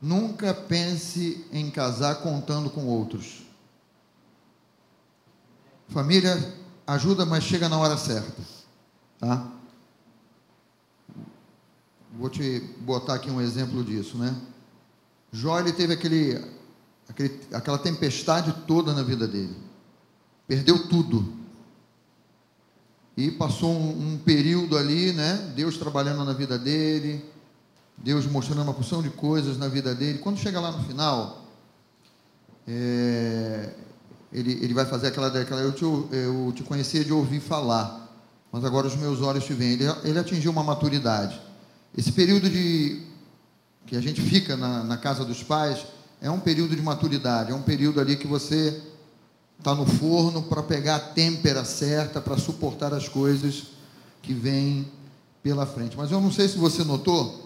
Nunca 0.02 0.54
pense 0.54 1.48
em 1.52 1.72
casar 1.72 2.16
contando 2.16 2.70
com 2.70 2.86
outros. 2.86 3.44
Família 5.88 6.54
ajuda, 6.86 7.26
mas 7.26 7.44
chega 7.44 7.70
na 7.70 7.78
hora 7.78 7.96
certa, 7.96 8.42
tá? 9.18 9.50
Vou 12.18 12.30
te 12.30 12.60
botar 12.82 13.16
aqui 13.16 13.32
um 13.32 13.42
exemplo 13.42 13.84
disso, 13.84 14.18
né? 14.18 14.36
Jó 15.32 15.60
ele 15.60 15.72
teve 15.72 15.94
aquele, 15.94 16.44
aquele, 17.08 17.40
aquela 17.54 17.78
tempestade 17.78 18.54
toda 18.68 18.94
na 18.94 19.04
vida 19.04 19.28
dele. 19.28 19.56
Perdeu 20.48 20.88
tudo. 20.88 21.34
E 23.18 23.32
passou 23.32 23.72
um, 23.72 24.14
um 24.14 24.18
período 24.18 24.78
ali, 24.78 25.14
né? 25.14 25.54
Deus 25.56 25.78
trabalhando 25.78 26.24
na 26.26 26.34
vida 26.34 26.60
dele, 26.60 27.24
Deus 27.98 28.26
mostrando 28.26 28.62
uma 28.62 28.74
porção 28.74 29.02
de 29.02 29.10
coisas 29.10 29.58
na 29.58 29.68
vida 29.68 29.96
dele. 29.96 30.20
Quando 30.20 30.38
chega 30.38 30.60
lá 30.60 30.72
no 30.72 30.84
final, 30.84 31.46
é, 32.68 33.74
ele, 34.32 34.54
ele 34.62 34.74
vai 34.74 34.86
fazer 34.86 35.08
aquela, 35.08 35.28
aquela 35.28 35.62
eu, 35.62 35.72
te, 35.72 35.84
eu 35.84 36.54
te 36.56 36.64
conhecia 36.64 37.04
de 37.04 37.14
ouvir 37.14 37.40
falar, 37.40 38.14
mas 38.52 38.64
agora 38.66 38.88
os 38.88 38.96
meus 38.96 39.22
olhos 39.22 39.46
te 39.46 39.54
veem. 39.54 39.74
Ele, 39.74 39.86
ele 40.04 40.20
atingiu 40.20 40.52
uma 40.52 40.64
maturidade. 40.64 41.40
Esse 41.98 42.12
período 42.12 42.50
de 42.50 43.02
que 43.86 43.96
a 43.96 44.02
gente 44.02 44.22
fica 44.22 44.58
na, 44.58 44.84
na 44.84 44.98
casa 44.98 45.24
dos 45.24 45.44
pais 45.44 45.86
é 46.22 46.30
um 46.30 46.40
período 46.40 46.76
de 46.76 46.82
maturidade, 46.82 47.52
é 47.52 47.56
um 47.56 47.62
período 47.62 48.00
ali 48.00 48.16
que 48.16 48.28
você 48.28 48.82
está 49.58 49.74
no 49.74 49.86
forno 49.86 50.44
para 50.44 50.62
pegar 50.64 50.96
a 50.96 51.00
têmpera 51.00 51.64
certa, 51.64 52.20
para 52.20 52.38
suportar 52.38 52.94
as 52.94 53.08
coisas 53.08 53.68
que 54.22 54.34
vêm 54.34 54.92
pela 55.42 55.66
frente. 55.66 55.96
Mas 55.96 56.12
eu 56.12 56.20
não 56.20 56.32
sei 56.32 56.48
se 56.48 56.58
você 56.58 56.84
notou 56.84 57.45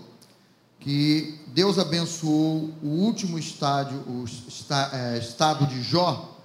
que 0.79 1.39
Deus 1.47 1.77
abençoou 1.77 2.73
o 2.81 2.87
último 2.87 3.37
estádio, 3.37 3.97
o 4.07 4.25
é, 4.93 5.17
estado 5.17 5.67
de 5.67 5.81
Jó, 5.83 6.37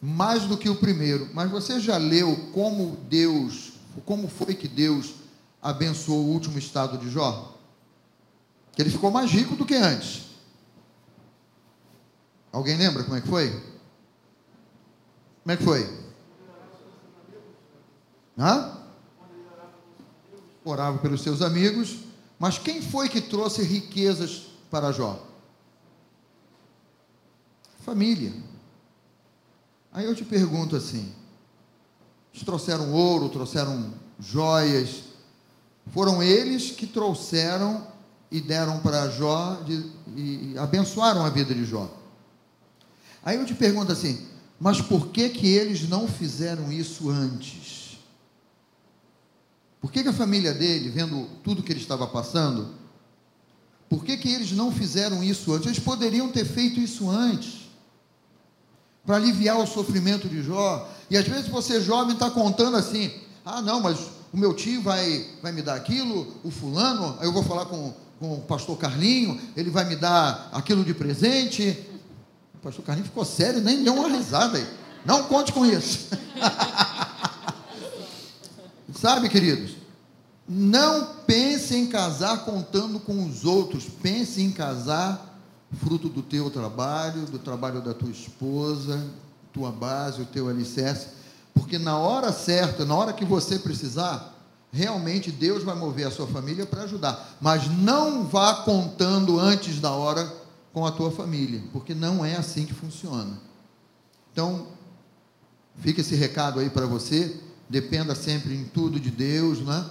mais 0.00 0.44
do 0.44 0.58
que 0.58 0.68
o 0.68 0.76
primeiro. 0.76 1.30
Mas 1.32 1.50
você 1.50 1.80
já 1.80 1.96
leu 1.96 2.50
como 2.52 2.96
Deus, 3.08 3.72
como 4.04 4.28
foi 4.28 4.54
que 4.54 4.68
Deus 4.68 5.14
abençoou 5.62 6.24
o 6.24 6.32
último 6.32 6.58
estado 6.58 6.98
de 6.98 7.10
Jó? 7.10 7.56
Que 8.72 8.82
ele 8.82 8.90
ficou 8.90 9.10
mais 9.10 9.30
rico 9.30 9.56
do 9.56 9.64
que 9.64 9.74
antes. 9.74 10.24
Alguém 12.52 12.76
lembra 12.76 13.04
como 13.04 13.16
é 13.16 13.20
que 13.20 13.28
foi? 13.28 13.50
Como 15.42 15.52
é 15.52 15.56
que 15.56 15.64
foi? 15.64 16.04
Hã? 18.38 18.78
Orava 20.64 20.98
pelos 20.98 21.22
seus 21.22 21.40
amigos, 21.40 22.03
mas 22.44 22.58
quem 22.58 22.82
foi 22.82 23.08
que 23.08 23.22
trouxe 23.22 23.62
riquezas 23.62 24.42
para 24.70 24.92
Jó? 24.92 25.18
Família. 27.82 28.34
Aí 29.90 30.04
eu 30.04 30.14
te 30.14 30.26
pergunto 30.26 30.76
assim: 30.76 31.10
Eles 32.34 32.44
trouxeram 32.44 32.92
ouro, 32.92 33.30
trouxeram 33.30 33.94
joias. 34.20 35.04
Foram 35.90 36.22
eles 36.22 36.70
que 36.70 36.86
trouxeram 36.86 37.86
e 38.30 38.42
deram 38.42 38.78
para 38.80 39.08
Jó 39.08 39.62
de, 39.64 39.90
e 40.14 40.54
abençoaram 40.58 41.24
a 41.24 41.30
vida 41.30 41.54
de 41.54 41.64
Jó. 41.64 41.90
Aí 43.24 43.38
eu 43.38 43.46
te 43.46 43.54
pergunto 43.54 43.90
assim, 43.90 44.28
mas 44.60 44.82
por 44.82 45.08
que 45.08 45.30
que 45.30 45.48
eles 45.48 45.88
não 45.88 46.06
fizeram 46.06 46.70
isso 46.70 47.08
antes? 47.08 47.83
Por 49.84 49.92
que, 49.92 50.02
que 50.02 50.08
a 50.08 50.14
família 50.14 50.54
dele, 50.54 50.88
vendo 50.88 51.28
tudo 51.42 51.62
que 51.62 51.70
ele 51.70 51.78
estava 51.78 52.06
passando, 52.06 52.70
por 53.86 54.02
que, 54.02 54.16
que 54.16 54.32
eles 54.32 54.50
não 54.52 54.72
fizeram 54.72 55.22
isso 55.22 55.52
antes? 55.52 55.66
Eles 55.66 55.78
poderiam 55.78 56.30
ter 56.30 56.46
feito 56.46 56.80
isso 56.80 57.10
antes, 57.10 57.68
para 59.04 59.16
aliviar 59.16 59.58
o 59.58 59.66
sofrimento 59.66 60.26
de 60.26 60.42
Jó. 60.42 60.90
E 61.10 61.18
às 61.18 61.28
vezes 61.28 61.48
você 61.48 61.82
jovem 61.82 62.14
está 62.14 62.30
contando 62.30 62.78
assim: 62.78 63.12
ah, 63.44 63.60
não, 63.60 63.78
mas 63.78 63.98
o 64.32 64.38
meu 64.38 64.54
tio 64.54 64.80
vai, 64.80 65.26
vai 65.42 65.52
me 65.52 65.60
dar 65.60 65.74
aquilo, 65.74 66.34
o 66.42 66.50
fulano, 66.50 67.18
aí 67.20 67.26
eu 67.26 67.32
vou 67.34 67.42
falar 67.42 67.66
com, 67.66 67.92
com 68.18 68.36
o 68.36 68.40
pastor 68.40 68.78
Carlinho, 68.78 69.38
ele 69.54 69.68
vai 69.68 69.84
me 69.84 69.96
dar 69.96 70.48
aquilo 70.54 70.82
de 70.82 70.94
presente. 70.94 71.78
O 72.54 72.58
pastor 72.62 72.82
Carlinho 72.86 73.06
ficou 73.06 73.26
sério, 73.26 73.60
nem 73.60 73.84
deu 73.84 73.92
uma 73.92 74.08
risada 74.08 74.56
aí. 74.56 74.66
Não 75.04 75.24
conte 75.24 75.52
com 75.52 75.66
isso. 75.66 76.08
Sabe, 79.04 79.28
queridos? 79.28 79.76
Não 80.48 81.16
pense 81.26 81.76
em 81.76 81.88
casar 81.88 82.46
contando 82.46 82.98
com 82.98 83.26
os 83.26 83.44
outros, 83.44 83.84
pense 83.84 84.40
em 84.40 84.50
casar 84.50 85.38
fruto 85.74 86.08
do 86.08 86.22
teu 86.22 86.50
trabalho, 86.50 87.26
do 87.26 87.38
trabalho 87.38 87.82
da 87.82 87.92
tua 87.92 88.08
esposa, 88.08 89.06
tua 89.52 89.70
base, 89.70 90.22
o 90.22 90.24
teu 90.24 90.48
alicerce, 90.48 91.08
porque 91.52 91.78
na 91.78 91.98
hora 91.98 92.32
certa, 92.32 92.86
na 92.86 92.94
hora 92.94 93.12
que 93.12 93.26
você 93.26 93.58
precisar, 93.58 94.34
realmente 94.72 95.30
Deus 95.30 95.62
vai 95.62 95.74
mover 95.76 96.06
a 96.06 96.10
sua 96.10 96.26
família 96.26 96.64
para 96.64 96.84
ajudar, 96.84 97.36
mas 97.42 97.68
não 97.68 98.24
vá 98.24 98.62
contando 98.62 99.38
antes 99.38 99.80
da 99.80 99.90
hora 99.90 100.32
com 100.72 100.86
a 100.86 100.90
tua 100.90 101.10
família, 101.10 101.62
porque 101.74 101.92
não 101.92 102.24
é 102.24 102.36
assim 102.36 102.64
que 102.64 102.72
funciona. 102.72 103.38
Então, 104.32 104.68
fica 105.80 106.00
esse 106.00 106.14
recado 106.14 106.58
aí 106.58 106.70
para 106.70 106.86
você, 106.86 107.43
dependa 107.68 108.14
sempre 108.14 108.54
em 108.54 108.64
tudo 108.64 109.00
de 109.00 109.10
Deus, 109.10 109.60
né? 109.60 109.84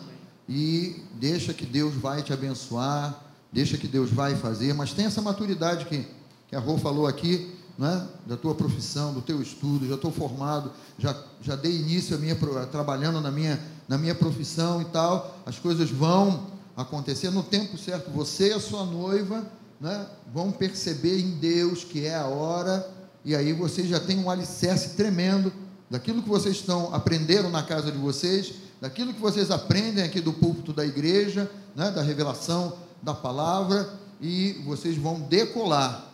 E 0.48 1.04
deixa 1.16 1.54
que 1.54 1.66
Deus 1.66 1.94
vai 1.96 2.22
te 2.22 2.34
abençoar, 2.34 3.24
deixa 3.52 3.78
que 3.78 3.88
Deus 3.88 4.10
vai 4.10 4.36
fazer, 4.36 4.74
mas 4.74 4.94
tem 4.94 5.06
essa 5.06 5.22
maturidade 5.22 5.86
que, 5.86 6.06
que 6.48 6.56
a 6.56 6.60
Rô 6.60 6.78
falou 6.78 7.08
aqui, 7.08 7.54
né? 7.78 8.08
da 8.26 8.36
tua 8.36 8.54
profissão, 8.54 9.14
do 9.14 9.22
teu 9.22 9.42
estudo, 9.42 9.88
já 9.88 9.96
estou 9.96 10.12
formado, 10.12 10.72
já, 10.98 11.16
já 11.42 11.56
dei 11.56 11.76
início 11.76 12.16
a 12.16 12.20
minha, 12.20 12.36
trabalhando 12.72 13.22
na 13.22 13.32
minha, 13.32 13.60
na 13.88 13.98
minha 13.98 14.16
profissão 14.16 14.82
e 14.82 14.86
tal, 14.86 15.40
as 15.46 15.58
coisas 15.58 15.90
vão 15.90 16.48
acontecer 16.76 17.30
no 17.30 17.44
tempo 17.44 17.78
certo. 17.78 18.12
Você 18.12 18.50
e 18.50 18.54
a 18.54 18.60
sua 18.60 18.86
noiva 18.86 19.46
né, 19.80 20.08
vão 20.34 20.52
perceber 20.52 21.20
em 21.20 21.32
Deus 21.32 21.84
que 21.84 22.06
é 22.06 22.16
a 22.16 22.26
hora, 22.26 22.90
e 23.24 23.36
aí 23.36 23.54
vocês 23.54 23.88
já 23.88 24.00
têm 24.00 24.20
um 24.20 24.30
alicerce 24.30 24.90
tremendo 24.96 25.52
daquilo 25.94 26.24
que 26.24 26.30
vocês 26.30 26.56
estão 26.56 26.92
aprenderam 26.92 27.52
na 27.52 27.62
casa 27.62 27.92
de 27.92 28.00
vocês, 28.00 28.56
daquilo 28.82 29.14
que 29.14 29.22
vocês 29.22 29.52
aprendem 29.52 30.04
aqui 30.04 30.20
do 30.20 30.34
púlpito 30.34 30.74
da 30.74 30.84
igreja, 30.84 31.52
né, 31.76 31.92
da 31.92 32.02
revelação 32.02 32.80
da 33.00 33.14
palavra, 33.14 33.94
e 34.20 34.54
vocês 34.66 34.98
vão 34.98 35.20
decolar. 35.20 36.12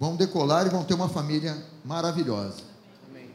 Vão 0.00 0.16
decolar 0.16 0.66
e 0.66 0.70
vão 0.70 0.82
ter 0.84 0.94
uma 0.94 1.10
família 1.10 1.54
maravilhosa. 1.84 2.62
Amém. 3.10 3.28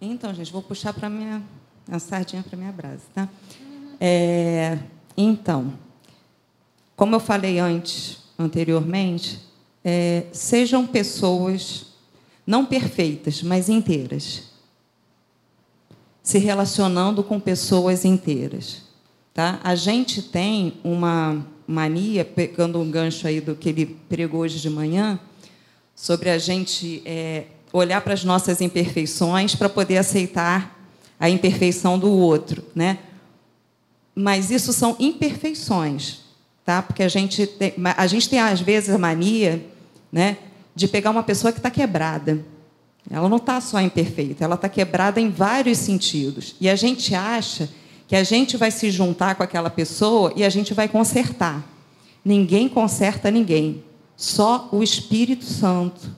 Então, 0.00 0.32
gente, 0.32 0.50
vou 0.50 0.62
puxar 0.62 0.94
para 0.94 1.10
minha 1.10 1.42
a 1.90 1.98
sardinha 1.98 2.42
para 2.42 2.56
minha 2.56 2.72
brasa, 2.72 3.02
tá? 3.14 3.28
É, 4.00 4.78
então, 5.14 5.74
como 6.96 7.14
eu 7.14 7.20
falei 7.20 7.58
antes, 7.58 8.22
anteriormente, 8.38 9.46
é, 9.84 10.28
sejam 10.32 10.86
pessoas 10.86 11.91
não 12.46 12.64
perfeitas, 12.64 13.42
mas 13.42 13.68
inteiras, 13.68 14.50
se 16.22 16.38
relacionando 16.38 17.22
com 17.22 17.40
pessoas 17.40 18.04
inteiras, 18.04 18.82
tá? 19.34 19.60
A 19.62 19.74
gente 19.74 20.22
tem 20.22 20.74
uma 20.84 21.44
mania, 21.66 22.24
pegando 22.24 22.78
um 22.80 22.90
gancho 22.90 23.26
aí 23.26 23.40
do 23.40 23.54
que 23.54 23.68
ele 23.68 23.86
pregou 24.08 24.40
hoje 24.40 24.60
de 24.60 24.70
manhã, 24.70 25.18
sobre 25.94 26.30
a 26.30 26.38
gente 26.38 27.02
é, 27.04 27.44
olhar 27.72 28.00
para 28.00 28.14
as 28.14 28.24
nossas 28.24 28.60
imperfeições 28.60 29.54
para 29.54 29.68
poder 29.68 29.98
aceitar 29.98 30.78
a 31.18 31.30
imperfeição 31.30 31.98
do 31.98 32.10
outro, 32.10 32.64
né? 32.74 32.98
Mas 34.14 34.50
isso 34.50 34.72
são 34.72 34.96
imperfeições, 34.98 36.20
tá? 36.64 36.82
Porque 36.82 37.02
a 37.02 37.08
gente 37.08 37.46
tem, 37.46 37.74
a 37.96 38.06
gente 38.06 38.28
tem 38.28 38.40
às 38.40 38.60
vezes 38.60 38.90
a 38.90 38.98
mania, 38.98 39.64
né, 40.10 40.36
de 40.74 40.88
pegar 40.88 41.10
uma 41.10 41.22
pessoa 41.22 41.52
que 41.52 41.58
está 41.58 41.70
quebrada. 41.70 42.44
Ela 43.10 43.28
não 43.28 43.36
está 43.36 43.60
só 43.60 43.80
imperfeita, 43.80 44.44
ela 44.44 44.54
está 44.54 44.68
quebrada 44.68 45.20
em 45.20 45.28
vários 45.28 45.78
sentidos. 45.78 46.54
E 46.60 46.68
a 46.68 46.76
gente 46.76 47.14
acha 47.14 47.68
que 48.06 48.16
a 48.16 48.22
gente 48.22 48.56
vai 48.56 48.70
se 48.70 48.90
juntar 48.90 49.34
com 49.34 49.42
aquela 49.42 49.70
pessoa 49.70 50.32
e 50.36 50.44
a 50.44 50.48
gente 50.48 50.74
vai 50.74 50.88
consertar. 50.88 51.66
Ninguém 52.24 52.68
conserta 52.68 53.30
ninguém. 53.30 53.82
Só 54.16 54.68
o 54.70 54.82
Espírito 54.82 55.44
Santo 55.44 56.14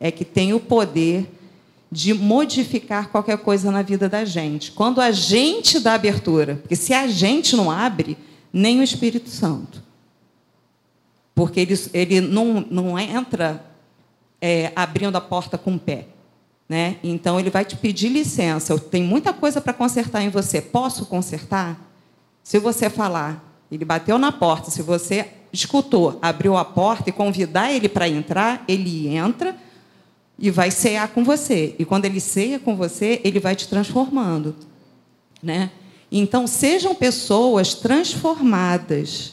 é 0.00 0.10
que 0.10 0.24
tem 0.24 0.54
o 0.54 0.60
poder 0.60 1.30
de 1.90 2.14
modificar 2.14 3.10
qualquer 3.10 3.36
coisa 3.36 3.70
na 3.70 3.82
vida 3.82 4.08
da 4.08 4.24
gente. 4.24 4.72
Quando 4.72 5.00
a 5.00 5.10
gente 5.10 5.78
dá 5.78 5.92
abertura, 5.92 6.56
porque 6.56 6.74
se 6.74 6.94
a 6.94 7.06
gente 7.06 7.54
não 7.54 7.70
abre, 7.70 8.16
nem 8.50 8.80
o 8.80 8.82
Espírito 8.82 9.28
Santo. 9.28 9.82
Porque 11.34 11.60
ele, 11.60 11.78
ele 11.92 12.20
não, 12.20 12.66
não 12.70 12.98
entra 12.98 13.71
é, 14.42 14.72
abrindo 14.74 15.14
a 15.14 15.20
porta 15.20 15.56
com 15.56 15.76
o 15.76 15.78
pé. 15.78 16.08
Né? 16.68 16.96
Então, 17.04 17.38
ele 17.38 17.48
vai 17.48 17.64
te 17.64 17.76
pedir 17.76 18.08
licença. 18.08 18.72
Eu 18.72 18.80
tenho 18.80 19.06
muita 19.06 19.32
coisa 19.32 19.60
para 19.60 19.72
consertar 19.72 20.22
em 20.22 20.30
você. 20.30 20.60
Posso 20.60 21.06
consertar? 21.06 21.78
Se 22.42 22.58
você 22.58 22.90
falar, 22.90 23.44
ele 23.70 23.84
bateu 23.84 24.18
na 24.18 24.32
porta, 24.32 24.70
se 24.70 24.82
você 24.82 25.28
escutou, 25.52 26.18
abriu 26.20 26.56
a 26.56 26.64
porta 26.64 27.10
e 27.10 27.12
convidar 27.12 27.72
ele 27.72 27.88
para 27.88 28.08
entrar, 28.08 28.64
ele 28.66 29.06
entra 29.06 29.54
e 30.38 30.50
vai 30.50 30.70
cear 30.70 31.08
com 31.08 31.22
você. 31.22 31.76
E 31.78 31.84
quando 31.84 32.06
ele 32.06 32.18
ceia 32.18 32.58
com 32.58 32.74
você, 32.74 33.20
ele 33.22 33.38
vai 33.38 33.54
te 33.54 33.68
transformando. 33.68 34.56
Né? 35.42 35.70
Então, 36.10 36.46
sejam 36.46 36.94
pessoas 36.94 37.74
transformadas, 37.74 39.31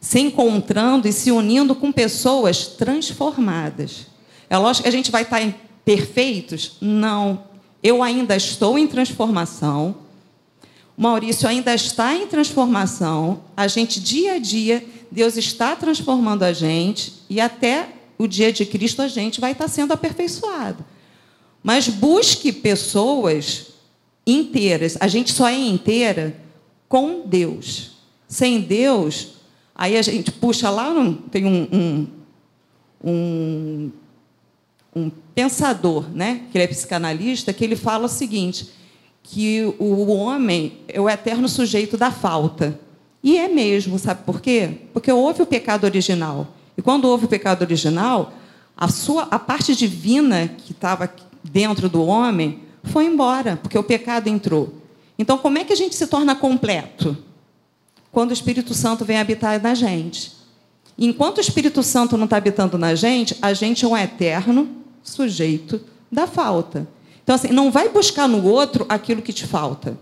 se 0.00 0.18
encontrando 0.18 1.06
e 1.06 1.12
se 1.12 1.30
unindo 1.30 1.74
com 1.74 1.92
pessoas 1.92 2.66
transformadas. 2.66 4.06
É 4.48 4.56
lógico 4.56 4.84
que 4.84 4.88
a 4.88 4.92
gente 4.92 5.10
vai 5.10 5.22
estar 5.22 5.40
perfeitos? 5.84 6.76
Não. 6.80 7.44
Eu 7.82 8.02
ainda 8.02 8.34
estou 8.34 8.78
em 8.78 8.86
transformação. 8.86 9.94
O 10.96 11.02
Maurício 11.02 11.48
ainda 11.48 11.74
está 11.74 12.14
em 12.14 12.26
transformação. 12.26 13.42
A 13.56 13.68
gente, 13.68 14.00
dia 14.00 14.34
a 14.34 14.38
dia, 14.38 14.84
Deus 15.10 15.36
está 15.36 15.76
transformando 15.76 16.42
a 16.42 16.52
gente 16.52 17.12
e 17.28 17.40
até 17.40 17.88
o 18.18 18.26
dia 18.26 18.52
de 18.52 18.66
Cristo 18.66 19.02
a 19.02 19.08
gente 19.08 19.40
vai 19.40 19.52
estar 19.52 19.68
sendo 19.68 19.92
aperfeiçoado. 19.92 20.84
Mas 21.62 21.88
busque 21.88 22.52
pessoas 22.52 23.68
inteiras. 24.26 24.96
A 25.00 25.08
gente 25.08 25.32
só 25.32 25.48
é 25.48 25.56
inteira 25.56 26.36
com 26.88 27.22
Deus. 27.26 27.92
Sem 28.28 28.60
Deus, 28.60 29.39
aí 29.80 29.96
a 29.96 30.02
gente 30.02 30.30
puxa 30.30 30.68
lá, 30.68 30.92
tem 31.30 31.44
um, 31.46 31.68
um, 31.72 32.06
um 33.02 33.90
um 34.94 35.10
pensador, 35.34 36.08
né, 36.12 36.42
que 36.50 36.58
ele 36.58 36.64
é 36.64 36.66
psicanalista, 36.66 37.52
que 37.52 37.64
ele 37.64 37.76
fala 37.76 38.06
o 38.06 38.08
seguinte, 38.08 38.68
que 39.22 39.62
o 39.78 40.12
homem 40.12 40.78
é 40.88 41.00
o 41.00 41.08
eterno 41.08 41.48
sujeito 41.48 41.96
da 41.96 42.10
falta. 42.10 42.78
E 43.22 43.36
é 43.36 43.48
mesmo, 43.48 43.98
sabe 43.98 44.24
por 44.24 44.40
quê? 44.40 44.78
Porque 44.92 45.12
houve 45.12 45.42
o 45.42 45.46
pecado 45.46 45.84
original. 45.84 46.48
E 46.76 46.82
quando 46.82 47.04
houve 47.04 47.26
o 47.26 47.28
pecado 47.28 47.62
original, 47.62 48.32
a 48.76 48.88
sua 48.88 49.28
a 49.30 49.38
parte 49.38 49.76
divina 49.76 50.48
que 50.48 50.72
estava 50.72 51.12
dentro 51.44 51.88
do 51.88 52.04
homem 52.04 52.60
foi 52.84 53.04
embora, 53.04 53.56
porque 53.56 53.78
o 53.78 53.82
pecado 53.82 54.28
entrou. 54.28 54.74
Então, 55.18 55.36
como 55.36 55.58
é 55.58 55.64
que 55.64 55.72
a 55.72 55.76
gente 55.76 55.94
se 55.94 56.06
torna 56.06 56.34
completo? 56.34 57.16
Quando 58.12 58.30
o 58.30 58.34
Espírito 58.34 58.74
Santo 58.74 59.04
vem 59.04 59.18
habitar 59.18 59.60
na 59.62 59.74
gente. 59.74 60.32
Enquanto 60.98 61.38
o 61.38 61.40
Espírito 61.40 61.82
Santo 61.82 62.16
não 62.16 62.24
está 62.24 62.36
habitando 62.36 62.76
na 62.76 62.94
gente, 62.94 63.36
a 63.40 63.52
gente 63.54 63.84
é 63.84 63.88
um 63.88 63.96
eterno 63.96 64.68
sujeito 65.02 65.80
da 66.10 66.26
falta. 66.26 66.86
Então, 67.22 67.34
assim, 67.34 67.48
não 67.48 67.70
vai 67.70 67.88
buscar 67.88 68.28
no 68.28 68.44
outro 68.44 68.84
aquilo 68.88 69.22
que 69.22 69.32
te 69.32 69.46
falta. 69.46 69.96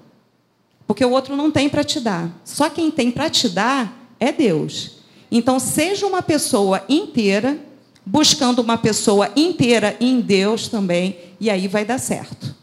Porque 0.86 1.04
o 1.04 1.10
outro 1.10 1.36
não 1.36 1.50
tem 1.50 1.68
para 1.68 1.84
te 1.84 2.00
dar. 2.00 2.30
Só 2.44 2.70
quem 2.70 2.90
tem 2.90 3.10
para 3.10 3.28
te 3.28 3.48
dar 3.48 4.10
é 4.18 4.32
Deus. 4.32 4.92
Então, 5.30 5.60
seja 5.60 6.06
uma 6.06 6.22
pessoa 6.22 6.82
inteira, 6.88 7.58
buscando 8.04 8.60
uma 8.60 8.78
pessoa 8.78 9.30
inteira 9.36 9.96
em 10.00 10.20
Deus 10.20 10.68
também, 10.68 11.18
E 11.40 11.50
aí 11.50 11.68
vai 11.68 11.84
dar 11.84 11.98
certo. 11.98 12.56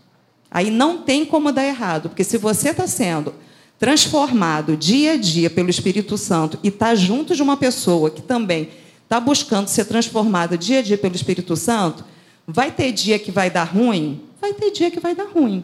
Aí 0.52 0.70
não 0.70 0.98
tem 0.98 1.26
como 1.26 1.52
dar 1.52 1.64
errado, 1.64 2.10
porque 2.10 2.24
se 2.24 2.38
você 2.38 2.70
está 2.70 2.88
sendo 2.88 3.34
transformado 3.78 4.78
dia 4.78 5.14
a 5.14 5.18
dia 5.18 5.50
pelo 5.50 5.70
Espírito 5.70 6.18
Santo 6.18 6.58
e 6.64 6.70
está 6.70 6.96
junto 6.96 7.36
de 7.36 7.42
uma 7.42 7.58
pessoa 7.58 8.10
que 8.10 8.22
também 8.22 8.70
está 9.04 9.20
buscando 9.20 9.68
ser 9.68 9.86
transformada 9.86 10.58
dia 10.58 10.80
a 10.80 10.82
dia 10.82 10.98
pelo 10.98 11.16
Espírito 11.16 11.56
Santo, 11.56 12.04
vai 12.48 12.72
ter 12.72 12.92
dia 12.92 13.20
que 13.20 13.32
vai 13.32 13.50
dar 13.50 13.66
ruim? 13.66 14.22
Vai 14.42 14.54
ter 14.54 14.72
dia 14.72 14.90
que 14.90 15.00
vai 15.00 15.16
dar 15.16 15.28
ruim. 15.28 15.64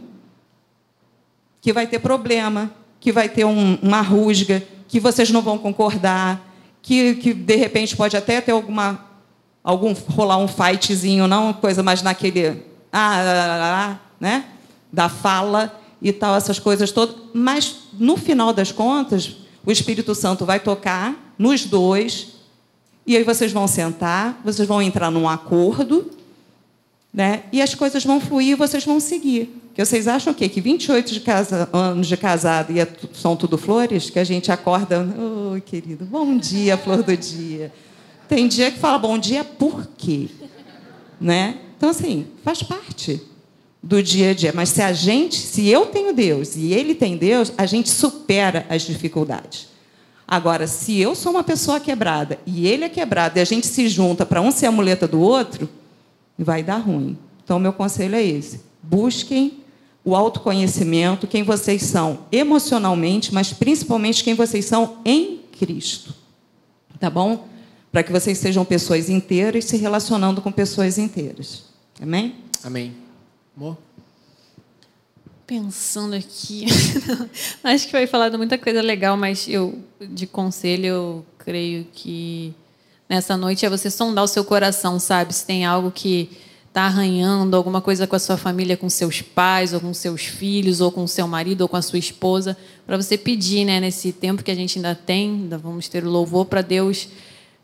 Que 1.61 1.73
vai 1.73 1.87
ter 1.87 1.99
problema, 1.99 2.71
que 2.99 3.11
vai 3.11 3.29
ter 3.29 3.45
um, 3.45 3.75
uma 3.81 4.01
rusga, 4.01 4.63
que 4.87 4.99
vocês 4.99 5.29
não 5.31 5.41
vão 5.41 5.57
concordar, 5.57 6.51
que, 6.81 7.15
que 7.15 7.33
de 7.33 7.55
repente 7.55 7.95
pode 7.95 8.17
até 8.17 8.41
ter 8.41 8.51
alguma 8.51 9.09
algum 9.63 9.93
rolar 9.93 10.37
um 10.37 10.47
fightzinho, 10.47 11.27
não 11.27 11.53
coisa 11.53 11.83
mais 11.83 12.01
naquele 12.01 12.47
ah, 12.47 12.55
ah, 12.91 13.21
ah, 13.21 13.91
ah 13.91 13.99
né? 14.19 14.45
Da 14.91 15.07
fala 15.07 15.80
e 16.01 16.11
tal, 16.11 16.35
essas 16.35 16.57
coisas 16.57 16.91
todas, 16.91 17.15
mas 17.33 17.75
no 17.93 18.17
final 18.17 18.51
das 18.51 18.71
contas, 18.71 19.35
o 19.65 19.71
Espírito 19.71 20.15
Santo 20.15 20.45
vai 20.45 20.59
tocar 20.59 21.33
nos 21.37 21.65
dois, 21.65 22.29
e 23.05 23.15
aí 23.15 23.23
vocês 23.23 23.51
vão 23.51 23.67
sentar, 23.67 24.41
vocês 24.43 24.67
vão 24.67 24.81
entrar 24.81 25.11
num 25.11 25.29
acordo, 25.29 26.09
né? 27.13 27.43
E 27.51 27.61
as 27.61 27.75
coisas 27.75 28.03
vão 28.03 28.19
fluir, 28.19 28.57
vocês 28.57 28.85
vão 28.85 28.99
seguir. 28.99 29.53
Que 29.75 29.83
vocês 29.83 30.07
acham 30.07 30.33
o 30.33 30.35
quê? 30.35 30.49
Que 30.49 30.59
28 30.59 31.13
de 31.13 31.19
casa, 31.19 31.69
anos 31.71 32.07
de 32.07 32.17
casado 32.17 32.71
e 32.71 32.79
é, 32.79 32.87
são 33.13 33.35
tudo 33.35 33.57
flores? 33.57 34.09
Que 34.09 34.19
a 34.19 34.23
gente 34.23 34.51
acorda, 34.51 35.01
oi, 35.01 35.59
oh, 35.59 35.61
querido, 35.61 36.05
bom 36.05 36.37
dia, 36.37 36.77
flor 36.77 37.03
do 37.03 37.15
dia. 37.15 37.71
Tem 38.27 38.47
dia 38.47 38.71
que 38.71 38.79
fala 38.79 38.97
bom 38.97 39.17
dia 39.17 39.43
por 39.43 39.87
quê? 39.97 40.29
Né? 41.19 41.57
Então, 41.77 41.89
assim, 41.89 42.27
faz 42.43 42.63
parte 42.63 43.21
do 43.81 44.01
dia 44.01 44.31
a 44.31 44.33
dia. 44.33 44.51
Mas 44.53 44.69
se 44.69 44.81
a 44.81 44.93
gente, 44.93 45.37
se 45.37 45.67
eu 45.67 45.87
tenho 45.87 46.13
Deus 46.13 46.55
e 46.55 46.73
ele 46.73 46.93
tem 46.93 47.17
Deus, 47.17 47.51
a 47.57 47.65
gente 47.65 47.89
supera 47.89 48.65
as 48.69 48.83
dificuldades. 48.83 49.69
Agora, 50.27 50.65
se 50.67 50.97
eu 50.99 51.13
sou 51.13 51.33
uma 51.33 51.43
pessoa 51.43 51.79
quebrada 51.79 52.39
e 52.45 52.67
ele 52.67 52.85
é 52.85 52.89
quebrado 52.89 53.37
e 53.37 53.41
a 53.41 53.45
gente 53.45 53.67
se 53.67 53.89
junta 53.89 54.25
para 54.25 54.41
um 54.41 54.51
ser 54.51 54.67
a 54.67 54.71
muleta 54.71 55.07
do 55.07 55.19
outro, 55.19 55.67
vai 56.37 56.63
dar 56.63 56.77
ruim. 56.77 57.17
Então, 57.43 57.59
meu 57.59 57.73
conselho 57.73 58.15
é 58.15 58.23
esse: 58.23 58.61
busquem 58.81 59.59
o 60.05 60.15
autoconhecimento, 60.15 61.27
quem 61.27 61.43
vocês 61.43 61.83
são 61.83 62.19
emocionalmente, 62.31 63.33
mas 63.33 63.51
principalmente 63.51 64.23
quem 64.23 64.33
vocês 64.33 64.65
são 64.65 64.97
em 65.03 65.41
Cristo. 65.59 66.13
Tá 66.99 67.09
bom? 67.09 67.47
Para 67.91 68.03
que 68.03 68.11
vocês 68.11 68.37
sejam 68.37 68.63
pessoas 68.63 69.09
inteiras 69.09 69.65
se 69.65 69.75
relacionando 69.75 70.41
com 70.41 70.51
pessoas 70.51 70.97
inteiras. 70.97 71.65
Amém? 71.99 72.35
Amém. 72.63 73.00
Amor? 73.55 73.77
Pensando 75.45 76.15
aqui, 76.15 76.65
acho 77.63 77.85
que 77.85 77.91
foi 77.91 78.07
falado 78.07 78.37
muita 78.37 78.57
coisa 78.57 78.81
legal, 78.81 79.17
mas 79.17 79.47
eu, 79.49 79.83
de 79.99 80.25
conselho, 80.25 80.85
eu 80.85 81.25
creio 81.37 81.85
que 81.91 82.53
nessa 83.09 83.35
noite 83.35 83.65
é 83.65 83.69
você 83.69 83.89
sondar 83.89 84.23
o 84.23 84.27
seu 84.27 84.45
coração, 84.45 84.97
sabe? 84.97 85.33
Se 85.33 85.45
tem 85.45 85.65
algo 85.65 85.91
que 85.91 86.29
está 86.69 86.83
arranhando, 86.83 87.57
alguma 87.57 87.81
coisa 87.81 88.07
com 88.07 88.15
a 88.15 88.19
sua 88.19 88.37
família, 88.37 88.77
com 88.77 88.89
seus 88.89 89.21
pais, 89.21 89.73
ou 89.73 89.81
com 89.81 89.93
seus 89.93 90.21
filhos, 90.21 90.79
ou 90.79 90.89
com 90.89 91.05
seu 91.05 91.27
marido, 91.27 91.61
ou 91.61 91.67
com 91.67 91.75
a 91.75 91.81
sua 91.81 91.99
esposa, 91.99 92.55
para 92.87 92.95
você 92.95 93.17
pedir, 93.17 93.65
né, 93.65 93.81
nesse 93.81 94.13
tempo 94.13 94.41
que 94.41 94.51
a 94.51 94.55
gente 94.55 94.77
ainda 94.77 94.95
tem, 94.95 95.31
ainda 95.31 95.57
vamos 95.57 95.89
ter 95.89 96.05
o 96.05 96.09
louvor 96.09 96.45
para 96.45 96.61
Deus 96.61 97.09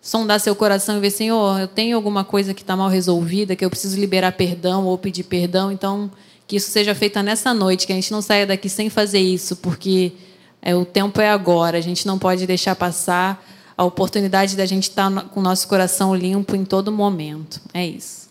sondar 0.02 0.40
seu 0.40 0.56
coração 0.56 0.98
e 0.98 1.00
ver, 1.00 1.12
Senhor, 1.12 1.60
eu 1.60 1.68
tenho 1.68 1.96
alguma 1.96 2.24
coisa 2.24 2.54
que 2.54 2.62
está 2.62 2.76
mal 2.76 2.90
resolvida, 2.90 3.56
que 3.56 3.66
eu 3.66 3.70
preciso 3.70 4.00
liberar 4.00 4.32
perdão 4.34 4.86
ou 4.86 4.98
pedir 4.98 5.24
perdão, 5.24 5.72
então 5.72 6.12
que 6.48 6.56
isso 6.56 6.72
seja 6.72 6.96
feito 6.96 7.22
nessa 7.22 7.54
noite, 7.54 7.86
que 7.86 7.92
a 7.92 7.96
gente 7.96 8.12
não 8.12 8.22
saia 8.22 8.46
daqui 8.46 8.70
sem 8.70 8.90
fazer 8.90 9.20
isso, 9.20 9.58
porque 9.58 10.14
é, 10.62 10.74
o 10.76 10.86
tempo 10.86 11.20
é 11.20 11.30
agora, 11.30 11.78
a 11.78 11.82
gente 11.82 12.08
não 12.08 12.18
pode 12.18 12.48
deixar 12.48 12.76
passar 12.76 13.46
a 13.78 13.84
oportunidade 13.84 14.56
da 14.56 14.66
gente 14.66 14.90
estar 14.90 15.14
tá 15.14 15.22
com 15.22 15.40
o 15.40 15.44
nosso 15.44 15.68
coração 15.68 16.16
limpo 16.16 16.56
em 16.56 16.66
todo 16.66 16.92
momento. 16.92 17.62
É 17.74 17.86
isso. 17.86 18.28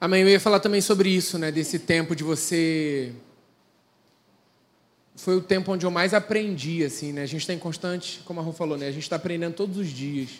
Amém. 0.00 0.22
Eu 0.22 0.28
ia 0.28 0.40
falar 0.40 0.60
também 0.60 0.80
sobre 0.80 1.08
isso, 1.08 1.38
né? 1.38 1.50
Desse 1.50 1.78
tempo 1.78 2.14
de 2.14 2.22
você. 2.22 3.12
Foi 5.16 5.36
o 5.36 5.40
tempo 5.40 5.72
onde 5.72 5.86
eu 5.86 5.90
mais 5.90 6.14
aprendi, 6.14 6.84
assim, 6.84 7.12
né? 7.12 7.22
A 7.22 7.26
gente 7.26 7.42
está 7.42 7.52
em 7.52 7.58
constante, 7.58 8.20
como 8.24 8.40
a 8.40 8.42
Rô 8.42 8.52
falou, 8.52 8.76
né? 8.76 8.86
A 8.88 8.92
gente 8.92 9.02
está 9.02 9.16
aprendendo 9.16 9.54
todos 9.54 9.76
os 9.78 9.88
dias. 9.88 10.30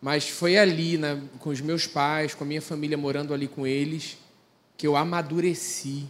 Mas 0.00 0.28
foi 0.28 0.56
ali, 0.56 0.96
né, 0.96 1.20
com 1.38 1.50
os 1.50 1.60
meus 1.60 1.86
pais, 1.86 2.34
com 2.34 2.44
a 2.44 2.46
minha 2.46 2.62
família 2.62 2.96
morando 2.96 3.34
ali 3.34 3.46
com 3.46 3.66
eles, 3.66 4.16
que 4.76 4.86
eu 4.86 4.96
amadureci. 4.96 6.06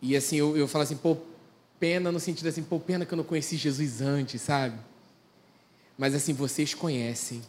E 0.00 0.16
assim, 0.16 0.36
eu, 0.36 0.56
eu 0.56 0.68
falo 0.68 0.84
assim, 0.84 0.96
pô, 0.96 1.16
pena 1.80 2.12
no 2.12 2.20
sentido 2.20 2.46
assim, 2.46 2.62
pô, 2.62 2.78
pena 2.78 3.04
que 3.04 3.12
eu 3.12 3.16
não 3.16 3.24
conheci 3.24 3.56
Jesus 3.56 4.00
antes, 4.00 4.40
sabe? 4.40 4.76
Mas 5.98 6.14
assim, 6.14 6.32
vocês 6.32 6.74
conhecem. 6.74 7.42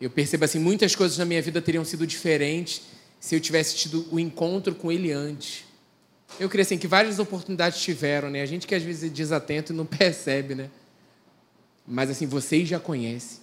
Eu 0.00 0.10
percebo 0.10 0.44
assim, 0.44 0.58
muitas 0.58 0.94
coisas 0.94 1.18
na 1.18 1.24
minha 1.24 1.42
vida 1.42 1.60
teriam 1.60 1.84
sido 1.84 2.06
diferentes 2.06 2.82
se 3.18 3.34
eu 3.34 3.40
tivesse 3.40 3.76
tido 3.76 4.06
o 4.10 4.18
encontro 4.18 4.74
com 4.74 4.90
ele 4.90 5.12
antes. 5.12 5.64
Eu 6.38 6.48
creio 6.48 6.62
assim 6.62 6.78
que 6.78 6.86
várias 6.86 7.18
oportunidades 7.18 7.82
tiveram, 7.82 8.30
né? 8.30 8.40
A 8.40 8.46
gente 8.46 8.66
que 8.66 8.74
às 8.74 8.82
vezes 8.82 9.04
é 9.04 9.08
desatento 9.08 9.72
e 9.72 9.76
não 9.76 9.84
percebe, 9.86 10.54
né? 10.54 10.70
Mas 11.90 12.08
assim, 12.08 12.24
vocês 12.24 12.68
já 12.68 12.78
conhecem. 12.78 13.40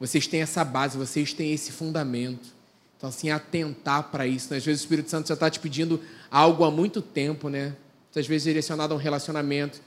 Vocês 0.00 0.26
têm 0.26 0.40
essa 0.40 0.64
base, 0.64 0.96
vocês 0.96 1.34
têm 1.34 1.52
esse 1.52 1.70
fundamento. 1.70 2.48
Então, 2.96 3.10
assim, 3.10 3.30
atentar 3.30 4.10
para 4.10 4.26
isso. 4.26 4.50
Né? 4.50 4.56
Às 4.56 4.64
vezes 4.64 4.80
o 4.80 4.84
Espírito 4.84 5.10
Santo 5.10 5.28
já 5.28 5.34
está 5.34 5.50
te 5.50 5.60
pedindo 5.60 6.00
algo 6.30 6.64
há 6.64 6.70
muito 6.70 7.02
tempo, 7.02 7.48
né? 7.48 7.76
Às 8.16 8.26
vezes 8.26 8.44
direcionado 8.44 8.94
a 8.94 8.96
um 8.96 9.00
relacionamento 9.00 9.80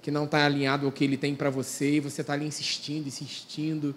que 0.00 0.10
não 0.10 0.24
está 0.24 0.44
alinhado 0.44 0.86
ao 0.86 0.92
que 0.92 1.04
ele 1.04 1.16
tem 1.16 1.34
para 1.34 1.50
você, 1.50 1.96
e 1.96 2.00
você 2.00 2.22
está 2.22 2.32
ali 2.32 2.46
insistindo, 2.46 3.06
insistindo, 3.06 3.94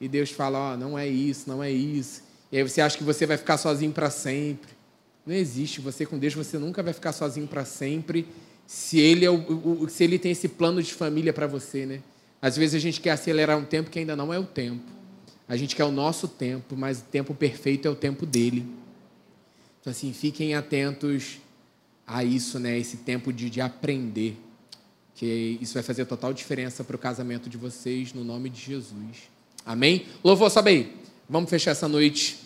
e 0.00 0.08
Deus 0.08 0.30
fala: 0.30 0.58
Ó, 0.58 0.74
oh, 0.74 0.76
não 0.76 0.98
é 0.98 1.08
isso, 1.08 1.48
não 1.48 1.62
é 1.62 1.70
isso. 1.70 2.22
E 2.52 2.58
aí 2.58 2.62
você 2.62 2.80
acha 2.80 2.98
que 2.98 3.04
você 3.04 3.26
vai 3.26 3.36
ficar 3.36 3.56
sozinho 3.56 3.92
para 3.92 4.10
sempre. 4.10 4.70
Não 5.24 5.34
existe. 5.34 5.80
Você 5.80 6.04
com 6.04 6.18
Deus, 6.18 6.34
você 6.34 6.58
nunca 6.58 6.82
vai 6.82 6.92
ficar 6.92 7.12
sozinho 7.12 7.46
para 7.46 7.64
sempre, 7.64 8.26
se 8.66 8.98
ele, 8.98 9.24
é 9.24 9.30
o, 9.30 9.82
o, 9.82 9.88
se 9.88 10.04
ele 10.04 10.18
tem 10.18 10.32
esse 10.32 10.48
plano 10.48 10.82
de 10.82 10.92
família 10.92 11.32
para 11.32 11.46
você, 11.46 11.86
né? 11.86 12.00
Às 12.42 12.56
vezes 12.56 12.74
a 12.74 12.78
gente 12.78 13.00
quer 13.00 13.10
acelerar 13.10 13.58
um 13.58 13.64
tempo 13.64 13.90
que 13.90 13.98
ainda 13.98 14.16
não 14.16 14.32
é 14.32 14.38
o 14.38 14.44
tempo. 14.44 14.84
A 15.48 15.56
gente 15.56 15.74
quer 15.74 15.84
o 15.84 15.90
nosso 15.90 16.28
tempo, 16.28 16.76
mas 16.76 17.00
o 17.00 17.04
tempo 17.04 17.34
perfeito 17.34 17.86
é 17.86 17.90
o 17.90 17.94
tempo 17.94 18.24
dele. 18.24 18.66
Então, 19.80 19.90
assim, 19.90 20.12
fiquem 20.12 20.54
atentos 20.54 21.38
a 22.06 22.22
isso, 22.24 22.58
né? 22.58 22.78
Esse 22.78 22.98
tempo 22.98 23.32
de, 23.32 23.50
de 23.50 23.60
aprender. 23.60 24.36
Que 25.14 25.58
isso 25.60 25.74
vai 25.74 25.82
fazer 25.82 26.04
total 26.06 26.32
diferença 26.32 26.82
para 26.84 26.96
o 26.96 26.98
casamento 26.98 27.50
de 27.50 27.56
vocês, 27.56 28.12
no 28.12 28.24
nome 28.24 28.48
de 28.48 28.60
Jesus. 28.60 29.28
Amém? 29.66 30.06
Louvor, 30.22 30.50
sobe 30.50 30.70
aí. 30.70 30.96
Vamos 31.28 31.50
fechar 31.50 31.72
essa 31.72 31.88
noite 31.88 32.38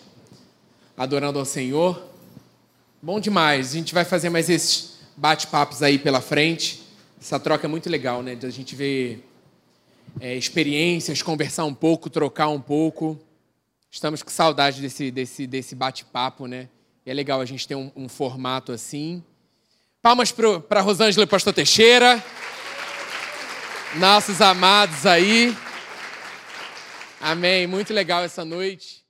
adorando 0.97 1.39
ao 1.39 1.45
Senhor. 1.45 2.03
Bom 3.03 3.21
demais. 3.21 3.71
A 3.71 3.75
gente 3.75 3.95
vai 3.95 4.05
fazer 4.05 4.31
mais 4.31 4.49
esses 4.49 4.99
bate-papos 5.17 5.83
aí 5.83 5.99
pela 5.99 6.21
frente. 6.21 6.83
Essa 7.21 7.39
troca 7.39 7.67
é 7.67 7.69
muito 7.69 7.89
legal, 7.89 8.23
né? 8.23 8.35
De 8.35 8.47
a 8.47 8.51
gente 8.51 8.75
ver 8.75 9.25
é, 10.21 10.35
experiências, 10.35 11.23
conversar 11.23 11.65
um 11.65 11.75
pouco, 11.75 12.09
trocar 12.09 12.49
um 12.49 12.61
pouco. 12.61 13.19
Estamos 13.91 14.23
com 14.23 14.31
saudade 14.31 14.81
desse, 14.81 15.11
desse, 15.11 15.47
desse 15.47 15.75
bate-papo, 15.75 16.47
né? 16.47 16.69
E 17.07 17.11
é 17.11 17.15
legal 17.15 17.41
a 17.41 17.45
gente 17.45 17.67
ter 17.67 17.75
um, 17.75 17.93
um 17.95 18.09
formato 18.09 18.73
assim. 18.73 19.23
Palmas 20.01 20.33
para 20.33 20.81
Rosângela 20.81 21.25
e 21.25 21.27
Pastor 21.29 21.53
Teixeira. 21.53 22.23
Nossos 23.97 24.41
amados 24.41 25.07
aí. 25.07 25.57
Amém. 27.21 27.67
Muito 27.67 27.93
legal 27.93 28.25
essa 28.25 28.45
noite. 28.45 29.04